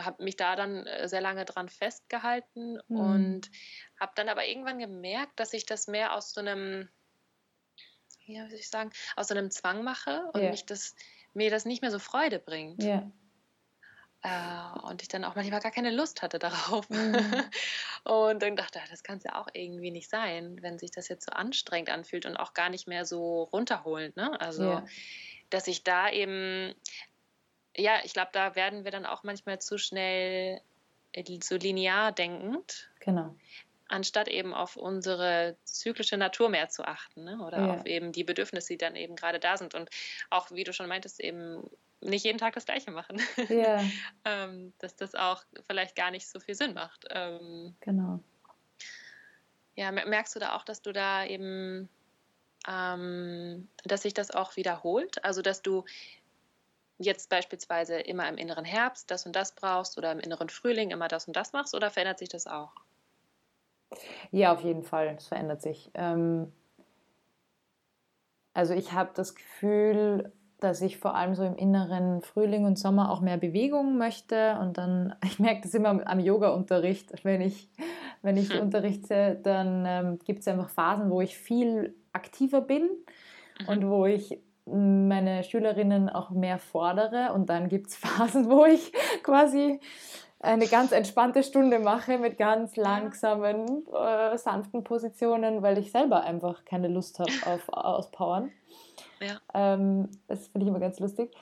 habe 0.00 0.24
mich 0.24 0.36
da 0.36 0.56
dann 0.56 0.86
äh, 0.86 1.06
sehr 1.08 1.20
lange 1.20 1.44
dran 1.44 1.68
festgehalten 1.68 2.78
mhm. 2.88 2.96
und 2.96 3.50
habe 4.00 4.12
dann 4.14 4.28
aber 4.28 4.46
irgendwann 4.46 4.78
gemerkt, 4.78 5.38
dass 5.38 5.52
ich 5.52 5.66
das 5.66 5.86
mehr 5.86 6.14
aus 6.14 6.32
so 6.32 6.40
einem, 6.40 6.88
wie 8.24 8.38
soll 8.38 8.52
ich 8.54 8.70
sagen, 8.70 8.90
aus 9.16 9.28
so 9.28 9.34
einem 9.34 9.50
Zwang 9.50 9.84
mache 9.84 10.30
und 10.32 10.40
yeah. 10.40 10.50
mich 10.50 10.64
das, 10.64 10.94
mir 11.34 11.50
das 11.50 11.66
nicht 11.66 11.82
mehr 11.82 11.90
so 11.90 11.98
Freude 11.98 12.38
bringt. 12.38 12.82
Yeah. 12.82 13.12
Äh, 14.22 14.80
und 14.82 15.02
ich 15.02 15.08
dann 15.08 15.24
auch 15.24 15.34
manchmal 15.34 15.60
gar 15.60 15.72
keine 15.72 15.90
Lust 15.90 16.22
hatte 16.22 16.38
darauf. 16.38 16.88
Mhm. 16.88 17.14
und 18.04 18.42
dann 18.42 18.56
dachte 18.56 18.80
ich, 18.82 18.90
das 18.90 19.02
kann 19.02 19.18
es 19.18 19.24
ja 19.24 19.40
auch 19.40 19.48
irgendwie 19.52 19.90
nicht 19.90 20.08
sein, 20.08 20.62
wenn 20.62 20.78
sich 20.78 20.90
das 20.90 21.08
jetzt 21.08 21.26
so 21.26 21.32
anstrengend 21.32 21.90
anfühlt 21.90 22.26
und 22.26 22.36
auch 22.36 22.54
gar 22.54 22.68
nicht 22.68 22.86
mehr 22.86 23.04
so 23.04 23.44
runterholend. 23.44 24.16
Ne? 24.16 24.40
Also, 24.40 24.64
yeah. 24.64 24.86
dass 25.50 25.66
ich 25.66 25.82
da 25.82 26.10
eben 26.10 26.74
ja, 27.76 28.00
ich 28.04 28.12
glaube, 28.12 28.30
da 28.32 28.54
werden 28.54 28.84
wir 28.84 28.90
dann 28.90 29.06
auch 29.06 29.22
manchmal 29.22 29.60
zu 29.60 29.78
schnell 29.78 30.60
äh, 31.12 31.38
so 31.42 31.56
linear 31.56 32.12
denkend. 32.12 32.90
Genau. 33.00 33.34
Anstatt 33.88 34.28
eben 34.28 34.54
auf 34.54 34.76
unsere 34.76 35.56
zyklische 35.64 36.16
Natur 36.16 36.48
mehr 36.48 36.68
zu 36.68 36.84
achten 36.84 37.24
ne? 37.24 37.38
oder 37.46 37.58
ja. 37.58 37.74
auf 37.74 37.86
eben 37.86 38.12
die 38.12 38.24
Bedürfnisse, 38.24 38.74
die 38.74 38.78
dann 38.78 38.96
eben 38.96 39.16
gerade 39.16 39.38
da 39.38 39.56
sind. 39.56 39.74
Und 39.74 39.90
auch, 40.30 40.50
wie 40.50 40.64
du 40.64 40.72
schon 40.72 40.88
meintest, 40.88 41.20
eben 41.20 41.62
nicht 42.02 42.24
jeden 42.24 42.38
Tag 42.38 42.54
das 42.54 42.66
Gleiche 42.66 42.90
machen. 42.90 43.20
Ja. 43.48 43.80
ähm, 44.24 44.72
dass 44.78 44.96
das 44.96 45.14
auch 45.14 45.44
vielleicht 45.66 45.96
gar 45.96 46.10
nicht 46.10 46.28
so 46.28 46.40
viel 46.40 46.54
Sinn 46.54 46.74
macht. 46.74 47.06
Ähm, 47.10 47.74
genau. 47.80 48.20
Ja, 49.74 49.90
merkst 49.90 50.34
du 50.36 50.40
da 50.40 50.54
auch, 50.54 50.64
dass 50.64 50.82
du 50.82 50.92
da 50.92 51.24
eben, 51.24 51.88
ähm, 52.68 53.68
dass 53.84 54.02
sich 54.02 54.14
das 54.14 54.30
auch 54.30 54.56
wiederholt? 54.56 55.24
Also, 55.24 55.40
dass 55.40 55.62
du 55.62 55.84
jetzt 56.98 57.30
beispielsweise 57.30 57.98
immer 57.98 58.28
im 58.28 58.36
inneren 58.36 58.64
Herbst 58.64 59.10
das 59.10 59.26
und 59.26 59.34
das 59.34 59.54
brauchst 59.54 59.96
oder 59.98 60.12
im 60.12 60.20
inneren 60.20 60.50
Frühling 60.50 60.90
immer 60.90 61.08
das 61.08 61.26
und 61.26 61.36
das 61.36 61.52
machst 61.52 61.74
oder 61.74 61.90
verändert 61.90 62.18
sich 62.18 62.28
das 62.28 62.46
auch? 62.46 62.72
Ja, 64.30 64.52
auf 64.52 64.60
jeden 64.60 64.82
Fall, 64.82 65.14
es 65.16 65.26
verändert 65.26 65.62
sich. 65.62 65.90
Ähm, 65.94 66.52
also 68.54 68.74
ich 68.74 68.92
habe 68.92 69.10
das 69.14 69.34
Gefühl, 69.34 70.32
dass 70.62 70.80
ich 70.80 70.98
vor 70.98 71.14
allem 71.14 71.34
so 71.34 71.44
im 71.44 71.56
inneren 71.56 72.22
Frühling 72.22 72.64
und 72.64 72.78
Sommer 72.78 73.10
auch 73.10 73.20
mehr 73.20 73.36
Bewegung 73.36 73.98
möchte 73.98 74.58
und 74.60 74.78
dann, 74.78 75.14
ich 75.24 75.38
merke 75.38 75.62
das 75.62 75.74
immer 75.74 76.06
am 76.06 76.20
Yoga-Unterricht, 76.20 77.12
wenn 77.24 77.40
ich, 77.40 77.68
wenn 78.22 78.36
ich 78.36 78.52
hm. 78.52 78.60
unterrichte, 78.60 79.38
dann 79.42 79.84
ähm, 79.86 80.18
gibt 80.24 80.40
es 80.40 80.48
einfach 80.48 80.70
Phasen, 80.70 81.10
wo 81.10 81.20
ich 81.20 81.36
viel 81.36 81.94
aktiver 82.12 82.60
bin 82.60 82.82
mhm. 83.60 83.68
und 83.68 83.88
wo 83.88 84.06
ich 84.06 84.38
meine 84.64 85.42
Schülerinnen 85.42 86.08
auch 86.08 86.30
mehr 86.30 86.58
fordere 86.58 87.32
und 87.32 87.48
dann 87.48 87.68
gibt 87.68 87.88
es 87.88 87.96
Phasen, 87.96 88.48
wo 88.48 88.64
ich 88.64 88.92
quasi 89.22 89.80
eine 90.38 90.66
ganz 90.66 90.92
entspannte 90.92 91.42
Stunde 91.42 91.78
mache 91.78 92.18
mit 92.18 92.36
ganz 92.36 92.76
langsamen, 92.76 93.86
äh, 93.92 94.36
sanften 94.36 94.82
Positionen, 94.82 95.62
weil 95.62 95.78
ich 95.78 95.92
selber 95.92 96.24
einfach 96.24 96.64
keine 96.64 96.88
Lust 96.88 97.20
habe 97.20 97.30
auf 97.46 97.68
Auspowern. 97.68 98.50
Ja. 99.26 99.40
Ähm, 99.54 100.08
das 100.28 100.48
finde 100.48 100.64
ich 100.64 100.68
immer 100.68 100.80
ganz 100.80 100.98
lustig. 101.00 101.34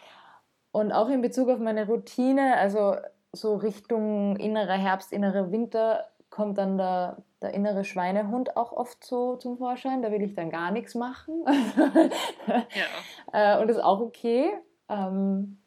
Und 0.73 0.93
auch 0.93 1.09
in 1.09 1.21
Bezug 1.21 1.49
auf 1.49 1.59
meine 1.59 1.87
Routine, 1.87 2.57
also 2.57 2.97
so 3.33 3.57
Richtung 3.57 4.37
innerer 4.37 4.77
Herbst, 4.77 5.13
innerer 5.13 5.51
Winter, 5.51 6.07
kommt 6.31 6.59
dann 6.59 6.79
der, 6.79 7.19
der 7.43 7.55
innere 7.55 7.85
Schweinehund 7.85 8.57
auch 8.57 8.73
oft 8.73 9.05
so 9.05 9.37
zum 9.37 9.59
Vorschein. 9.59 10.03
Da 10.03 10.13
will 10.13 10.23
ich 10.23 10.35
dann 10.35 10.51
gar 10.51 10.71
nichts 10.71 10.95
machen. 10.95 11.45
ja. 12.47 13.57
äh, 13.57 13.61
und 13.61 13.69
das 13.69 13.79
ist 13.79 13.83
auch 13.83 14.01
okay. 14.01 14.53
Ähm, 14.89 15.59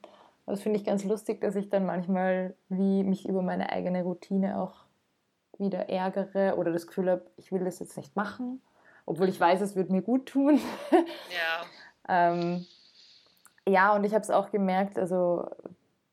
das 0.46 0.62
finde 0.62 0.80
ich 0.80 0.86
ganz 0.86 1.04
lustig, 1.04 1.42
dass 1.42 1.56
ich 1.56 1.70
dann 1.70 1.86
manchmal 1.86 2.56
wie 2.70 3.04
mich 3.04 3.28
über 3.28 3.42
meine 3.42 3.72
eigene 3.72 4.04
Routine 4.04 4.60
auch 4.60 4.86
wieder 5.58 5.90
ärgere 5.90 6.58
oder 6.58 6.72
das 6.72 6.88
Gefühl 6.88 7.10
habe, 7.10 7.26
ich 7.38 7.52
will 7.52 7.64
das 7.64 7.80
jetzt 7.80 7.96
nicht 7.96 8.16
machen, 8.16 8.62
obwohl 9.06 9.30
ich 9.30 9.40
weiß, 9.40 9.62
es 9.62 9.76
wird 9.76 9.90
mir 9.90 10.02
gut 10.02 10.26
tun. 10.28 10.60
Ja. 10.92 11.66
Ähm, 12.08 12.66
ja, 13.68 13.96
und 13.96 14.04
ich 14.04 14.14
habe 14.14 14.24
es 14.24 14.30
auch 14.30 14.52
gemerkt, 14.52 14.98
also 14.98 15.48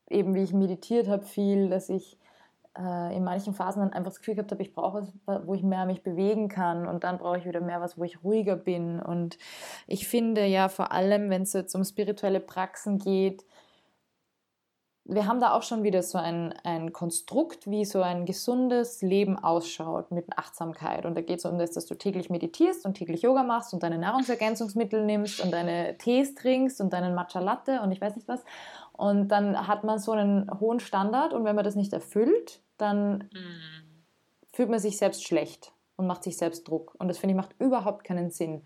eben 0.09 0.35
wie 0.35 0.43
ich 0.43 0.53
meditiert 0.53 1.07
habe 1.07 1.23
viel, 1.23 1.69
dass 1.69 1.89
ich 1.89 2.17
äh, 2.77 3.15
in 3.15 3.23
manchen 3.23 3.53
Phasen 3.53 3.81
dann 3.81 3.93
einfach 3.93 4.11
das 4.11 4.19
Gefühl 4.19 4.35
gehabt 4.35 4.51
habe, 4.51 4.61
ich 4.61 4.73
brauche 4.73 5.07
was, 5.25 5.45
wo 5.45 5.53
ich 5.53 5.63
mehr 5.63 5.85
mich 5.85 6.03
bewegen 6.03 6.47
kann 6.47 6.87
und 6.87 7.03
dann 7.03 7.17
brauche 7.17 7.37
ich 7.37 7.45
wieder 7.45 7.61
mehr 7.61 7.81
was, 7.81 7.97
wo 7.97 8.03
ich 8.03 8.23
ruhiger 8.23 8.55
bin. 8.55 8.99
Und 9.01 9.37
ich 9.87 10.07
finde 10.07 10.45
ja 10.45 10.69
vor 10.69 10.91
allem, 10.91 11.29
wenn 11.29 11.41
es 11.41 11.53
jetzt 11.53 11.75
um 11.75 11.83
spirituelle 11.83 12.39
Praxen 12.39 12.97
geht, 12.97 13.45
wir 15.13 15.27
haben 15.27 15.41
da 15.41 15.53
auch 15.53 15.63
schon 15.63 15.83
wieder 15.83 16.01
so 16.03 16.17
ein, 16.17 16.53
ein 16.63 16.93
Konstrukt, 16.93 17.69
wie 17.69 17.83
so 17.83 18.01
ein 18.01 18.25
gesundes 18.25 19.01
Leben 19.01 19.37
ausschaut 19.37 20.09
mit 20.09 20.25
Achtsamkeit. 20.37 21.05
Und 21.05 21.15
da 21.15 21.21
geht 21.21 21.39
es 21.39 21.45
um 21.45 21.59
das, 21.59 21.71
dass 21.71 21.85
du 21.85 21.95
täglich 21.95 22.29
meditierst 22.29 22.85
und 22.85 22.93
täglich 22.93 23.21
Yoga 23.21 23.43
machst 23.43 23.73
und 23.73 23.83
deine 23.83 23.97
Nahrungsergänzungsmittel 23.97 25.05
nimmst 25.05 25.41
und 25.41 25.51
deine 25.51 25.97
Tees 25.97 26.33
trinkst 26.35 26.79
und 26.79 26.93
deinen 26.93 27.13
Matcha 27.13 27.41
Latte 27.41 27.81
und 27.81 27.91
ich 27.91 27.99
weiß 27.99 28.15
nicht 28.15 28.29
was. 28.29 28.41
Und 28.93 29.27
dann 29.27 29.67
hat 29.67 29.83
man 29.83 29.99
so 29.99 30.13
einen 30.13 30.49
hohen 30.61 30.79
Standard 30.79 31.33
und 31.33 31.43
wenn 31.43 31.55
man 31.55 31.65
das 31.65 31.75
nicht 31.75 31.91
erfüllt, 31.91 32.61
dann 32.77 33.29
mhm. 33.33 33.93
fühlt 34.53 34.69
man 34.69 34.79
sich 34.79 34.97
selbst 34.97 35.25
schlecht 35.25 35.73
und 35.97 36.07
macht 36.07 36.23
sich 36.23 36.37
selbst 36.37 36.69
Druck. 36.69 36.95
Und 36.99 37.09
das 37.09 37.17
finde 37.17 37.33
ich 37.33 37.37
macht 37.37 37.53
überhaupt 37.59 38.05
keinen 38.05 38.31
Sinn. 38.31 38.61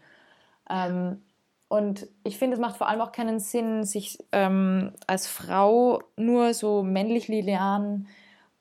Ähm, 0.70 1.24
und 1.68 2.08
ich 2.24 2.38
finde, 2.38 2.56
es 2.56 2.62
macht 2.62 2.78
vor 2.78 2.88
allem 2.88 3.02
auch 3.02 3.12
keinen 3.12 3.40
Sinn, 3.40 3.84
sich 3.84 4.20
ähm, 4.32 4.94
als 5.08 5.28
Frau 5.28 6.02
nur 6.16 6.54
so 6.54 6.84
männlich-linearen 6.84 8.08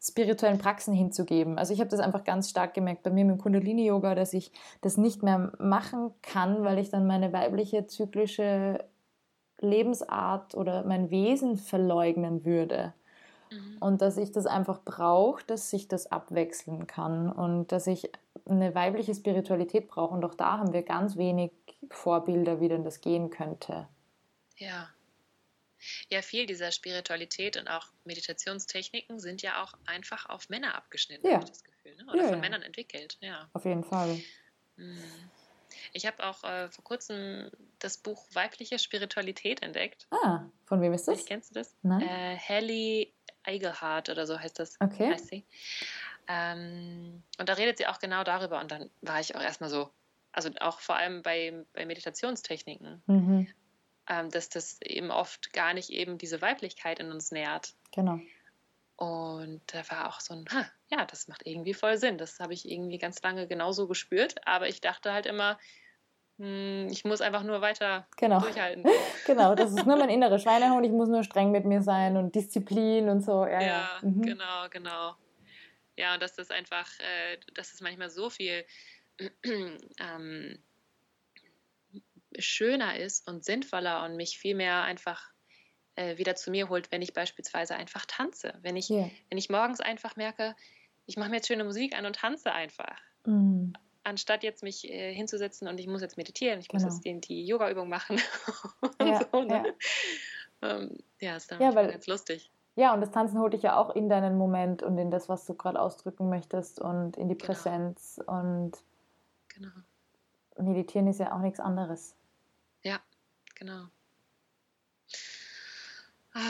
spirituellen 0.03 0.59
Praxen 0.59 0.93
hinzugeben. 0.93 1.59
Also 1.59 1.73
ich 1.73 1.81
habe 1.81 1.91
das 1.91 2.01
einfach 2.01 2.25
ganz 2.25 2.51
stark 2.51 2.75
gemerkt 2.75 3.03
bei 3.03 3.11
mir 3.11 3.25
mit 3.25 3.37
dem 3.37 3.41
Kundalini-Yoga, 3.41 4.15
dass 4.15 4.35
ich 4.35 4.53
das 4.83 4.99
nicht 4.99 5.23
mehr 5.23 5.53
machen 5.59 6.11
kann, 6.21 6.63
weil 6.63 6.79
ich 6.79 6.91
dann 6.91 7.07
meine 7.07 7.33
weibliche 7.33 7.87
zyklische 7.87 8.85
Lebensart 9.61 10.55
oder 10.55 10.85
mein 10.85 11.11
Wesen 11.11 11.57
verleugnen 11.57 12.45
würde. 12.45 12.93
Mhm. 13.55 13.79
Und 13.81 14.03
dass 14.03 14.17
ich 14.17 14.33
das 14.33 14.47
einfach 14.47 14.81
brauche, 14.85 15.45
dass 15.45 15.71
sich 15.71 15.89
das 15.89 16.11
abwechseln 16.11 16.87
kann 16.87 17.31
und 17.31 17.73
dass 17.73 17.87
ich 17.87 18.11
eine 18.47 18.75
weibliche 18.75 19.15
Spiritualität 19.15 19.89
brauche. 19.89 20.15
Und 20.15 20.25
auch 20.25 20.35
da 20.35 20.59
haben 20.59 20.73
wir 20.73 20.83
ganz 20.83 21.17
wenig 21.17 21.53
Vorbilder, 21.91 22.61
wie 22.61 22.69
denn 22.69 22.85
das 22.85 23.01
gehen 23.01 23.31
könnte. 23.31 23.89
Ja. 24.57 24.89
Ja, 26.09 26.23
viel 26.23 26.47
dieser 26.47 26.73
Spiritualität 26.73 27.59
und 27.59 27.69
auch 27.69 27.89
Meditationstechniken 28.05 29.21
sind 29.21 29.43
ja 29.43 29.63
auch 29.63 29.75
einfach 29.85 30.29
auf 30.31 30.49
Männer 30.49 30.75
abgeschnitten, 30.75 31.27
ja. 31.27 31.35
habe 31.35 31.45
ich 31.45 31.51
das 31.51 31.65
Gefühl. 31.65 31.95
Ne? 31.97 32.05
Oder 32.11 32.23
ja, 32.23 32.25
von 32.25 32.35
ja. 32.37 32.41
Männern 32.41 32.63
entwickelt. 32.63 33.19
Ja. 33.21 33.49
Auf 33.53 33.65
jeden 33.67 33.85
Fall. 33.85 34.19
Mhm. 34.77 34.99
Ich 35.93 36.07
habe 36.07 36.25
auch 36.25 36.43
äh, 36.45 36.69
vor 36.71 36.85
kurzem 36.85 37.51
das 37.79 37.99
Buch 37.99 38.27
Weibliche 38.33 38.79
Spiritualität 38.79 39.63
entdeckt. 39.63 40.07
Ah, 40.11 40.45
von 40.65 40.81
wem 40.81 40.93
ist 40.93 41.07
das? 41.07 41.21
Ich, 41.21 41.27
kennst 41.27 41.51
du 41.51 41.55
das? 41.55 41.75
Nein. 41.83 42.01
Äh, 42.01 42.39
Hallie 42.39 43.13
Eigelhardt 43.45 44.09
oder 44.09 44.27
so 44.27 44.39
heißt 44.39 44.59
das. 44.59 44.77
Okay. 44.81 45.13
Heißt 45.13 45.29
sie. 45.29 45.45
Ähm, 46.29 47.23
und 47.39 47.49
da 47.49 47.55
redet 47.55 47.79
sie 47.79 47.87
auch 47.87 47.99
genau 47.99 48.25
darüber. 48.25 48.61
Und 48.61 48.71
dann 48.71 48.91
war 49.03 49.21
ich 49.21 49.35
auch 49.37 49.43
erstmal 49.43 49.71
so, 49.71 49.91
also 50.33 50.51
auch 50.61 50.81
vor 50.81 50.97
allem 50.97 51.23
bei, 51.23 51.65
bei 51.73 51.87
Meditationstechniken, 51.87 53.03
mhm. 53.07 53.47
ähm, 54.09 54.31
dass 54.31 54.49
das 54.49 54.81
eben 54.83 55.11
oft 55.11 55.53
gar 55.53 55.75
nicht 55.75 55.91
eben 55.91 56.19
diese 56.19 56.41
Weiblichkeit 56.41 56.99
in 56.99 57.11
uns 57.11 57.31
nährt. 57.31 57.75
Genau. 57.93 58.19
Und 58.97 59.61
da 59.67 59.89
war 59.91 60.09
auch 60.09 60.21
so 60.21 60.35
ein, 60.35 60.45
ha, 60.53 60.67
ja, 60.89 61.05
das 61.05 61.29
macht 61.29 61.47
irgendwie 61.47 61.75
voll 61.75 61.99
Sinn. 61.99 62.17
Das 62.17 62.39
habe 62.39 62.55
ich 62.55 62.71
irgendwie 62.71 62.99
ganz 62.99 63.21
lange 63.23 63.47
genauso 63.47 63.89
gespürt. 63.89 64.47
Aber 64.47 64.69
ich 64.69 64.81
dachte 64.81 65.13
halt 65.13 65.27
immer, 65.27 65.59
ich 66.37 67.05
muss 67.05 67.21
einfach 67.21 67.45
nur 67.45 67.61
weiter 67.61 68.09
genau. 68.17 68.41
durchhalten. 68.41 68.85
genau, 69.27 69.55
das 69.55 69.71
ist 69.71 69.87
nur 69.87 69.97
mein 69.97 70.09
innerer 70.11 70.39
Schweinehund. 70.41 70.85
Ich 70.85 70.91
muss 70.93 71.09
nur 71.09 71.23
streng 71.23 71.53
mit 71.53 71.65
mir 71.65 71.81
sein 71.81 72.17
und 72.17 72.35
Disziplin 72.35 73.09
und 73.09 73.21
so. 73.21 73.47
Ja, 73.47 73.61
ja, 73.61 73.67
ja. 73.67 73.99
Mhm. 74.03 74.23
genau, 74.23 74.69
genau. 74.71 75.15
Ja, 75.97 76.15
und 76.15 76.23
dass 76.23 76.35
das 76.35 76.51
einfach, 76.51 76.89
äh, 76.99 77.39
dass 77.55 77.73
es 77.73 77.81
manchmal 77.81 78.11
so 78.11 78.31
viel 78.31 78.65
ähm, 79.45 80.59
schöner 82.37 82.97
ist 82.99 83.29
und 83.29 83.45
sinnvoller 83.45 84.05
und 84.05 84.17
mich 84.17 84.37
viel 84.37 84.57
mehr 84.57 84.83
einfach 84.83 85.31
äh, 85.95 86.19
wieder 86.19 86.35
zu 86.35 86.51
mir 86.51 86.69
holt, 86.69 86.91
wenn 86.91 87.03
ich 87.03 87.15
beispielsweise 87.15 87.77
einfach 87.77 88.07
tanze. 88.07 88.59
Wenn 88.63 88.75
ich, 88.77 88.91
yeah. 88.91 89.09
wenn 89.29 89.39
ich 89.39 89.51
morgens 89.51 89.81
einfach 89.81 90.17
merke, 90.17 90.57
ich 91.07 91.17
mache 91.17 91.31
mir 91.31 91.37
jetzt 91.37 91.47
schöne 91.47 91.63
Musik 91.63 91.97
an 91.97 92.07
und 92.07 92.17
tanze 92.17 92.53
einfach. 92.53 93.01
Mm. 93.25 93.73
Anstatt 94.05 94.43
jetzt 94.43 94.63
mich 94.63 94.89
äh, 94.89 95.13
hinzusetzen 95.15 95.67
und 95.67 95.81
ich 95.81 95.87
muss 95.87 96.03
jetzt 96.03 96.17
meditieren, 96.17 96.61
ich 96.61 96.69
genau. 96.69 96.85
muss 96.85 96.95
jetzt 96.95 97.05
die, 97.05 97.21
die 97.21 97.47
Yoga-Übung 97.47 97.89
machen. 97.89 98.21
ja, 99.01 99.21
so, 99.33 99.43
ne? 99.43 99.75
ja. 100.63 100.71
Ähm, 100.71 100.99
ja, 101.21 101.37
ist 101.37 101.51
dann 101.51 101.61
ja, 101.61 101.75
weil, 101.75 101.91
ganz 101.91 102.07
lustig. 102.07 102.51
Ja, 102.77 102.93
und 102.93 103.01
das 103.01 103.11
Tanzen 103.11 103.39
holt 103.39 103.53
dich 103.53 103.63
ja 103.63 103.77
auch 103.77 103.95
in 103.95 104.09
deinen 104.09 104.37
Moment 104.37 104.83
und 104.83 104.99
in 104.99 105.11
das, 105.11 105.29
was 105.29 105.47
du 105.47 105.55
gerade 105.55 105.81
ausdrücken 105.81 106.29
möchtest 106.29 106.81
und 106.81 107.17
in 107.17 107.29
die 107.29 107.37
genau. 107.37 107.47
Präsenz 107.47 108.21
und 108.27 108.73
genau. 109.49 109.71
meditieren 110.59 111.07
ist 111.07 111.21
ja 111.21 111.33
auch 111.35 111.41
nichts 111.41 111.61
anderes. 111.61 112.17
Ja, 112.83 113.01
genau. 113.55 113.85
Ah, 116.33 116.41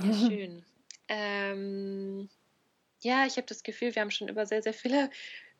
ja, 0.00 0.14
schön. 0.28 0.64
ähm, 1.08 2.30
ja, 3.00 3.26
ich 3.26 3.36
habe 3.36 3.46
das 3.48 3.64
Gefühl, 3.64 3.94
wir 3.94 4.02
haben 4.02 4.12
schon 4.12 4.28
über 4.28 4.46
sehr, 4.46 4.62
sehr 4.62 4.74
viele, 4.74 5.10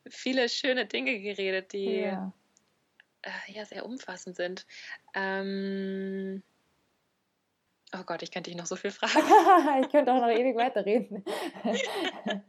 viele 0.09 0.49
schöne 0.49 0.85
Dinge 0.85 1.19
geredet, 1.19 1.73
die 1.73 2.01
ja, 2.01 2.33
äh, 3.21 3.51
ja 3.51 3.65
sehr 3.65 3.85
umfassend 3.85 4.35
sind. 4.35 4.65
Ähm, 5.13 6.43
oh 7.95 8.03
Gott, 8.03 8.21
ich 8.23 8.31
könnte 8.31 8.49
dich 8.49 8.57
noch 8.57 8.65
so 8.65 8.75
viel 8.75 8.91
fragen. 8.91 9.13
ich 9.83 9.89
könnte 9.91 10.11
auch 10.13 10.21
noch 10.21 10.29
ewig 10.29 10.55
weiterreden. 10.55 11.23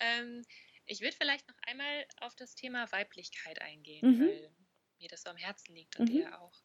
ähm, 0.00 0.44
ich 0.86 1.00
würde 1.00 1.16
vielleicht 1.16 1.46
noch 1.48 1.56
einmal 1.66 2.06
auf 2.20 2.34
das 2.34 2.54
Thema 2.54 2.90
Weiblichkeit 2.92 3.60
eingehen, 3.60 4.10
mhm. 4.10 4.20
weil 4.20 4.50
mir 4.98 5.08
das 5.08 5.22
so 5.22 5.30
am 5.30 5.36
Herzen 5.36 5.74
liegt 5.74 5.98
und 5.98 6.08
mhm. 6.08 6.12
dir 6.12 6.40
auch. 6.40 6.60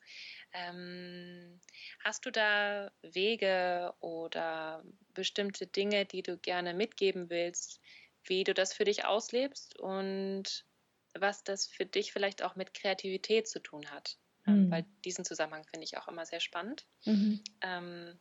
Ähm, 0.53 1.59
hast 1.99 2.25
du 2.25 2.31
da 2.31 2.91
Wege 3.01 3.93
oder 3.99 4.83
bestimmte 5.13 5.67
Dinge, 5.67 6.05
die 6.05 6.23
du 6.23 6.37
gerne 6.37 6.73
mitgeben 6.73 7.29
willst, 7.29 7.79
wie 8.25 8.43
du 8.43 8.53
das 8.53 8.73
für 8.73 8.83
dich 8.83 9.05
auslebst 9.05 9.79
und 9.79 10.65
was 11.13 11.43
das 11.43 11.67
für 11.67 11.85
dich 11.85 12.11
vielleicht 12.11 12.43
auch 12.43 12.55
mit 12.55 12.73
Kreativität 12.73 13.47
zu 13.47 13.59
tun 13.59 13.91
hat? 13.91 14.17
Ähm, 14.47 14.65
mhm. 14.65 14.71
Weil 14.71 14.85
diesen 15.05 15.25
Zusammenhang 15.25 15.63
finde 15.65 15.85
ich 15.85 15.97
auch 15.97 16.07
immer 16.07 16.25
sehr 16.25 16.39
spannend. 16.39 16.85
Mhm. 17.05 17.41
Ähm, 17.61 18.19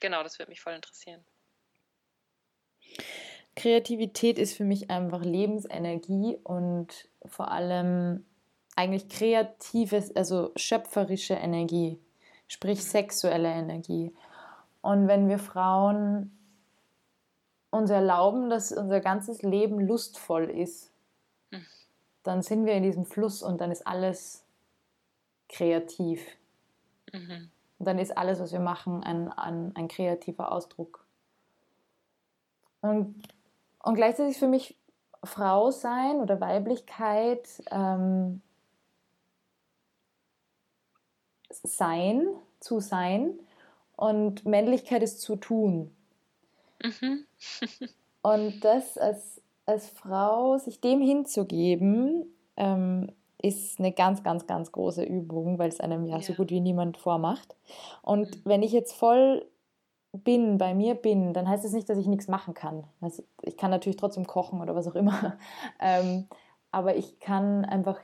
genau, 0.00 0.22
das 0.22 0.38
würde 0.38 0.50
mich 0.50 0.60
voll 0.60 0.74
interessieren. 0.74 1.24
Kreativität 3.56 4.38
ist 4.38 4.56
für 4.56 4.64
mich 4.64 4.90
einfach 4.90 5.22
Lebensenergie 5.22 6.38
und 6.42 7.08
vor 7.26 7.50
allem 7.50 8.24
eigentlich 8.76 9.08
kreatives, 9.08 10.14
also 10.16 10.52
schöpferische 10.56 11.34
Energie, 11.34 11.98
sprich 12.48 12.82
sexuelle 12.82 13.50
Energie. 13.50 14.14
Und 14.80 15.08
wenn 15.08 15.28
wir 15.28 15.38
Frauen 15.38 16.39
uns 17.70 17.90
erlauben, 17.90 18.50
dass 18.50 18.72
unser 18.72 19.00
ganzes 19.00 19.42
Leben 19.42 19.80
lustvoll 19.80 20.50
ist, 20.50 20.92
hm. 21.50 21.64
dann 22.22 22.42
sind 22.42 22.66
wir 22.66 22.74
in 22.74 22.82
diesem 22.82 23.06
Fluss 23.06 23.42
und 23.42 23.60
dann 23.60 23.70
ist 23.70 23.86
alles 23.86 24.44
kreativ. 25.48 26.24
Mhm. 27.12 27.50
Und 27.78 27.86
dann 27.86 27.98
ist 27.98 28.16
alles, 28.16 28.40
was 28.40 28.52
wir 28.52 28.60
machen, 28.60 29.02
ein, 29.02 29.32
ein, 29.32 29.74
ein 29.74 29.88
kreativer 29.88 30.52
Ausdruck. 30.52 31.04
Und, 32.82 33.22
und 33.82 33.94
gleichzeitig 33.94 34.38
für 34.38 34.48
mich 34.48 34.76
Frau 35.24 35.70
sein 35.70 36.20
oder 36.20 36.40
Weiblichkeit 36.40 37.48
ähm, 37.70 38.42
sein, 41.50 42.26
zu 42.60 42.80
sein 42.80 43.38
und 43.96 44.46
Männlichkeit 44.46 45.02
ist 45.02 45.20
zu 45.20 45.36
tun. 45.36 45.94
Mhm. 46.82 47.26
Und 48.22 48.60
das 48.64 48.98
als, 48.98 49.40
als 49.66 49.88
Frau, 49.88 50.58
sich 50.58 50.80
dem 50.80 51.00
hinzugeben, 51.00 52.26
ähm, 52.56 53.10
ist 53.42 53.78
eine 53.78 53.92
ganz, 53.92 54.22
ganz, 54.22 54.46
ganz 54.46 54.70
große 54.72 55.02
Übung, 55.02 55.58
weil 55.58 55.68
es 55.68 55.80
einem 55.80 56.06
ja, 56.06 56.16
ja, 56.16 56.22
so 56.22 56.34
gut 56.34 56.50
wie 56.50 56.60
niemand 56.60 56.98
vormacht. 56.98 57.56
Und 58.02 58.28
mhm. 58.28 58.40
wenn 58.44 58.62
ich 58.62 58.72
jetzt 58.72 58.92
voll 58.92 59.46
bin, 60.12 60.58
bei 60.58 60.74
mir 60.74 60.94
bin, 60.94 61.32
dann 61.32 61.48
heißt 61.48 61.64
es 61.64 61.70
das 61.70 61.76
nicht, 61.76 61.88
dass 61.88 61.98
ich 61.98 62.06
nichts 62.06 62.28
machen 62.28 62.54
kann. 62.54 62.84
Also 63.00 63.22
ich 63.42 63.56
kann 63.56 63.70
natürlich 63.70 63.96
trotzdem 63.96 64.26
kochen 64.26 64.60
oder 64.60 64.74
was 64.74 64.88
auch 64.88 64.96
immer. 64.96 65.38
Ähm, 65.80 66.26
aber 66.72 66.96
ich 66.96 67.18
kann 67.18 67.64
einfach 67.64 67.98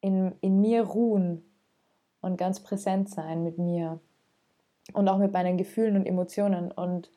in, 0.00 0.34
in 0.40 0.60
mir 0.60 0.82
ruhen 0.82 1.44
und 2.20 2.36
ganz 2.38 2.60
präsent 2.60 3.08
sein 3.08 3.42
mit 3.42 3.58
mir 3.58 4.00
und 4.94 5.08
auch 5.08 5.18
mit 5.18 5.32
meinen 5.32 5.56
Gefühlen 5.56 5.96
und 5.96 6.06
Emotionen. 6.06 6.72
Und 6.72 7.10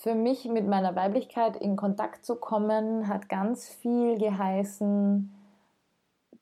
für 0.00 0.14
mich 0.14 0.46
mit 0.46 0.66
meiner 0.66 0.96
Weiblichkeit 0.96 1.56
in 1.56 1.76
Kontakt 1.76 2.24
zu 2.24 2.36
kommen, 2.36 3.06
hat 3.06 3.28
ganz 3.28 3.68
viel 3.68 4.16
geheißen, 4.18 5.30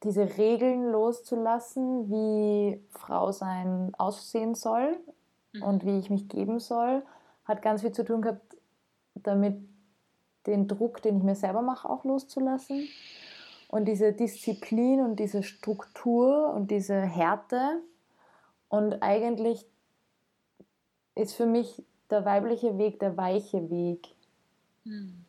diese 0.05 0.39
Regeln 0.39 0.93
loszulassen, 0.93 2.09
wie 2.09 2.80
Frau 2.90 3.32
sein 3.32 3.93
aussehen 3.98 4.55
soll 4.55 4.97
mhm. 5.52 5.62
und 5.64 5.85
wie 5.85 5.98
ich 5.98 6.09
mich 6.09 6.28
geben 6.28 6.60
soll, 6.60 7.02
hat 7.47 7.60
ganz 7.60 7.80
viel 7.80 7.90
zu 7.90 8.05
tun 8.05 8.22
gehabt, 8.22 8.56
damit 9.14 9.56
den 10.47 10.68
Druck, 10.68 11.02
den 11.02 11.16
ich 11.16 11.24
mir 11.24 11.35
selber 11.35 11.62
mache, 11.62 11.90
auch 11.90 12.05
loszulassen. 12.05 12.86
Und 13.66 13.86
diese 13.86 14.12
Disziplin 14.12 15.01
und 15.01 15.16
diese 15.18 15.43
Struktur 15.43 16.55
und 16.55 16.70
diese 16.70 16.94
Härte. 16.94 17.82
Und 18.68 19.02
eigentlich 19.02 19.66
ist 21.16 21.35
für 21.35 21.44
mich 21.44 21.85
der 22.10 22.24
weibliche 22.24 22.78
Weg 22.78 23.01
der 23.01 23.16
weiche 23.16 23.70
Weg. 23.70 24.14
Mhm. 24.85 25.24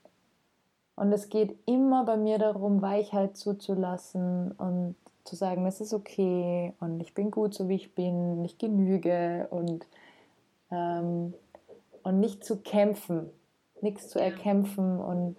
Und 0.95 1.14
es 1.14 1.30
geht 1.30 1.57
immer 1.65 2.03
bei 2.03 2.18
mir 2.18 2.39
darum, 2.39 2.81
Weichheit 2.81 3.38
zuzulassen 3.38 4.51
und 4.51 4.95
zu 5.23 5.35
sagen, 5.35 5.65
es 5.65 5.80
ist 5.80 5.93
okay 5.93 6.73
und 6.80 6.99
ich 7.01 7.14
bin 7.14 7.31
gut 7.31 7.53
so 7.53 7.69
wie 7.69 7.76
ich 7.76 7.95
bin, 7.95 8.43
ich 8.43 8.57
genüge 8.57 9.47
und, 9.49 9.85
ähm, 10.72 11.34
und 12.03 12.19
nicht 12.19 12.43
zu 12.43 12.57
kämpfen, 12.57 13.30
nichts 13.81 14.10
zu 14.10 14.19
erkämpfen. 14.19 14.99
Und 14.99 15.38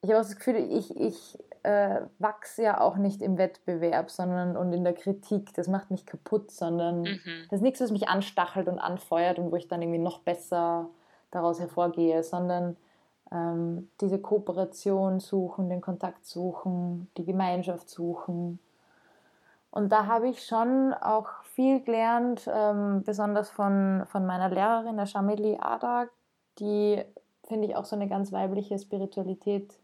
ich 0.00 0.10
habe 0.10 0.20
auch 0.20 0.24
das 0.24 0.36
Gefühl, 0.36 0.56
ich, 0.56 0.96
ich 0.96 1.38
äh, 1.62 2.00
wachse 2.18 2.62
ja 2.62 2.80
auch 2.80 2.96
nicht 2.96 3.22
im 3.22 3.38
Wettbewerb 3.38 4.10
sondern 4.10 4.56
und 4.56 4.72
in 4.72 4.84
der 4.84 4.94
Kritik. 4.94 5.54
Das 5.54 5.68
macht 5.68 5.90
mich 5.90 6.06
kaputt, 6.06 6.50
sondern 6.50 7.02
mhm. 7.02 7.46
das 7.50 7.58
ist 7.58 7.62
nichts, 7.62 7.80
was 7.80 7.90
mich 7.90 8.08
anstachelt 8.08 8.68
und 8.68 8.78
anfeuert 8.78 9.38
und 9.38 9.50
wo 9.52 9.56
ich 9.56 9.68
dann 9.68 9.82
irgendwie 9.82 9.98
noch 9.98 10.20
besser 10.20 10.88
daraus 11.30 11.60
hervorgehe, 11.60 12.22
sondern 12.22 12.76
ähm, 13.32 13.90
diese 14.00 14.18
Kooperation 14.18 15.20
suchen, 15.20 15.68
den 15.68 15.80
Kontakt 15.80 16.24
suchen, 16.24 17.10
die 17.16 17.24
Gemeinschaft 17.24 17.88
suchen. 17.88 18.58
Und 19.70 19.92
da 19.92 20.06
habe 20.06 20.28
ich 20.28 20.44
schon 20.44 20.94
auch 20.94 21.28
viel 21.44 21.82
gelernt, 21.82 22.48
ähm, 22.52 23.02
besonders 23.04 23.50
von, 23.50 24.04
von 24.06 24.24
meiner 24.26 24.48
Lehrerin, 24.48 24.96
der 24.96 25.06
Shamili 25.06 25.58
Ada, 25.60 26.06
die, 26.58 27.04
finde 27.44 27.68
ich, 27.68 27.76
auch 27.76 27.84
so 27.84 27.94
eine 27.94 28.08
ganz 28.08 28.32
weibliche 28.32 28.78
Spiritualität 28.78 29.78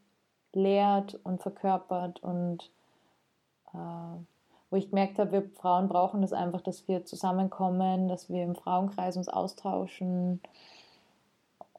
lehrt 0.54 1.18
und 1.24 1.42
verkörpert 1.42 2.22
und 2.22 2.70
äh, 3.72 4.16
wo 4.70 4.76
ich 4.76 4.90
gemerkt 4.90 5.18
habe, 5.18 5.32
wir 5.32 5.50
Frauen 5.56 5.88
brauchen 5.88 6.22
das 6.22 6.32
einfach, 6.32 6.60
dass 6.60 6.88
wir 6.88 7.04
zusammenkommen, 7.04 8.08
dass 8.08 8.28
wir 8.28 8.42
im 8.42 8.56
Frauenkreis 8.56 9.16
uns 9.16 9.28
austauschen, 9.28 10.40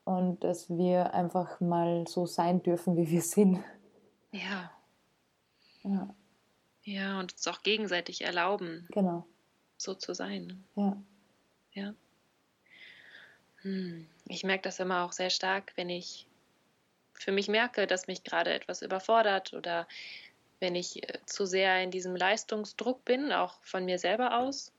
und 0.06 0.44
dass 0.44 0.70
wir 0.70 1.14
einfach 1.14 1.60
mal 1.60 2.08
so 2.08 2.26
sein 2.26 2.64
dürfen, 2.64 2.96
wie 2.96 3.10
wir 3.10 3.22
sind. 3.22 3.62
Ja. 4.32 4.72
Ja. 5.84 6.16
Ja, 6.84 7.20
und 7.20 7.34
uns 7.34 7.48
auch 7.48 7.64
gegenseitig 7.64 8.24
erlauben. 8.24 8.88
Genau. 8.92 9.26
So 9.78 9.96
zu 9.96 10.14
sein. 10.14 10.64
Ja. 10.76 10.96
Ja. 11.74 11.94
Hm. 13.62 14.08
Ich 14.28 14.44
merke 14.44 14.64
das 14.64 14.80
immer 14.80 15.04
auch 15.04 15.12
sehr 15.12 15.32
stark, 15.32 15.74
wenn 15.76 15.90
ich 15.90 16.28
für 17.18 17.32
mich 17.32 17.48
merke, 17.48 17.88
dass 17.88 18.08
mich 18.08 18.24
gerade 18.24 18.54
etwas 18.54 18.82
überfordert 18.82 19.54
oder 19.54 19.88
wenn 20.60 20.76
ich 20.76 21.04
äh, 21.04 21.20
zu 21.26 21.46
sehr 21.46 21.82
in 21.84 21.92
diesem 21.92 22.16
Leistungsdruck 22.16 23.04
bin, 23.06 23.32
auch 23.32 23.62
von 23.62 23.86
mir 23.86 24.00
selber 24.00 24.38
aus. 24.40 24.72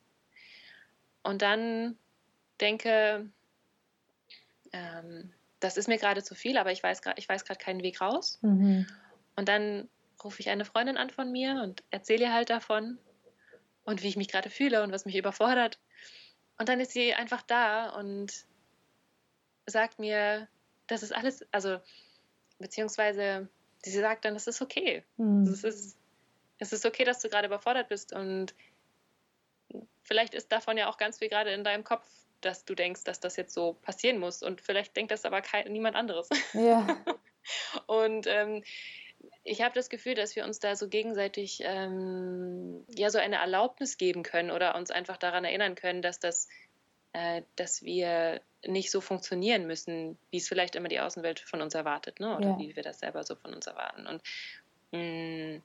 Und 1.23 1.43
dann 1.43 1.99
denke, 2.61 3.29
ähm, 4.73 5.33
das 5.61 5.77
ist 5.77 5.89
mir 5.89 5.99
gerade 5.99 6.23
zu 6.23 6.35
viel, 6.35 6.59
aber 6.59 6.73
ich 6.73 6.83
weiß 6.83 7.03
gerade, 7.03 7.19
ich 7.19 7.29
weiß 7.29 7.45
gerade 7.45 7.63
keinen 7.63 7.83
Weg 7.83 8.01
raus. 8.01 8.39
Mhm. 8.43 8.87
Und 9.35 9.49
dann 9.49 9.89
rufe 10.23 10.41
ich 10.41 10.49
eine 10.49 10.65
Freundin 10.65 10.97
an 10.97 11.11
von 11.11 11.31
mir 11.31 11.61
und 11.63 11.83
erzähle 11.91 12.25
ihr 12.25 12.33
halt 12.33 12.51
davon 12.51 12.99
und 13.85 14.03
wie 14.03 14.09
ich 14.09 14.17
mich 14.17 14.29
gerade 14.29 14.51
fühle 14.51 14.83
und 14.83 14.93
was 14.93 15.05
mich 15.05 15.17
überfordert. 15.17 15.79
Und 16.59 16.69
dann 16.69 16.81
ist 16.81 16.93
sie 16.93 17.15
einfach 17.15 17.43
da 17.43 17.91
und 17.91 18.47
sagt 19.67 19.99
mir, 19.99 20.49
das 20.87 21.03
ist 21.03 21.15
alles, 21.15 21.45
also 21.53 21.79
beziehungsweise 22.59 23.49
sie 23.83 23.91
sagt 23.91 24.25
dann, 24.25 24.35
das 24.35 24.47
ist 24.47 24.63
okay. 24.63 25.05
Mhm. 25.17 25.45
Es, 25.45 25.65
ist, 25.65 25.97
es 26.59 26.73
ist 26.73 26.87
okay, 26.87 27.05
dass 27.05 27.21
du 27.21 27.29
gerade 27.29 27.47
überfordert 27.47 27.89
bist 27.89 28.13
und 28.13 28.55
vielleicht 30.03 30.35
ist 30.35 30.53
davon 30.53 30.77
ja 30.77 30.89
auch 30.89 30.99
ganz 30.99 31.19
viel 31.19 31.29
gerade 31.29 31.53
in 31.53 31.65
deinem 31.65 31.85
Kopf 31.85 32.07
dass 32.41 32.65
du 32.65 32.75
denkst, 32.75 33.05
dass 33.05 33.21
das 33.21 33.37
jetzt 33.37 33.55
so 33.55 33.75
passieren 33.83 34.19
muss. 34.19 34.43
Und 34.43 34.61
vielleicht 34.61 34.97
denkt 34.97 35.13
das 35.13 35.25
aber 35.25 35.43
kein, 35.43 35.71
niemand 35.73 35.97
anderes. 35.97 36.29
Ja. 36.53 36.87
und 37.87 38.27
ähm, 38.27 38.63
ich 39.43 39.63
habe 39.63 39.75
das 39.75 39.89
Gefühl, 39.89 40.15
dass 40.15 40.37
wir 40.37 40.45
uns 40.45 40.59
da 40.59 40.77
so 40.77 40.89
gegenseitig 40.89 41.61
ähm, 41.63 42.85
ja 42.89 43.11
so 43.11 43.19
eine 43.19 43.37
Erlaubnis 43.37 43.97
geben 43.97 44.23
können 44.23 44.51
oder 44.51 44.75
uns 44.77 44.91
einfach 44.91 45.17
daran 45.17 45.45
erinnern 45.45 45.75
können, 45.75 46.03
dass 46.03 46.21
das, 46.21 46.49
dass 47.57 47.83
wir 47.83 48.41
nicht 48.67 48.91
so 48.91 49.01
funktionieren 49.01 49.67
müssen, 49.67 50.19
wie 50.31 50.39
es 50.39 50.49
vielleicht 50.49 50.75
immer 50.75 50.89
die 50.89 51.01
Außenwelt 51.01 51.41
von 51.41 51.63
uns 51.63 51.75
erwartet, 51.75 52.21
ne? 52.21 52.37
Oder 52.37 52.51
ja. 52.51 52.59
wie 52.59 52.77
wir 52.77 52.83
das 52.83 52.99
selber 52.99 53.25
so 53.25 53.37
von 53.37 53.55
uns 53.55 53.67
erwarten. 53.67 54.07
Und 54.07 54.23
mh, 54.93 54.99
mm, 55.01 55.63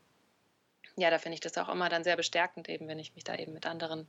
ja, 0.97 1.09
da 1.09 1.17
finde 1.17 1.35
ich 1.35 1.39
das 1.41 1.57
auch 1.57 1.69
immer 1.69 1.89
dann 1.89 2.03
sehr 2.03 2.17
bestärkend, 2.17 2.69
eben, 2.69 2.87
wenn 2.87 2.99
ich 2.99 3.15
mich 3.15 3.23
da 3.23 3.35
eben 3.35 3.53
mit 3.53 3.65
anderen 3.65 4.07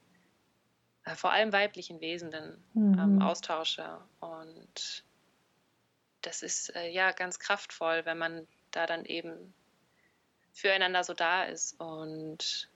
äh, 1.05 1.15
vor 1.15 1.33
allem 1.33 1.53
weiblichen 1.53 2.01
Wesen 2.01 2.31
dann 2.31 2.63
mhm. 2.75 2.99
ähm, 2.99 3.23
austausche. 3.23 3.99
Und 4.21 5.05
das 6.23 6.43
ist 6.43 6.75
äh, 6.75 6.89
ja 6.89 7.13
ganz 7.13 7.39
kraftvoll, 7.39 8.05
wenn 8.05 8.19
man 8.19 8.47
da 8.71 8.87
dann 8.87 9.05
eben 9.05 9.55
füreinander 10.53 11.05
so 11.05 11.15
da 11.15 11.45
ist. 11.45 11.81
Und, 11.81 12.69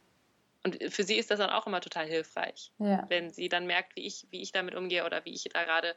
und 0.67 0.83
für 0.93 1.05
sie 1.05 1.15
ist 1.15 1.31
das 1.31 1.39
dann 1.39 1.51
auch 1.51 1.69
immer 1.69 1.81
total 1.81 2.07
hilfreich, 2.07 2.73
ja. 2.79 3.05
wenn 3.09 3.31
sie 3.31 3.49
dann 3.49 3.67
merkt, 3.67 3.95
wie 3.95 4.05
ich, 4.05 4.27
wie 4.31 4.43
ich 4.43 4.51
damit 4.51 4.75
umgehe 4.75 5.07
oder 5.07 5.25
wie 5.25 5.33
ich 5.33 5.45
da 5.45 5.63
gerade 5.63 5.95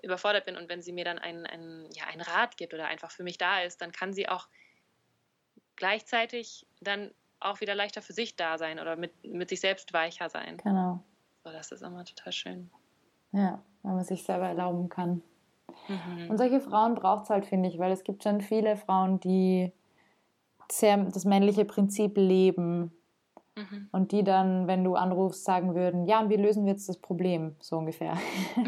überfordert 0.00 0.46
bin. 0.46 0.56
Und 0.56 0.68
wenn 0.68 0.80
sie 0.80 0.92
mir 0.92 1.04
dann 1.04 1.18
einen, 1.18 1.44
einen, 1.44 1.90
ja, 1.92 2.04
einen 2.04 2.20
Rat 2.20 2.56
gibt 2.56 2.72
oder 2.72 2.86
einfach 2.86 3.10
für 3.10 3.24
mich 3.24 3.36
da 3.36 3.62
ist, 3.62 3.82
dann 3.82 3.90
kann 3.90 4.12
sie 4.12 4.28
auch 4.28 4.46
gleichzeitig 5.74 6.68
dann 6.80 7.10
auch 7.40 7.60
wieder 7.60 7.74
leichter 7.74 8.00
für 8.00 8.12
sich 8.12 8.36
da 8.36 8.58
sein 8.58 8.78
oder 8.78 8.94
mit, 8.94 9.12
mit 9.24 9.48
sich 9.48 9.60
selbst 9.60 9.92
weicher 9.92 10.30
sein. 10.30 10.58
Genau. 10.58 11.02
So, 11.42 11.50
das 11.50 11.72
ist 11.72 11.82
immer 11.82 12.04
total 12.04 12.32
schön. 12.32 12.70
Ja, 13.32 13.60
wenn 13.82 13.96
man 13.96 14.04
sich 14.04 14.22
selber 14.22 14.46
erlauben 14.46 14.88
kann. 14.88 15.20
Mhm. 15.88 16.30
Und 16.30 16.38
solche 16.38 16.60
Frauen 16.60 16.94
braucht 16.94 17.24
es 17.24 17.30
halt, 17.30 17.44
finde 17.44 17.68
ich, 17.68 17.80
weil 17.80 17.90
es 17.90 18.04
gibt 18.04 18.22
schon 18.22 18.40
viele 18.40 18.76
Frauen, 18.76 19.18
die 19.18 19.72
sehr 20.70 20.96
das 20.96 21.24
männliche 21.24 21.64
Prinzip 21.64 22.16
leben 22.16 22.95
mhm. 23.56 23.88
und 23.92 24.12
die 24.12 24.24
dann, 24.24 24.66
wenn 24.66 24.84
du 24.84 24.94
anrufst, 24.94 25.44
sagen 25.44 25.74
würden, 25.74 26.06
ja, 26.06 26.20
und 26.20 26.30
wie 26.30 26.36
lösen 26.36 26.64
wir 26.64 26.72
jetzt 26.72 26.88
das 26.88 26.98
Problem, 26.98 27.56
so 27.60 27.78
ungefähr. 27.78 28.16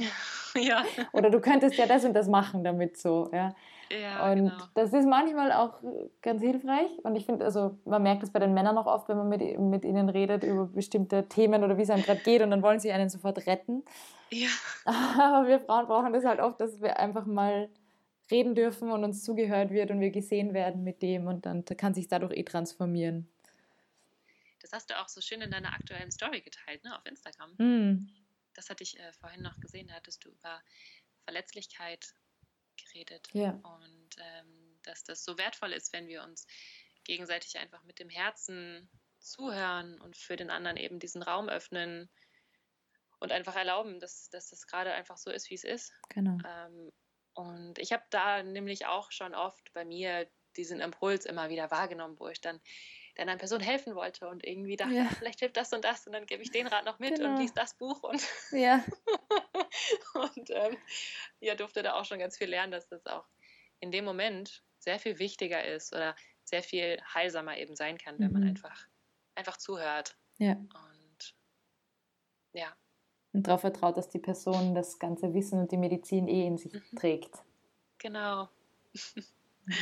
ja. 0.57 0.83
Oder 1.13 1.31
du 1.31 1.41
könntest 1.41 1.77
ja 1.77 1.87
das 1.87 2.05
und 2.05 2.15
das 2.15 2.29
machen 2.29 2.65
damit 2.65 2.97
so, 2.97 3.31
ja. 3.33 3.55
Ja, 3.91 4.31
und 4.31 4.37
genau. 4.37 4.55
das 4.75 4.93
ist 4.93 5.07
manchmal 5.07 5.51
auch 5.53 5.75
ganz 6.21 6.43
hilfreich. 6.43 6.91
Und 7.05 7.17
ich 7.17 7.25
finde, 7.25 7.45
also 7.45 7.79
man 7.85 8.03
merkt 8.03 8.23
es 8.23 8.31
bei 8.31 8.39
den 8.39 8.53
Männern 8.53 8.77
auch 8.77 8.87
oft, 8.87 9.09
wenn 9.09 9.17
man 9.17 9.29
mit, 9.29 9.59
mit 9.59 9.85
ihnen 9.85 10.09
redet 10.09 10.45
über 10.45 10.67
bestimmte 10.67 11.27
Themen 11.27 11.65
oder 11.65 11.79
wie 11.79 11.83
es 11.83 11.91
einem 11.91 12.03
gerade 12.03 12.21
geht 12.21 12.43
und 12.43 12.51
dann 12.51 12.63
wollen 12.63 12.81
sie 12.81 12.93
einen 12.93 13.09
sofort 13.09 13.47
retten. 13.47 13.83
Ja. 14.31 14.49
Aber 14.85 15.49
wir 15.49 15.61
Frauen 15.61 15.87
brauchen 15.87 16.13
das 16.13 16.25
halt 16.25 16.41
oft, 16.41 16.61
dass 16.61 16.81
wir 16.81 16.99
einfach 16.99 17.25
mal 17.25 17.69
reden 18.31 18.55
dürfen 18.55 18.91
und 18.91 19.05
uns 19.05 19.25
zugehört 19.25 19.71
wird 19.71 19.91
und 19.91 20.01
wir 20.01 20.11
gesehen 20.11 20.53
werden 20.53 20.85
mit 20.85 21.01
dem 21.01 21.27
und 21.27 21.47
dann 21.47 21.65
kann 21.65 21.95
sich 21.95 22.09
dadurch 22.09 22.37
eh 22.37 22.43
transformieren. 22.43 23.27
Das 24.71 24.81
hast 24.81 24.91
du 24.91 24.99
auch 24.99 25.09
so 25.09 25.21
schön 25.21 25.41
in 25.41 25.51
deiner 25.51 25.73
aktuellen 25.73 26.11
Story 26.11 26.43
geteilt, 26.43 26.85
ne, 26.85 26.97
auf 26.97 27.07
Instagram. 27.07 27.55
Mm. 27.57 28.11
Das 28.53 28.69
hatte 28.69 28.83
ich 28.83 28.99
äh, 28.99 29.13
vorhin 29.15 29.43
noch 29.43 29.59
gesehen, 29.61 29.89
da 29.89 29.95
hattest 29.95 30.25
du 30.25 30.31
über 30.31 30.63
Verletzlichkeit 31.25 32.15
geredet. 32.77 33.29
Ja. 33.33 33.53
Und 33.53 34.17
ähm, 34.19 34.79
dass 34.83 35.05
das 35.05 35.25
so 35.25 35.39
wertvoll 35.39 35.73
ist, 35.73 35.93
wenn 35.93 36.07
wir 36.09 36.23
uns 36.23 36.47
gegenseitig 37.05 37.59
einfach 37.59 37.83
mit 37.85 37.99
dem 37.99 38.11
Herzen 38.11 38.91
zuhören 39.21 39.99
und 40.01 40.17
für 40.17 40.37
den 40.37 40.51
anderen 40.51 40.77
eben 40.77 40.99
diesen 40.99 41.23
Raum 41.23 41.49
öffnen 41.49 42.11
und 43.21 43.33
einfach 43.33 43.57
erlauben, 43.57 44.01
dass, 44.01 44.29
dass 44.31 44.51
das 44.51 44.67
gerade 44.67 44.93
einfach 44.93 45.17
so 45.17 45.31
ist, 45.31 45.51
wie 45.51 45.55
es 45.55 45.65
ist. 45.65 45.93
Genau. 46.11 46.39
Ähm, 46.47 46.93
und 47.33 47.79
ich 47.79 47.93
habe 47.93 48.05
da 48.11 48.43
nämlich 48.43 48.87
auch 48.87 49.13
schon 49.13 49.35
oft 49.35 49.73
bei 49.73 49.85
mir 49.85 50.31
diesen 50.57 50.81
Impuls 50.81 51.25
immer 51.25 51.49
wieder 51.49 51.71
wahrgenommen, 51.71 52.19
wo 52.19 52.29
ich 52.29 52.41
dann 52.41 52.61
der 53.19 53.27
einer 53.27 53.37
Person 53.37 53.61
helfen 53.61 53.97
wollte 53.97 54.29
und 54.29 54.47
irgendwie 54.47 54.77
dachte, 54.77 54.95
ja. 54.95 55.09
vielleicht 55.19 55.41
hilft 55.41 55.57
das 55.57 55.73
und 55.73 55.85
das 55.85 56.07
und 56.07 56.13
dann 56.13 56.25
gebe 56.27 56.43
ich 56.43 56.53
den 56.53 56.69
Rat 56.69 56.85
noch 56.85 57.01
mit 57.01 57.17
genau. 57.17 57.31
und 57.31 57.41
liest 57.41 57.57
das 57.57 57.75
Buch 57.75 58.03
und 58.05 58.23
ja, 58.53 58.85
und 60.15 60.51
ähm, 60.51 60.77
ja 61.41 61.57
durfte 61.57 61.83
da 61.83 61.95
auch 61.95 62.05
schon 62.05 62.21
ganz 62.21 62.39
viel 62.39 62.49
lernen, 62.49 62.71
dass 62.71 62.89
das 62.89 63.07
auch 63.07 63.27
in 63.81 63.91
dem 63.91 64.05
Moment 64.05 64.63
sehr 64.79 65.01
viel 65.01 65.19
wichtiger 65.19 65.65
ist 65.65 65.93
oder 65.93 66.15
sehr 66.45 66.63
viel 66.63 66.99
heilsamer 67.13 67.59
eben 67.59 67.75
sein 67.75 67.99
kann, 67.99 68.19
wenn 68.19 68.29
mhm. 68.29 68.33
man 68.35 68.49
einfach 68.49 68.87
einfach 69.35 69.57
zuhört. 69.57 70.17
Ja. 70.39 70.53
Und 70.53 71.35
ja. 72.53 72.75
Und 73.33 73.47
darauf 73.47 73.61
vertraut, 73.61 73.97
dass 73.97 74.09
die 74.09 74.19
Person 74.19 74.75
das 74.75 74.99
ganze 74.99 75.35
Wissen 75.35 75.61
und 75.61 75.73
die 75.73 75.77
Medizin 75.77 76.29
eh 76.29 76.47
in 76.47 76.57
sich 76.57 76.73
mhm. 76.73 76.97
trägt. 76.97 77.35
Genau. 77.99 78.49
Mhm. 79.65 79.75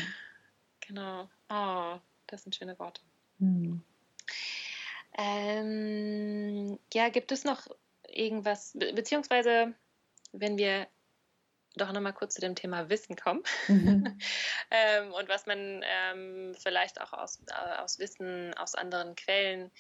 Genau. 0.80 1.30
Oh, 1.48 2.00
das 2.26 2.42
sind 2.42 2.56
schöne 2.56 2.76
Worte. 2.80 3.00
Mhm. 3.38 3.82
Ähm, 5.18 6.78
ja, 6.92 7.08
gibt 7.08 7.32
es 7.32 7.44
noch 7.44 7.66
irgendwas, 8.08 8.72
be 8.74 8.92
beziehungsweise 8.92 9.74
wenn 10.32 10.58
wir 10.58 10.86
doch 11.76 11.92
nochmal 11.92 12.12
kurz 12.12 12.34
zu 12.34 12.40
dem 12.40 12.54
Thema 12.54 12.88
Wissen 12.88 13.16
kommen 13.16 13.42
mhm. 13.68 14.18
ähm, 14.70 15.12
und 15.12 15.28
was 15.28 15.46
man 15.46 15.82
ähm, 15.84 16.54
vielleicht 16.58 17.00
auch 17.00 17.12
aus, 17.12 17.42
äh, 17.48 17.78
aus 17.78 17.98
Wissen 17.98 18.54
aus 18.54 18.74
anderen 18.74 19.14
Quellen 19.14 19.70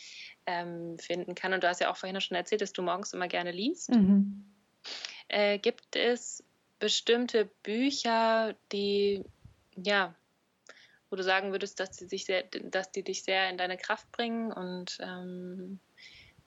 ähm, 0.46 0.98
finden 0.98 1.34
kann. 1.34 1.52
Und 1.52 1.64
du 1.64 1.68
hast 1.68 1.80
ja 1.80 1.90
auch 1.90 1.96
vorhin 1.96 2.20
schon 2.20 2.36
erzählt, 2.36 2.60
dass 2.60 2.72
du 2.72 2.82
morgens 2.82 3.12
immer 3.12 3.28
gerne 3.28 3.50
liest. 3.50 3.90
Mhm. 3.90 4.44
Äh, 5.28 5.58
gibt 5.58 5.96
es 5.96 6.44
bestimmte 6.78 7.46
Bücher, 7.62 8.54
die 8.72 9.24
ja 9.74 10.14
wo 11.10 11.16
du 11.16 11.22
sagen 11.22 11.52
würdest, 11.52 11.80
dass 11.80 11.90
die, 11.92 12.06
sich 12.06 12.24
sehr, 12.24 12.42
dass 12.42 12.90
die 12.90 13.02
dich 13.02 13.22
sehr 13.22 13.48
in 13.50 13.58
deine 13.58 13.76
Kraft 13.76 14.10
bringen 14.12 14.52
und 14.52 14.98
ähm, 15.00 15.78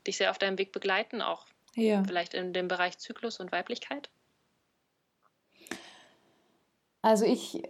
dich 0.06 0.18
sehr 0.18 0.32
auf 0.32 0.38
deinem 0.38 0.58
Weg 0.58 0.72
begleiten, 0.72 1.22
auch 1.22 1.46
ja. 1.76 2.04
vielleicht 2.04 2.34
in 2.34 2.54
dem 2.54 2.68
Bereich 2.68 2.98
Zyklus 2.98 3.40
und 3.40 3.52
Weiblichkeit? 3.52 4.10
Also 7.02 7.26
ich 7.26 7.64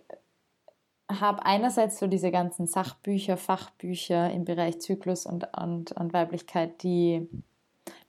habe 1.12 1.46
einerseits 1.46 2.00
so 2.00 2.08
diese 2.08 2.32
ganzen 2.32 2.68
Sachbücher, 2.68 3.38
Fachbücher 3.38 4.32
im 4.32 4.46
Bereich 4.46 4.80
Zyklus 4.80 5.26
und, 5.26 5.48
und, 5.58 5.92
und 5.92 6.14
Weiblichkeit, 6.14 6.84
die, 6.84 7.28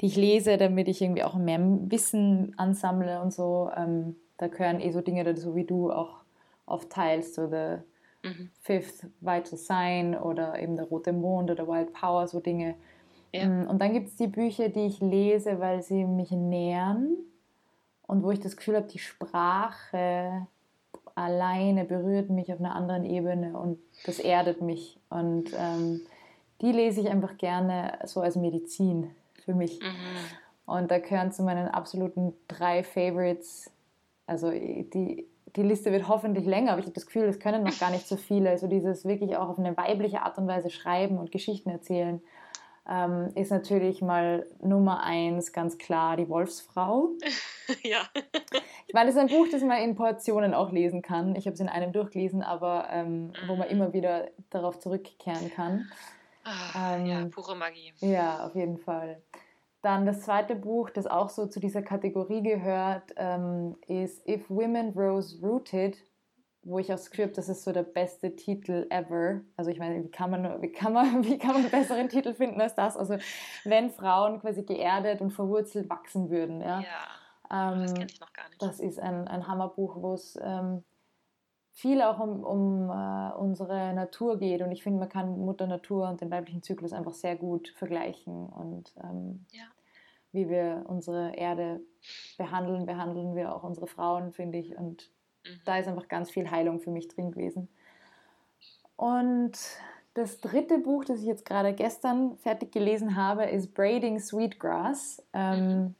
die 0.01 0.07
ich 0.07 0.17
lese, 0.17 0.57
damit 0.57 0.89
ich 0.89 1.01
irgendwie 1.01 1.25
auch 1.25 1.35
mehr 1.35 1.61
Wissen 1.61 2.55
ansammle 2.59 3.21
und 3.21 3.33
so. 3.33 3.71
Ähm, 3.77 4.17
da 4.39 4.49
gehören 4.49 4.81
eh 4.81 4.91
so 4.91 5.01
Dinge, 5.01 5.37
so 5.37 5.55
wie 5.55 5.65
du 5.65 5.93
auch 5.93 6.21
oft 6.67 6.91
teilst, 6.91 7.35
so 7.35 7.49
The 7.49 7.79
mhm. 8.23 8.51
Fifth 8.63 9.07
Vital 9.21 9.59
Sign 9.59 10.17
oder 10.17 10.61
eben 10.61 10.77
der 10.77 10.87
Rote 10.87 11.13
Mond 11.13 11.51
oder 11.51 11.67
Wild 11.67 11.93
Power, 11.93 12.27
so 12.29 12.41
Dinge. 12.41 12.75
Ja. 13.33 13.47
Mm, 13.47 13.69
und 13.69 13.81
dann 13.81 13.93
gibt 13.93 14.09
es 14.09 14.17
die 14.17 14.27
Bücher, 14.27 14.69
die 14.69 14.87
ich 14.87 15.01
lese, 15.01 15.61
weil 15.61 15.83
sie 15.83 16.05
mich 16.05 16.31
nähern 16.31 17.17
und 18.07 18.23
wo 18.23 18.31
ich 18.31 18.41
das 18.41 18.57
Gefühl 18.57 18.77
habe, 18.77 18.89
die 18.89 18.99
Sprache 18.99 20.47
alleine 21.15 21.85
berührt 21.85 22.31
mich 22.31 22.53
auf 22.53 22.61
einer 22.61 22.75
anderen 22.75 23.05
Ebene 23.05 23.57
und 23.57 23.79
das 24.05 24.19
erdet 24.19 24.63
mich. 24.63 24.99
Und 25.11 25.53
ähm, 25.57 26.01
die 26.61 26.73
lese 26.73 27.01
ich 27.01 27.09
einfach 27.09 27.37
gerne 27.37 27.99
so 28.05 28.21
als 28.21 28.37
Medizin 28.37 29.11
für 29.45 29.55
mich. 29.55 29.81
Mhm. 29.81 30.75
Und 30.75 30.91
da 30.91 30.99
gehören 30.99 31.33
zu 31.33 31.43
meinen 31.43 31.69
absoluten 31.69 32.33
drei 32.49 32.83
Favorites, 32.83 33.71
also 34.27 34.51
die 34.51 35.27
die 35.57 35.63
Liste 35.63 35.93
wird 35.93 36.09
hoffentlich 36.09 36.47
länger, 36.47 36.73
aber 36.73 36.81
ich 36.81 36.87
habe 36.87 36.95
das 36.95 37.07
Gefühl, 37.07 37.25
es 37.25 37.41
können 37.41 37.63
noch 37.63 37.79
gar 37.79 37.91
nicht 37.91 38.07
so 38.07 38.17
viele. 38.17 38.51
Also 38.51 38.67
dieses 38.67 39.05
wirklich 39.05 39.37
auch 39.37 39.49
auf 39.49 39.59
eine 39.59 39.77
weibliche 39.77 40.23
Art 40.23 40.39
und 40.39 40.47
Weise 40.47 40.71
schreiben 40.71 41.19
und 41.19 41.33
Geschichten 41.33 41.71
erzählen, 41.71 42.23
ähm, 42.89 43.31
ist 43.35 43.51
natürlich 43.51 44.03
mal 44.03 44.47
Nummer 44.63 45.03
eins 45.03 45.53
ganz 45.53 45.79
klar 45.79 46.17
die 46.17 46.29
Wolfsfrau. 46.29 47.11
ja. 47.83 48.01
Ich 48.87 48.95
meine, 48.95 49.11
es 49.11 49.17
ist 49.17 49.21
ein 49.21 49.29
Buch, 49.29 49.47
das 49.51 49.63
man 49.63 49.83
in 49.83 49.95
Portionen 49.95 50.55
auch 50.55 50.73
lesen 50.73 51.03
kann. 51.03 51.37
Ich 51.37 51.47
habe 51.47 51.55
es 51.55 51.61
in 51.61 51.69
einem 51.69 51.93
durchgelesen, 51.93 52.43
aber 52.43 52.89
ähm, 52.91 53.33
wo 53.47 53.55
man 53.55 53.69
mhm. 53.69 53.75
immer 53.75 53.93
wieder 53.93 54.29
darauf 54.51 54.79
zurückkehren 54.81 55.51
kann. 55.55 55.91
Ach, 56.45 56.97
ähm, 56.97 57.07
ja, 57.07 57.25
pure 57.27 57.55
Magie. 57.55 57.93
Ja, 58.01 58.47
auf 58.47 58.55
jeden 58.55 58.79
Fall. 58.79 59.21
Dann 59.83 60.05
das 60.05 60.23
zweite 60.23 60.55
Buch, 60.57 60.91
das 60.91 61.07
auch 61.07 61.31
so 61.31 61.47
zu 61.47 61.59
dieser 61.59 61.83
Kategorie 61.83 62.43
gehört, 62.43 63.15
ähm, 63.17 63.77
ist 63.87 64.27
If 64.29 64.51
Women 64.51 64.91
Rose 64.91 65.39
Rooted, 65.43 65.97
wo 66.63 66.79
ich 66.79 66.93
auch 66.93 66.99
habe, 66.99 67.33
das 67.33 67.49
ist 67.49 67.65
so 67.65 67.73
der 67.73 67.83
beste 67.83 68.37
Titel 68.37 68.87
ever. 68.91 69.41
Also 69.57 69.71
ich 69.71 69.79
meine, 69.79 70.05
wie 70.05 70.11
kann 70.11 70.31
man, 70.31 70.61
wie 70.61 70.73
kann 70.73 70.93
man, 70.93 71.25
wie 71.25 71.39
kann 71.39 71.53
man 71.53 71.63
einen 71.63 71.71
besseren 71.71 72.09
Titel 72.09 72.35
finden 72.35 72.61
als 72.61 72.75
das? 72.75 72.97
Also 72.97 73.17
wenn 73.65 73.91
Frauen 73.91 74.41
quasi 74.41 74.63
geerdet 74.63 75.23
und 75.23 75.31
verwurzelt 75.31 75.89
wachsen 75.89 76.31
würden. 76.31 76.61
Ja, 76.61 76.81
ja. 76.81 77.73
Ähm, 77.73 77.83
das 77.83 77.95
kenne 77.95 78.07
ich 78.11 78.21
noch 78.21 78.33
gar 78.33 78.49
nicht. 78.49 78.63
Das 78.63 78.81
ist 78.81 79.01
ein, 79.01 79.27
ein 79.27 79.49
Hammerbuch, 79.49 79.97
wo 80.03 80.13
es 80.13 80.39
ähm, 80.43 80.85
viel 81.73 82.03
auch 82.03 82.19
um, 82.19 82.45
um 82.45 82.91
uh, 82.91 83.39
unsere 83.39 83.95
Natur 83.95 84.39
geht. 84.39 84.63
Und 84.63 84.73
ich 84.73 84.83
finde, 84.83 84.99
man 84.99 85.09
kann 85.09 85.39
Mutter 85.39 85.67
Natur 85.67 86.09
und 86.09 86.21
den 86.21 86.31
weiblichen 86.31 86.63
Zyklus 86.63 86.93
einfach 86.93 87.15
sehr 87.15 87.37
gut 87.37 87.69
vergleichen. 87.77 88.49
Und 88.49 88.93
ähm, 89.03 89.47
ja. 89.53 89.65
wie 90.33 90.49
wir 90.49 90.85
unsere 90.89 91.35
Erde 91.35 91.81
behandeln, 92.37 92.87
behandeln 92.87 93.35
wir 93.35 93.55
auch 93.55 93.63
unsere 93.63 93.87
Frauen, 93.87 94.33
finde 94.33 94.59
ich. 94.59 94.77
Und 94.77 95.11
mhm. 95.45 95.61
da 95.65 95.79
ist 95.79 95.89
einfach 95.89 96.09
ganz 96.09 96.31
viel 96.31 96.51
Heilung 96.51 96.81
für 96.81 96.91
mich 96.91 97.09
drin 97.09 97.31
gewesen. 97.31 97.69
Und 98.97 99.59
das 100.15 100.41
dritte 100.41 100.79
Buch, 100.79 101.05
das 101.05 101.21
ich 101.21 101.27
jetzt 101.27 101.45
gerade 101.45 101.73
gestern 101.73 102.37
fertig 102.39 102.73
gelesen 102.73 103.17
habe, 103.17 103.45
ist 103.45 103.75
Braiding 103.75 104.19
Sweetgrass. 104.19 105.23
Ähm, 105.33 105.69
mhm. 105.69 105.95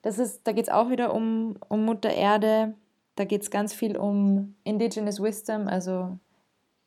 das 0.00 0.18
ist, 0.18 0.46
da 0.46 0.52
geht 0.52 0.68
es 0.68 0.72
auch 0.72 0.88
wieder 0.88 1.12
um, 1.12 1.56
um 1.68 1.84
Mutter 1.84 2.10
Erde 2.10 2.74
da 3.16 3.24
geht 3.24 3.42
es 3.42 3.50
ganz 3.50 3.74
viel 3.74 3.96
um 3.96 4.54
Indigenous 4.64 5.22
Wisdom, 5.22 5.68
also 5.68 6.18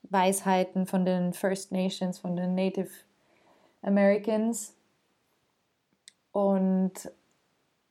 Weisheiten 0.04 0.86
von 0.86 1.06
den 1.06 1.34
First 1.34 1.72
Nations, 1.72 2.20
von 2.20 2.36
den 2.36 2.56
Native 2.56 2.92
Americans. 3.82 4.76
Und 6.32 6.94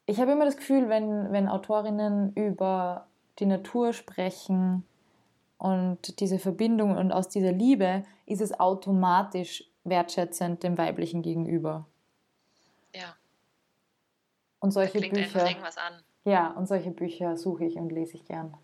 ich 0.06 0.18
habe 0.20 0.32
immer 0.32 0.44
das 0.44 0.56
Gefühl, 0.56 0.88
wenn, 0.88 1.32
wenn 1.32 1.48
Autorinnen 1.48 2.32
über 2.34 3.06
die 3.38 3.46
Natur 3.46 3.92
sprechen 3.92 4.84
und 5.58 6.20
diese 6.20 6.38
Verbindung 6.38 6.96
und 6.96 7.12
aus 7.12 7.28
dieser 7.28 7.52
Liebe, 7.52 8.04
ist 8.26 8.40
es 8.40 8.58
automatisch 8.58 9.64
wertschätzend 9.84 10.62
dem 10.62 10.76
Weiblichen 10.76 11.22
gegenüber. 11.22 11.86
Ja. 12.94 13.16
Und 14.60 14.72
solche 14.72 14.94
da 14.94 14.98
klingt 14.98 15.14
Bücher. 15.14 15.40
Einfach 15.40 15.50
irgendwas 15.50 15.78
an. 15.78 16.02
Ja, 16.24 16.50
und 16.52 16.66
solche 16.66 16.90
Bücher 16.90 17.36
suche 17.36 17.66
ich 17.66 17.76
und 17.76 17.90
lese 17.90 18.16
ich 18.16 18.24
gern. 18.24 18.56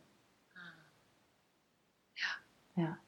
Ja. 2.16 2.82
Ja. 2.82 2.98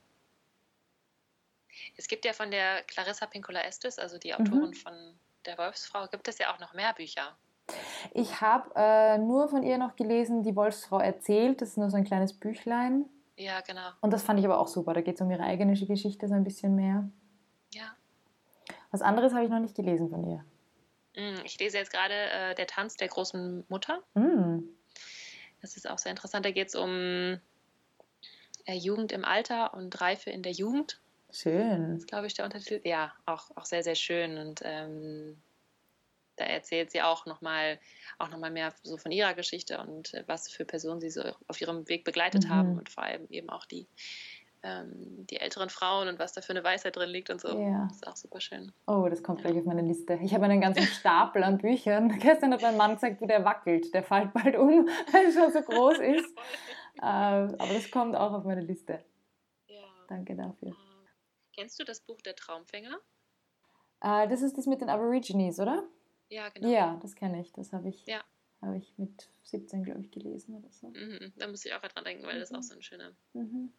Es 1.97 2.07
gibt 2.07 2.24
ja 2.24 2.33
von 2.33 2.51
der 2.51 2.83
Clarissa 2.83 3.27
Pinkola 3.27 3.61
Estes, 3.62 3.99
also 3.99 4.19
die 4.19 4.35
Autorin 4.35 4.70
mhm. 4.70 4.74
von 4.74 4.93
Der 5.47 5.59
Wolfsfrau, 5.59 6.07
gibt 6.09 6.29
es 6.29 6.39
ja 6.39 6.55
auch 6.55 6.61
noch 6.61 6.74
mehr 6.74 6.93
Bücher. 6.93 7.37
Ich 8.12 8.41
habe 8.41 8.70
äh, 8.77 9.19
nur 9.19 9.49
von 9.49 9.62
ihr 9.62 9.79
noch 9.79 9.97
gelesen, 9.97 10.43
Die 10.43 10.55
Wolfsfrau 10.55 10.99
erzählt. 10.99 11.61
Das 11.62 11.70
ist 11.70 11.79
nur 11.79 11.91
so 11.91 11.97
ein 11.97 12.05
kleines 12.05 12.33
Büchlein. 12.39 13.07
Ja, 13.37 13.61
genau. 13.61 13.91
Und 14.01 14.12
das 14.12 14.23
fand 14.23 14.39
ich 14.39 14.45
aber 14.45 14.59
auch 14.59 14.69
super. 14.69 14.93
Da 14.93 15.01
geht 15.01 15.15
es 15.15 15.20
um 15.20 15.31
ihre 15.31 15.43
eigene 15.43 15.74
Geschichte 15.74 16.29
so 16.29 16.35
ein 16.35 16.45
bisschen 16.45 16.74
mehr. 16.74 17.09
Ja. 17.73 17.95
Was 18.91 19.01
anderes 19.01 19.33
habe 19.33 19.45
ich 19.45 19.51
noch 19.51 19.59
nicht 19.59 19.74
gelesen 19.74 20.11
von 20.11 20.24
ihr. 20.29 20.45
Mm, 21.16 21.44
ich 21.44 21.59
lese 21.59 21.78
jetzt 21.78 21.93
gerade 21.93 22.14
äh, 22.14 22.55
Der 22.55 22.66
Tanz 22.66 22.97
der 22.97 23.09
großen 23.09 23.64
Mutter. 23.68 24.02
Mm. 24.14 24.60
Das 25.60 25.76
ist 25.76 25.89
auch 25.89 25.98
sehr 25.98 26.10
interessant. 26.10 26.44
Da 26.44 26.51
geht 26.51 26.68
es 26.68 26.74
um 26.74 27.40
äh, 28.64 28.74
Jugend 28.74 29.12
im 29.12 29.24
Alter 29.24 29.74
und 29.74 30.01
Reife 30.01 30.30
in 30.30 30.43
der 30.43 30.52
Jugend. 30.52 31.01
Schön. 31.30 31.93
Das 31.93 31.98
ist, 32.01 32.09
glaube 32.09 32.26
ich, 32.26 32.34
der 32.34 32.44
Untertitel. 32.44 32.86
Ja, 32.86 33.12
auch, 33.26 33.51
auch 33.56 33.64
sehr, 33.64 33.82
sehr 33.82 33.94
schön. 33.94 34.39
Und 34.39 34.60
ähm, 34.64 35.40
da 36.36 36.44
erzählt 36.44 36.90
sie 36.90 37.02
auch 37.02 37.26
nochmal 37.26 37.78
auch 38.18 38.28
noch 38.28 38.39
mal 38.39 38.51
mehr 38.51 38.72
so 38.82 38.97
von 38.97 39.12
ihrer 39.12 39.34
Geschichte 39.34 39.78
und 39.78 40.14
äh, 40.14 40.24
was 40.26 40.51
für 40.51 40.64
Personen 40.64 41.01
sie 41.01 41.10
so 41.10 41.22
auf 41.47 41.60
ihrem 41.60 41.89
Weg 41.89 42.05
begleitet 42.05 42.44
mhm. 42.44 42.48
haben 42.51 42.78
und 42.78 42.89
vor 42.89 43.05
allem 43.05 43.26
eben 43.30 43.51
auch 43.51 43.66
die, 43.66 43.86
ähm, 44.62 45.26
die 45.26 45.39
älteren 45.39 45.70
Frauen 45.70 46.09
und 46.09 46.18
was 46.18 46.32
da 46.32 46.40
für 46.40 46.52
eine 46.52 46.62
Weisheit 46.62 46.97
drin 46.97 47.10
liegt 47.10 47.30
und 47.30 47.40
so. 47.40 47.48
Ja. 47.59 47.86
Das 47.89 47.97
ist 47.97 48.06
auch 48.06 48.16
super 48.16 48.40
schön. 48.40 48.72
Oh, 48.86 49.06
das 49.09 49.22
kommt 49.22 49.40
gleich 49.40 49.56
auf 49.56 49.64
meine 49.64 49.82
Liste. 49.82 50.18
Ich 50.22 50.34
habe 50.34 50.44
einen 50.44 50.60
ganzen 50.60 50.82
Stapel 51.01 51.43
an 51.43 51.59
Büchern. 51.59 52.09
Gestern 52.20 52.52
hat 52.52 52.62
mein 52.62 52.76
Mann 52.76 52.94
gesagt, 52.94 53.20
du, 53.20 53.26
der 53.26 53.44
wackelt, 53.44 53.93
der 53.93 54.02
fällt 54.02 54.32
bald 54.32 54.56
um, 54.56 54.86
weil 55.12 55.24
er 55.26 55.32
schon 55.32 55.52
so 55.52 55.62
groß 55.62 55.98
ist. 55.98 56.36
äh, 56.98 57.05
aber 57.05 57.74
das 57.74 57.90
kommt 57.90 58.14
auch 58.14 58.32
auf 58.32 58.44
meine 58.44 58.62
Liste. 58.62 59.05
Ja. 59.66 59.82
Danke 60.09 60.36
dafür. 60.36 60.68
Äh, 60.68 60.74
kennst 61.55 61.80
du 61.80 61.84
das 61.84 62.01
Buch 62.01 62.20
Der 62.22 62.36
Traumfänger? 62.36 62.98
Äh, 64.01 64.28
das 64.28 64.43
ist 64.43 64.56
das 64.56 64.66
mit 64.66 64.80
den 64.80 64.89
Aborigines, 64.89 65.59
oder? 65.59 65.82
Ja, 66.28 66.48
genau. 66.51 66.68
Ja, 66.68 66.98
das 67.02 67.14
kenne 67.14 67.40
ich. 67.40 67.52
Das 67.52 67.72
habe 67.72 67.89
ich, 67.89 68.06
ja. 68.06 68.22
hab 68.62 68.74
ich 68.74 68.94
mit 68.97 69.28
17, 69.43 69.82
glaube 69.82 70.01
ich, 70.01 70.10
gelesen 70.10 70.55
oder 70.56 70.70
so. 70.70 70.89
Mhm. 70.89 71.32
Da 71.36 71.48
muss 71.48 71.64
ich 71.64 71.74
auch 71.74 71.80
dran 71.80 72.05
denken, 72.05 72.24
weil 72.24 72.36
mhm. 72.36 72.40
das 72.40 72.52
auch 72.55 72.62
so 72.62 72.74
eine 72.74 72.82
schöne 72.82 73.14
mhm. 73.34 73.72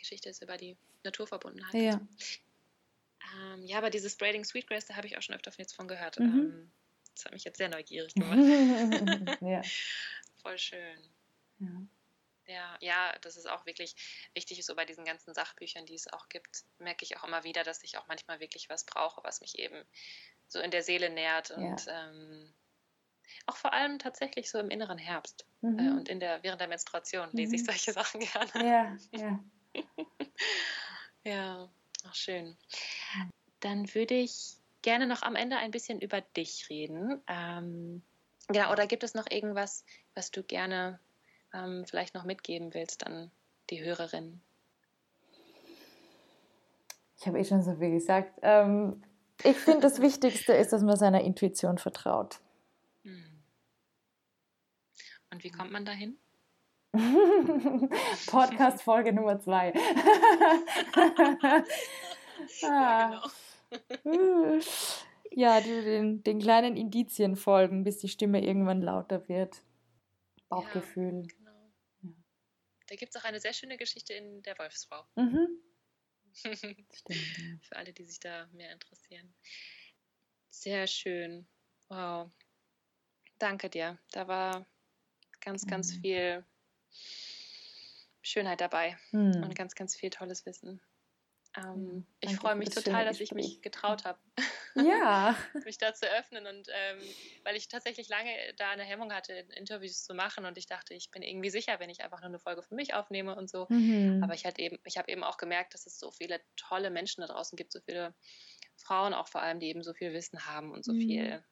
Geschichte 0.00 0.28
ist 0.28 0.42
über 0.42 0.56
die 0.56 0.76
Naturverbundenheit. 1.04 1.74
Ja. 1.74 2.00
Ähm, 3.34 3.64
ja, 3.64 3.78
aber 3.78 3.90
dieses 3.90 4.16
Braiding 4.16 4.44
Sweetgrass, 4.44 4.86
da 4.86 4.96
habe 4.96 5.06
ich 5.06 5.16
auch 5.16 5.22
schon 5.22 5.34
öfter 5.34 5.52
jetzt 5.56 5.74
von 5.74 5.88
gehört. 5.88 6.18
Mhm. 6.18 6.26
Ähm, 6.26 6.72
das 7.14 7.24
hat 7.24 7.32
mich 7.32 7.44
jetzt 7.44 7.58
sehr 7.58 7.68
neugierig 7.68 8.14
gemacht. 8.14 8.38
ja. 9.40 9.62
Voll 10.42 10.58
schön. 10.58 10.98
Ja. 11.58 11.68
Ja, 12.46 12.76
ja, 12.80 13.14
das 13.20 13.36
ist 13.36 13.48
auch 13.48 13.64
wirklich 13.64 13.94
wichtig, 14.34 14.64
so 14.66 14.74
bei 14.74 14.84
diesen 14.84 15.04
ganzen 15.04 15.34
Sachbüchern, 15.34 15.86
die 15.86 15.94
es 15.94 16.12
auch 16.12 16.28
gibt, 16.28 16.64
merke 16.78 17.04
ich 17.04 17.16
auch 17.16 17.22
immer 17.22 17.44
wieder, 17.44 17.62
dass 17.62 17.84
ich 17.84 17.96
auch 17.96 18.08
manchmal 18.08 18.40
wirklich 18.40 18.68
was 18.68 18.84
brauche, 18.84 19.22
was 19.22 19.40
mich 19.40 19.60
eben 19.60 19.84
so 20.48 20.58
in 20.58 20.72
der 20.72 20.82
Seele 20.82 21.10
nährt 21.10 21.52
und 21.52 21.86
ja. 21.86 22.10
ähm, 22.10 22.52
auch 23.46 23.56
vor 23.56 23.72
allem 23.72 24.00
tatsächlich 24.00 24.50
so 24.50 24.58
im 24.58 24.68
inneren 24.68 24.98
Herbst 24.98 25.46
mhm. 25.60 25.78
äh, 25.78 25.90
und 25.92 26.08
in 26.08 26.18
der, 26.18 26.42
während 26.42 26.60
der 26.60 26.66
Menstruation 26.66 27.28
lese 27.32 27.54
ich 27.54 27.62
mhm. 27.62 27.66
solche 27.66 27.92
Sachen 27.92 28.20
gerne. 28.20 28.50
Ja, 28.54 28.96
ja. 29.12 29.44
ja, 31.24 31.68
auch 32.08 32.14
schön. 32.14 32.56
Dann 33.60 33.94
würde 33.94 34.14
ich 34.14 34.56
gerne 34.82 35.06
noch 35.06 35.22
am 35.22 35.36
Ende 35.36 35.56
ein 35.56 35.70
bisschen 35.70 36.00
über 36.00 36.20
dich 36.20 36.68
reden. 36.70 37.20
Ähm, 37.26 38.02
ja, 38.52 38.72
oder 38.72 38.86
gibt 38.86 39.04
es 39.04 39.14
noch 39.14 39.30
irgendwas, 39.30 39.84
was 40.14 40.30
du 40.30 40.42
gerne 40.42 40.98
ähm, 41.52 41.84
vielleicht 41.86 42.14
noch 42.14 42.24
mitgeben 42.24 42.74
willst 42.74 43.06
an 43.06 43.30
die 43.70 43.82
Hörerinnen? 43.82 44.40
Ich 47.18 47.26
habe 47.26 47.38
eh 47.38 47.44
schon 47.44 47.62
so 47.62 47.76
viel 47.76 47.90
gesagt. 47.90 48.38
Ähm, 48.42 49.02
ich 49.44 49.56
finde, 49.56 49.80
das 49.80 50.00
Wichtigste 50.00 50.54
ist, 50.54 50.72
dass 50.72 50.82
man 50.82 50.96
seiner 50.96 51.20
Intuition 51.20 51.78
vertraut. 51.78 52.40
Hm. 53.04 53.42
Und 55.30 55.44
wie 55.44 55.50
kommt 55.50 55.70
man 55.70 55.84
dahin? 55.84 56.18
Podcast 58.26 58.82
Folge 58.82 59.12
Nummer 59.12 59.38
zwei. 59.38 59.72
ja, 62.60 63.22
genau. 64.02 64.58
ja, 65.30 65.60
du 65.60 65.82
den, 65.84 66.24
den 66.24 66.40
kleinen 66.40 66.76
Indizien 66.76 67.36
folgen, 67.36 67.84
bis 67.84 67.98
die 67.98 68.08
Stimme 68.08 68.44
irgendwann 68.44 68.82
lauter 68.82 69.28
wird. 69.28 69.62
Bauchgefühl. 70.48 71.22
Ja, 71.28 71.36
genau. 71.36 71.72
Ja. 72.02 72.10
Da 72.88 72.96
gibt 72.96 73.14
es 73.14 73.20
auch 73.20 73.24
eine 73.24 73.38
sehr 73.38 73.52
schöne 73.52 73.76
Geschichte 73.76 74.14
in 74.14 74.42
der 74.42 74.58
Wolfsfrau. 74.58 75.04
Mhm. 75.14 75.46
Stimmt, 76.34 77.38
ja. 77.38 77.56
Für 77.62 77.76
alle, 77.76 77.92
die 77.92 78.04
sich 78.04 78.18
da 78.18 78.48
mehr 78.52 78.72
interessieren. 78.72 79.32
Sehr 80.48 80.88
schön. 80.88 81.46
Wow. 81.88 82.32
Danke 83.38 83.70
dir. 83.70 84.00
Da 84.10 84.26
war 84.26 84.66
ganz, 85.40 85.66
ganz 85.68 85.94
mhm. 85.94 86.00
viel 86.00 86.44
Schönheit 88.22 88.60
dabei 88.60 88.98
mhm. 89.12 89.42
und 89.42 89.54
ganz, 89.54 89.74
ganz 89.74 89.96
viel 89.96 90.10
tolles 90.10 90.46
Wissen. 90.46 90.80
Ähm, 91.56 92.06
ich 92.20 92.36
freue 92.36 92.54
mich 92.54 92.70
total, 92.70 93.04
dass 93.04 93.18
ich 93.18 93.32
mich 93.32 93.60
getraut 93.60 94.04
habe, 94.04 94.20
ja. 94.76 95.36
mich 95.64 95.78
da 95.78 95.92
zu 95.92 96.06
öffnen 96.06 96.46
und 96.46 96.68
ähm, 96.70 96.98
weil 97.42 97.56
ich 97.56 97.66
tatsächlich 97.66 98.08
lange 98.08 98.30
da 98.56 98.70
eine 98.70 98.84
Hemmung 98.84 99.12
hatte, 99.12 99.32
Interviews 99.32 100.04
zu 100.04 100.14
machen 100.14 100.44
und 100.44 100.56
ich 100.58 100.66
dachte, 100.66 100.94
ich 100.94 101.10
bin 101.10 101.22
irgendwie 101.22 101.50
sicher, 101.50 101.80
wenn 101.80 101.90
ich 101.90 102.02
einfach 102.02 102.20
nur 102.20 102.28
eine 102.28 102.38
Folge 102.38 102.62
für 102.62 102.76
mich 102.76 102.94
aufnehme 102.94 103.34
und 103.34 103.50
so. 103.50 103.66
Mhm. 103.68 104.20
Aber 104.22 104.34
ich 104.34 104.44
hatte 104.44 104.62
eben, 104.62 104.78
ich 104.84 104.96
habe 104.96 105.10
eben 105.10 105.24
auch 105.24 105.38
gemerkt, 105.38 105.74
dass 105.74 105.86
es 105.86 105.98
so 105.98 106.12
viele 106.12 106.40
tolle 106.56 106.90
Menschen 106.90 107.22
da 107.22 107.26
draußen 107.26 107.56
gibt, 107.56 107.72
so 107.72 107.80
viele 107.80 108.14
Frauen 108.76 109.12
auch 109.12 109.26
vor 109.26 109.42
allem, 109.42 109.58
die 109.58 109.66
eben 109.66 109.82
so 109.82 109.92
viel 109.92 110.12
Wissen 110.12 110.46
haben 110.46 110.70
und 110.70 110.84
so 110.84 110.92
mhm. 110.92 111.00
viel 111.00 111.44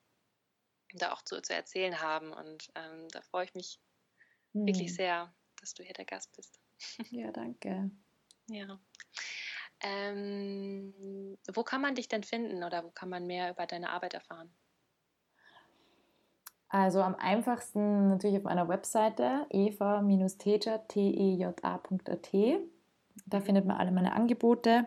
da 0.95 1.13
auch 1.13 1.23
zu, 1.23 1.43
zu 1.43 1.55
erzählen 1.55 2.01
haben 2.01 2.33
und 2.33 2.69
ähm, 2.75 3.09
da 3.11 3.21
freue 3.21 3.45
ich 3.45 3.55
mich 3.55 3.81
mhm. 4.53 4.67
wirklich 4.67 4.95
sehr, 4.95 5.35
dass 5.61 5.75
du 5.75 5.83
hier 5.83 5.95
der 5.95 6.05
Gast 6.05 6.35
bist. 6.37 6.59
Ja, 7.11 7.31
danke. 7.33 7.91
Ja. 8.49 8.79
Ähm, 9.81 11.39
wo 11.53 11.63
kann 11.63 11.81
man 11.81 11.95
dich 11.95 12.09
denn 12.09 12.25
finden 12.25 12.65
oder 12.65 12.85
wo 12.85 12.91
kann 12.91 13.09
man 13.09 13.27
mehr 13.27 13.51
über 13.51 13.67
deine 13.67 13.91
Arbeit 13.91 14.15
erfahren? 14.15 14.51
Also 16.71 17.01
am 17.01 17.15
einfachsten 17.15 18.09
natürlich 18.09 18.39
auf 18.39 18.43
meiner 18.43 18.69
Webseite 18.69 19.47
eva-teja.at. 19.51 19.99
Da 23.27 23.41
findet 23.41 23.65
man 23.65 23.77
alle 23.77 23.91
meine 23.91 24.13
Angebote. 24.13 24.87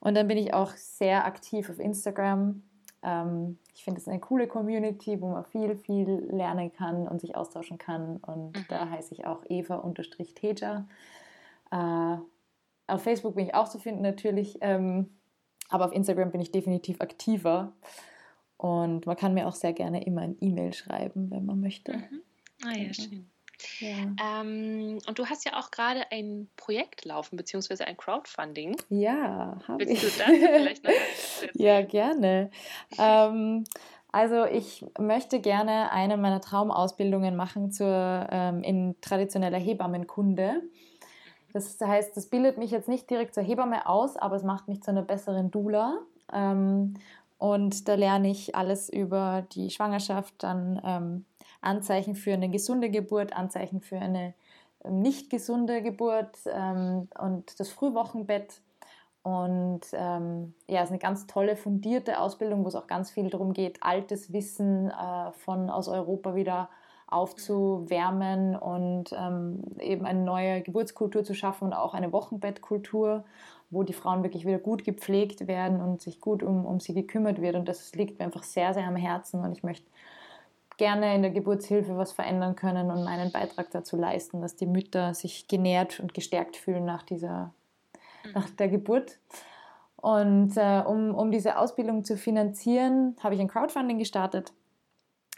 Und 0.00 0.14
dann 0.14 0.26
bin 0.26 0.38
ich 0.38 0.52
auch 0.54 0.72
sehr 0.72 1.24
aktiv 1.24 1.70
auf 1.70 1.78
Instagram. 1.78 2.62
Ähm, 3.02 3.58
ich 3.80 3.84
finde 3.84 3.98
es 3.98 4.08
eine 4.08 4.20
coole 4.20 4.46
Community, 4.46 5.22
wo 5.22 5.30
man 5.30 5.42
viel, 5.46 5.74
viel 5.74 6.28
lernen 6.30 6.70
kann 6.70 7.08
und 7.08 7.18
sich 7.18 7.34
austauschen 7.34 7.78
kann. 7.78 8.18
Und 8.18 8.54
mhm. 8.54 8.64
da 8.68 8.90
heiße 8.90 9.14
ich 9.14 9.24
auch 9.24 9.42
eva-teja. 9.48 10.86
Äh, 11.70 12.16
auf 12.88 13.02
Facebook 13.02 13.36
bin 13.36 13.46
ich 13.46 13.54
auch 13.54 13.70
zu 13.70 13.78
finden 13.78 14.02
natürlich, 14.02 14.58
ähm, 14.60 15.08
aber 15.70 15.86
auf 15.86 15.92
Instagram 15.92 16.30
bin 16.30 16.42
ich 16.42 16.52
definitiv 16.52 17.00
aktiver. 17.00 17.72
Und 18.58 19.06
man 19.06 19.16
kann 19.16 19.32
mir 19.32 19.48
auch 19.48 19.54
sehr 19.54 19.72
gerne 19.72 20.04
immer 20.04 20.20
ein 20.20 20.36
E-Mail 20.42 20.74
schreiben, 20.74 21.30
wenn 21.30 21.46
man 21.46 21.58
möchte. 21.58 21.96
Mhm. 21.96 22.20
Ah 22.62 22.76
ja, 22.76 22.92
schön. 22.92 23.30
Ja. 23.80 24.40
Ähm, 24.40 24.98
und 25.06 25.18
du 25.18 25.26
hast 25.26 25.44
ja 25.44 25.58
auch 25.58 25.70
gerade 25.70 26.10
ein 26.10 26.48
Projekt 26.56 27.04
laufen, 27.04 27.36
beziehungsweise 27.36 27.86
ein 27.86 27.96
Crowdfunding. 27.96 28.76
Ja, 28.88 29.58
habe 29.66 29.84
ich. 29.84 30.02
Willst 30.02 30.20
du 30.20 30.24
das 30.24 30.36
vielleicht 30.36 30.84
noch 30.84 30.90
Ja, 31.54 31.82
gerne. 31.82 32.50
ähm, 32.98 33.64
also 34.12 34.44
ich 34.44 34.84
möchte 34.98 35.40
gerne 35.40 35.92
eine 35.92 36.16
meiner 36.16 36.40
Traumausbildungen 36.40 37.36
machen 37.36 37.70
zur 37.70 38.26
ähm, 38.30 38.62
in 38.62 38.96
traditioneller 39.00 39.58
Hebammenkunde. 39.58 40.62
Das 41.52 41.80
heißt, 41.80 42.16
das 42.16 42.26
bildet 42.26 42.58
mich 42.58 42.70
jetzt 42.70 42.88
nicht 42.88 43.08
direkt 43.10 43.34
zur 43.34 43.42
Hebamme 43.42 43.86
aus, 43.86 44.16
aber 44.16 44.36
es 44.36 44.42
macht 44.42 44.68
mich 44.68 44.82
zu 44.82 44.90
einer 44.90 45.02
besseren 45.02 45.50
Doula. 45.50 45.98
Ähm, 46.32 46.94
und 47.38 47.88
da 47.88 47.94
lerne 47.94 48.30
ich 48.30 48.54
alles 48.54 48.88
über 48.88 49.46
die 49.52 49.70
Schwangerschaft, 49.70 50.34
dann 50.38 50.80
ähm, 50.84 51.24
Anzeichen 51.60 52.14
für 52.14 52.32
eine 52.32 52.48
gesunde 52.48 52.90
Geburt, 52.90 53.34
Anzeichen 53.34 53.80
für 53.80 53.98
eine 53.98 54.34
ähm, 54.84 55.02
nicht 55.02 55.30
gesunde 55.30 55.82
Geburt 55.82 56.36
ähm, 56.46 57.08
und 57.18 57.58
das 57.60 57.70
Frühwochenbett. 57.70 58.60
Und 59.22 59.82
ähm, 59.92 60.54
ja, 60.66 60.78
es 60.78 60.84
ist 60.84 60.90
eine 60.90 60.98
ganz 60.98 61.26
tolle, 61.26 61.56
fundierte 61.56 62.20
Ausbildung, 62.20 62.64
wo 62.64 62.68
es 62.68 62.74
auch 62.74 62.86
ganz 62.86 63.10
viel 63.10 63.28
darum 63.28 63.52
geht, 63.52 63.82
altes 63.82 64.32
Wissen 64.32 64.90
äh, 64.90 65.32
von 65.32 65.68
aus 65.68 65.88
Europa 65.88 66.34
wieder 66.34 66.70
aufzuwärmen 67.06 68.56
und 68.56 69.12
ähm, 69.12 69.62
eben 69.78 70.06
eine 70.06 70.22
neue 70.22 70.62
Geburtskultur 70.62 71.24
zu 71.24 71.34
schaffen 71.34 71.64
und 71.64 71.72
auch 71.74 71.92
eine 71.92 72.12
Wochenbettkultur, 72.12 73.24
wo 73.68 73.82
die 73.82 73.92
Frauen 73.92 74.22
wirklich 74.22 74.46
wieder 74.46 74.58
gut 74.58 74.84
gepflegt 74.84 75.46
werden 75.48 75.80
und 75.80 76.00
sich 76.00 76.20
gut 76.20 76.42
um, 76.42 76.64
um 76.64 76.80
sie 76.80 76.94
gekümmert 76.94 77.40
wird. 77.42 77.56
Und 77.56 77.68
das 77.68 77.94
liegt 77.94 78.18
mir 78.18 78.24
einfach 78.24 78.44
sehr, 78.44 78.74
sehr 78.74 78.86
am 78.86 78.96
Herzen 78.96 79.40
und 79.44 79.52
ich 79.52 79.62
möchte 79.62 79.86
gerne 80.80 81.14
in 81.14 81.20
der 81.20 81.30
Geburtshilfe 81.30 81.98
was 81.98 82.12
verändern 82.12 82.56
können 82.56 82.90
und 82.90 83.04
meinen 83.04 83.30
Beitrag 83.30 83.70
dazu 83.70 83.98
leisten, 83.98 84.40
dass 84.40 84.56
die 84.56 84.66
Mütter 84.66 85.12
sich 85.12 85.46
genährt 85.46 86.00
und 86.00 86.14
gestärkt 86.14 86.56
fühlen 86.56 86.86
nach 86.86 87.02
dieser, 87.02 87.52
mhm. 88.24 88.32
nach 88.32 88.48
der 88.48 88.68
Geburt. 88.68 89.18
Und 89.96 90.56
äh, 90.56 90.82
um, 90.86 91.14
um 91.14 91.30
diese 91.30 91.58
Ausbildung 91.58 92.02
zu 92.04 92.16
finanzieren, 92.16 93.14
habe 93.22 93.34
ich 93.34 93.40
ein 93.42 93.48
Crowdfunding 93.48 93.98
gestartet 93.98 94.54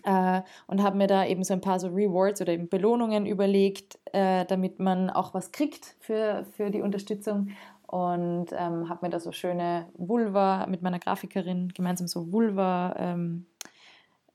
äh, 0.04 0.42
und 0.68 0.80
habe 0.80 0.96
mir 0.96 1.08
da 1.08 1.26
eben 1.26 1.42
so 1.42 1.54
ein 1.54 1.60
paar 1.60 1.80
so 1.80 1.88
Rewards 1.88 2.40
oder 2.40 2.52
eben 2.52 2.68
Belohnungen 2.68 3.26
überlegt, 3.26 3.98
äh, 4.12 4.44
damit 4.44 4.78
man 4.78 5.10
auch 5.10 5.34
was 5.34 5.50
kriegt 5.50 5.96
für, 5.98 6.44
für 6.52 6.70
die 6.70 6.82
Unterstützung 6.82 7.50
und 7.88 8.46
ähm, 8.52 8.88
habe 8.88 9.06
mir 9.06 9.10
da 9.10 9.18
so 9.18 9.32
schöne 9.32 9.88
Vulva 9.94 10.66
mit 10.68 10.82
meiner 10.82 11.00
Grafikerin 11.00 11.72
gemeinsam 11.74 12.06
so 12.06 12.30
Vulva 12.30 12.94
ähm, 12.96 13.46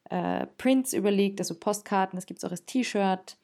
äh, 0.09 0.45
Prints 0.57 0.93
überlegt, 0.93 1.39
also 1.39 1.55
Postkarten, 1.55 2.17
das 2.17 2.25
gibt 2.25 2.39
es 2.39 2.45
auch 2.45 2.51
als 2.51 2.65
T-Shirt. 2.65 3.37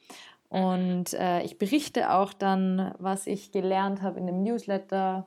Und 0.50 1.14
äh, 1.14 1.42
ich 1.42 1.58
berichte 1.58 2.12
auch 2.12 2.32
dann, 2.32 2.94
was 3.00 3.26
ich 3.26 3.52
gelernt 3.52 4.02
habe 4.02 4.20
in 4.20 4.28
dem 4.28 4.44
Newsletter. 4.44 5.26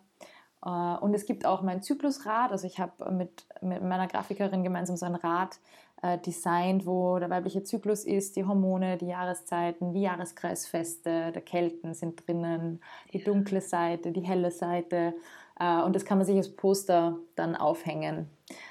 Äh, 0.64 0.68
und 0.68 1.14
es 1.14 1.26
gibt 1.26 1.44
auch 1.44 1.62
mein 1.62 1.82
Zyklusrad. 1.82 2.52
Also 2.52 2.66
ich 2.66 2.78
habe 2.78 3.10
mit, 3.10 3.44
mit 3.60 3.82
meiner 3.82 4.06
Grafikerin 4.06 4.62
gemeinsam 4.62 4.96
so 4.96 5.04
ein 5.04 5.16
Rad 5.16 5.58
äh, 6.02 6.18
designt, 6.18 6.86
wo 6.86 7.18
der 7.18 7.30
weibliche 7.30 7.62
Zyklus 7.62 8.04
ist, 8.04 8.36
die 8.36 8.44
Hormone, 8.44 8.96
die 8.98 9.06
Jahreszeiten, 9.06 9.92
die 9.92 10.02
Jahreskreisfeste, 10.02 11.32
der 11.32 11.42
Kelten 11.42 11.94
sind 11.94 12.26
drinnen, 12.26 12.80
die 13.12 13.24
dunkle 13.24 13.60
Seite, 13.60 14.12
die 14.12 14.20
helle 14.20 14.50
Seite. 14.50 15.14
Äh, 15.58 15.82
und 15.82 15.94
das 15.94 16.04
kann 16.04 16.18
man 16.18 16.26
sich 16.26 16.36
als 16.36 16.54
Poster 16.54 17.18
dann 17.34 17.56
aufhängen. 17.56 18.30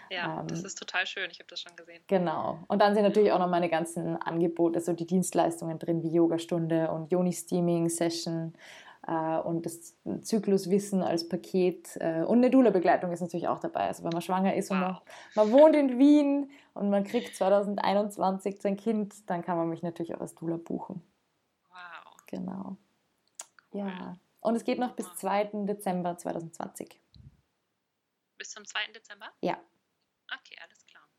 Ja, 0.10 0.42
ähm, 0.42 0.48
das 0.48 0.64
ist 0.64 0.78
total 0.78 1.06
schön. 1.06 1.30
Ich 1.32 1.40
habe 1.40 1.48
das 1.50 1.62
schon 1.62 1.76
gesehen. 1.76 2.02
Genau. 2.08 2.60
Und 2.68 2.82
dann 2.82 2.94
sind 2.94 3.04
natürlich 3.04 3.32
auch 3.32 3.40
noch 3.40 3.50
meine 3.50 3.70
ganzen 3.70 4.16
Angebote, 4.22 4.78
also 4.78 4.94
die 4.94 5.06
Dienstleistungen 5.08 5.80
drin, 5.80 6.04
wie 6.04 6.10
Yogastunde 6.10 6.92
und 6.92 7.12
Yoni-Steaming-Session 7.12 8.54
äh, 9.08 9.38
und 9.40 9.66
das 9.66 9.96
Zykluswissen 10.22 11.02
als 11.02 11.28
Paket. 11.28 11.98
Äh, 12.00 12.24
und 12.24 12.38
eine 12.38 12.50
Dula-Begleitung 12.50 13.12
ist 13.12 13.22
natürlich 13.22 13.48
auch 13.48 13.60
dabei. 13.60 13.88
Also 13.88 14.04
wenn 14.04 14.12
man 14.12 14.22
schwanger 14.22 14.56
ist 14.56 14.70
wow. 14.70 14.76
und 14.76 14.82
man, 14.82 14.98
man 15.36 15.52
wohnt 15.52 15.76
in 15.76 15.98
Wien 15.98 16.52
und 16.74 16.90
man 16.90 17.04
kriegt 17.04 17.36
2021 17.36 18.62
sein 18.62 18.78
Kind, 18.78 19.30
dann 19.30 19.42
kann 19.42 19.58
man 19.58 19.70
mich 19.70 19.84
natürlich 19.84 20.16
auch 20.16 20.22
als 20.22 20.36
Dula 20.36 20.58
buchen. 20.58 21.02
Wow. 21.70 22.16
Genau. 22.28 22.78
Ja. 23.74 24.16
Und 24.46 24.56
es 24.56 24.64
geht 24.64 24.78
noch 24.78 24.96
bis 24.96 25.12
2. 25.16 25.66
Dezember 25.66 26.20
2020. 26.20 27.02
Bis 28.38 28.52
zum 28.52 28.64
2. 28.64 28.92
Dezember? 28.92 29.34
Ja. 29.42 29.60
Okay, 30.32 30.56
alles 30.62 30.86
klar. 30.86 31.10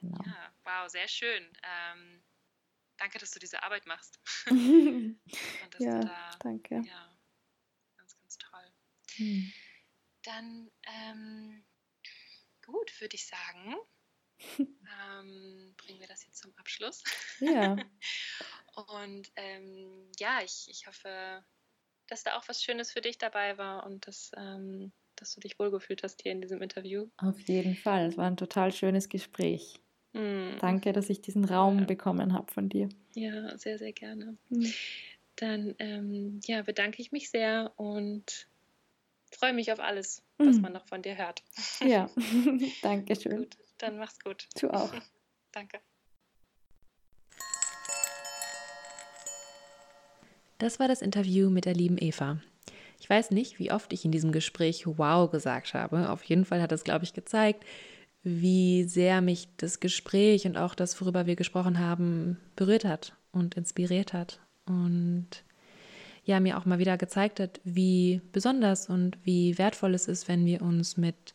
Genau. 0.00 0.18
Ja, 0.26 0.52
wow, 0.64 0.90
sehr 0.90 1.06
schön. 1.06 1.44
Ähm, 1.62 2.24
danke, 2.96 3.20
dass 3.20 3.30
du 3.30 3.38
diese 3.38 3.62
Arbeit 3.62 3.86
machst. 3.86 4.18
Ja, 5.78 5.98
du 5.98 6.06
da, 6.06 6.30
danke. 6.40 6.82
Ja, 6.84 7.16
ganz, 7.96 8.16
ganz 8.16 8.38
toll. 8.38 8.72
Hm. 9.14 9.52
Dann, 10.22 10.70
ähm, 10.86 11.64
gut, 12.64 13.00
würde 13.00 13.14
ich 13.14 13.26
sagen, 13.26 13.76
ähm, 14.58 15.74
bringen 15.76 16.00
wir 16.00 16.08
das 16.08 16.24
jetzt 16.24 16.38
zum 16.38 16.56
Abschluss. 16.56 17.04
Ja. 17.38 17.76
Und 18.74 19.30
ähm, 19.36 20.10
ja, 20.18 20.42
ich, 20.42 20.68
ich 20.68 20.86
hoffe, 20.86 21.44
dass 22.08 22.22
da 22.24 22.36
auch 22.36 22.48
was 22.48 22.62
Schönes 22.62 22.92
für 22.92 23.00
dich 23.00 23.18
dabei 23.18 23.58
war 23.58 23.86
und 23.86 24.06
dass, 24.06 24.30
ähm, 24.36 24.92
dass 25.16 25.34
du 25.34 25.40
dich 25.40 25.58
wohlgefühlt 25.58 26.02
hast 26.02 26.22
hier 26.22 26.32
in 26.32 26.40
diesem 26.40 26.60
Interview. 26.62 27.08
Auf 27.18 27.38
jeden 27.40 27.76
Fall. 27.76 28.06
Es 28.06 28.16
war 28.16 28.26
ein 28.26 28.36
total 28.36 28.72
schönes 28.72 29.08
Gespräch. 29.08 29.80
Hm. 30.12 30.56
Danke, 30.60 30.92
dass 30.92 31.10
ich 31.10 31.20
diesen 31.20 31.44
Raum 31.44 31.80
Ja. 31.80 31.84
bekommen 31.84 32.32
habe 32.32 32.52
von 32.52 32.68
dir. 32.68 32.88
Ja, 33.14 33.56
sehr, 33.58 33.78
sehr 33.78 33.92
gerne. 33.92 34.36
Hm. 34.50 34.72
Dann 35.36 35.74
ähm, 35.78 36.40
ja, 36.44 36.62
bedanke 36.62 37.02
ich 37.02 37.10
mich 37.12 37.30
sehr 37.30 37.72
und 37.76 38.48
freue 39.32 39.52
mich 39.52 39.72
auf 39.72 39.80
alles, 39.80 40.22
was 40.38 40.56
Mhm. 40.56 40.62
man 40.62 40.72
noch 40.72 40.86
von 40.86 41.02
dir 41.02 41.16
hört. 41.16 41.42
Ja, 41.82 42.08
danke 42.82 43.16
schön. 43.16 43.38
Gut, 43.38 43.56
dann 43.78 43.98
mach's 43.98 44.20
gut. 44.20 44.48
Du 44.60 44.70
auch. 44.70 44.90
Danke. 45.52 45.80
Das 50.58 50.78
war 50.78 50.88
das 50.88 51.02
Interview 51.02 51.50
mit 51.50 51.64
der 51.64 51.74
lieben 51.74 51.98
Eva. 51.98 52.38
Ich 53.00 53.10
weiß 53.10 53.32
nicht, 53.32 53.58
wie 53.58 53.72
oft 53.72 53.92
ich 53.92 54.04
in 54.04 54.12
diesem 54.12 54.32
Gespräch 54.32 54.86
wow 54.86 55.30
gesagt 55.30 55.74
habe. 55.74 56.10
Auf 56.10 56.22
jeden 56.24 56.44
Fall 56.44 56.62
hat 56.62 56.72
es, 56.72 56.84
glaube 56.84 57.04
ich, 57.04 57.12
gezeigt, 57.12 57.64
wie 58.22 58.84
sehr 58.84 59.20
mich 59.20 59.48
das 59.58 59.80
Gespräch 59.80 60.46
und 60.46 60.56
auch 60.56 60.74
das, 60.74 60.98
worüber 61.00 61.26
wir 61.26 61.36
gesprochen 61.36 61.78
haben, 61.78 62.38
berührt 62.56 62.84
hat 62.84 63.14
und 63.32 63.56
inspiriert 63.56 64.12
hat. 64.12 64.40
Und 64.64 65.28
ja, 66.24 66.40
mir 66.40 66.56
auch 66.56 66.64
mal 66.64 66.78
wieder 66.78 66.96
gezeigt 66.96 67.40
hat, 67.40 67.60
wie 67.64 68.22
besonders 68.32 68.88
und 68.88 69.18
wie 69.24 69.58
wertvoll 69.58 69.94
es 69.94 70.08
ist, 70.08 70.26
wenn 70.28 70.46
wir 70.46 70.62
uns 70.62 70.96
mit 70.96 71.34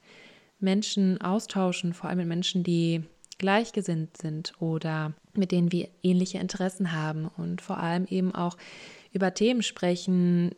Menschen 0.60 1.22
austauschen, 1.22 1.94
vor 1.94 2.10
allem 2.10 2.20
mit 2.20 2.28
Menschen, 2.28 2.64
die 2.64 3.04
gleichgesinnt 3.38 4.18
sind 4.18 4.54
oder 4.60 5.14
mit 5.34 5.52
denen 5.52 5.72
wir 5.72 5.90
ähnliche 6.02 6.40
Interessen 6.40 6.92
haben 6.92 7.30
und 7.38 7.62
vor 7.62 7.78
allem 7.78 8.06
eben 8.06 8.34
auch 8.34 8.58
über 9.12 9.34
Themen 9.34 9.64
sprechen, 9.64 10.52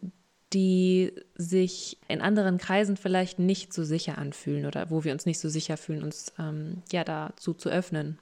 die 0.54 1.14
sich 1.36 1.98
in 2.08 2.22
anderen 2.22 2.58
Kreisen 2.58 2.98
vielleicht 2.98 3.40
nicht 3.40 3.74
so 3.74 3.84
sicher 3.84 4.18
anfühlen 4.18 4.66
oder 4.66 4.90
wo 4.90 5.04
wir 5.04 5.14
uns 5.14 5.26
nicht 5.26 5.40
so 5.40 5.50
sicher 5.50 5.78
fühlen, 5.78 6.04
uns 6.04 6.34
ähm, 6.38 6.84
ja 6.92 7.04
dazu 7.04 7.54
zu 7.54 7.70
öffnen 7.70 8.20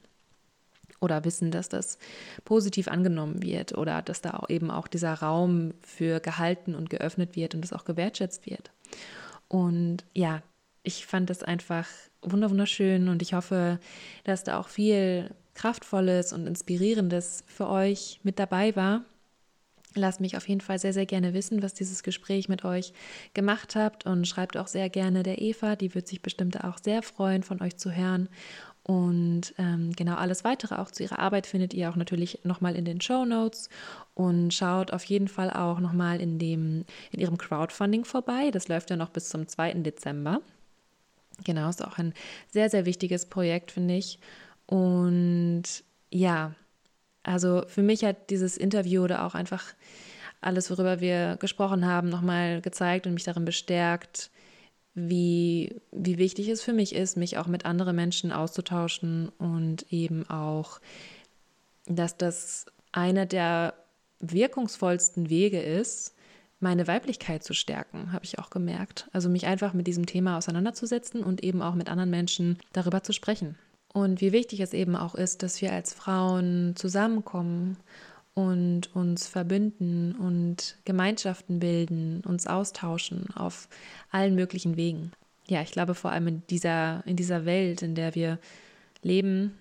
oder 1.00 1.24
wissen, 1.26 1.50
dass 1.50 1.70
das 1.70 1.98
positiv 2.46 2.88
angenommen 2.88 3.42
wird 3.42 3.78
oder 3.78 4.02
dass 4.02 4.22
da 4.22 4.32
auch 4.32 4.50
eben 4.50 4.70
auch 4.70 4.88
dieser 4.88 5.14
Raum 5.14 5.74
für 5.82 6.20
gehalten 6.20 6.76
und 6.76 6.90
geöffnet 6.90 7.36
wird 7.36 7.56
und 7.56 7.62
das 7.62 7.74
auch 7.74 7.86
gewertschätzt 7.86 8.46
wird. 8.46 8.72
Und 9.48 10.06
ja, 10.14 10.44
ich 10.84 11.06
fand 11.06 11.30
das 11.30 11.44
einfach 11.44 11.88
wunder- 12.22 12.50
wunderschön 12.50 13.08
und 13.08 13.22
ich 13.22 13.34
hoffe, 13.34 13.80
dass 14.24 14.44
da 14.44 14.60
auch 14.60 14.68
viel 14.68 15.32
Kraftvolles 15.56 16.32
und 16.32 16.48
Inspirierendes 16.48 17.44
für 17.48 17.68
euch 17.70 18.20
mit 18.24 18.40
dabei 18.40 18.76
war. 18.76 19.04
Lasst 20.00 20.22
mich 20.22 20.38
auf 20.38 20.48
jeden 20.48 20.62
Fall 20.62 20.80
sehr, 20.80 20.94
sehr 20.94 21.06
gerne 21.06 21.34
wissen, 21.34 21.62
was 21.62 21.74
dieses 21.74 22.04
Gespräch 22.04 22.50
mit 22.50 22.66
euch 22.66 22.94
gemacht 23.34 23.76
habt 23.76 24.06
und 24.06 24.28
schreibt 24.28 24.58
auch 24.58 24.68
sehr 24.68 24.90
gerne 24.90 25.24
der 25.24 25.42
Eva, 25.42 25.76
die 25.76 25.94
wird 25.94 26.08
sich 26.08 26.22
bestimmt 26.22 26.64
auch 26.64 26.78
sehr 26.82 27.02
freuen, 27.04 27.44
von 27.44 27.62
euch 27.62 27.78
zu 27.78 27.92
hören. 27.92 28.30
Und 28.84 29.54
ähm, 29.60 29.92
genau 29.96 30.16
alles 30.16 30.44
weitere 30.44 30.76
auch 30.76 30.90
zu 30.90 31.04
ihrer 31.04 31.20
Arbeit 31.20 31.46
findet 31.46 31.74
ihr 31.74 31.90
auch 31.92 31.96
natürlich 31.96 32.40
nochmal 32.44 32.76
in 32.76 32.86
den 32.86 33.02
Show 33.02 33.24
Notes 33.26 33.70
und 34.16 34.52
schaut 34.54 34.92
auf 34.94 35.04
jeden 35.04 35.28
Fall 35.28 35.52
auch 35.52 35.80
nochmal 35.80 36.20
in, 36.20 36.40
in 36.40 36.86
ihrem 37.12 37.38
Crowdfunding 37.38 38.06
vorbei. 38.06 38.50
Das 38.52 38.68
läuft 38.68 38.90
ja 38.90 38.96
noch 38.96 39.10
bis 39.10 39.30
zum 39.30 39.48
2. 39.48 39.74
Dezember. 39.76 40.42
Genau, 41.44 41.70
ist 41.70 41.86
auch 41.86 41.98
ein 41.98 42.14
sehr, 42.52 42.70
sehr 42.70 42.86
wichtiges 42.86 43.28
Projekt, 43.28 43.72
finde 43.72 43.96
ich. 43.96 44.20
Und 44.66 45.64
ja, 46.10 46.56
also 47.24 47.64
für 47.68 47.84
mich 47.84 48.04
hat 48.04 48.30
dieses 48.30 48.58
Interview 48.58 49.04
oder 49.04 49.26
auch 49.26 49.36
einfach 49.36 49.64
alles, 50.42 50.70
worüber 50.70 51.02
wir 51.02 51.38
gesprochen 51.40 51.86
haben, 51.86 52.10
nochmal 52.10 52.62
gezeigt 52.62 53.08
und 53.08 53.14
mich 53.14 53.24
darin 53.24 53.46
bestärkt, 53.46 54.32
wie, 54.94 55.82
wie 55.92 56.18
wichtig 56.18 56.48
es 56.50 56.62
für 56.62 56.74
mich 56.74 56.96
ist, 56.96 57.18
mich 57.18 57.38
auch 57.38 57.48
mit 57.48 57.66
anderen 57.66 57.96
Menschen 57.96 58.32
auszutauschen 58.32 59.30
und 59.38 59.92
eben 59.92 60.30
auch, 60.30 60.80
dass 61.86 62.18
das 62.18 62.66
einer 62.92 63.26
der 63.26 63.74
wirkungsvollsten 64.20 65.30
Wege 65.30 65.62
ist, 65.62 66.16
meine 66.60 66.88
Weiblichkeit 66.88 67.44
zu 67.44 67.54
stärken, 67.54 68.12
habe 68.12 68.26
ich 68.26 68.38
auch 68.38 68.50
gemerkt. 68.50 69.08
Also 69.14 69.30
mich 69.30 69.46
einfach 69.46 69.74
mit 69.74 69.88
diesem 69.88 70.06
Thema 70.06 70.38
auseinanderzusetzen 70.38 71.24
und 71.24 71.44
eben 71.44 71.62
auch 71.62 71.76
mit 71.76 71.90
anderen 71.90 72.10
Menschen 72.10 72.58
darüber 72.74 73.02
zu 73.02 73.14
sprechen. 73.14 73.58
Und 73.94 74.22
wie 74.22 74.32
wichtig 74.32 74.60
es 74.60 74.74
eben 74.74 74.96
auch 74.96 75.16
ist, 75.16 75.42
dass 75.44 75.62
wir 75.62 75.74
als 75.74 75.94
Frauen 75.94 76.76
zusammenkommen 76.76 77.78
und 78.36 78.96
uns 78.96 79.28
verbünden 79.28 80.16
und 80.16 80.78
Gemeinschaften 80.86 81.60
bilden, 81.60 82.22
uns 82.26 82.48
austauschen 82.48 83.28
auf 83.36 83.68
allen 84.12 84.36
möglichen 84.36 84.78
Wegen. 84.78 85.12
Ja, 85.48 85.62
ich 85.62 85.72
glaube 85.72 85.96
vor 85.96 86.12
allem 86.12 86.28
in 86.28 86.44
dieser, 86.50 87.06
in 87.08 87.16
dieser 87.16 87.46
Welt, 87.46 87.82
in 87.82 87.96
der 87.96 88.14
wir 88.14 88.38
leben 89.02 89.58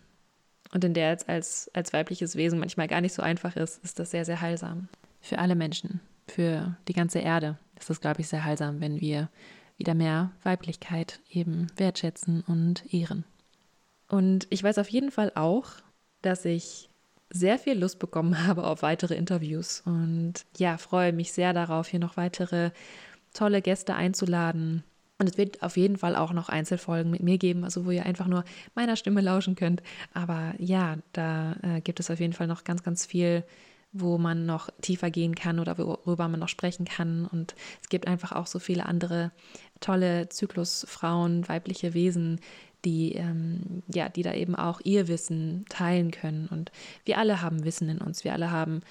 und 0.73 0.85
in 0.85 0.93
der 0.93 1.13
es 1.13 1.27
als, 1.27 1.71
als 1.73 1.93
weibliches 1.93 2.37
Wesen 2.37 2.59
manchmal 2.59 2.89
gar 2.89 3.01
nicht 3.01 3.15
so 3.15 3.23
einfach 3.23 3.57
ist, 3.57 3.83
ist 3.83 3.99
das 3.99 4.11
sehr, 4.11 4.27
sehr 4.27 4.41
heilsam. 4.41 4.89
Für 5.23 5.39
alle 5.39 5.55
Menschen, 5.55 6.01
für 6.27 6.77
die 6.87 6.93
ganze 6.93 7.21
Erde 7.21 7.59
ist 7.79 7.89
das, 7.89 8.01
glaube 8.01 8.21
ich, 8.21 8.29
sehr 8.29 8.45
heilsam, 8.45 8.81
wenn 8.81 9.01
wir 9.01 9.31
wieder 9.79 9.95
mehr 9.95 10.33
Weiblichkeit 10.43 11.21
eben 11.31 11.69
wertschätzen 11.77 12.43
und 12.47 12.93
ehren. 12.93 13.25
Und 14.09 14.47
ich 14.51 14.63
weiß 14.63 14.79
auf 14.79 14.89
jeden 14.89 15.11
Fall 15.11 15.33
auch, 15.35 15.67
dass 16.23 16.45
ich 16.45 16.89
sehr 17.31 17.59
viel 17.59 17.79
Lust 17.79 17.99
bekommen 17.99 18.47
habe 18.47 18.65
auf 18.65 18.83
weitere 18.83 19.15
Interviews 19.15 19.83
und 19.85 20.35
ja, 20.57 20.79
freue 20.79 21.13
mich 21.13 21.33
sehr 21.33 21.53
darauf, 21.53 21.89
hier 21.89 22.01
noch 22.01 22.17
weitere 22.17 22.71
tolle 23.35 23.63
Gäste 23.63 23.95
einzuladen. 23.95 24.83
Und 25.21 25.29
es 25.29 25.37
wird 25.37 25.63
auf 25.65 25.77
jeden 25.77 25.97
Fall 25.97 26.15
auch 26.15 26.33
noch 26.33 26.49
Einzelfolgen 26.49 27.11
mit 27.11 27.23
mir 27.25 27.39
geben, 27.39 27.65
also 27.65 27.85
wo 27.85 27.91
ihr 27.91 28.07
einfach 28.07 28.29
nur 28.29 28.45
meiner 28.77 28.95
Stimme 28.95 29.21
lauschen 29.21 29.57
könnt. 29.57 29.83
Aber 30.15 30.55
ja, 30.59 30.99
da 31.13 31.57
äh, 31.63 31.81
gibt 31.81 31.99
es 31.99 32.09
auf 32.09 32.21
jeden 32.21 32.33
Fall 32.33 32.47
noch 32.47 32.63
ganz, 32.63 32.85
ganz 32.85 33.05
viel, 33.05 33.43
wo 33.91 34.17
man 34.17 34.47
noch 34.47 34.71
tiefer 34.81 35.11
gehen 35.11 35.35
kann 35.35 35.59
oder 35.59 35.77
worüber 35.77 36.29
man 36.29 36.39
noch 36.39 36.49
sprechen 36.49 36.85
kann. 36.85 37.27
Und 37.27 37.57
es 37.83 37.89
gibt 37.89 38.07
einfach 38.07 38.31
auch 38.31 38.47
so 38.47 38.61
viele 38.61 38.87
andere 38.87 39.33
tolle 39.81 40.29
Zyklusfrauen, 40.29 41.49
weibliche 41.49 41.95
Wesen, 41.95 42.41
die, 42.85 43.13
ähm, 43.15 43.83
ja, 43.93 44.09
die 44.09 44.23
da 44.23 44.35
eben 44.35 44.55
auch 44.55 44.81
ihr 44.85 45.09
Wissen 45.09 45.65
teilen 45.69 46.11
können. 46.11 46.49
Und 46.49 46.71
wir 47.05 47.19
alle 47.19 47.43
haben 47.43 47.65
Wissen 47.65 47.89
in 47.89 47.99
uns. 47.99 48.25
Wir 48.25 48.33
alle 48.33 48.51
haben 48.51 48.83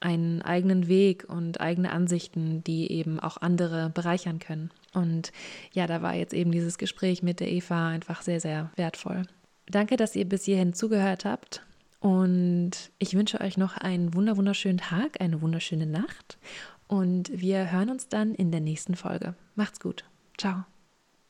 einen 0.00 0.42
eigenen 0.42 0.88
Weg 0.88 1.24
und 1.28 1.60
eigene 1.60 1.90
Ansichten, 1.90 2.62
die 2.62 2.90
eben 2.92 3.18
auch 3.18 3.38
andere 3.38 3.90
bereichern 3.90 4.38
können. 4.38 4.70
Und 4.94 5.32
ja, 5.72 5.86
da 5.86 6.02
war 6.02 6.14
jetzt 6.14 6.34
eben 6.34 6.52
dieses 6.52 6.78
Gespräch 6.78 7.22
mit 7.22 7.40
der 7.40 7.50
Eva 7.50 7.88
einfach 7.88 8.22
sehr, 8.22 8.40
sehr 8.40 8.70
wertvoll. 8.76 9.22
Danke, 9.66 9.96
dass 9.96 10.16
ihr 10.16 10.28
bis 10.28 10.44
hierhin 10.44 10.72
zugehört 10.72 11.24
habt. 11.24 11.62
Und 12.00 12.70
ich 12.98 13.14
wünsche 13.14 13.40
euch 13.40 13.56
noch 13.56 13.76
einen 13.76 14.14
wunder 14.14 14.36
wunderschönen 14.36 14.78
Tag, 14.78 15.20
eine 15.20 15.42
wunderschöne 15.42 15.86
Nacht. 15.86 16.38
Und 16.86 17.30
wir 17.34 17.70
hören 17.72 17.90
uns 17.90 18.08
dann 18.08 18.34
in 18.34 18.50
der 18.50 18.60
nächsten 18.60 18.94
Folge. 18.94 19.34
Macht's 19.56 19.80
gut. 19.80 20.04
Ciao. 20.38 20.64